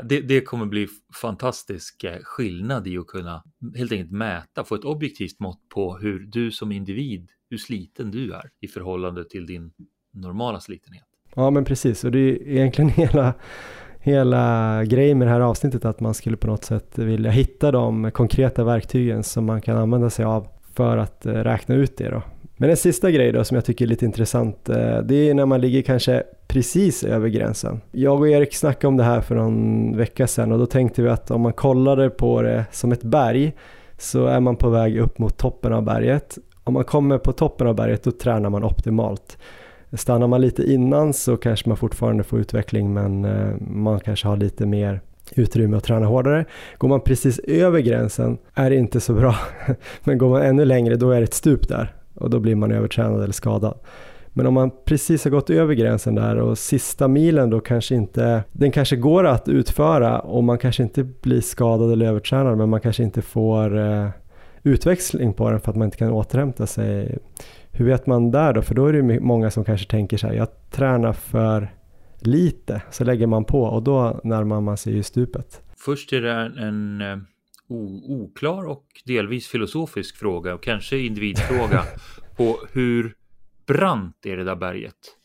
det, 0.04 0.20
det, 0.20 0.40
kommer 0.40 0.66
bli 0.66 0.88
fantastisk 1.20 2.04
uh, 2.04 2.10
skillnad 2.22 2.86
i 2.86 2.98
att 2.98 3.06
kunna 3.06 3.42
helt 3.76 3.92
enkelt 3.92 4.12
mäta, 4.12 4.64
få 4.64 4.74
ett 4.74 4.84
objektivt 4.84 5.40
mått 5.40 5.68
på 5.74 5.98
hur 5.98 6.18
du 6.18 6.50
som 6.50 6.72
individ, 6.72 7.30
hur 7.50 7.58
sliten 7.58 8.10
du 8.10 8.32
är 8.32 8.50
i 8.60 8.68
förhållande 8.68 9.24
till 9.28 9.46
din 9.46 9.72
normala 10.12 10.60
slitenhet. 10.60 11.04
Ja 11.34 11.50
men 11.50 11.64
precis 11.64 12.04
och 12.04 12.12
det 12.12 12.18
är 12.18 12.48
egentligen 12.48 12.90
hela, 12.96 13.34
hela 14.00 14.84
grejen 14.84 15.18
med 15.18 15.28
det 15.28 15.32
här 15.32 15.40
avsnittet 15.40 15.84
att 15.84 16.00
man 16.00 16.14
skulle 16.14 16.36
på 16.36 16.46
något 16.46 16.64
sätt 16.64 16.98
vilja 16.98 17.30
hitta 17.30 17.70
de 17.70 18.10
konkreta 18.10 18.64
verktygen 18.64 19.22
som 19.22 19.44
man 19.44 19.60
kan 19.60 19.76
använda 19.76 20.10
sig 20.10 20.24
av 20.24 20.48
för 20.74 20.96
att 20.96 21.26
eh, 21.26 21.32
räkna 21.32 21.74
ut 21.74 21.96
det 21.96 22.08
då. 22.08 22.22
Men 22.56 22.70
en 22.70 22.76
sista 22.76 23.10
grej 23.10 23.32
då 23.32 23.44
som 23.44 23.54
jag 23.54 23.64
tycker 23.64 23.84
är 23.84 23.88
lite 23.88 24.04
intressant, 24.04 24.68
eh, 24.68 24.98
det 24.98 25.30
är 25.30 25.34
när 25.34 25.46
man 25.46 25.60
ligger 25.60 25.82
kanske 25.82 26.22
precis 26.46 27.04
över 27.04 27.28
gränsen. 27.28 27.80
Jag 27.92 28.20
och 28.20 28.28
Erik 28.28 28.54
snackade 28.54 28.88
om 28.88 28.96
det 28.96 29.04
här 29.04 29.20
för 29.20 29.34
någon 29.34 29.96
vecka 29.96 30.26
sedan 30.26 30.52
och 30.52 30.58
då 30.58 30.66
tänkte 30.66 31.02
vi 31.02 31.08
att 31.08 31.30
om 31.30 31.40
man 31.40 31.52
kollade 31.52 32.10
på 32.10 32.42
det 32.42 32.64
som 32.70 32.92
ett 32.92 33.02
berg 33.02 33.52
så 33.98 34.26
är 34.26 34.40
man 34.40 34.56
på 34.56 34.70
väg 34.70 34.98
upp 34.98 35.18
mot 35.18 35.36
toppen 35.36 35.72
av 35.72 35.82
berget. 35.82 36.38
Om 36.64 36.74
man 36.74 36.84
kommer 36.84 37.18
på 37.18 37.32
toppen 37.32 37.66
av 37.66 37.74
berget 37.74 38.04
då 38.04 38.10
tränar 38.10 38.50
man 38.50 38.64
optimalt. 38.64 39.38
Stannar 39.96 40.26
man 40.26 40.40
lite 40.40 40.72
innan 40.72 41.12
så 41.12 41.36
kanske 41.36 41.68
man 41.68 41.76
fortfarande 41.76 42.24
får 42.24 42.40
utveckling 42.40 42.92
men 42.92 43.24
eh, 43.24 43.54
man 43.60 44.00
kanske 44.00 44.28
har 44.28 44.36
lite 44.36 44.66
mer 44.66 45.00
utrymme 45.34 45.76
att 45.76 45.84
träna 45.84 46.06
hårdare. 46.06 46.44
Går 46.78 46.88
man 46.88 47.00
precis 47.00 47.38
över 47.38 47.80
gränsen 47.80 48.38
är 48.54 48.70
det 48.70 48.76
inte 48.76 49.00
så 49.00 49.14
bra. 49.14 49.36
Men 50.04 50.18
går 50.18 50.28
man 50.28 50.42
ännu 50.42 50.64
längre 50.64 50.96
då 50.96 51.10
är 51.10 51.16
det 51.16 51.24
ett 51.24 51.34
stup 51.34 51.68
där 51.68 51.94
och 52.14 52.30
då 52.30 52.40
blir 52.40 52.54
man 52.54 52.72
övertränad 52.72 53.22
eller 53.22 53.32
skadad. 53.32 53.78
Men 54.34 54.46
om 54.46 54.54
man 54.54 54.70
precis 54.84 55.24
har 55.24 55.30
gått 55.30 55.50
över 55.50 55.74
gränsen 55.74 56.14
där 56.14 56.36
och 56.36 56.58
sista 56.58 57.08
milen 57.08 57.50
då 57.50 57.60
kanske 57.60 57.94
inte, 57.94 58.44
den 58.52 58.70
kanske 58.70 58.96
går 58.96 59.26
att 59.26 59.48
utföra 59.48 60.18
och 60.18 60.44
man 60.44 60.58
kanske 60.58 60.82
inte 60.82 61.04
blir 61.04 61.40
skadad 61.40 61.92
eller 61.92 62.06
övertränad 62.06 62.58
men 62.58 62.68
man 62.68 62.80
kanske 62.80 63.02
inte 63.02 63.22
får 63.22 63.78
eh, 63.78 64.08
utväxling 64.62 65.32
på 65.32 65.50
den 65.50 65.60
för 65.60 65.70
att 65.70 65.76
man 65.76 65.84
inte 65.84 65.96
kan 65.96 66.12
återhämta 66.12 66.66
sig. 66.66 67.18
Hur 67.72 67.84
vet 67.84 68.06
man 68.06 68.30
där 68.30 68.52
då? 68.52 68.62
För 68.62 68.74
då 68.74 68.86
är 68.86 68.92
det 68.92 69.20
många 69.20 69.50
som 69.50 69.64
kanske 69.64 69.90
tänker 69.90 70.16
så 70.16 70.26
här, 70.26 70.34
jag 70.34 70.70
tränar 70.70 71.12
för 71.12 71.68
lite, 72.18 72.82
så 72.90 73.04
lägger 73.04 73.26
man 73.26 73.44
på 73.44 73.62
och 73.62 73.82
då 73.82 74.20
närmar 74.24 74.60
man 74.60 74.76
sig 74.76 74.94
ju 74.94 75.02
stupet. 75.02 75.62
Först 75.76 76.12
är 76.12 76.20
det 76.20 76.32
en, 76.58 77.00
eh, 77.00 77.18
oklar 78.08 78.64
och 78.64 78.86
delvis 79.04 79.48
filosofisk 79.48 80.16
fråga 80.16 80.54
och 80.54 80.62
kanske 80.62 80.98
individfråga 80.98 81.82
på 82.36 82.58
hur 82.72 83.14
brant 83.66 84.26
är 84.26 84.36
det 84.36 84.44
där 84.44 84.56
berget? 84.56 85.18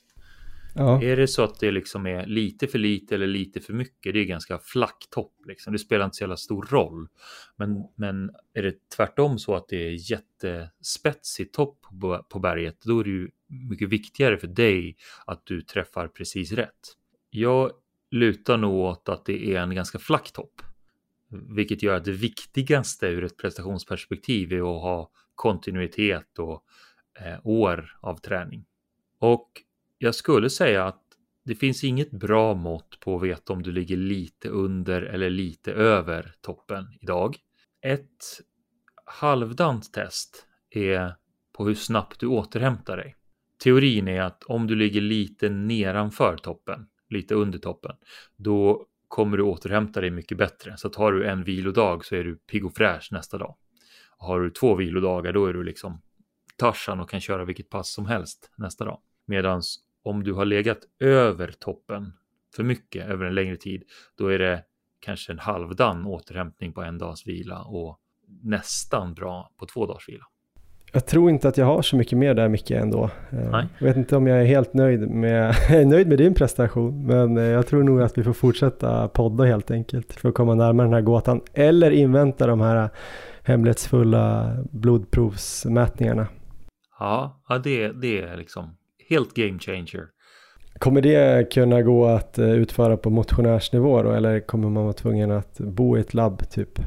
Ja. 0.77 1.03
Är 1.03 1.17
det 1.17 1.27
så 1.27 1.43
att 1.43 1.59
det 1.59 1.71
liksom 1.71 2.05
är 2.05 2.25
lite 2.25 2.67
för 2.67 2.79
lite 2.79 3.15
eller 3.15 3.27
lite 3.27 3.61
för 3.61 3.73
mycket? 3.73 4.13
Det 4.13 4.19
är 4.19 4.25
ganska 4.25 4.59
flack 4.59 5.07
topp 5.09 5.33
liksom. 5.47 5.73
Det 5.73 5.79
spelar 5.79 6.05
inte 6.05 6.17
så 6.17 6.23
jävla 6.23 6.37
stor 6.37 6.67
roll. 6.69 7.07
Men, 7.55 7.69
men 7.95 8.29
är 8.53 8.63
det 8.63 8.89
tvärtom 8.95 9.39
så 9.39 9.55
att 9.55 9.67
det 9.67 9.87
är 9.87 10.11
jättespetsig 10.11 11.53
topp 11.53 11.85
på, 12.01 12.25
på 12.29 12.39
berget, 12.39 12.81
då 12.81 12.99
är 12.99 13.03
det 13.03 13.09
ju 13.09 13.29
mycket 13.69 13.89
viktigare 13.89 14.37
för 14.37 14.47
dig 14.47 14.95
att 15.25 15.45
du 15.45 15.61
träffar 15.61 16.07
precis 16.07 16.51
rätt. 16.51 16.95
Jag 17.29 17.71
lutar 18.11 18.57
nog 18.57 18.73
åt 18.73 19.09
att 19.09 19.25
det 19.25 19.53
är 19.55 19.59
en 19.59 19.75
ganska 19.75 19.99
flack 19.99 20.31
topp. 20.31 20.61
Vilket 21.55 21.83
gör 21.83 21.95
att 21.95 22.05
det 22.05 22.11
viktigaste 22.11 23.07
ur 23.07 23.23
ett 23.23 23.37
prestationsperspektiv 23.37 24.53
är 24.53 24.57
att 24.57 24.81
ha 24.81 25.11
kontinuitet 25.35 26.39
och 26.39 26.63
eh, 27.19 27.39
år 27.43 27.97
av 28.01 28.17
träning. 28.17 28.65
Och 29.19 29.51
jag 29.97 30.15
skulle 30.15 30.49
säga 30.49 30.85
att 30.85 31.03
det 31.45 31.55
finns 31.55 31.83
inget 31.83 32.11
bra 32.11 32.53
mått 32.53 32.99
på 32.99 33.15
att 33.15 33.23
veta 33.23 33.53
om 33.53 33.63
du 33.63 33.71
ligger 33.71 33.97
lite 33.97 34.49
under 34.49 35.01
eller 35.01 35.29
lite 35.29 35.73
över 35.73 36.35
toppen 36.41 36.85
idag. 37.01 37.37
Ett 37.81 38.41
halvdant 39.05 39.93
test 39.93 40.45
är 40.69 41.15
på 41.53 41.67
hur 41.67 41.75
snabbt 41.75 42.19
du 42.19 42.27
återhämtar 42.27 42.97
dig. 42.97 43.15
Teorin 43.63 44.07
är 44.07 44.21
att 44.21 44.43
om 44.43 44.67
du 44.67 44.75
ligger 44.75 45.01
lite 45.01 45.49
nedanför 45.49 46.37
toppen, 46.37 46.87
lite 47.09 47.35
under 47.35 47.59
toppen, 47.59 47.95
då 48.35 48.85
kommer 49.07 49.37
du 49.37 49.43
återhämta 49.43 50.01
dig 50.01 50.11
mycket 50.11 50.37
bättre. 50.37 50.77
Så 50.77 50.89
tar 50.89 51.11
du 51.11 51.27
en 51.27 51.43
vilodag 51.43 52.05
så 52.05 52.15
är 52.15 52.23
du 52.23 52.35
pigg 52.35 52.65
och 52.65 52.75
fräsch 52.75 53.09
nästa 53.11 53.37
dag. 53.37 53.55
Har 54.17 54.39
du 54.39 54.49
två 54.49 54.75
vilodagar 54.75 55.33
då 55.33 55.45
är 55.45 55.53
du 55.53 55.63
liksom 55.63 56.01
Tarzan 56.57 56.99
och 56.99 57.09
kan 57.09 57.21
köra 57.21 57.45
vilket 57.45 57.69
pass 57.69 57.93
som 57.93 58.05
helst 58.05 58.51
nästa 58.55 58.85
dag. 58.85 58.99
Medan 59.25 59.61
om 60.07 60.23
du 60.23 60.33
har 60.33 60.45
legat 60.45 60.79
över 60.99 61.51
toppen 61.59 62.13
för 62.55 62.63
mycket 62.63 63.07
över 63.07 63.25
en 63.25 63.35
längre 63.35 63.57
tid, 63.57 63.83
då 64.17 64.27
är 64.27 64.39
det 64.39 64.63
kanske 64.99 65.31
en 65.31 65.39
halvdan 65.39 66.05
återhämtning 66.05 66.73
på 66.73 66.81
en 66.81 66.97
dags 66.97 67.27
vila 67.27 67.61
och 67.61 67.99
nästan 68.43 69.13
bra 69.13 69.51
på 69.59 69.65
två 69.65 69.85
dagars 69.85 70.09
vila. 70.09 70.25
Jag 70.93 71.05
tror 71.05 71.29
inte 71.29 71.47
att 71.47 71.57
jag 71.57 71.65
har 71.65 71.81
så 71.81 71.95
mycket 71.95 72.17
mer 72.17 72.33
där 72.33 72.47
Micke 72.47 72.71
ändå. 72.71 73.03
Eh, 73.29 73.49
Nej. 73.51 73.67
Jag 73.79 73.87
vet 73.87 73.97
inte 73.97 74.17
om 74.17 74.27
jag 74.27 74.41
är 74.41 74.45
helt 74.45 74.73
nöjd 74.73 75.09
med, 75.09 75.55
jag 75.69 75.81
är 75.81 75.85
nöjd 75.85 76.07
med 76.07 76.17
din 76.17 76.33
prestation, 76.33 77.05
men 77.05 77.37
eh, 77.37 77.43
jag 77.43 77.67
tror 77.67 77.83
nog 77.83 78.01
att 78.01 78.17
vi 78.17 78.23
får 78.23 78.33
fortsätta 78.33 79.07
podda 79.07 79.43
helt 79.43 79.71
enkelt 79.71 80.13
för 80.13 80.29
att 80.29 80.35
komma 80.35 80.55
närmare 80.55 80.87
den 80.87 80.93
här 80.93 81.01
gåtan 81.01 81.41
eller 81.53 81.91
invänta 81.91 82.47
de 82.47 82.61
här 82.61 82.89
hemlighetsfulla 83.43 84.55
blodprovsmätningarna. 84.71 86.27
Ja, 86.99 87.43
ja 87.49 87.57
det, 87.57 87.91
det 87.91 88.21
är 88.21 88.37
liksom 88.37 88.76
helt 89.09 89.33
game 89.33 89.59
changer. 89.59 90.07
Kommer 90.79 91.01
det 91.01 91.53
kunna 91.53 91.81
gå 91.81 92.05
att 92.05 92.37
eh, 92.37 92.51
utföra 92.51 92.97
på 92.97 93.09
motionärsnivå 93.09 94.03
då, 94.03 94.11
eller 94.11 94.39
kommer 94.39 94.69
man 94.69 94.83
vara 94.83 94.93
tvungen 94.93 95.31
att 95.31 95.59
bo 95.59 95.97
i 95.97 95.99
ett 95.99 96.13
labb 96.13 96.49
typ? 96.49 96.79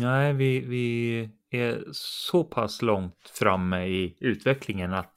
Nej, 0.00 0.32
vi, 0.32 0.60
vi 0.60 1.28
är 1.50 1.78
så 1.92 2.44
pass 2.44 2.82
långt 2.82 3.32
framme 3.38 3.86
i 3.86 4.16
utvecklingen 4.20 4.94
att 4.94 5.12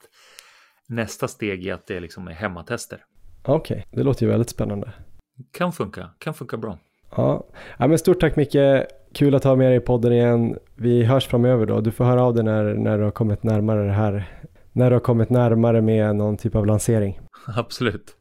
nästa 0.88 1.28
steg 1.28 1.66
är 1.66 1.74
att 1.74 1.86
det 1.86 2.00
liksom 2.00 2.28
är 2.28 2.32
hemmatester. 2.32 3.04
Okej, 3.42 3.76
okay, 3.76 3.98
det 3.98 4.02
låter 4.02 4.26
ju 4.26 4.30
väldigt 4.30 4.50
spännande. 4.50 4.92
Kan 5.52 5.72
funka, 5.72 6.10
kan 6.18 6.34
funka 6.34 6.56
bra. 6.56 6.78
Ja, 7.16 7.46
ja 7.78 7.86
men 7.86 7.98
stort 7.98 8.20
tack 8.20 8.36
Micke. 8.36 8.86
Kul 9.14 9.34
att 9.34 9.44
ha 9.44 9.56
med 9.56 9.70
dig 9.70 9.76
i 9.76 9.80
podden 9.80 10.12
igen. 10.12 10.58
Vi 10.74 11.04
hörs 11.04 11.26
framöver 11.26 11.66
då. 11.66 11.80
Du 11.80 11.90
får 11.90 12.04
höra 12.04 12.22
av 12.22 12.34
dig 12.34 12.44
när, 12.44 12.74
när 12.74 12.98
du 12.98 13.04
har 13.04 13.10
kommit 13.10 13.42
närmare 13.42 13.86
det 13.86 13.92
här 13.92 14.42
när 14.72 14.90
du 14.90 14.96
har 14.96 15.00
kommit 15.00 15.30
närmare 15.30 15.80
med 15.80 16.16
någon 16.16 16.36
typ 16.36 16.54
av 16.54 16.66
lansering. 16.66 17.20
Absolut. 17.56 18.16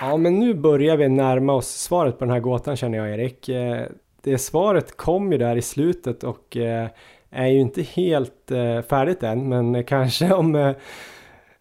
Ja, 0.00 0.16
men 0.16 0.38
nu 0.38 0.54
börjar 0.54 0.96
vi 0.96 1.08
närma 1.08 1.52
oss 1.52 1.68
svaret 1.68 2.18
på 2.18 2.24
den 2.24 2.32
här 2.32 2.40
gåtan 2.40 2.76
känner 2.76 2.98
jag 2.98 3.10
Erik. 3.10 3.48
Eh, 3.48 3.86
det 4.22 4.38
svaret 4.38 4.96
kom 4.96 5.32
ju 5.32 5.38
där 5.38 5.56
i 5.56 5.62
slutet 5.62 6.24
och 6.24 6.56
eh, 6.56 6.88
är 7.30 7.46
ju 7.46 7.60
inte 7.60 7.82
helt 7.82 8.50
eh, 8.50 8.80
färdigt 8.82 9.22
än, 9.22 9.48
men 9.48 9.84
kanske 9.84 10.32
om 10.32 10.74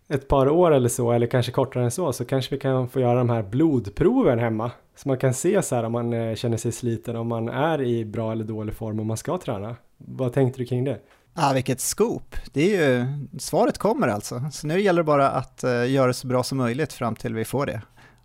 ett 0.07 0.27
par 0.27 0.49
år 0.49 0.73
eller 0.73 0.89
så, 0.89 1.11
eller 1.11 1.27
kanske 1.27 1.51
kortare 1.51 1.83
än 1.83 1.91
så, 1.91 2.13
så 2.13 2.25
kanske 2.25 2.55
vi 2.55 2.61
kan 2.61 2.89
få 2.89 2.99
göra 2.99 3.17
de 3.17 3.29
här 3.29 3.43
blodproven 3.43 4.39
hemma. 4.39 4.71
Så 4.95 5.07
man 5.07 5.17
kan 5.17 5.33
se 5.33 5.61
så 5.61 5.75
här 5.75 5.83
om 5.83 5.91
man 5.91 6.35
känner 6.35 6.57
sig 6.57 6.71
sliten, 6.71 7.15
om 7.15 7.27
man 7.27 7.49
är 7.49 7.81
i 7.81 8.05
bra 8.05 8.31
eller 8.31 8.43
dålig 8.43 8.75
form 8.75 8.99
och 8.99 9.05
man 9.05 9.17
ska 9.17 9.37
träna. 9.37 9.75
Vad 9.97 10.33
tänkte 10.33 10.59
du 10.59 10.65
kring 10.65 10.83
det? 10.83 10.99
Ah, 11.33 11.53
vilket 11.53 11.81
scoop! 11.81 12.35
Det 12.53 12.75
är 12.75 12.89
ju, 12.89 13.05
svaret 13.39 13.77
kommer 13.77 14.07
alltså. 14.07 14.41
Så 14.51 14.67
nu 14.67 14.81
gäller 14.81 15.01
det 15.01 15.05
bara 15.05 15.29
att 15.29 15.63
uh, 15.63 15.91
göra 15.91 16.07
det 16.07 16.13
så 16.13 16.27
bra 16.27 16.43
som 16.43 16.57
möjligt 16.57 16.93
fram 16.93 17.15
till 17.15 17.35
vi 17.35 17.45
får 17.45 17.65
det. 17.65 17.81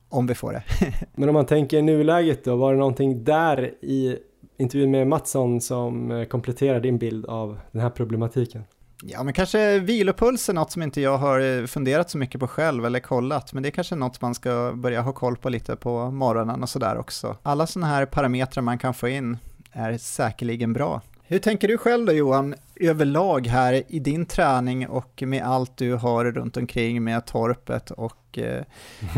Om 0.09 0.27
vi 0.27 0.35
får 0.35 0.53
det. 0.53 0.63
Men 1.15 1.29
om 1.29 1.33
man 1.33 1.47
tänker 1.47 1.83
nuläget 1.83 2.45
då, 2.45 2.57
var 2.57 2.73
det 2.73 2.79
någonting 2.79 3.25
där 3.25 3.75
i 3.81 4.17
intervjun 4.61 4.91
med 4.91 5.07
Mattsson 5.07 5.61
som 5.61 6.11
eh, 6.11 6.25
kompletterar 6.25 6.81
din 6.81 6.99
bild 6.99 7.27
av 7.27 7.61
den 7.73 7.83
här 7.83 7.91
problematiken? 7.91 8.65
Ja, 9.03 9.23
men 9.23 9.35
kanske 9.35 9.79
vilopuls 9.79 10.49
är 10.49 10.55
något 10.55 10.71
som 10.71 10.83
inte 10.83 11.01
jag 11.01 11.19
har 11.19 11.41
eh, 11.41 11.67
funderat 11.67 12.11
så 12.11 12.19
mycket 12.19 12.41
på 12.41 12.49
själv 12.49 12.87
eller 12.87 13.01
kollat, 13.01 13.53
men 13.53 13.63
det 13.63 13.69
är 13.69 13.71
kanske 13.71 13.95
något 13.95 14.21
man 14.21 14.35
ska 14.35 14.73
börja 14.75 15.01
ha 15.01 15.13
koll 15.13 15.37
på 15.37 15.49
lite 15.49 15.77
på 15.77 16.11
morgonen 16.11 16.63
och 16.63 16.69
sådär 16.69 16.99
också. 16.99 17.37
Alla 17.43 17.67
sådana 17.67 17.87
här 17.87 18.07
parametrar 18.07 18.63
man 18.63 18.79
kan 18.79 18.95
få 18.95 19.09
in 19.09 19.39
är 19.73 19.99
säkerligen 19.99 20.73
bra. 20.73 21.01
Hur 21.31 21.39
tänker 21.39 21.69
du 21.69 21.79
själv 21.79 22.07
då 22.07 22.13
Johan, 22.13 22.55
överlag 22.81 23.47
här 23.47 23.83
i 23.89 23.99
din 23.99 24.27
träning 24.27 24.89
och 24.89 25.23
med 25.27 25.43
allt 25.43 25.77
du 25.77 25.95
har 25.95 26.25
runt 26.25 26.57
omkring 26.57 27.05
med 27.05 27.27
torpet 27.27 27.91
och 27.91 28.39
eh, 28.39 28.65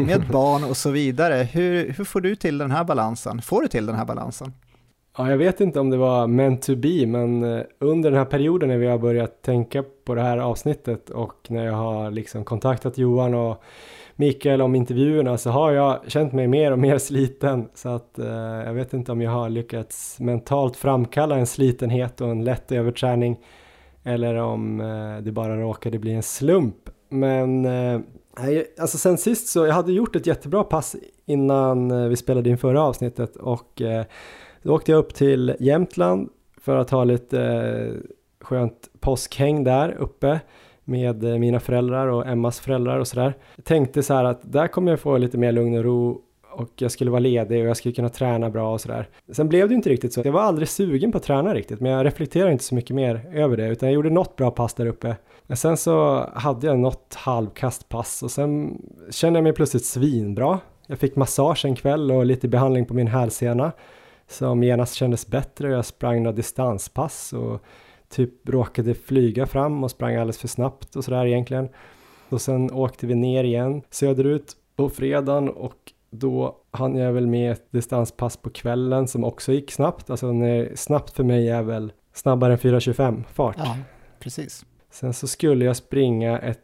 med 0.07 0.29
barn 0.33 0.65
och 0.65 0.77
så 0.77 0.91
vidare. 0.91 1.35
Hur, 1.35 1.93
hur 1.93 2.05
får 2.05 2.21
du 2.21 2.37
till 2.37 2.59
den 2.59 2.71
här 2.71 2.85
balansen? 2.85 3.43
Får 3.43 3.63
du 3.63 3.69
till 3.69 3.87
den 3.87 3.95
här 3.95 4.05
balansen? 4.05 4.53
Ja, 5.17 5.31
jag 5.31 5.37
vet 5.39 5.61
inte 5.61 5.81
om 5.81 5.91
det 5.91 5.97
var 5.97 6.27
meant 6.27 6.63
to 6.63 6.77
be, 6.77 7.07
men 7.07 7.45
eh, 7.45 7.63
under 7.79 8.11
den 8.11 8.19
här 8.19 8.27
perioden 8.27 8.69
när 8.69 8.79
vi 8.79 8.87
har 8.87 8.99
börjat 8.99 9.43
tänka 9.43 9.85
på 10.05 10.15
det 10.15 10.23
här 10.23 10.39
avsnittet 10.39 11.11
och 11.11 11.47
när 11.49 11.65
jag 11.65 11.75
har 11.75 12.11
liksom 12.11 12.45
kontaktat 12.45 12.99
Johan 12.99 13.35
och 13.35 13.63
Mikael 14.17 14.63
om 14.63 14.75
intervjuerna 14.75 15.39
så 15.39 15.51
har 15.51 15.73
jag 15.73 16.01
känt 16.07 16.33
mig 16.33 16.47
mer 16.47 16.73
och 16.73 16.79
mer 16.79 16.99
sliten 16.99 17.69
så 17.75 17.89
att 17.89 18.19
eh, 18.19 18.27
jag 18.67 18.75
vet 18.75 18.93
inte 18.93 19.13
om 19.13 19.21
jag 19.21 19.31
har 19.31 19.49
lyckats 19.49 20.21
mentalt 20.21 20.77
framkalla 20.77 21.37
en 21.37 21.47
slitenhet 21.47 22.21
och 22.21 22.31
en 22.31 22.45
lätt 22.45 22.73
överträning 22.73 23.39
eller 24.05 24.35
om 24.35 24.81
eh, 24.81 25.25
det 25.25 25.33
bara 25.33 25.61
råkade 25.61 25.99
bli 25.99 26.13
en 26.13 26.23
slump. 26.23 26.91
Men 27.09 27.65
eh, 27.65 28.01
alltså 28.79 28.99
sen 28.99 29.19
sist 29.19 29.49
så 29.49 29.67
jag 29.67 29.75
hade 29.75 29.93
gjort 29.93 30.17
ett 30.17 30.27
jättebra 30.27 30.65
pass 30.65 30.97
innan 31.27 31.91
eh, 31.91 32.09
vi 32.09 32.17
spelade 32.17 32.51
in 32.51 32.59
förra 32.59 32.83
avsnittet 32.83 33.37
och 33.37 33.83
eh, 33.83 34.05
då 34.63 34.75
åkte 34.75 34.93
jag 34.93 34.99
upp 34.99 35.15
till 35.15 35.57
Jämtland 35.61 36.29
för 36.61 36.77
att 36.77 36.91
ha 36.91 37.05
lite 37.05 37.43
eh, 37.43 37.95
skönt 38.41 38.91
påskhäng 39.01 39.65
där 39.65 39.97
uppe 39.99 40.41
med 40.85 41.25
eh, 41.25 41.39
mina 41.39 41.61
föräldrar 41.61 42.07
och 42.07 42.27
Emmas 42.27 42.61
föräldrar 42.61 42.99
och 42.99 43.09
sådär. 43.09 43.35
Tänkte 43.63 44.03
så 44.03 44.15
här 44.15 44.25
att 44.25 44.53
där 44.53 44.67
kommer 44.67 44.93
jag 44.93 45.01
få 45.01 45.19
lite 45.19 45.39
mer 45.39 45.53
lugn 45.53 45.79
och 45.79 45.85
ro 45.85 46.23
och 46.53 46.71
jag 46.77 46.91
skulle 46.91 47.11
vara 47.11 47.21
ledig 47.21 47.63
och 47.63 47.69
jag 47.69 47.77
skulle 47.77 47.95
kunna 47.95 48.09
träna 48.09 48.51
bra 48.51 48.73
och 48.73 48.81
sådär. 48.81 49.09
Sen 49.33 49.49
blev 49.49 49.69
det 49.69 49.75
inte 49.75 49.91
riktigt 49.91 50.13
så. 50.13 50.23
Jag 50.25 50.33
var 50.33 50.41
aldrig 50.41 50.69
sugen 50.69 51.13
på 51.13 51.19
att 51.19 51.25
träna 51.25 51.55
riktigt, 51.55 51.81
men 51.81 51.93
jag 51.93 52.07
reflekterade 52.07 52.53
inte 52.53 52.65
så 52.65 52.75
mycket 52.75 52.97
mer 52.97 53.31
över 53.33 53.57
det, 53.57 53.69
utan 53.69 53.89
jag 53.89 53.95
gjorde 53.95 54.11
något 54.11 54.37
bra 54.37 54.51
pass 54.51 54.75
där 54.75 54.87
uppe. 54.87 55.17
Men 55.47 55.57
sen 55.57 55.77
så 55.77 56.27
hade 56.35 56.67
jag 56.67 56.79
något 56.79 57.15
halvkastpass 57.15 58.23
och 58.23 58.31
sen 58.31 58.83
kände 59.11 59.37
jag 59.37 59.45
mig 59.45 59.53
plötsligt 59.53 59.85
svinbra. 59.85 60.59
Jag 60.87 60.99
fick 60.99 61.17
massage 61.17 61.65
en 61.65 61.77
kväll 61.77 62.11
och 62.11 62.27
lite 62.27 62.49
behandling 62.49 62.87
på 62.87 62.95
min 62.95 63.07
hälsena 63.07 63.73
som 64.29 64.63
genast 64.63 64.95
kändes 64.95 65.27
bättre. 65.27 65.69
och 65.69 65.75
Jag 65.75 65.85
sprang 65.85 66.23
några 66.23 66.37
distanspass 66.37 67.33
och 67.33 67.63
typ 68.13 68.49
råkade 68.49 68.95
flyga 68.95 69.47
fram 69.47 69.85
och 69.85 69.91
sprang 69.91 70.15
alldeles 70.15 70.39
för 70.39 70.49
snabbt 70.49 70.97
och 70.97 71.05
sådär 71.05 71.27
egentligen. 71.27 71.69
Och 72.29 72.41
sen 72.41 72.71
åkte 72.71 73.07
vi 73.07 73.15
ner 73.15 73.45
igen 73.45 73.83
söderut 73.91 74.57
på 74.77 74.89
fredagen 74.89 75.49
och 75.49 75.93
då 76.11 76.57
hann 76.71 76.97
jag 76.97 77.13
väl 77.13 77.27
med 77.27 77.53
ett 77.53 77.73
distanspass 77.73 78.37
på 78.37 78.51
kvällen 78.51 79.09
som 79.09 79.25
också 79.25 79.53
gick 79.53 79.71
snabbt. 79.73 80.11
Alltså 80.11 80.33
när, 80.33 80.73
snabbt 80.75 81.11
för 81.11 81.25
mig 81.25 81.49
är 81.49 81.63
väl 81.63 81.93
snabbare 82.13 82.53
än 82.53 82.59
4.25 82.59 83.25
fart. 83.33 83.57
Ja, 83.59 83.77
precis. 84.21 84.65
Sen 84.91 85.13
så 85.13 85.27
skulle 85.27 85.65
jag 85.65 85.77
springa 85.77 86.39
ett 86.39 86.59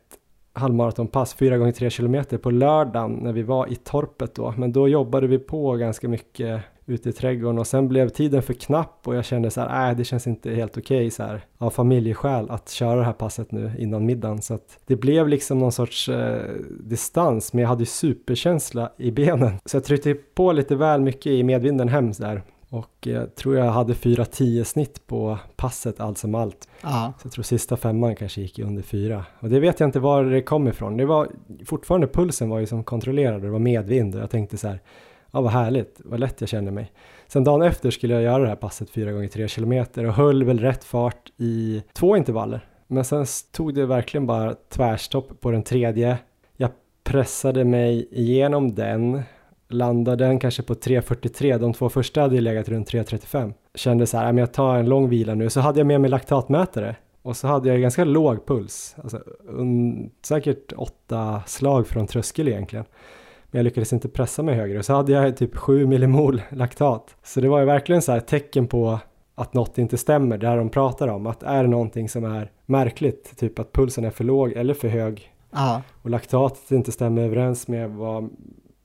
halvmaratonpass, 0.53 1.35
4 1.35 1.59
gånger 1.59 1.73
3 1.73 1.91
kilometer 1.91 2.39
på 2.39 2.51
lördagen 2.51 3.13
när 3.13 3.33
vi 3.33 3.43
var 3.43 3.73
i 3.73 3.77
torpet 3.77 4.35
då. 4.35 4.55
Men 4.57 4.73
då 4.73 4.89
jobbade 4.89 5.27
vi 5.27 5.39
på 5.39 5.77
ganska 5.77 6.09
mycket 6.09 6.63
ute 6.89 7.09
i 7.09 7.13
trädgården 7.13 7.59
och 7.59 7.67
sen 7.67 7.89
blev 7.89 8.09
tiden 8.09 8.43
för 8.43 8.55
knapp 8.55 9.09
och 9.09 9.15
jag 9.15 9.25
kände 9.25 9.51
så 9.51 9.61
här, 9.61 9.69
nej 9.69 9.95
det 9.95 10.05
känns 10.05 10.27
inte 10.27 10.51
helt 10.51 10.79
okej 10.79 10.97
okay, 10.97 11.11
så 11.11 11.23
här 11.23 11.41
av 11.59 11.71
familjeskäl 11.71 12.51
att 12.51 12.71
köra 12.71 12.99
det 12.99 13.05
här 13.05 13.13
passet 13.13 13.53
nu 13.53 13.73
innan 13.79 14.07
middagen 14.07 14.43
så 14.43 14.55
att 14.55 14.79
det 14.87 14.97
blev 14.97 15.29
liksom 15.29 15.59
någon 15.59 15.73
sorts 15.73 16.09
eh, 16.09 16.55
distans 16.81 17.53
men 17.53 17.63
jag 17.63 17.69
hade 17.69 17.83
ju 17.83 17.87
superkänsla 17.87 18.93
i 18.97 19.11
benen 19.11 19.59
så 19.65 19.77
jag 19.77 19.85
tryckte 19.85 20.15
på 20.15 20.53
lite 20.53 20.77
väl 20.77 21.01
mycket 21.01 21.27
i 21.27 21.43
medvinden 21.43 21.89
hem 21.89 22.13
där 22.13 22.43
och 22.71 22.93
jag 23.01 23.35
tror 23.35 23.57
jag 23.57 23.65
hade 23.73 23.93
4-10 23.93 24.65
snitt 24.65 25.07
på 25.07 25.39
passet 25.57 26.01
allt 26.01 26.19
som 26.19 26.35
allt. 26.35 26.69
Ja. 26.83 27.13
Så 27.19 27.27
jag 27.27 27.33
tror 27.33 27.43
sista 27.43 27.77
femman 27.77 28.17
kanske 28.17 28.41
gick 28.41 28.59
under 28.59 28.83
fyra. 28.83 29.25
Och 29.41 29.49
det 29.49 29.61
vet 29.61 29.81
jag 29.81 29.89
inte 29.89 30.01
var 30.01 30.25
det 30.25 30.43
kom 30.43 30.69
ifrån. 30.69 30.97
Det 30.97 31.07
var 31.07 31.29
fortfarande 31.65 32.07
pulsen 32.07 32.49
var 32.49 32.59
ju 32.59 32.67
som 32.67 32.85
kontrollerad 32.85 33.43
det 33.43 33.51
var 33.51 33.59
medvind 33.59 34.15
och 34.15 34.21
jag 34.21 34.31
tänkte 34.31 34.57
så 34.57 34.69
här, 34.69 34.81
ja 35.39 35.43
vad 35.43 35.53
härligt, 35.53 36.01
vad 36.05 36.21
lätt 36.21 36.41
jag 36.41 36.49
känner 36.49 36.73
mig. 36.73 36.93
Sen 37.27 37.45
dagen 37.45 37.63
efter 37.63 37.91
skulle 37.91 38.15
jag 38.15 38.23
göra 38.23 38.43
det 38.43 38.49
här 38.49 38.57
passet 38.57 38.91
4 38.91 39.13
gånger 39.13 39.29
3 39.29 39.49
kilometer 39.49 40.05
och 40.05 40.15
höll 40.15 40.45
väl 40.45 40.59
rätt 40.59 40.85
fart 40.85 41.33
i 41.37 41.83
två 41.93 42.17
intervaller. 42.17 42.61
Men 42.87 43.05
sen 43.05 43.27
tog 43.53 43.75
det 43.75 43.87
verkligen 43.87 44.27
bara 44.27 44.55
tvärstopp 44.69 45.41
på 45.41 45.51
den 45.51 45.63
tredje. 45.63 46.19
Jag 46.57 46.71
pressade 47.05 47.65
mig 47.65 48.09
igenom 48.11 48.75
den 48.75 49.23
landade 49.69 50.25
den 50.25 50.39
kanske 50.39 50.63
på 50.63 50.75
3.43, 50.75 51.59
de 51.59 51.73
två 51.73 51.89
första 51.89 52.21
hade 52.21 52.35
ju 52.35 52.41
legat 52.41 52.69
runt 52.69 52.91
3.35. 52.91 53.53
Kände 53.75 54.07
så 54.07 54.17
här, 54.17 54.33
jag 54.33 54.53
tar 54.53 54.77
en 54.77 54.89
lång 54.89 55.09
vila 55.09 55.35
nu, 55.35 55.51
så 55.51 55.61
hade 55.61 55.81
jag 55.81 55.87
med 55.87 56.01
mig 56.01 56.11
laktatmätare 56.11 56.97
och 57.23 57.37
så 57.37 57.47
hade 57.47 57.69
jag 57.69 57.81
ganska 57.81 58.05
låg 58.05 58.47
puls, 58.47 58.97
alltså, 59.03 59.23
un, 59.49 60.11
säkert 60.23 60.73
åtta 60.77 61.43
slag 61.47 61.87
från 61.87 62.07
tröskel 62.07 62.49
egentligen. 62.49 62.85
Men 63.51 63.59
jag 63.59 63.65
lyckades 63.65 63.93
inte 63.93 64.09
pressa 64.09 64.43
mig 64.43 64.55
högre 64.55 64.79
och 64.79 64.85
så 64.85 64.95
hade 64.95 65.13
jag 65.13 65.37
typ 65.37 65.57
7 65.57 65.87
millimol 65.87 66.43
laktat. 66.51 67.17
Så 67.23 67.41
det 67.41 67.49
var 67.49 67.61
ju 67.61 67.67
verkligen 67.67 68.03
så 68.03 68.13
här 68.13 68.21
tecken 68.21 68.67
på 68.67 68.99
att 69.35 69.55
något 69.55 69.79
inte 69.79 69.99
stämmer, 69.99 70.39
där 70.39 70.57
de 70.57 70.69
pratar 70.69 71.09
om 71.09 71.27
att 71.27 71.43
är 71.43 71.63
det 71.63 71.69
någonting 71.69 72.09
som 72.09 72.25
är 72.25 72.51
märkligt, 72.67 73.37
typ 73.37 73.59
att 73.59 73.73
pulsen 73.73 74.05
är 74.05 74.11
för 74.11 74.25
låg 74.25 74.53
eller 74.53 74.75
för 74.75 74.89
hög 74.89 75.33
Aha. 75.53 75.83
och 76.03 76.11
laktatet 76.11 76.71
inte 76.71 76.93
stämmer 76.93 77.23
överens 77.23 77.69
med 77.69 77.91
vad 77.91 78.31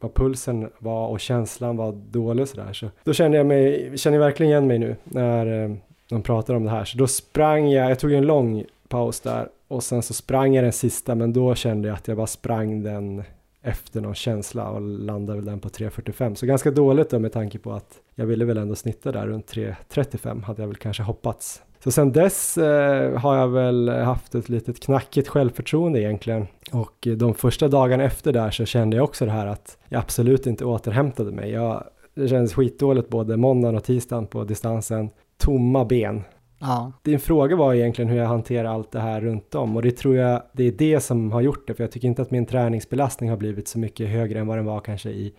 vad 0.03 0.13
pulsen 0.13 0.69
var 0.79 1.07
och 1.07 1.19
känslan 1.19 1.77
var 1.77 1.91
dålig 1.91 2.47
sådär. 2.47 2.73
Så 2.73 2.89
då 3.03 3.13
kände 3.13 3.37
jag 3.37 3.45
mig, 3.45 3.91
känner 3.97 4.17
jag 4.17 4.25
verkligen 4.25 4.49
igen 4.49 4.67
mig 4.67 4.79
nu 4.79 4.95
när 5.03 5.63
eh, 5.63 5.75
de 6.09 6.21
pratar 6.21 6.53
om 6.53 6.63
det 6.63 6.69
här. 6.69 6.85
Så 6.85 6.97
då 6.97 7.07
sprang 7.07 7.69
jag, 7.69 7.91
jag 7.91 7.99
tog 7.99 8.11
en 8.13 8.25
lång 8.25 8.63
paus 8.87 9.19
där 9.19 9.49
och 9.67 9.83
sen 9.83 10.01
så 10.01 10.13
sprang 10.13 10.53
jag 10.53 10.63
den 10.63 10.73
sista 10.73 11.15
men 11.15 11.33
då 11.33 11.55
kände 11.55 11.87
jag 11.87 11.95
att 11.95 12.07
jag 12.07 12.17
bara 12.17 12.27
sprang 12.27 12.83
den 12.83 13.23
efter 13.63 14.01
någon 14.01 14.15
känsla 14.15 14.69
och 14.69 14.81
landade 14.81 15.39
väl 15.39 15.45
den 15.45 15.59
på 15.59 15.69
3.45. 15.69 16.35
Så 16.35 16.45
ganska 16.45 16.71
dåligt 16.71 17.09
då 17.09 17.19
med 17.19 17.31
tanke 17.31 17.59
på 17.59 17.73
att 17.73 17.99
jag 18.15 18.25
ville 18.25 18.45
väl 18.45 18.57
ändå 18.57 18.75
snitta 18.75 19.11
där 19.11 19.27
runt 19.27 19.53
3.35 19.53 20.43
hade 20.43 20.61
jag 20.61 20.67
väl 20.67 20.77
kanske 20.77 21.03
hoppats. 21.03 21.61
Så 21.83 21.91
sen 21.91 22.11
dess 22.11 22.57
eh, 22.57 23.17
har 23.19 23.37
jag 23.37 23.47
väl 23.47 23.89
haft 23.89 24.35
ett 24.35 24.49
litet 24.49 24.79
knackigt 24.79 25.27
självförtroende 25.27 26.01
egentligen. 26.01 26.47
Och 26.71 27.07
eh, 27.07 27.13
de 27.13 27.33
första 27.33 27.67
dagarna 27.67 28.03
efter 28.03 28.33
där 28.33 28.51
så 28.51 28.65
kände 28.65 28.97
jag 28.97 29.03
också 29.03 29.25
det 29.25 29.31
här 29.31 29.47
att 29.47 29.77
jag 29.89 29.99
absolut 29.99 30.47
inte 30.47 30.65
återhämtade 30.65 31.31
mig. 31.31 31.51
Jag, 31.51 31.83
det 32.13 32.27
kändes 32.27 32.53
skitdåligt 32.53 33.09
både 33.09 33.37
måndagen 33.37 33.75
och 33.75 33.83
tisdagen 33.83 34.27
på 34.27 34.43
distansen. 34.43 35.09
Tomma 35.37 35.85
ben. 35.85 36.23
Ja. 36.65 36.91
Din 37.01 37.19
fråga 37.19 37.55
var 37.55 37.73
egentligen 37.73 38.09
hur 38.09 38.17
jag 38.17 38.27
hanterar 38.27 38.69
allt 38.69 38.91
det 38.91 38.99
här 38.99 39.21
runt 39.21 39.55
om 39.55 39.75
och 39.75 39.81
det 39.81 39.91
tror 39.91 40.15
jag 40.15 40.41
det 40.53 40.63
är 40.63 40.71
det 40.71 40.99
som 40.99 41.31
har 41.31 41.41
gjort 41.41 41.67
det 41.67 41.73
för 41.73 41.83
jag 41.83 41.91
tycker 41.91 42.07
inte 42.07 42.21
att 42.21 42.31
min 42.31 42.45
träningsbelastning 42.45 43.29
har 43.29 43.37
blivit 43.37 43.67
så 43.67 43.79
mycket 43.79 44.09
högre 44.09 44.39
än 44.39 44.47
vad 44.47 44.57
den 44.57 44.65
var 44.65 44.79
kanske 44.79 45.09
i 45.09 45.33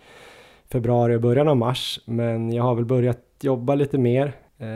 februari 0.71 1.15
och 1.15 1.21
början 1.21 1.47
av 1.47 1.57
mars 1.57 1.99
men 2.05 2.53
jag 2.53 2.63
har 2.63 2.75
väl 2.75 2.85
börjat 2.85 3.19
jobba 3.41 3.75
lite 3.75 3.97
mer 3.97 4.33
Eh, 4.57 4.67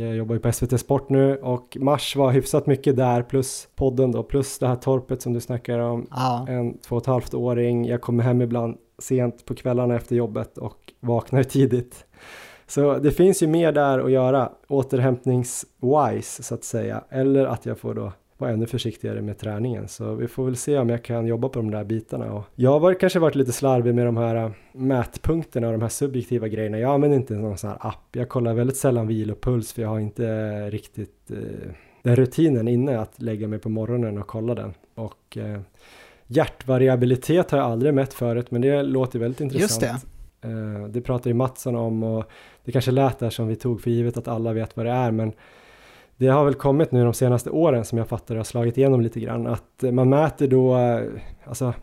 jag 0.00 0.16
jobbar 0.16 0.34
ju 0.34 0.40
på 0.40 0.52
SVT 0.52 0.80
Sport 0.80 1.08
nu 1.08 1.36
och 1.36 1.76
mars 1.80 2.16
var 2.16 2.30
hyfsat 2.30 2.66
mycket 2.66 2.96
där 2.96 3.22
plus 3.22 3.68
podden 3.76 4.12
då 4.12 4.22
plus 4.22 4.58
det 4.58 4.68
här 4.68 4.76
torpet 4.76 5.22
som 5.22 5.32
du 5.32 5.40
snackar 5.40 5.78
om. 5.78 6.06
Ja. 6.10 6.46
En 6.48 6.78
två 6.78 6.96
och 6.96 7.02
ett 7.02 7.06
halvt 7.06 7.34
åring. 7.34 7.86
Jag 7.86 8.00
kommer 8.00 8.24
hem 8.24 8.42
ibland 8.42 8.76
sent 8.98 9.44
på 9.44 9.54
kvällarna 9.54 9.96
efter 9.96 10.16
jobbet 10.16 10.58
och 10.58 10.92
vaknar 11.00 11.42
tidigt. 11.42 12.06
Så 12.74 12.98
det 12.98 13.10
finns 13.10 13.42
ju 13.42 13.46
mer 13.46 13.72
där 13.72 13.98
att 13.98 14.10
göra 14.10 14.52
återhämtnings-wise 14.68 16.42
så 16.42 16.54
att 16.54 16.64
säga. 16.64 17.04
Eller 17.08 17.46
att 17.46 17.66
jag 17.66 17.78
får 17.78 17.94
då 17.94 18.12
vara 18.38 18.50
ännu 18.50 18.66
försiktigare 18.66 19.22
med 19.22 19.38
träningen. 19.38 19.88
Så 19.88 20.14
vi 20.14 20.28
får 20.28 20.44
väl 20.44 20.56
se 20.56 20.78
om 20.78 20.88
jag 20.88 21.04
kan 21.04 21.26
jobba 21.26 21.48
på 21.48 21.58
de 21.58 21.70
där 21.70 21.84
bitarna. 21.84 22.32
Och 22.32 22.44
jag 22.54 22.80
har 22.80 22.94
kanske 22.94 23.18
varit 23.18 23.34
lite 23.34 23.52
slarvig 23.52 23.94
med 23.94 24.06
de 24.06 24.16
här 24.16 24.36
äh, 24.36 24.50
mätpunkterna 24.72 25.66
och 25.66 25.72
de 25.72 25.82
här 25.82 25.88
subjektiva 25.88 26.48
grejerna. 26.48 26.78
Jag 26.78 26.94
använder 26.94 27.16
inte 27.16 27.34
någon 27.34 27.58
sån 27.58 27.70
här 27.70 27.78
app. 27.80 28.08
Jag 28.12 28.28
kollar 28.28 28.54
väldigt 28.54 28.76
sällan 28.76 29.06
vilopuls 29.06 29.72
för 29.72 29.82
jag 29.82 29.88
har 29.88 30.00
inte 30.00 30.70
riktigt 30.70 31.30
eh, 31.30 31.70
den 32.02 32.16
rutinen 32.16 32.68
inne 32.68 33.00
att 33.00 33.22
lägga 33.22 33.48
mig 33.48 33.58
på 33.58 33.68
morgonen 33.68 34.18
och 34.18 34.26
kolla 34.26 34.54
den. 34.54 34.74
Och 34.94 35.36
eh, 35.36 35.60
hjärtvariabilitet 36.26 37.50
har 37.50 37.58
jag 37.58 37.66
aldrig 37.70 37.94
mätt 37.94 38.14
förut 38.14 38.50
men 38.50 38.60
det 38.60 38.82
låter 38.82 39.18
väldigt 39.18 39.40
intressant. 39.40 39.70
Just 39.70 39.80
det. 39.80 40.08
Eh, 40.42 40.88
det 40.88 41.00
pratar 41.00 41.30
ju 41.30 41.34
Mattsson 41.34 41.76
om 41.76 42.02
och 42.02 42.24
det 42.64 42.72
kanske 42.72 42.90
lät 42.90 43.18
där 43.18 43.30
som 43.30 43.48
vi 43.48 43.56
tog 43.56 43.80
för 43.80 43.90
givet 43.90 44.16
att 44.16 44.28
alla 44.28 44.52
vet 44.52 44.76
vad 44.76 44.86
det 44.86 44.92
är 44.92 45.10
men 45.10 45.32
det 46.16 46.28
har 46.28 46.44
väl 46.44 46.54
kommit 46.54 46.92
nu 46.92 47.04
de 47.04 47.14
senaste 47.14 47.50
åren 47.50 47.84
som 47.84 47.98
jag 47.98 48.08
fattar 48.08 48.36
har 48.36 48.44
slagit 48.44 48.78
igenom 48.78 49.00
lite 49.00 49.20
grann 49.20 49.46
att 49.46 49.84
man 49.92 50.08
mäter 50.08 50.46
då 50.46 50.78
alltså 51.44 51.74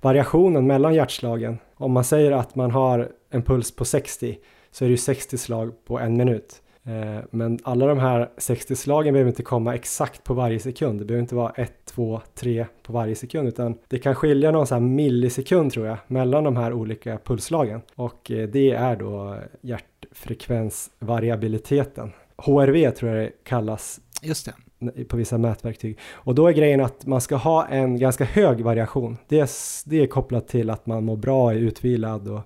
variationen 0.00 0.66
mellan 0.66 0.94
hjärtslagen. 0.94 1.58
Om 1.76 1.92
man 1.92 2.04
säger 2.04 2.32
att 2.32 2.54
man 2.54 2.70
har 2.70 3.08
en 3.30 3.42
puls 3.42 3.76
på 3.76 3.84
60 3.84 4.38
så 4.70 4.84
är 4.84 4.88
det 4.88 4.90
ju 4.90 4.96
60 4.96 5.38
slag 5.38 5.84
på 5.84 5.98
en 5.98 6.16
minut. 6.16 6.62
Eh, 6.84 7.24
men 7.30 7.58
alla 7.62 7.86
de 7.86 7.98
här 7.98 8.30
60 8.36 8.76
slagen 8.76 9.12
behöver 9.12 9.28
inte 9.28 9.42
komma 9.42 9.74
exakt 9.74 10.24
på 10.24 10.34
varje 10.34 10.60
sekund. 10.60 11.00
Det 11.00 11.04
behöver 11.04 11.22
inte 11.22 11.34
vara 11.34 11.52
1, 11.56 11.72
2, 11.84 12.20
3 12.34 12.66
på 12.82 12.92
varje 12.92 13.14
sekund 13.14 13.48
utan 13.48 13.78
det 13.88 13.98
kan 13.98 14.14
skilja 14.14 14.50
någon 14.50 14.66
sån 14.66 14.74
här 14.74 14.88
millisekund 14.88 15.72
tror 15.72 15.86
jag 15.86 15.96
mellan 16.06 16.44
de 16.44 16.56
här 16.56 16.72
olika 16.72 17.18
pulsslagen 17.24 17.80
och 17.94 18.30
eh, 18.30 18.48
det 18.48 18.70
är 18.70 18.96
då 18.96 19.36
hjärt 19.60 19.97
hjärtfrekvensvariabiliteten. 20.08 22.12
HRV 22.36 22.90
tror 22.90 23.10
jag 23.10 23.24
det 23.24 23.32
kallas 23.44 24.00
Just 24.22 24.48
det. 24.78 25.04
på 25.04 25.16
vissa 25.16 25.38
mätverktyg. 25.38 25.98
Och 26.12 26.34
då 26.34 26.46
är 26.46 26.52
grejen 26.52 26.80
att 26.80 27.06
man 27.06 27.20
ska 27.20 27.36
ha 27.36 27.66
en 27.66 27.98
ganska 27.98 28.24
hög 28.24 28.60
variation. 28.60 29.16
Det 29.28 29.40
är, 29.40 29.48
det 29.88 30.02
är 30.02 30.06
kopplat 30.06 30.48
till 30.48 30.70
att 30.70 30.86
man 30.86 31.04
mår 31.04 31.16
bra, 31.16 31.52
är 31.52 31.56
utvilad 31.56 32.28
och 32.28 32.40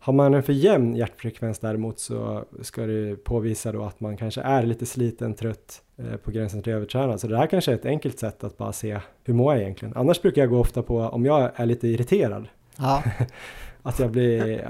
har 0.00 0.12
man 0.12 0.34
en 0.34 0.42
för 0.42 0.52
jämn 0.52 0.96
hjärtfrekvens 0.96 1.58
däremot 1.58 1.98
så 1.98 2.44
ska 2.62 2.86
det 2.86 3.16
påvisa 3.16 3.72
då 3.72 3.82
att 3.82 4.00
man 4.00 4.16
kanske 4.16 4.40
är 4.40 4.62
lite 4.62 4.86
sliten, 4.86 5.34
trött 5.34 5.82
eh, 5.98 6.16
på 6.16 6.30
gränsen 6.30 6.62
till 6.62 6.72
övertränad. 6.72 7.20
Så 7.20 7.26
det 7.26 7.36
här 7.36 7.46
kanske 7.46 7.70
är 7.70 7.74
ett 7.74 7.86
enkelt 7.86 8.18
sätt 8.18 8.44
att 8.44 8.58
bara 8.58 8.72
se 8.72 9.00
hur 9.24 9.34
mår 9.34 9.52
jag 9.54 9.62
egentligen. 9.62 9.96
Annars 9.96 10.22
brukar 10.22 10.42
jag 10.42 10.50
gå 10.50 10.58
ofta 10.58 10.82
på 10.82 10.98
om 10.98 11.26
jag 11.26 11.50
är 11.54 11.66
lite 11.66 11.88
irriterad. 11.88 12.48
Ja. 12.78 13.02
att 13.86 13.98
jag 13.98 14.10
blir, 14.10 14.68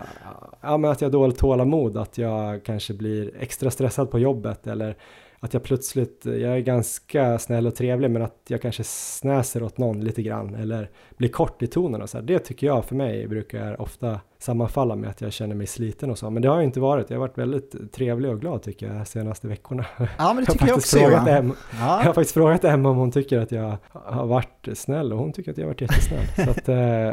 ja 0.60 0.76
men 0.76 0.90
att 0.90 1.00
jag 1.00 1.08
har 1.08 1.12
dåligt 1.12 1.38
tålamod, 1.38 1.96
att 1.96 2.18
jag 2.18 2.64
kanske 2.64 2.94
blir 2.94 3.30
extra 3.38 3.70
stressad 3.70 4.10
på 4.10 4.18
jobbet 4.18 4.66
eller 4.66 4.96
att 5.40 5.54
jag 5.54 5.62
plötsligt, 5.62 6.22
jag 6.24 6.56
är 6.56 6.60
ganska 6.60 7.38
snäll 7.38 7.66
och 7.66 7.74
trevlig 7.74 8.10
men 8.10 8.22
att 8.22 8.42
jag 8.48 8.62
kanske 8.62 8.84
snäser 8.84 9.62
åt 9.62 9.78
någon 9.78 10.00
lite 10.00 10.22
grann 10.22 10.54
eller 10.54 10.90
blir 11.16 11.28
kort 11.28 11.62
i 11.62 11.66
tonen 11.66 12.02
och 12.02 12.10
så 12.10 12.18
här. 12.18 12.24
Det 12.24 12.38
tycker 12.38 12.66
jag 12.66 12.84
för 12.84 12.94
mig 12.94 13.28
brukar 13.28 13.80
ofta 13.80 14.20
sammanfalla 14.38 14.96
med 14.96 15.10
att 15.10 15.20
jag 15.20 15.32
känner 15.32 15.54
mig 15.54 15.66
sliten 15.66 16.10
och 16.10 16.18
så. 16.18 16.30
Men 16.30 16.42
det 16.42 16.48
har 16.48 16.56
jag 16.56 16.64
inte 16.64 16.80
varit. 16.80 17.10
Jag 17.10 17.16
har 17.16 17.20
varit 17.20 17.38
väldigt 17.38 17.92
trevlig 17.92 18.30
och 18.30 18.40
glad 18.40 18.62
tycker 18.62 18.94
jag 18.94 19.08
senaste 19.08 19.48
veckorna. 19.48 19.86
Ja 20.18 20.32
men 20.34 20.44
det 20.44 20.46
tycker 20.52 20.64
jag, 20.64 20.70
jag 20.70 20.76
också. 20.76 20.98
Frågat 20.98 21.28
Emma, 21.28 21.54
ja. 21.80 21.98
Jag 21.98 22.04
har 22.04 22.12
faktiskt 22.12 22.34
frågat 22.34 22.64
Emma 22.64 22.88
om 22.88 22.96
hon 22.96 23.10
tycker 23.10 23.38
att 23.38 23.52
jag 23.52 23.76
har 23.92 24.26
varit 24.26 24.68
snäll 24.74 25.12
och 25.12 25.18
hon 25.18 25.32
tycker 25.32 25.50
att 25.50 25.58
jag 25.58 25.64
har 25.64 25.70
varit 25.70 25.80
jättesnäll. 25.80 26.26
så 26.44 26.50
att 26.50 26.68
eh, 26.68 27.10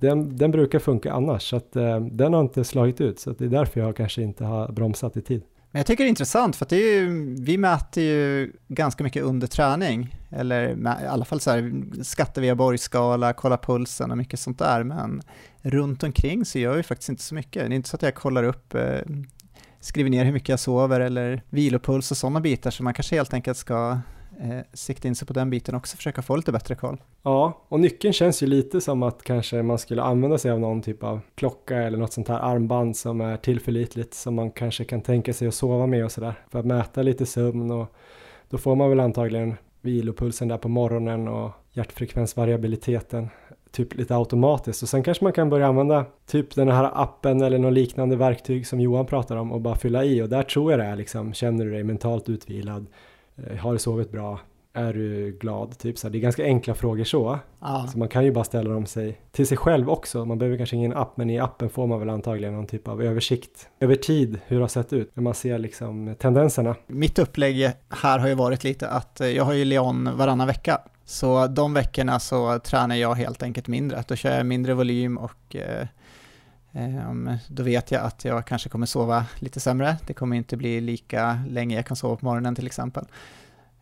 den, 0.00 0.36
den 0.36 0.50
brukar 0.50 0.78
funka 0.78 1.12
annars. 1.12 1.50
Så 1.50 1.56
att 1.56 1.76
eh, 1.76 2.00
den 2.00 2.34
har 2.34 2.40
inte 2.40 2.64
slagit 2.64 3.00
ut. 3.00 3.18
Så 3.18 3.30
att 3.30 3.38
det 3.38 3.44
är 3.44 3.48
därför 3.48 3.80
jag 3.80 3.96
kanske 3.96 4.22
inte 4.22 4.44
har 4.44 4.72
bromsat 4.72 5.16
i 5.16 5.22
tid. 5.22 5.42
Men 5.74 5.78
jag 5.78 5.86
tycker 5.86 6.04
det 6.04 6.08
är 6.08 6.10
intressant 6.10 6.56
för 6.56 6.64
att 6.64 6.68
det 6.68 6.76
är 6.76 7.00
ju, 7.00 7.34
vi 7.40 7.58
mäter 7.58 8.02
ju 8.02 8.52
ganska 8.68 9.04
mycket 9.04 9.22
under 9.22 9.46
träning, 9.46 10.16
eller 10.30 10.68
i 11.02 11.06
alla 11.06 11.24
fall 11.24 11.40
så 11.40 11.50
här, 11.50 11.84
skatter 12.02 12.40
via 12.40 12.54
borgskala, 12.54 13.32
kolla 13.32 13.56
pulsen 13.58 14.10
och 14.10 14.18
mycket 14.18 14.40
sånt 14.40 14.58
där, 14.58 14.84
men 14.84 15.22
runt 15.62 16.02
omkring 16.02 16.44
så 16.44 16.58
gör 16.58 16.76
vi 16.76 16.82
faktiskt 16.82 17.08
inte 17.08 17.22
så 17.22 17.34
mycket. 17.34 17.68
Det 17.68 17.74
är 17.74 17.76
inte 17.76 17.88
så 17.88 17.96
att 17.96 18.02
jag 18.02 18.14
kollar 18.14 18.44
upp, 18.44 18.74
eh, 18.74 19.00
skriver 19.80 20.10
ner 20.10 20.24
hur 20.24 20.32
mycket 20.32 20.48
jag 20.48 20.60
sover 20.60 21.00
eller 21.00 21.42
vilopuls 21.50 22.10
och 22.10 22.16
sådana 22.16 22.40
bitar, 22.40 22.70
så 22.70 22.82
man 22.82 22.94
kanske 22.94 23.16
helt 23.16 23.34
enkelt 23.34 23.58
ska 23.58 23.98
eh, 24.40 24.58
sikta 24.72 25.08
in 25.08 25.14
sig 25.14 25.26
på 25.26 25.32
den 25.32 25.50
biten 25.50 25.74
också, 25.74 25.96
försöka 25.96 26.22
få 26.22 26.36
lite 26.36 26.52
bättre 26.52 26.74
koll. 26.74 26.96
Ja, 27.22 27.64
och 27.68 27.80
nyckeln 27.80 28.12
känns 28.12 28.42
ju 28.42 28.46
lite 28.46 28.80
som 28.80 29.02
att 29.02 29.22
kanske 29.22 29.62
man 29.62 29.78
skulle 29.78 30.02
använda 30.02 30.38
sig 30.38 30.50
av 30.50 30.60
någon 30.60 30.82
typ 30.82 31.02
av 31.02 31.20
klocka 31.34 31.76
eller 31.76 31.98
något 31.98 32.12
sånt 32.12 32.28
här 32.28 32.38
armband 32.38 32.96
som 32.96 33.20
är 33.20 33.36
tillförlitligt 33.36 34.14
som 34.14 34.34
man 34.34 34.50
kanske 34.50 34.84
kan 34.84 35.00
tänka 35.00 35.32
sig 35.32 35.48
att 35.48 35.54
sova 35.54 35.86
med 35.86 36.04
och 36.04 36.12
sådär 36.12 36.34
för 36.50 36.58
att 36.58 36.66
mäta 36.66 37.02
lite 37.02 37.26
sömn 37.26 37.70
och 37.70 37.86
då 38.48 38.58
får 38.58 38.76
man 38.76 38.90
väl 38.90 39.00
antagligen 39.00 39.54
vilopulsen 39.80 40.48
där 40.48 40.58
på 40.58 40.68
morgonen 40.68 41.28
och 41.28 41.50
hjärtfrekvensvariabiliteten 41.72 43.28
typ 43.74 43.94
lite 43.94 44.16
automatiskt 44.16 44.82
och 44.82 44.88
sen 44.88 45.02
kanske 45.02 45.24
man 45.24 45.32
kan 45.32 45.50
börja 45.50 45.66
använda 45.66 46.04
typ 46.26 46.54
den 46.54 46.68
här 46.68 46.90
appen 47.02 47.42
eller 47.42 47.58
något 47.58 47.72
liknande 47.72 48.16
verktyg 48.16 48.66
som 48.66 48.80
Johan 48.80 49.06
pratar 49.06 49.36
om 49.36 49.52
och 49.52 49.60
bara 49.60 49.76
fylla 49.76 50.04
i 50.04 50.22
och 50.22 50.28
där 50.28 50.42
tror 50.42 50.72
jag 50.72 50.80
det 50.80 50.86
är 50.86 50.96
liksom, 50.96 51.32
känner 51.32 51.64
du 51.64 51.70
dig 51.70 51.84
mentalt 51.84 52.28
utvilad, 52.28 52.86
har 53.58 53.72
du 53.72 53.78
sovit 53.78 54.12
bra, 54.12 54.40
är 54.72 54.92
du 54.92 55.38
glad? 55.40 55.78
Typ 55.78 55.98
så 55.98 56.06
här, 56.06 56.12
det 56.12 56.18
är 56.18 56.20
ganska 56.20 56.44
enkla 56.44 56.74
frågor 56.74 57.04
så. 57.04 57.38
Ja. 57.60 57.86
Så 57.92 57.98
man 57.98 58.08
kan 58.08 58.24
ju 58.24 58.32
bara 58.32 58.44
ställa 58.44 58.70
dem 58.70 58.86
sig 58.86 59.20
till 59.32 59.46
sig 59.46 59.56
själv 59.56 59.90
också. 59.90 60.24
Man 60.24 60.38
behöver 60.38 60.56
kanske 60.56 60.76
ingen 60.76 60.96
app, 60.96 61.16
men 61.16 61.30
i 61.30 61.38
appen 61.38 61.70
får 61.70 61.86
man 61.86 61.98
väl 61.98 62.10
antagligen 62.10 62.54
någon 62.54 62.66
typ 62.66 62.88
av 62.88 63.02
översikt 63.02 63.68
över 63.80 63.94
tid 63.94 64.40
hur 64.46 64.56
det 64.56 64.62
har 64.62 64.68
sett 64.68 64.92
ut. 64.92 65.16
När 65.16 65.22
man 65.22 65.34
ser 65.34 65.58
liksom 65.58 66.14
tendenserna. 66.18 66.74
Mitt 66.86 67.18
upplägg 67.18 67.70
här 67.88 68.18
har 68.18 68.28
ju 68.28 68.34
varit 68.34 68.64
lite 68.64 68.88
att 68.88 69.20
eh, 69.20 69.28
jag 69.28 69.44
har 69.44 69.52
ju 69.52 69.64
Leon 69.64 70.16
varannan 70.16 70.46
vecka. 70.46 70.78
Så 71.04 71.46
de 71.46 71.74
veckorna 71.74 72.20
så 72.20 72.58
tränar 72.58 72.96
jag 72.96 73.14
helt 73.14 73.42
enkelt 73.42 73.68
mindre. 73.68 74.04
Då 74.08 74.16
kör 74.16 74.36
jag 74.36 74.46
mindre 74.46 74.74
volym 74.74 75.18
och 75.18 75.56
eh, 75.56 75.86
Ehm, 76.74 77.30
då 77.48 77.62
vet 77.62 77.90
jag 77.90 78.02
att 78.02 78.24
jag 78.24 78.46
kanske 78.46 78.68
kommer 78.68 78.86
sova 78.86 79.26
lite 79.38 79.60
sämre. 79.60 79.96
Det 80.06 80.14
kommer 80.14 80.36
inte 80.36 80.56
bli 80.56 80.80
lika 80.80 81.38
länge 81.48 81.76
jag 81.76 81.86
kan 81.86 81.96
sova 81.96 82.16
på 82.16 82.24
morgonen 82.24 82.54
till 82.54 82.66
exempel. 82.66 83.04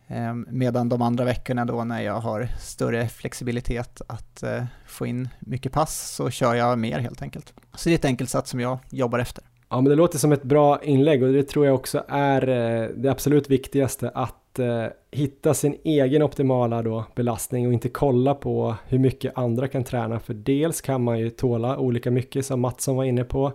Ehm, 0.07 0.47
medan 0.49 0.89
de 0.89 1.01
andra 1.01 1.25
veckorna 1.25 1.65
då 1.65 1.83
när 1.83 2.01
jag 2.01 2.19
har 2.19 2.47
större 2.59 3.07
flexibilitet 3.07 4.01
att 4.07 4.43
eh, 4.43 4.63
få 4.85 5.05
in 5.05 5.29
mycket 5.39 5.71
pass 5.71 6.11
så 6.15 6.29
kör 6.29 6.55
jag 6.55 6.79
mer 6.79 6.99
helt 6.99 7.21
enkelt. 7.21 7.53
Så 7.75 7.89
det 7.89 7.93
är 7.93 7.95
ett 7.95 8.05
enkelt 8.05 8.29
sätt 8.29 8.47
som 8.47 8.59
jag 8.59 8.79
jobbar 8.89 9.19
efter. 9.19 9.43
Ja, 9.69 9.81
men 9.81 9.89
det 9.89 9.95
låter 9.95 10.19
som 10.19 10.31
ett 10.31 10.43
bra 10.43 10.83
inlägg 10.83 11.23
och 11.23 11.33
det 11.33 11.43
tror 11.43 11.65
jag 11.65 11.75
också 11.75 12.03
är 12.07 12.47
eh, 12.49 12.89
det 12.95 13.09
absolut 13.09 13.49
viktigaste 13.49 14.11
att 14.15 14.42
eh, 14.59 14.85
hitta 15.11 15.53
sin 15.53 15.77
egen 15.83 16.21
optimala 16.21 16.81
då 16.81 17.05
belastning 17.15 17.67
och 17.67 17.73
inte 17.73 17.89
kolla 17.89 18.35
på 18.35 18.75
hur 18.87 18.99
mycket 18.99 19.37
andra 19.37 19.67
kan 19.67 19.83
träna 19.83 20.19
för 20.19 20.33
dels 20.33 20.81
kan 20.81 21.03
man 21.03 21.19
ju 21.19 21.29
tåla 21.29 21.77
olika 21.77 22.11
mycket 22.11 22.45
som 22.45 22.61
Mattsson 22.61 22.95
var 22.95 23.03
inne 23.03 23.23
på. 23.23 23.51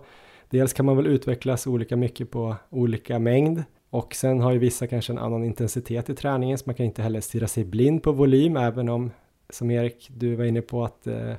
Dels 0.49 0.73
kan 0.73 0.85
man 0.85 0.97
väl 0.97 1.07
utvecklas 1.07 1.67
olika 1.67 1.95
mycket 1.95 2.31
på 2.31 2.55
olika 2.69 3.19
mängd 3.19 3.63
och 3.89 4.15
sen 4.15 4.41
har 4.41 4.51
ju 4.51 4.57
vissa 4.57 4.87
kanske 4.87 5.13
en 5.13 5.19
annan 5.19 5.43
intensitet 5.43 6.09
i 6.09 6.15
träningen 6.15 6.57
så 6.57 6.63
man 6.65 6.75
kan 6.75 6.85
inte 6.85 7.01
heller 7.01 7.21
stirra 7.21 7.47
sig 7.47 7.65
blind 7.65 8.03
på 8.03 8.11
volym 8.11 8.57
även 8.57 8.89
om 8.89 9.11
som 9.49 9.71
Erik 9.71 10.09
du 10.13 10.35
var 10.35 10.45
inne 10.45 10.61
på 10.61 10.83
att 10.83 11.07
eh, 11.07 11.33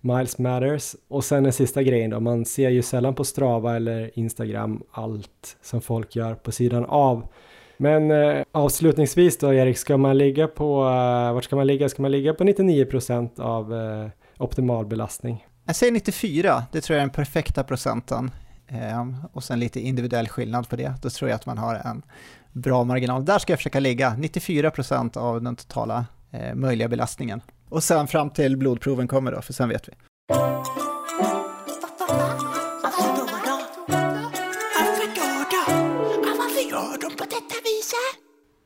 Miles 0.00 0.38
Matters. 0.38 0.96
Och 1.08 1.24
sen 1.24 1.42
den 1.42 1.52
sista 1.52 1.82
grejen 1.82 2.10
då, 2.10 2.20
man 2.20 2.44
ser 2.44 2.70
ju 2.70 2.82
sällan 2.82 3.14
på 3.14 3.24
Strava 3.24 3.76
eller 3.76 4.18
Instagram 4.18 4.82
allt 4.90 5.56
som 5.62 5.80
folk 5.80 6.16
gör 6.16 6.34
på 6.34 6.52
sidan 6.52 6.84
av. 6.84 7.26
Men 7.76 8.10
eh, 8.10 8.44
avslutningsvis 8.52 9.38
då 9.38 9.54
Erik, 9.54 9.78
ska 9.78 9.96
man 9.96 10.18
ligga 10.18 10.48
på, 10.48 10.84
eh, 10.84 11.34
vart 11.34 11.44
ska 11.44 11.56
man 11.56 11.66
ligga? 11.66 11.88
Ska 11.88 12.02
man 12.02 12.10
ligga 12.10 12.34
på 12.34 12.44
99% 12.44 13.40
av 13.40 13.74
eh, 13.74 14.08
optimal 14.38 14.86
belastning? 14.86 15.46
Jag 15.66 15.76
säger 15.76 15.92
94, 15.92 16.64
det 16.72 16.80
tror 16.80 16.94
jag 16.94 17.02
är 17.02 17.06
den 17.06 17.14
perfekta 17.14 17.64
procenten. 17.64 18.30
Eh, 18.68 19.04
och 19.32 19.44
sen 19.44 19.60
lite 19.60 19.80
individuell 19.80 20.28
skillnad 20.28 20.68
på 20.68 20.76
det. 20.76 20.94
Då 21.02 21.10
tror 21.10 21.30
jag 21.30 21.36
att 21.36 21.46
man 21.46 21.58
har 21.58 21.74
en 21.74 22.02
bra 22.52 22.84
marginal. 22.84 23.24
Där 23.24 23.38
ska 23.38 23.52
jag 23.52 23.58
försöka 23.58 23.80
ligga, 23.80 24.10
94% 24.10 25.16
av 25.16 25.42
den 25.42 25.56
totala 25.56 26.06
eh, 26.30 26.54
möjliga 26.54 26.88
belastningen. 26.88 27.40
Och 27.68 27.82
sen 27.82 28.06
fram 28.06 28.30
till 28.30 28.56
blodproven 28.56 29.08
kommer 29.08 29.32
då, 29.32 29.42
för 29.42 29.52
sen 29.52 29.68
vet 29.68 29.88
vi. 29.88 29.92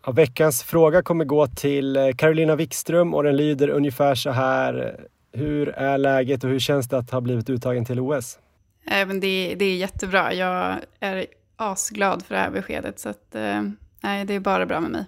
Ja, 0.08 0.12
veckans 0.12 0.62
fråga 0.62 1.02
kommer 1.02 1.24
gå 1.24 1.46
till 1.46 1.96
eh, 1.96 2.10
Carolina 2.16 2.56
Wikström 2.56 3.14
och 3.14 3.22
den 3.22 3.36
lyder 3.36 3.68
ungefär 3.68 4.14
så 4.14 4.30
här. 4.30 5.00
Hur 5.32 5.68
är 5.68 5.98
läget 5.98 6.44
och 6.44 6.50
hur 6.50 6.58
känns 6.58 6.88
det 6.88 6.98
att 6.98 7.10
ha 7.10 7.20
blivit 7.20 7.50
uttagen 7.50 7.84
till 7.84 8.00
OS? 8.00 8.38
Men 8.84 9.20
det, 9.20 9.54
det 9.58 9.64
är 9.64 9.76
jättebra. 9.76 10.34
Jag 10.34 10.76
är 11.00 11.26
asglad 11.56 12.24
för 12.24 12.34
det 12.34 12.40
här 12.40 12.50
beskedet. 12.50 12.98
Så 12.98 13.08
att, 13.08 13.34
eh, 13.34 13.62
nej, 14.00 14.24
det 14.24 14.34
är 14.34 14.40
bara 14.40 14.66
bra 14.66 14.80
med 14.80 14.90
mig. 14.90 15.04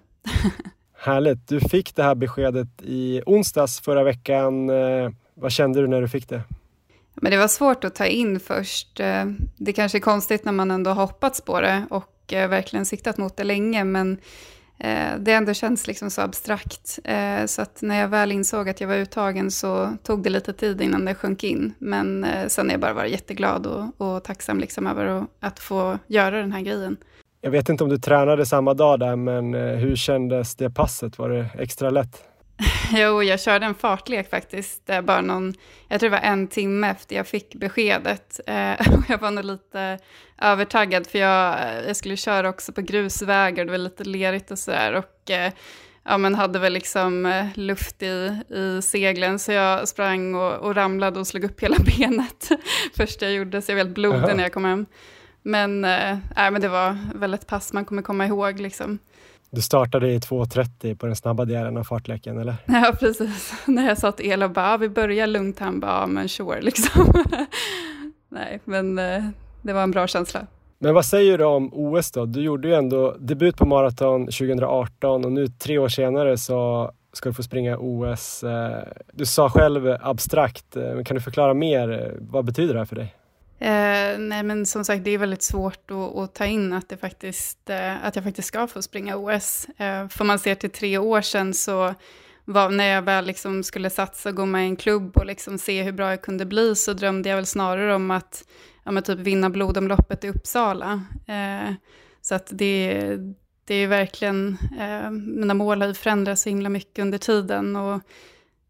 Härligt. 0.99 1.49
Du 1.49 1.61
fick 1.61 1.97
det 1.97 2.03
här 2.03 2.15
beskedet 2.15 2.83
i 2.83 3.23
onsdags 3.27 3.81
förra 3.81 4.05
veckan. 4.05 4.71
Eh, 4.71 5.11
vad 5.35 5.53
kände 5.53 5.81
du 5.81 5.87
när 5.87 6.01
du 6.01 6.09
fick 6.09 6.29
det? 6.29 6.43
Men 7.15 7.33
det 7.33 7.39
var 7.39 7.49
svårt 7.49 7.85
att 7.85 7.95
ta 7.95 8.07
in 8.07 8.41
först. 8.41 9.01
Det 9.57 9.73
kanske 9.73 9.99
är 9.99 10.01
konstigt 10.01 10.45
när 10.45 10.53
man 10.53 10.71
ändå 10.71 10.91
har 10.91 11.07
hoppats 11.07 11.41
på 11.41 11.61
det 11.61 11.87
och 11.91 12.33
verkligen 12.33 12.87
siktat 12.87 13.19
mot 13.19 13.37
det 13.37 13.45
länge, 13.45 13.85
men 13.85 14.19
Eh, 14.81 15.19
det 15.19 15.33
ändå 15.33 15.55
känns 15.55 15.87
liksom 15.87 16.11
så 16.11 16.21
abstrakt. 16.23 16.99
Eh, 17.05 17.47
så 17.47 17.63
att 17.63 17.83
när 17.83 18.01
jag 18.01 18.09
väl 18.09 18.33
insåg 18.33 18.69
att 18.69 18.81
jag 18.81 18.89
var 18.89 18.95
uttagen 18.95 19.51
så 19.51 19.97
tog 20.03 20.23
det 20.23 20.31
lite 20.31 20.53
tid 20.53 20.81
innan 20.81 21.05
det 21.05 21.15
sjönk 21.15 21.45
in. 21.45 21.75
Men 21.79 22.25
eh, 22.25 22.47
sen 22.47 22.67
har 22.67 22.73
jag 22.73 22.81
bara 22.81 22.93
varit 22.93 23.11
jätteglad 23.13 23.67
och, 23.67 23.85
och 24.15 24.25
tacksam 24.25 24.59
liksom 24.61 24.87
över 24.87 25.27
att- 25.41 25.61
få 25.61 25.99
göra 26.07 26.37
den 26.39 26.53
här 26.53 26.61
grejen. 26.61 26.97
Jag 27.41 27.51
vet 27.51 27.69
inte 27.69 27.85
om 27.85 27.91
du 27.91 27.99
tränade 27.99 28.47
samma 28.47 28.75
dag 28.75 29.01
där, 29.01 29.17
men 29.17 29.55
hur 29.55 29.97
kändes 29.97 30.57
det 30.57 30.71
passet? 30.71 31.19
Var 31.19 31.29
det 31.31 31.47
extra 31.59 31.91
lätt? 31.91 32.23
Jo, 32.93 33.23
jag 33.23 33.41
körde 33.41 33.67
en 33.67 33.75
fartlek 33.75 34.31
faktiskt. 34.31 34.87
Det 34.87 34.95
är 34.95 35.03
bara 35.03 35.21
någon, 35.21 35.55
jag 35.89 36.01
tror 36.01 36.11
det 36.11 36.17
var 36.17 36.29
en 36.29 36.49
timme 36.49 36.91
efter 36.91 37.17
jag 37.17 37.27
fick 37.27 37.55
beskedet. 37.55 38.41
Eh, 38.51 38.95
och 38.95 39.05
jag 39.09 39.19
var 39.19 39.31
nog 39.31 39.45
lite 39.45 39.99
övertaggad 40.39 41.07
för 41.07 41.19
jag, 41.19 41.59
jag 41.87 41.97
skulle 41.97 42.17
köra 42.17 42.49
också 42.49 42.73
på 42.73 42.81
grusvägar, 42.81 43.65
det 43.65 43.71
var 43.71 43.79
lite 43.79 44.05
lerigt 44.05 44.51
och 44.51 44.59
sådär. 44.59 44.93
Och 44.93 45.31
eh, 45.31 45.53
ja, 46.05 46.19
men 46.19 46.35
hade 46.35 46.59
väl 46.59 46.73
liksom 46.73 47.27
eh, 47.27 47.47
luft 47.55 48.03
i, 48.03 48.37
i 48.49 48.83
seglen 48.83 49.39
så 49.39 49.53
jag 49.53 49.89
sprang 49.89 50.35
och, 50.35 50.53
och 50.53 50.75
ramlade 50.75 51.21
och 51.21 51.27
slog 51.27 51.45
upp 51.45 51.61
hela 51.61 51.77
benet 51.99 52.49
först 52.97 53.23
jag 53.23 53.33
gjorde, 53.33 53.63
så 53.63 53.71
jag 53.71 53.77
var 53.77 53.85
helt 53.85 53.95
blodig 53.95 54.37
när 54.37 54.43
jag 54.43 54.53
kom 54.53 54.65
hem. 54.65 54.87
Men, 55.43 55.85
eh, 55.85 56.19
nej, 56.37 56.51
men 56.51 56.61
det 56.61 56.69
var 56.69 56.99
väl 57.15 57.35
ett 57.35 57.47
pass 57.47 57.73
man 57.73 57.85
kommer 57.85 58.03
komma 58.03 58.27
ihåg 58.27 58.61
liksom. 58.61 58.99
Du 59.51 59.61
startade 59.63 60.09
i 60.13 60.19
2.30 60.19 60.95
på 60.97 61.07
den 61.07 61.17
snabba 61.17 61.45
delen 61.45 61.77
av 61.77 61.85
fartleken, 61.85 62.39
eller? 62.39 62.55
Ja, 62.67 62.93
precis. 63.01 63.53
När 63.67 63.89
jag 63.89 63.99
sa 63.99 64.13
till 64.13 64.31
Ela 64.33 64.49
bara, 64.49 64.71
"Ja, 64.71 64.77
vi 64.77 64.89
börjar 64.89 65.27
lugnt, 65.27 65.59
han 65.59 65.81
bara, 65.81 66.01
ja 66.01 66.07
men 66.07 66.29
sure 66.29 66.61
liksom. 66.63 67.13
Nej, 68.29 68.61
men 68.65 68.99
eh, 68.99 69.25
det 69.63 69.73
var 69.73 69.83
en 69.83 69.91
bra 69.91 70.07
känsla. 70.07 70.47
Men 70.79 70.95
vad 70.95 71.05
säger 71.05 71.39
du 71.39 71.45
om 71.45 71.71
OS 71.73 72.11
då? 72.13 72.25
Du 72.27 72.43
gjorde 72.43 72.69
ju 72.69 72.75
ändå 72.75 73.17
debut 73.19 73.57
på 73.57 73.67
maraton 73.67 74.27
2018 74.27 75.25
och 75.25 75.33
nu 75.33 75.47
tre 75.47 75.79
år 75.79 75.89
senare 75.89 76.39
så 76.39 76.91
ska 77.13 77.29
du 77.29 77.35
få 77.35 77.43
springa 77.43 77.77
OS. 77.79 78.43
Eh, 78.45 78.83
Du 79.13 79.27
sa 79.27 79.51
själv 79.51 79.97
abstrakt, 80.01 80.77
eh, 80.77 80.83
men 80.95 81.05
kan 81.05 81.15
du 81.15 81.21
förklara 81.21 81.55
mer? 81.55 82.15
Vad 82.21 82.45
betyder 82.45 82.75
det 82.75 82.81
här 82.81 82.85
för 82.87 82.97
dig? 82.97 83.15
Eh, 83.63 84.19
nej, 84.19 84.43
men 84.43 84.67
som 84.67 84.85
sagt, 84.85 85.05
det 85.05 85.11
är 85.11 85.19
väldigt 85.19 85.43
svårt 85.43 85.91
att, 85.91 86.17
att 86.17 86.35
ta 86.35 86.47
in 86.47 86.73
att, 86.73 86.89
det 86.89 86.97
faktiskt, 86.97 87.71
eh, 87.71 88.05
att 88.05 88.17
jag 88.17 88.25
faktiskt 88.25 88.49
ska 88.49 88.67
få 88.67 88.83
springa 88.83 89.17
OS. 89.17 89.69
Eh, 89.77 90.09
för 90.09 90.25
man 90.25 90.39
ser 90.39 90.55
till 90.55 90.71
tre 90.71 90.99
år 90.99 91.21
sedan 91.21 91.55
så 91.55 91.95
var, 92.45 92.71
när 92.71 92.87
jag 92.87 93.03
väl 93.03 93.27
liksom 93.27 93.63
skulle 93.63 93.91
satsa 93.91 94.29
och 94.29 94.35
gå 94.35 94.47
med 94.47 94.63
i 94.63 94.69
en 94.69 94.77
klubb 94.77 95.17
och 95.17 95.27
liksom 95.27 95.59
se 95.59 95.83
hur 95.83 95.93
bra 95.93 96.11
jag 96.11 96.23
kunde 96.23 96.47
bli 96.47 96.77
så 96.77 96.93
drömde 96.93 97.29
jag 97.29 97.37
väl 97.37 97.47
snarare 97.47 97.95
om 97.95 98.11
att 98.11 98.45
ja, 98.85 98.91
men 98.91 99.03
typ 99.03 99.19
vinna 99.19 99.51
blodomloppet 99.51 100.25
i 100.25 100.29
Uppsala. 100.29 101.05
Eh, 101.27 101.75
så 102.21 102.35
att 102.35 102.49
det, 102.51 103.17
det 103.65 103.75
är 103.75 103.87
verkligen, 103.87 104.59
eh, 104.79 105.11
mina 105.11 105.55
mål 105.55 105.81
har 105.81 105.89
ju 105.89 105.95
förändrats 105.95 106.43
så 106.43 106.49
himla 106.49 106.69
mycket 106.69 107.03
under 107.03 107.19
tiden 107.19 107.77
och 107.77 108.01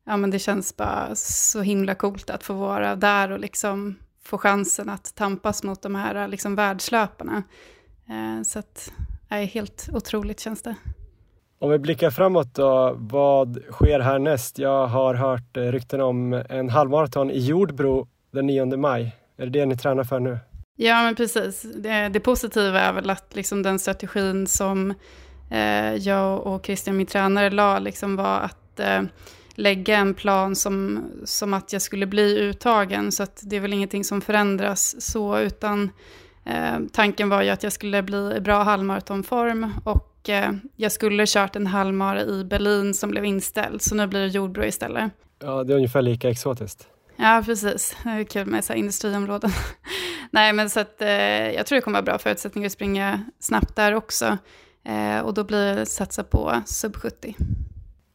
ja, 0.06 0.16
men 0.16 0.30
det 0.30 0.38
känns 0.38 0.76
bara 0.76 1.14
så 1.14 1.60
himla 1.60 1.94
coolt 1.94 2.30
att 2.30 2.44
få 2.44 2.54
vara 2.54 2.96
där 2.96 3.30
och 3.30 3.40
liksom 3.40 3.96
få 4.30 4.38
chansen 4.38 4.88
att 4.88 5.14
tampas 5.14 5.62
mot 5.62 5.82
de 5.82 5.94
här 5.94 6.28
liksom 6.28 6.54
världslöparna. 6.54 7.42
Eh, 8.08 8.42
så 8.42 8.58
att, 8.58 8.92
nej, 9.28 9.46
helt 9.46 9.88
otroligt 9.92 10.40
känns 10.40 10.62
det. 10.62 10.74
Om 11.58 11.70
vi 11.70 11.78
blickar 11.78 12.10
framåt 12.10 12.54
då, 12.54 12.94
vad 12.96 13.58
sker 13.70 14.00
härnäst? 14.00 14.58
Jag 14.58 14.86
har 14.86 15.14
hört 15.14 15.56
eh, 15.56 15.62
rykten 15.62 16.00
om 16.00 16.32
en 16.48 16.68
halvmaraton 16.68 17.30
i 17.30 17.38
Jordbro 17.38 18.08
den 18.30 18.46
9 18.46 18.76
maj. 18.76 19.16
Är 19.36 19.46
det 19.46 19.50
det 19.50 19.66
ni 19.66 19.76
tränar 19.76 20.04
för 20.04 20.20
nu? 20.20 20.38
Ja, 20.76 21.02
men 21.02 21.14
precis. 21.14 21.62
Det, 21.62 22.08
det 22.08 22.20
positiva 22.20 22.80
är 22.80 22.92
väl 22.92 23.10
att 23.10 23.34
liksom 23.34 23.62
den 23.62 23.78
strategin 23.78 24.46
som 24.46 24.94
eh, 25.50 25.94
jag 25.94 26.46
och 26.46 26.66
Christian, 26.66 26.96
min 26.96 27.06
tränare, 27.06 27.50
la 27.50 27.78
liksom 27.78 28.16
var 28.16 28.38
att 28.40 28.80
eh, 28.80 29.02
lägga 29.54 29.96
en 29.96 30.14
plan 30.14 30.56
som, 30.56 31.04
som 31.24 31.54
att 31.54 31.72
jag 31.72 31.82
skulle 31.82 32.06
bli 32.06 32.38
uttagen. 32.38 33.12
Så 33.12 33.26
det 33.42 33.56
är 33.56 33.60
väl 33.60 33.72
ingenting 33.72 34.04
som 34.04 34.20
förändras 34.20 35.02
så, 35.02 35.38
utan 35.38 35.90
eh, 36.44 36.78
tanken 36.92 37.28
var 37.28 37.42
ju 37.42 37.50
att 37.50 37.62
jag 37.62 37.72
skulle 37.72 38.02
bli 38.02 38.34
i 38.36 38.40
bra 38.40 38.62
halvmaratonform 38.62 39.72
och 39.84 40.28
eh, 40.28 40.52
jag 40.76 40.92
skulle 40.92 41.24
kört 41.26 41.56
en 41.56 41.66
halvmara 41.66 42.22
i 42.22 42.44
Berlin 42.44 42.94
som 42.94 43.10
blev 43.10 43.24
inställd. 43.24 43.82
Så 43.82 43.94
nu 43.94 44.06
blir 44.06 44.20
det 44.20 44.26
Jordbro 44.26 44.64
istället. 44.64 45.12
Ja, 45.42 45.64
det 45.64 45.72
är 45.72 45.76
ungefär 45.76 46.02
lika 46.02 46.28
exotiskt. 46.30 46.88
Ja, 47.16 47.42
precis. 47.46 47.96
Det 48.02 48.10
är 48.10 48.24
kul 48.24 48.46
med 48.46 48.64
så 48.64 48.72
industriområden. 48.72 49.50
Nej, 50.30 50.52
men 50.52 50.70
så 50.70 50.80
att 50.80 51.02
eh, 51.02 51.08
jag 51.50 51.66
tror 51.66 51.76
det 51.76 51.82
kommer 51.82 51.98
vara 51.98 52.04
bra 52.04 52.18
förutsättningar 52.18 52.66
att 52.66 52.72
springa 52.72 53.24
snabbt 53.38 53.76
där 53.76 53.94
också. 53.94 54.38
Eh, 54.84 55.20
och 55.20 55.34
då 55.34 55.44
blir 55.44 55.76
det 55.76 55.86
satsa 55.86 56.24
på 56.24 56.62
sub 56.66 56.96
70. 56.96 57.36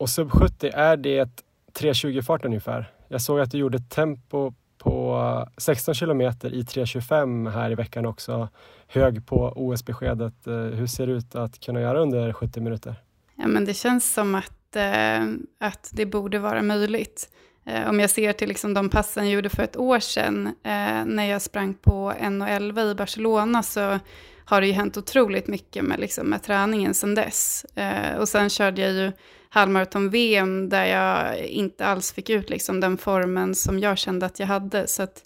Och 0.06 0.10
sub 0.10 0.32
70, 0.32 0.72
är 0.74 0.98
det 0.98 1.44
3.20 1.74 2.22
fart 2.22 2.46
ungefär? 2.46 2.92
Jag 3.08 3.22
såg 3.22 3.40
att 3.40 3.52
du 3.52 3.58
gjorde 3.58 3.80
tempo 3.80 4.54
på 4.78 5.48
16 5.58 5.94
kilometer 5.94 6.54
i 6.54 6.62
3.25 6.62 7.50
här 7.50 7.72
i 7.72 7.76
veckan 7.76 8.06
också. 8.06 8.50
Hög 8.88 9.28
på 9.28 9.54
OS-beskedet. 9.56 10.48
Eh, 10.48 10.54
hur 10.54 10.88
ser 10.88 11.08
det 11.08 11.14
ut 11.14 11.36
att 11.36 11.60
kunna 11.60 11.82
göra 11.82 12.00
under 12.00 12.34
70 12.34 12.62
minuter? 12.62 12.96
Ja, 13.36 13.48
men 13.48 13.66
det 13.66 13.74
känns 13.74 14.14
som 14.14 14.36
att, 14.36 14.76
eh, 14.76 15.24
att 15.60 15.92
det 15.94 16.06
borde 16.06 16.40
vara 16.40 16.62
möjligt. 16.62 17.30
Eh, 17.66 17.90
om 17.90 18.00
jag 18.00 18.10
ser 18.10 18.34
till 18.34 18.48
liksom 18.48 18.74
de 18.74 18.90
passen 18.90 19.26
jag 19.26 19.34
gjorde 19.34 19.50
för 19.50 19.64
ett 19.64 19.78
år 19.78 20.00
sedan, 20.00 20.48
eh, 20.48 21.06
när 21.06 21.26
jag 21.26 21.42
sprang 21.42 21.74
på 21.74 22.14
1.11 22.20 22.92
i 22.92 22.96
Barcelona, 22.96 23.64
så 23.64 24.00
har 24.46 24.62
det 24.62 24.68
ju 24.68 24.74
hänt 24.74 24.98
otroligt 24.98 25.48
mycket 25.48 25.84
med, 25.84 26.00
liksom, 26.00 26.28
med 26.28 26.44
träningen 26.44 26.94
sedan 26.94 27.16
dess. 27.16 27.66
Eh, 27.76 28.18
och 28.18 28.30
sen 28.30 28.50
körde 28.50 28.82
jag 28.82 28.92
ju 28.92 29.12
halvmaraton-VM 29.56 30.70
där 30.70 30.86
jag 30.86 31.40
inte 31.48 31.86
alls 31.86 32.14
fick 32.14 32.30
ut 32.30 32.50
liksom, 32.50 32.80
den 32.80 32.98
formen 32.98 33.56
som 33.56 33.80
jag 33.80 33.98
kände 33.98 34.26
att 34.26 34.40
jag 34.40 34.48
hade. 34.48 34.88
Så 34.88 35.04
att, 35.04 35.24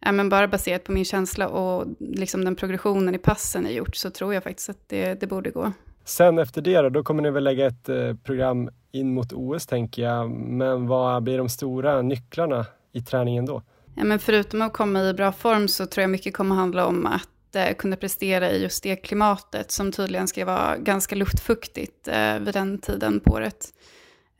ja, 0.00 0.12
men 0.12 0.28
bara 0.28 0.48
baserat 0.48 0.84
på 0.84 0.92
min 0.92 1.04
känsla 1.04 1.48
och 1.48 1.86
liksom, 1.98 2.44
den 2.44 2.56
progressionen 2.56 3.14
i 3.14 3.18
passen 3.18 3.64
jag 3.64 3.72
gjort 3.72 3.96
så 3.96 4.10
tror 4.10 4.34
jag 4.34 4.42
faktiskt 4.42 4.70
att 4.70 4.88
det, 4.88 5.20
det 5.20 5.26
borde 5.26 5.50
gå. 5.50 5.72
Sen 6.04 6.38
efter 6.38 6.62
det 6.62 6.80
då, 6.80 6.88
då 6.88 7.02
kommer 7.02 7.22
ni 7.22 7.30
väl 7.30 7.44
lägga 7.44 7.66
ett 7.66 7.88
eh, 7.88 8.14
program 8.14 8.70
in 8.92 9.14
mot 9.14 9.32
OS 9.32 9.66
tänker 9.66 10.02
jag. 10.02 10.30
Men 10.30 10.86
vad 10.86 11.22
blir 11.22 11.38
de 11.38 11.48
stora 11.48 12.02
nycklarna 12.02 12.66
i 12.92 13.00
träningen 13.00 13.46
då? 13.46 13.62
Ja, 13.94 14.04
men 14.04 14.18
förutom 14.18 14.62
att 14.62 14.72
komma 14.72 15.02
i 15.02 15.14
bra 15.14 15.32
form 15.32 15.68
så 15.68 15.86
tror 15.86 16.02
jag 16.02 16.10
mycket 16.10 16.34
kommer 16.34 16.54
handla 16.54 16.86
om 16.86 17.06
att 17.06 17.28
eh, 17.56 17.74
kunna 17.74 17.96
prestera 17.96 18.50
i 18.50 18.62
just 18.62 18.82
det 18.82 18.96
klimatet 18.96 19.70
som 19.70 19.92
tydligen 19.92 20.28
ska 20.28 20.44
vara 20.44 20.76
ganska 20.76 21.14
luftfuktigt 21.14 22.08
eh, 22.08 22.38
vid 22.38 22.54
den 22.54 22.78
tiden 22.78 23.20
på 23.20 23.32
året. 23.32 23.74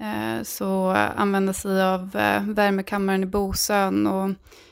Eh, 0.01 0.43
så 0.43 0.89
använda 1.17 1.53
sig 1.53 1.83
av 1.83 2.17
eh, 2.17 2.43
värmekammaren 2.43 3.23
i 3.23 3.27
Bosön 3.27 4.07
och 4.07 4.31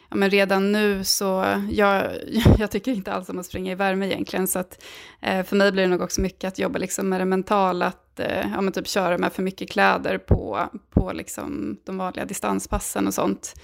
ja, 0.08 0.16
men 0.16 0.30
redan 0.30 0.72
nu 0.72 1.04
så, 1.04 1.44
jag, 1.70 2.12
jag 2.58 2.70
tycker 2.70 2.92
inte 2.92 3.12
alls 3.12 3.28
om 3.28 3.38
att 3.38 3.46
springa 3.46 3.72
i 3.72 3.74
värme 3.74 4.06
egentligen, 4.06 4.48
så 4.48 4.58
att 4.58 4.84
eh, 5.20 5.44
för 5.44 5.56
mig 5.56 5.72
blir 5.72 5.82
det 5.82 5.88
nog 5.88 6.02
också 6.02 6.20
mycket 6.20 6.48
att 6.48 6.58
jobba 6.58 6.78
liksom 6.78 7.08
med 7.08 7.20
det 7.20 7.24
mentala, 7.24 7.86
att 7.86 8.20
eh, 8.20 8.50
ja, 8.54 8.60
men 8.60 8.72
typ 8.72 8.88
köra 8.88 9.18
med 9.18 9.32
för 9.32 9.42
mycket 9.42 9.70
kläder 9.70 10.18
på, 10.18 10.68
på 10.90 11.12
liksom 11.12 11.78
de 11.84 11.98
vanliga 11.98 12.24
distanspassen 12.24 13.06
och 13.06 13.14
sånt. 13.14 13.54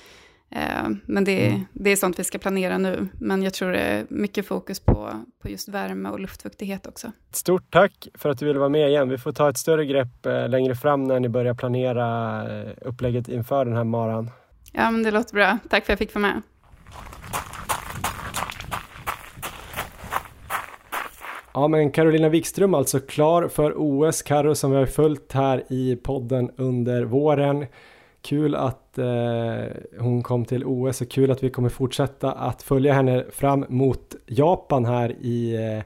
Eh, 0.55 0.89
men 1.07 1.25
det, 1.25 1.47
mm. 1.47 1.61
det 1.73 1.91
är 1.91 1.97
sånt 1.97 2.19
vi 2.19 2.25
ska 2.25 2.39
planera 2.39 2.79
nu, 2.79 3.09
men 3.21 3.43
jag 3.43 3.55
tror 3.55 3.73
det 3.73 3.79
är 3.79 4.07
mycket 4.09 4.47
fokus 4.47 4.81
på, 4.81 5.11
på 5.43 5.49
just 5.49 5.69
värme 5.69 6.09
och 6.09 6.21
luftfuktighet 6.21 6.87
också. 6.87 7.13
Stort 7.33 7.71
tack 7.71 8.09
för 8.15 8.29
att 8.29 8.39
du 8.39 8.47
ville 8.47 8.59
vara 8.59 8.69
med 8.69 8.89
igen. 8.89 9.09
Vi 9.09 9.19
får 9.19 9.33
ta 9.33 9.49
ett 9.49 9.59
större 9.59 9.87
grepp 9.87 10.27
eh, 10.27 10.49
längre 10.49 10.75
fram 10.75 11.05
när 11.05 11.21
ni 11.21 11.29
börjar 11.29 11.55
planera 11.55 12.41
eh, 12.61 12.73
upplägget 12.81 13.29
inför 13.29 13.65
den 13.65 13.77
här 13.77 13.85
maran. 13.85 14.31
Ja, 14.73 14.91
men 14.91 15.03
det 15.03 15.11
låter 15.11 15.35
bra. 15.35 15.59
Tack 15.71 15.87
för 15.87 15.93
att 15.93 16.01
jag 16.01 16.09
fick 16.09 16.15
vara 16.15 16.23
med. 16.23 16.43
Ja, 21.55 21.69
men 21.69 21.91
Carolina 21.91 22.29
Wikström 22.29 22.75
alltså 22.75 23.01
klar 23.01 23.49
för 23.49 23.73
OS. 23.77 24.23
Karo 24.23 24.55
som 24.55 24.71
vi 24.71 24.77
har 24.77 24.87
följt 24.87 25.33
här 25.33 25.63
i 25.69 25.97
podden 25.97 26.51
under 26.57 27.05
våren. 27.05 27.67
Kul 28.25 28.55
att 28.55 28.99
eh, 28.99 29.07
hon 29.99 30.23
kom 30.23 30.45
till 30.45 30.65
OS 30.65 31.01
och 31.01 31.11
kul 31.11 31.31
att 31.31 31.43
vi 31.43 31.51
kommer 31.51 31.69
fortsätta 31.69 32.33
att 32.33 32.63
följa 32.63 32.93
henne 32.93 33.25
fram 33.33 33.65
mot 33.69 34.15
Japan 34.27 34.85
här 34.85 35.17
i 35.21 35.55
eh, 35.55 35.83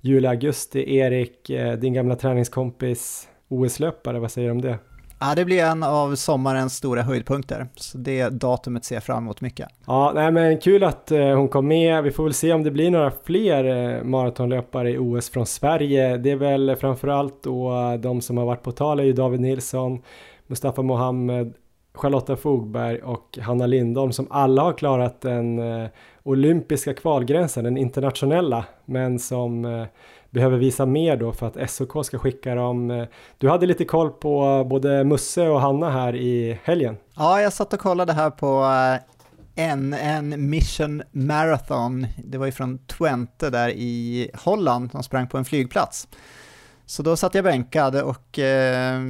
juli-augusti. 0.00 0.96
Erik, 0.96 1.50
eh, 1.50 1.72
din 1.72 1.92
gamla 1.92 2.16
träningskompis, 2.16 3.28
OS-löpare, 3.48 4.18
vad 4.18 4.30
säger 4.30 4.48
du 4.48 4.52
om 4.52 4.60
det? 4.60 4.78
Ja, 5.20 5.34
det 5.34 5.44
blir 5.44 5.64
en 5.64 5.82
av 5.82 6.14
sommarens 6.14 6.74
stora 6.74 7.02
höjdpunkter, 7.02 7.66
så 7.76 7.98
det 7.98 8.28
datumet 8.28 8.84
ser 8.84 8.96
jag 8.96 9.04
fram 9.04 9.18
emot 9.24 9.40
mycket. 9.40 9.68
Ja, 9.86 10.12
nej, 10.14 10.32
men 10.32 10.58
kul 10.58 10.84
att 10.84 11.10
eh, 11.10 11.36
hon 11.36 11.48
kom 11.48 11.68
med. 11.68 12.02
Vi 12.02 12.10
får 12.10 12.24
väl 12.24 12.34
se 12.34 12.52
om 12.52 12.62
det 12.62 12.70
blir 12.70 12.90
några 12.90 13.12
fler 13.24 13.64
eh, 13.64 14.04
maratonlöpare 14.04 14.90
i 14.90 14.98
OS 14.98 15.30
från 15.30 15.46
Sverige. 15.46 16.16
Det 16.16 16.30
är 16.30 16.36
väl 16.36 16.76
framförallt 16.76 17.42
då 17.42 17.72
de 18.00 18.20
som 18.20 18.36
har 18.36 18.44
varit 18.44 18.62
på 18.62 18.72
tal 18.72 19.00
är 19.00 19.04
ju 19.04 19.12
David 19.12 19.40
Nilsson, 19.40 20.02
Mustafa 20.46 20.82
Mohamed, 20.82 21.54
Charlotta 21.94 22.36
Fogberg 22.36 23.02
och 23.02 23.38
Hanna 23.42 23.66
Lindholm 23.66 24.12
som 24.12 24.26
alla 24.30 24.62
har 24.62 24.72
klarat 24.72 25.20
den 25.20 25.58
eh, 25.58 25.88
olympiska 26.22 26.94
kvalgränsen, 26.94 27.64
den 27.64 27.76
internationella, 27.76 28.64
men 28.84 29.18
som 29.18 29.64
eh, 29.64 29.84
behöver 30.30 30.58
visa 30.58 30.86
mer 30.86 31.16
då 31.16 31.32
för 31.32 31.46
att 31.46 31.70
SOK 31.70 32.06
ska 32.06 32.18
skicka 32.18 32.54
dem. 32.54 32.90
Eh, 32.90 33.04
du 33.38 33.48
hade 33.48 33.66
lite 33.66 33.84
koll 33.84 34.10
på 34.10 34.44
eh, 34.44 34.68
både 34.68 35.04
Musse 35.04 35.48
och 35.48 35.60
Hanna 35.60 35.90
här 35.90 36.16
i 36.16 36.58
helgen. 36.64 36.96
Ja, 37.16 37.40
jag 37.40 37.52
satt 37.52 37.72
och 37.72 37.80
kollade 37.80 38.12
här 38.12 38.30
på 38.30 38.64
eh, 39.56 39.76
NN 39.76 40.50
Mission 40.50 41.02
Marathon. 41.10 42.06
Det 42.24 42.38
var 42.38 42.46
ju 42.46 42.52
från 42.52 42.78
Twente 42.78 43.50
där 43.50 43.68
i 43.68 44.30
Holland, 44.34 44.90
de 44.92 45.02
sprang 45.02 45.26
på 45.26 45.38
en 45.38 45.44
flygplats. 45.44 46.08
Så 46.86 47.02
då 47.02 47.16
satt 47.16 47.34
jag 47.34 47.44
bänkad 47.44 47.96
och 48.02 48.38
eh, 48.38 49.00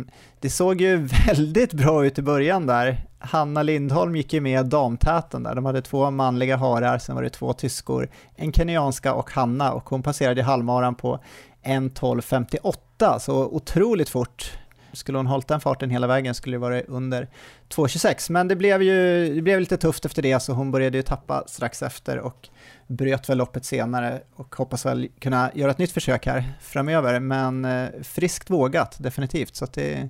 det 0.42 0.50
såg 0.50 0.80
ju 0.80 0.96
väldigt 1.26 1.72
bra 1.72 2.06
ut 2.06 2.18
i 2.18 2.22
början 2.22 2.66
där. 2.66 3.06
Hanna 3.18 3.62
Lindholm 3.62 4.16
gick 4.16 4.32
ju 4.32 4.40
med 4.40 4.66
damtäten 4.66 5.42
där, 5.42 5.54
de 5.54 5.64
hade 5.64 5.82
två 5.82 6.10
manliga 6.10 6.56
harar, 6.56 6.98
sen 6.98 7.14
var 7.14 7.22
det 7.22 7.30
två 7.30 7.52
tyskor, 7.52 8.08
en 8.36 8.52
kenyanska 8.52 9.14
och 9.14 9.30
Hanna 9.30 9.72
och 9.72 9.88
hon 9.90 10.02
passerade 10.02 10.42
halvmaran 10.42 10.94
på 10.94 11.20
1.12.58, 11.64 13.18
så 13.18 13.44
otroligt 13.44 14.08
fort. 14.08 14.58
Skulle 14.92 15.18
hon 15.18 15.26
hållit 15.26 15.48
den 15.48 15.60
farten 15.60 15.90
hela 15.90 16.06
vägen 16.06 16.34
skulle 16.34 16.54
det 16.54 16.60
vara 16.60 16.80
under 16.80 17.28
2.26, 17.68 18.32
men 18.32 18.48
det 18.48 18.56
blev 18.56 18.82
ju 18.82 19.28
det 19.34 19.42
blev 19.42 19.60
lite 19.60 19.76
tufft 19.76 20.04
efter 20.04 20.22
det 20.22 20.40
så 20.40 20.52
hon 20.52 20.70
började 20.70 20.96
ju 20.96 21.02
tappa 21.02 21.44
strax 21.46 21.82
efter 21.82 22.18
och 22.18 22.48
bröt 22.92 23.28
väl 23.28 23.38
loppet 23.38 23.64
senare 23.64 24.20
och 24.34 24.54
hoppas 24.54 24.86
väl 24.86 25.08
kunna 25.18 25.50
göra 25.54 25.70
ett 25.70 25.78
nytt 25.78 25.92
försök 25.92 26.26
här 26.26 26.52
framöver, 26.60 27.20
men 27.20 27.64
eh, 27.64 27.88
friskt 28.02 28.50
vågat 28.50 28.96
definitivt, 28.98 29.56
så 29.56 29.64
att 29.64 29.72
det, 29.72 30.08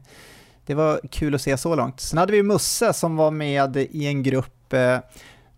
det 0.66 0.74
var 0.74 1.00
kul 1.10 1.34
att 1.34 1.42
se 1.42 1.56
så 1.56 1.74
långt. 1.74 2.00
Sen 2.00 2.18
hade 2.18 2.32
vi 2.32 2.42
Musse 2.42 2.92
som 2.92 3.16
var 3.16 3.30
med 3.30 3.76
i 3.76 4.06
en 4.06 4.22
grupp 4.22 4.72
eh, 4.72 4.98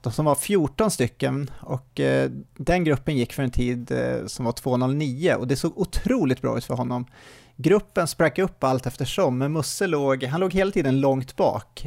de 0.05 0.13
som 0.13 0.25
var 0.25 0.35
14 0.35 0.91
stycken 0.91 1.51
och 1.61 2.01
eh, 2.01 2.31
den 2.57 2.85
gruppen 2.85 3.17
gick 3.17 3.33
för 3.33 3.43
en 3.43 3.51
tid 3.51 3.91
eh, 3.91 4.27
som 4.27 4.45
var 4.45 4.53
2.09 4.53 5.35
och 5.35 5.47
det 5.47 5.57
såg 5.57 5.79
otroligt 5.79 6.43
bra 6.43 6.59
ut 6.59 6.65
för 6.65 6.75
honom. 6.75 7.07
Gruppen 7.57 8.07
sprack 8.07 8.39
upp 8.39 8.65
allt 8.65 8.87
eftersom, 8.87 9.39
men 9.39 9.53
Musse 9.53 9.87
låg, 9.87 10.25
han 10.25 10.41
låg 10.41 10.55
hela 10.55 10.71
tiden 10.71 11.01
långt 11.01 11.37
bak. 11.37 11.87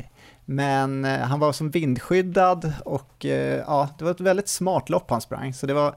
Men 0.49 1.05
eh, 1.05 1.19
han 1.19 1.39
var 1.39 1.51
som 1.51 1.69
vindskyddad 1.69 2.73
och 2.85 3.25
eh, 3.25 3.63
ja, 3.67 3.89
det 3.97 4.03
var 4.03 4.11
ett 4.11 4.21
väldigt 4.21 4.47
smart 4.47 4.89
lopp 4.89 5.09
han 5.09 5.21
sprang. 5.21 5.53
Så 5.53 5.67
det 5.67 5.73
var, 5.73 5.95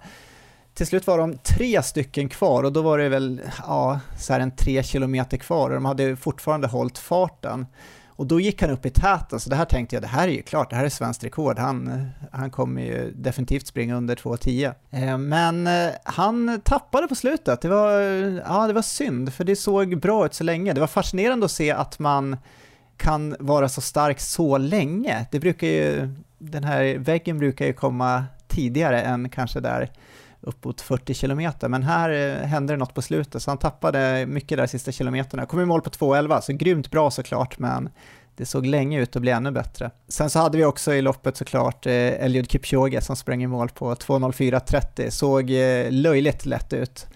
till 0.74 0.86
slut 0.86 1.06
var 1.06 1.18
de 1.18 1.38
tre 1.38 1.82
stycken 1.82 2.28
kvar 2.28 2.62
och 2.62 2.72
då 2.72 2.82
var 2.82 2.98
det 2.98 3.08
väl 3.08 3.40
ja, 3.66 4.00
så 4.18 4.32
här 4.32 4.40
en 4.40 4.56
tre 4.56 4.82
kilometer 4.82 5.36
kvar 5.36 5.70
och 5.70 5.74
de 5.74 5.84
hade 5.84 6.16
fortfarande 6.16 6.68
hållit 6.68 6.98
farten. 6.98 7.66
Och 8.08 8.26
då 8.26 8.40
gick 8.40 8.62
han 8.62 8.70
upp 8.70 8.86
i 8.86 8.90
täten, 8.90 9.40
så 9.40 9.50
det 9.50 9.56
här 9.56 9.64
tänkte 9.64 9.96
jag, 9.96 10.02
det 10.02 10.08
här 10.08 10.28
är 10.28 10.32
ju 10.32 10.42
klart, 10.42 10.70
det 10.70 10.76
här 10.76 10.84
är 10.84 10.88
svenskt 10.88 11.24
rekord, 11.24 11.58
han, 11.58 11.88
eh, 11.88 12.28
han 12.32 12.50
kommer 12.50 12.82
ju 12.82 13.12
definitivt 13.14 13.66
springa 13.66 13.96
under 13.96 14.16
2.10. 14.16 14.74
Eh, 14.90 15.18
men 15.18 15.66
eh, 15.66 15.90
han 16.04 16.60
tappade 16.64 17.08
på 17.08 17.14
slutet, 17.14 17.60
det 17.60 17.68
var, 17.68 17.92
ja, 18.46 18.66
det 18.66 18.72
var 18.72 18.82
synd, 18.82 19.34
för 19.34 19.44
det 19.44 19.56
såg 19.56 20.00
bra 20.00 20.26
ut 20.26 20.34
så 20.34 20.44
länge. 20.44 20.72
Det 20.72 20.80
var 20.80 20.86
fascinerande 20.86 21.44
att 21.44 21.50
se 21.50 21.70
att 21.70 21.98
man 21.98 22.36
kan 23.00 23.36
vara 23.38 23.68
så 23.68 23.80
stark 23.80 24.20
så 24.20 24.58
länge. 24.58 25.26
Det 25.30 25.40
brukar 25.40 25.66
ju, 25.66 26.08
den 26.38 26.64
här 26.64 26.98
väggen 26.98 27.38
brukar 27.38 27.66
ju 27.66 27.72
komma 27.72 28.24
tidigare 28.48 29.02
än 29.02 29.28
kanske 29.28 29.60
där 29.60 29.90
uppåt 30.40 30.80
40 30.80 31.14
kilometer, 31.14 31.68
men 31.68 31.82
här 31.82 32.10
eh, 32.10 32.46
hände 32.46 32.72
det 32.72 32.76
något 32.76 32.94
på 32.94 33.02
slutet, 33.02 33.42
så 33.42 33.50
han 33.50 33.58
tappade 33.58 34.26
mycket 34.26 34.58
där 34.58 34.66
sista 34.66 34.92
kilometerna. 34.92 35.46
Kom 35.46 35.60
i 35.60 35.64
mål 35.64 35.82
på 35.82 35.90
2.11, 35.90 36.40
så 36.40 36.52
grymt 36.52 36.90
bra 36.90 37.10
såklart, 37.10 37.58
men 37.58 37.88
det 38.36 38.46
såg 38.46 38.66
länge 38.66 39.00
ut 39.00 39.16
att 39.16 39.22
bli 39.22 39.30
ännu 39.30 39.50
bättre. 39.50 39.90
Sen 40.08 40.30
så 40.30 40.38
hade 40.38 40.58
vi 40.58 40.64
också 40.64 40.94
i 40.94 41.02
loppet 41.02 41.36
såklart 41.36 41.86
eh, 41.86 41.92
Eliud 41.92 42.50
Kipchoge 42.50 43.00
som 43.00 43.16
sprang 43.16 43.42
i 43.42 43.46
mål 43.46 43.68
på 43.68 43.94
2.04.30, 43.94 45.10
såg 45.10 45.50
eh, 45.50 45.90
löjligt 45.90 46.46
lätt 46.46 46.72
ut. 46.72 47.06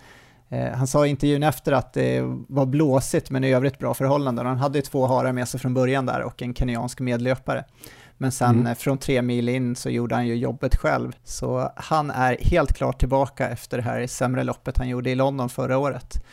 Eh, 0.55 0.76
han 0.76 0.86
sa 0.86 1.06
i 1.06 1.10
intervjun 1.10 1.43
efter 1.43 1.72
att 1.72 1.93
det 1.93 2.20
var 2.48 2.66
blåsigt 2.66 3.31
men 3.31 3.44
i 3.44 3.52
övrigt 3.52 3.78
bra 3.78 3.94
förhållanden. 3.94 4.47
Han 4.47 4.59
hade 4.59 4.78
ju 4.78 4.82
två 4.82 5.06
harar 5.06 5.32
med 5.32 5.48
sig 5.48 5.60
från 5.60 5.74
början 5.74 6.06
där 6.06 6.22
och 6.22 6.43
en 6.43 6.55
kenyansk 6.55 7.01
medlöpare. 7.01 7.64
Men 8.16 8.32
sen 8.32 8.55
mm. 8.55 8.66
Eh, 8.66 8.74
från 8.74 8.98
tre 8.98 9.22
mil 9.22 9.48
in 9.48 9.76
så 9.76 9.90
gjorde 9.90 10.14
han 10.14 10.26
ju 10.26 10.35
jobbet 10.35 10.76
själv. 10.76 11.12
Så 11.24 11.72
han 11.76 12.10
är 12.10 12.36
helt 12.40 12.72
klart 12.72 12.98
tillbaka 12.98 13.48
efter 13.48 13.76
det 13.76 13.82
här 13.82 14.06
sämre 14.06 14.44
loppet 14.44 14.78
han 14.78 14.89
gjorde 14.89 15.10
i 15.10 15.14
London 15.14 15.48
förra 15.48 15.78
året. 15.78 16.24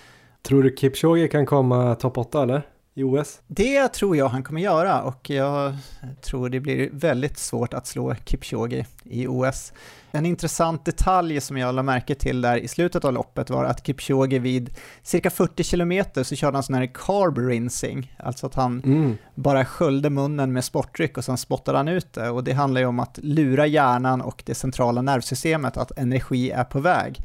Tror 0.43 0.63
du 0.63 0.75
Kipchoge 0.77 1.27
kan 1.27 1.45
komma 1.45 1.95
topp 1.95 2.17
8 2.17 2.43
eller? 2.43 2.61
I 3.01 3.03
OS? 3.03 3.41
Det 3.47 3.87
tror 3.87 4.17
jag 4.17 4.27
han 4.29 4.43
kommer 4.43 4.61
göra 4.61 5.01
och 5.01 5.29
jag 5.29 5.73
tror 6.21 6.49
det 6.49 6.59
blir 6.59 6.89
väldigt 6.91 7.37
svårt 7.37 7.73
att 7.73 7.87
slå 7.87 8.15
Kipchoge 8.25 8.85
i 9.03 9.27
OS. 9.27 9.73
En 10.11 10.25
intressant 10.25 10.85
detalj 10.85 11.41
som 11.41 11.57
jag 11.57 11.75
lade 11.75 11.85
märke 11.85 12.15
till 12.15 12.41
där 12.41 12.57
i 12.57 12.67
slutet 12.67 13.05
av 13.05 13.13
loppet 13.13 13.49
var 13.49 13.65
att 13.65 13.85
Kipchoge 13.87 14.39
vid 14.39 14.69
cirka 15.03 15.29
40 15.29 15.63
kilometer 15.63 16.23
så 16.23 16.35
körde 16.35 16.57
han 16.57 16.63
sån 16.63 16.75
här 16.75 16.85
carb 16.93 17.37
rinsing, 17.37 18.15
alltså 18.19 18.45
att 18.45 18.55
han 18.55 18.81
Mm. 18.85 19.17
bara 19.35 19.65
sköljde 19.65 20.09
munnen 20.09 20.53
med 20.53 20.63
sportdryck 20.63 21.17
och 21.17 21.25
sen 21.25 21.37
spottade 21.37 21.77
han 21.77 21.87
ut 21.87 22.13
det. 22.13 22.29
Och 22.29 22.43
det 22.43 22.53
handlar 22.53 22.81
ju 22.81 22.87
om 22.87 22.99
att 22.99 23.19
lura 23.21 23.65
hjärnan 23.67 24.21
och 24.21 24.43
det 24.45 24.55
centrala 24.55 25.01
nervsystemet 25.01 25.77
att 25.77 25.97
energi 25.97 26.51
är 26.51 26.63
på 26.63 26.79
väg. 26.79 27.19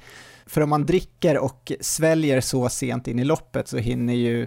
För 0.46 0.60
om 0.60 0.70
man 0.70 0.86
dricker 0.86 1.38
och 1.38 1.72
sväljer 1.80 2.40
så 2.40 2.68
sent 2.68 3.08
in 3.08 3.18
i 3.18 3.24
loppet 3.24 3.68
så 3.68 3.76
hinner 3.76 4.14
ju 4.14 4.46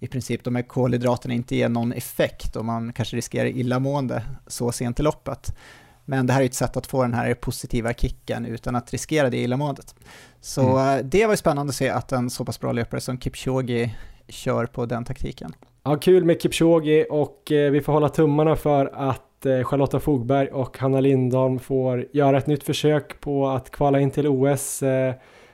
i 0.00 0.06
princip 0.06 0.44
de 0.44 0.56
här 0.56 0.62
kolhydraterna 0.62 1.34
inte 1.34 1.56
ge 1.56 1.68
någon 1.68 1.92
effekt 1.92 2.56
och 2.56 2.64
man 2.64 2.92
kanske 2.92 3.16
riskerar 3.16 3.46
illamående 3.46 4.22
så 4.46 4.72
sent 4.72 5.00
i 5.00 5.02
loppet. 5.02 5.56
Men 6.04 6.26
det 6.26 6.32
här 6.32 6.40
är 6.40 6.46
ett 6.46 6.54
sätt 6.54 6.76
att 6.76 6.86
få 6.86 7.02
den 7.02 7.14
här 7.14 7.34
positiva 7.34 7.92
kicken 7.92 8.46
utan 8.46 8.76
att 8.76 8.92
riskera 8.92 9.30
det 9.30 9.36
illamåendet. 9.36 9.94
Så 10.40 10.78
eh, 10.78 10.98
det 11.04 11.26
var 11.26 11.32
ju 11.32 11.36
spännande 11.36 11.70
att 11.70 11.76
se 11.76 11.88
att 11.88 12.12
en 12.12 12.30
så 12.30 12.44
pass 12.44 12.60
bra 12.60 12.72
löpare 12.72 13.00
som 13.00 13.20
Kipchoge 13.20 13.90
kör 14.28 14.66
på 14.66 14.86
den 14.86 15.04
taktiken. 15.04 15.52
Ja, 15.82 15.96
kul 15.96 16.24
med 16.24 16.42
Kipchoge 16.42 17.04
och 17.04 17.52
eh, 17.52 17.70
vi 17.70 17.80
får 17.80 17.92
hålla 17.92 18.08
tummarna 18.08 18.56
för 18.56 18.86
att 18.94 19.46
eh, 19.46 19.64
Charlotta 19.64 20.00
Fogberg 20.00 20.48
och 20.48 20.78
Hanna 20.78 21.00
Lindholm 21.00 21.58
får 21.58 22.06
göra 22.12 22.38
ett 22.38 22.46
nytt 22.46 22.64
försök 22.64 23.20
på 23.20 23.48
att 23.48 23.70
kvala 23.70 24.00
in 24.00 24.10
till 24.10 24.26
OS. 24.28 24.82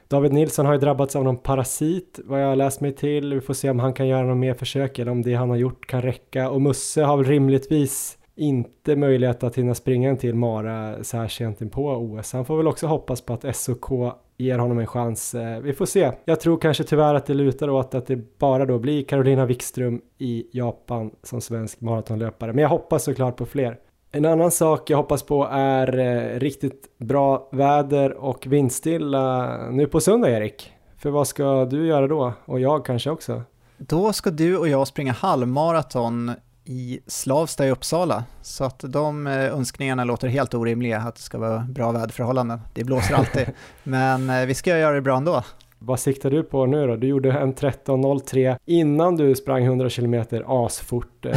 David 0.09 0.33
Nilsson 0.33 0.67
har 0.67 0.73
ju 0.73 0.79
drabbats 0.79 1.17
av 1.17 1.25
någon 1.25 1.37
parasit 1.37 2.21
vad 2.25 2.43
jag 2.43 2.49
har 2.49 2.57
läst 2.57 2.81
mig 2.81 2.93
till. 2.93 3.35
Vi 3.35 3.41
får 3.41 3.55
se 3.55 3.71
om 3.71 3.79
han 3.79 3.93
kan 3.93 4.09
göra 4.09 4.27
något 4.27 4.37
mer 4.37 4.55
försök 4.55 4.99
eller 4.99 5.13
om 5.13 5.23
det 5.23 5.35
han 5.35 5.51
har 5.51 5.57
gjort 5.57 5.87
kan 5.87 6.03
räcka. 6.03 6.51
Och 6.51 6.63
Musse 6.63 7.03
har 7.03 7.17
väl 7.17 7.27
rimligtvis 7.27 8.19
inte 8.35 8.97
möjlighet 8.97 9.43
att 9.43 9.59
hinna 9.59 9.75
springa 9.75 10.11
en 10.11 10.17
till 10.17 10.35
Mara 10.35 11.05
så 11.05 11.17
här 11.17 11.29
sent 11.29 11.61
in 11.61 11.71
på 11.71 11.89
OS. 11.89 12.33
Han 12.33 12.45
får 12.45 12.57
väl 12.57 12.67
också 12.67 12.87
hoppas 12.87 13.21
på 13.21 13.33
att 13.33 13.57
SOK 13.57 14.15
ger 14.37 14.59
honom 14.59 14.79
en 14.79 14.87
chans. 14.87 15.35
Eh, 15.35 15.61
vi 15.61 15.73
får 15.73 15.87
se. 15.87 16.13
Jag 16.25 16.41
tror 16.41 16.59
kanske 16.59 16.85
tyvärr 16.85 17.15
att 17.15 17.27
det 17.27 17.35
lutar 17.35 17.69
åt 17.69 17.95
att 17.95 18.07
det 18.07 18.39
bara 18.39 18.67
då 18.67 18.79
blir 18.79 19.05
Carolina 19.05 19.47
Wikström 19.47 20.01
i 20.19 20.47
Japan 20.53 21.11
som 21.23 21.41
svensk 21.41 21.81
maratonlöpare. 21.81 22.53
Men 22.53 22.63
jag 22.63 22.69
hoppas 22.69 23.05
såklart 23.05 23.37
på 23.37 23.47
fler. 23.47 23.79
En 24.17 24.25
annan 24.25 24.51
sak 24.51 24.91
jag 24.91 24.97
hoppas 24.97 25.23
på 25.23 25.49
är 25.51 25.99
eh, 25.99 26.39
riktigt 26.39 26.99
bra 26.99 27.49
väder 27.53 28.13
och 28.13 28.47
vindstilla 28.47 29.57
nu 29.71 29.87
på 29.87 30.01
söndag 30.01 30.31
Erik. 30.31 30.73
För 30.99 31.11
vad 31.11 31.29
ska 31.29 31.65
du 31.65 31.87
göra 31.87 32.07
då? 32.07 32.33
Och 32.45 32.61
jag 32.61 32.85
kanske 32.85 33.11
också. 33.11 33.43
Då 33.79 34.13
ska 34.13 34.31
du 34.31 34.57
och 34.57 34.69
jag 34.69 34.89
springa 34.89 35.13
halvmaraton 35.13 36.33
i 36.65 37.01
Slavsta 37.07 37.67
i 37.67 37.71
Uppsala. 37.71 38.25
Så 38.43 38.65
att 38.65 38.79
de 38.79 39.27
eh, 39.27 39.45
önskningarna 39.45 40.05
låter 40.05 40.29
helt 40.29 40.55
orimliga, 40.55 40.99
att 40.99 41.17
det 41.17 41.23
ska 41.23 41.39
vara 41.39 41.59
bra 41.59 41.93
väderförhållanden. 41.93 42.61
Det 42.75 42.85
blåser 42.85 43.15
alltid. 43.15 43.47
Men 43.83 44.31
eh, 44.31 44.47
vi 44.47 44.55
ska 44.55 44.79
göra 44.79 44.95
det 44.95 45.03
bra 45.03 45.17
ändå. 45.17 45.43
Vad 45.79 46.01
siktar 46.01 46.31
du 46.31 46.43
på 46.43 46.67
nu 46.67 46.87
då? 46.87 46.97
Du 46.97 47.07
gjorde 47.07 47.33
en 47.33 47.55
13.03 47.55 48.57
innan 48.67 49.17
du 49.17 49.35
sprang 49.35 49.65
100 49.65 49.91
km 49.91 50.25
asfort. 50.47 51.27
Eh, 51.27 51.37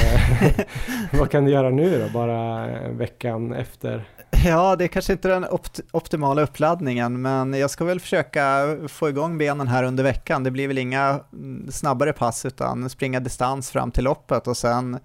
vad 1.20 1.32
kan 1.32 1.46
du 1.46 1.52
göra 1.52 1.70
nu 1.70 2.00
då, 2.08 2.14
bara 2.20 2.70
eh, 2.72 2.90
veckan 2.92 3.54
efter? 3.54 4.10
Ja, 4.46 4.76
det 4.76 4.84
är 4.84 4.88
kanske 4.88 5.14
inte 5.14 5.28
den 5.28 5.46
opt- 5.46 5.82
optimala 5.92 6.42
uppladdningen, 6.42 7.22
men 7.22 7.54
jag 7.54 7.70
ska 7.70 7.86
väl 7.86 8.00
försöka 8.00 8.78
få 8.88 9.10
igång 9.10 9.38
benen 9.38 9.68
här 9.68 9.84
under 9.84 10.04
veckan. 10.04 10.44
Det 10.44 10.52
blir 10.52 10.68
väl 10.68 10.78
inga 10.78 11.20
mm, 11.34 11.72
snabbare 11.72 12.14
pass, 12.14 12.46
utan 12.46 12.90
springa 12.90 13.20
distans 13.20 13.72
fram 13.72 13.92
till 13.92 14.04
loppet 14.04 14.48
och 14.48 14.58
sen 14.58 15.00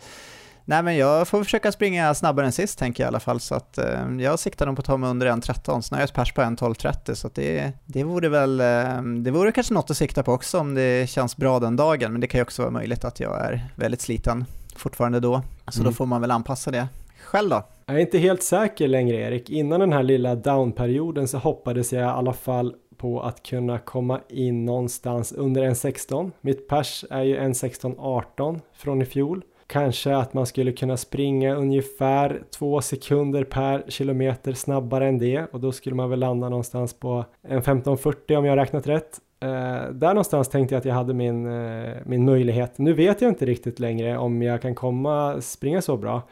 Nej 0.67 0.83
men 0.83 0.97
jag 0.97 1.29
får 1.29 1.45
försöka 1.45 1.73
springa 1.73 2.15
snabbare 2.15 2.47
än 2.47 2.53
sist 2.53 2.79
tänker 2.79 3.03
jag 3.03 3.07
i 3.07 3.09
alla 3.09 3.21
fall 3.21 3.41
så 3.41 3.55
att 3.55 3.79
eh, 3.79 4.01
jag 4.19 4.39
siktar 4.39 4.67
nog 4.67 4.77
på 4.77 4.81
att 4.81 4.87
ta 4.87 4.97
mig 4.97 5.11
under 5.11 5.27
1.13 5.27 5.81
så 5.81 5.95
nu 5.95 5.97
har 5.97 6.01
jag 6.01 6.09
ett 6.09 6.15
pers 6.15 6.33
på 6.33 6.41
1.12.30 6.41 7.15
så 7.15 7.31
det, 7.35 7.73
det 7.85 8.05
vore 8.05 8.29
väl, 8.29 8.61
eh, 8.61 9.03
det 9.23 9.31
vore 9.31 9.53
kanske 9.53 9.75
något 9.75 9.91
att 9.91 9.97
sikta 9.97 10.23
på 10.23 10.33
också 10.33 10.59
om 10.59 10.75
det 10.75 11.11
känns 11.11 11.37
bra 11.37 11.59
den 11.61 11.77
dagen 11.77 12.13
men 12.13 12.21
det 12.21 12.27
kan 12.27 12.39
ju 12.39 12.43
också 12.43 12.63
vara 12.63 12.71
möjligt 12.73 13.05
att 13.05 13.21
jag 13.21 13.41
är 13.41 13.65
väldigt 13.77 14.01
sliten 14.01 14.45
fortfarande 14.77 15.21
då 15.21 15.43
så 15.69 15.81
Mm. 15.81 15.91
då 15.93 15.97
får 15.97 16.07
man 16.07 16.21
väl 16.21 16.31
anpassa 16.31 16.71
det. 16.71 16.89
Själv 17.25 17.51
då? 17.51 17.63
Jag 17.87 17.97
är 17.97 18.01
inte 18.01 18.19
helt 18.19 18.43
säker 18.43 18.89
längre 18.89 19.17
Erik. 19.17 19.51
Innan 19.51 19.81
den 19.81 19.93
här 19.93 20.03
lilla 20.03 20.35
downperioden 20.35 21.29
så 21.29 21.39
hoppades 21.39 21.93
jag 21.93 22.03
i 22.03 22.05
alla 22.05 22.33
fall 22.33 22.75
på 22.97 23.23
att 23.23 23.43
kunna 23.43 23.79
komma 23.79 24.21
in 24.29 24.65
någonstans 24.65 25.33
under 25.33 25.63
1.16. 25.63 26.31
Mitt 26.41 26.69
pers 26.69 27.05
är 27.11 27.23
ju 27.23 27.39
1.16.18 27.39 28.61
från 28.77 29.03
i 29.03 29.05
fjol. 29.05 29.43
Kanske 29.67 30.17
att 30.17 30.35
man 30.35 30.47
skulle 30.47 30.73
kunna 30.73 30.97
springa 30.97 31.55
ungefär 31.55 32.43
två 32.59 32.81
sekunder 32.81 33.45
per 33.45 33.85
kilometer 33.89 34.53
snabbare 34.53 35.09
än 35.09 35.19
det 35.19 35.47
och 35.53 35.61
då 35.61 35.73
skulle 35.73 35.97
man 35.97 36.11
väl 36.11 36.19
landa 36.19 36.49
någonstans 36.49 36.95
på 36.95 37.25
en 37.43 37.63
15.40 37.63 38.37
om 38.37 38.45
jag 38.45 38.53
har 38.53 38.57
räknat 38.57 38.87
rätt. 38.87 39.21
Eh, 39.41 39.49
där 39.93 40.09
någonstans 40.09 40.49
tänkte 40.49 40.75
jag 40.75 40.79
att 40.79 40.85
jag 40.85 40.95
hade 40.95 41.15
min, 41.15 41.47
eh, 41.47 41.95
min 42.07 42.25
möjlighet. 42.25 42.79
Nu 42.79 42.93
vet 42.93 43.21
jag 43.21 43.31
inte 43.31 43.47
riktigt 43.47 43.81
längre 43.81 44.19
om 44.19 44.43
jag 44.43 44.63
kan 44.63 44.75
komma 44.75 45.41
springa 45.41 45.83
så 45.83 45.97
bra. 45.97 46.23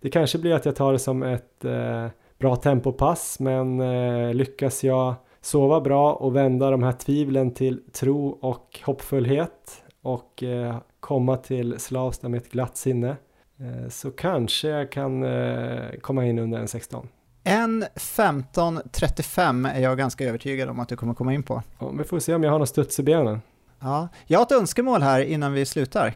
Det 0.00 0.10
kanske 0.10 0.38
blir 0.38 0.54
att 0.54 0.64
jag 0.64 0.76
tar 0.76 0.92
det 0.92 0.98
som 0.98 1.22
ett 1.22 1.64
eh, 1.64 2.06
bra 2.38 2.56
tempopass 2.56 3.40
men 3.40 3.80
eh, 3.80 4.34
lyckas 4.34 4.84
jag 4.84 5.14
sova 5.40 5.80
bra 5.80 6.12
och 6.12 6.36
vända 6.36 6.70
de 6.70 6.82
här 6.82 6.92
tvivlen 6.92 7.54
till 7.54 7.80
tro 7.92 8.28
och 8.28 8.80
hoppfullhet 8.84 9.84
och 10.08 10.42
eh, 10.42 10.76
komma 11.00 11.36
till 11.36 11.78
Slavsta 11.78 12.28
med 12.28 12.38
ett 12.38 12.50
glatt 12.50 12.76
sinne 12.76 13.16
eh, 13.58 13.88
så 13.88 14.10
kanske 14.10 14.68
jag 14.68 14.92
kan 14.92 15.22
eh, 15.22 15.90
komma 16.00 16.26
in 16.26 16.38
under 16.38 16.58
en 16.58 16.68
16. 16.68 17.08
En 17.44 17.84
15.35 17.84 19.72
är 19.74 19.80
jag 19.80 19.98
ganska 19.98 20.24
övertygad 20.24 20.68
om 20.68 20.80
att 20.80 20.88
du 20.88 20.96
kommer 20.96 21.14
komma 21.14 21.34
in 21.34 21.42
på. 21.42 21.62
Och 21.78 22.00
vi 22.00 22.04
får 22.04 22.18
se 22.18 22.34
om 22.34 22.42
jag 22.42 22.50
har 22.50 22.58
någon 22.58 22.66
studs 22.66 23.00
i 23.00 23.02
benen. 23.02 23.40
Ja, 23.80 24.08
jag 24.26 24.38
har 24.38 24.46
ett 24.46 24.52
önskemål 24.52 25.02
här 25.02 25.20
innan 25.20 25.52
vi 25.52 25.66
slutar. 25.66 26.14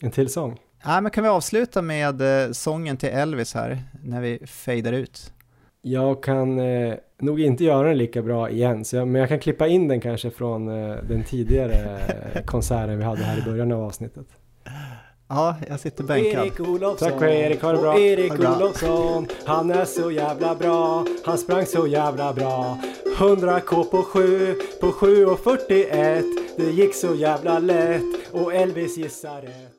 En 0.00 0.10
till 0.10 0.32
sång. 0.32 0.58
Ja, 0.84 1.00
men 1.00 1.10
kan 1.10 1.24
vi 1.24 1.30
avsluta 1.30 1.82
med 1.82 2.22
sången 2.56 2.96
till 2.96 3.08
Elvis 3.08 3.54
här 3.54 3.82
när 4.02 4.20
vi 4.20 4.46
fejdar 4.46 4.92
ut? 4.92 5.32
Jag 5.84 6.22
kan 6.22 6.58
eh, 6.58 6.94
nog 7.20 7.40
inte 7.40 7.64
göra 7.64 7.88
den 7.88 7.98
lika 7.98 8.22
bra 8.22 8.50
igen, 8.50 8.84
så 8.84 8.96
jag, 8.96 9.08
men 9.08 9.20
jag 9.20 9.28
kan 9.28 9.40
klippa 9.40 9.66
in 9.66 9.88
den 9.88 10.00
kanske 10.00 10.30
från 10.30 10.68
eh, 10.68 10.96
den 11.08 11.24
tidigare 11.24 12.00
eh, 12.34 12.44
konserten 12.44 12.98
vi 12.98 13.04
hade 13.04 13.22
här 13.22 13.38
i 13.38 13.42
början 13.42 13.72
av 13.72 13.82
avsnittet. 13.82 14.26
Ja, 15.28 15.56
jag 15.68 15.80
sitter 15.80 16.04
bänkad. 16.04 16.44
Erik 16.44 16.60
Olofsson. 16.60 17.10
Tack 17.10 17.22
Erik, 17.22 17.62
ha 17.62 17.72
det 17.72 17.78
bra. 17.78 17.92
Och 17.92 18.00
Erik 18.00 18.30
Ha 18.30 18.36
det 18.36 18.42
bra. 18.42 18.56
Olofsson, 18.56 19.26
han 19.44 19.70
är 19.70 19.84
så 19.84 20.10
jävla 20.10 20.54
bra. 20.54 21.06
Han 21.24 21.38
sprang 21.38 21.66
så 21.66 21.86
jävla 21.86 22.32
bra. 22.32 22.78
100k 23.16 23.84
på 23.84 24.02
7, 24.02 24.54
på 24.80 24.92
7 24.92 25.26
och 25.26 25.40
41. 25.40 26.24
Det 26.56 26.70
gick 26.70 26.94
så 26.94 27.14
jävla 27.14 27.58
lätt 27.58 28.32
och 28.32 28.54
Elvis 28.54 28.96
gissar 28.96 29.42
rätt. 29.42 29.71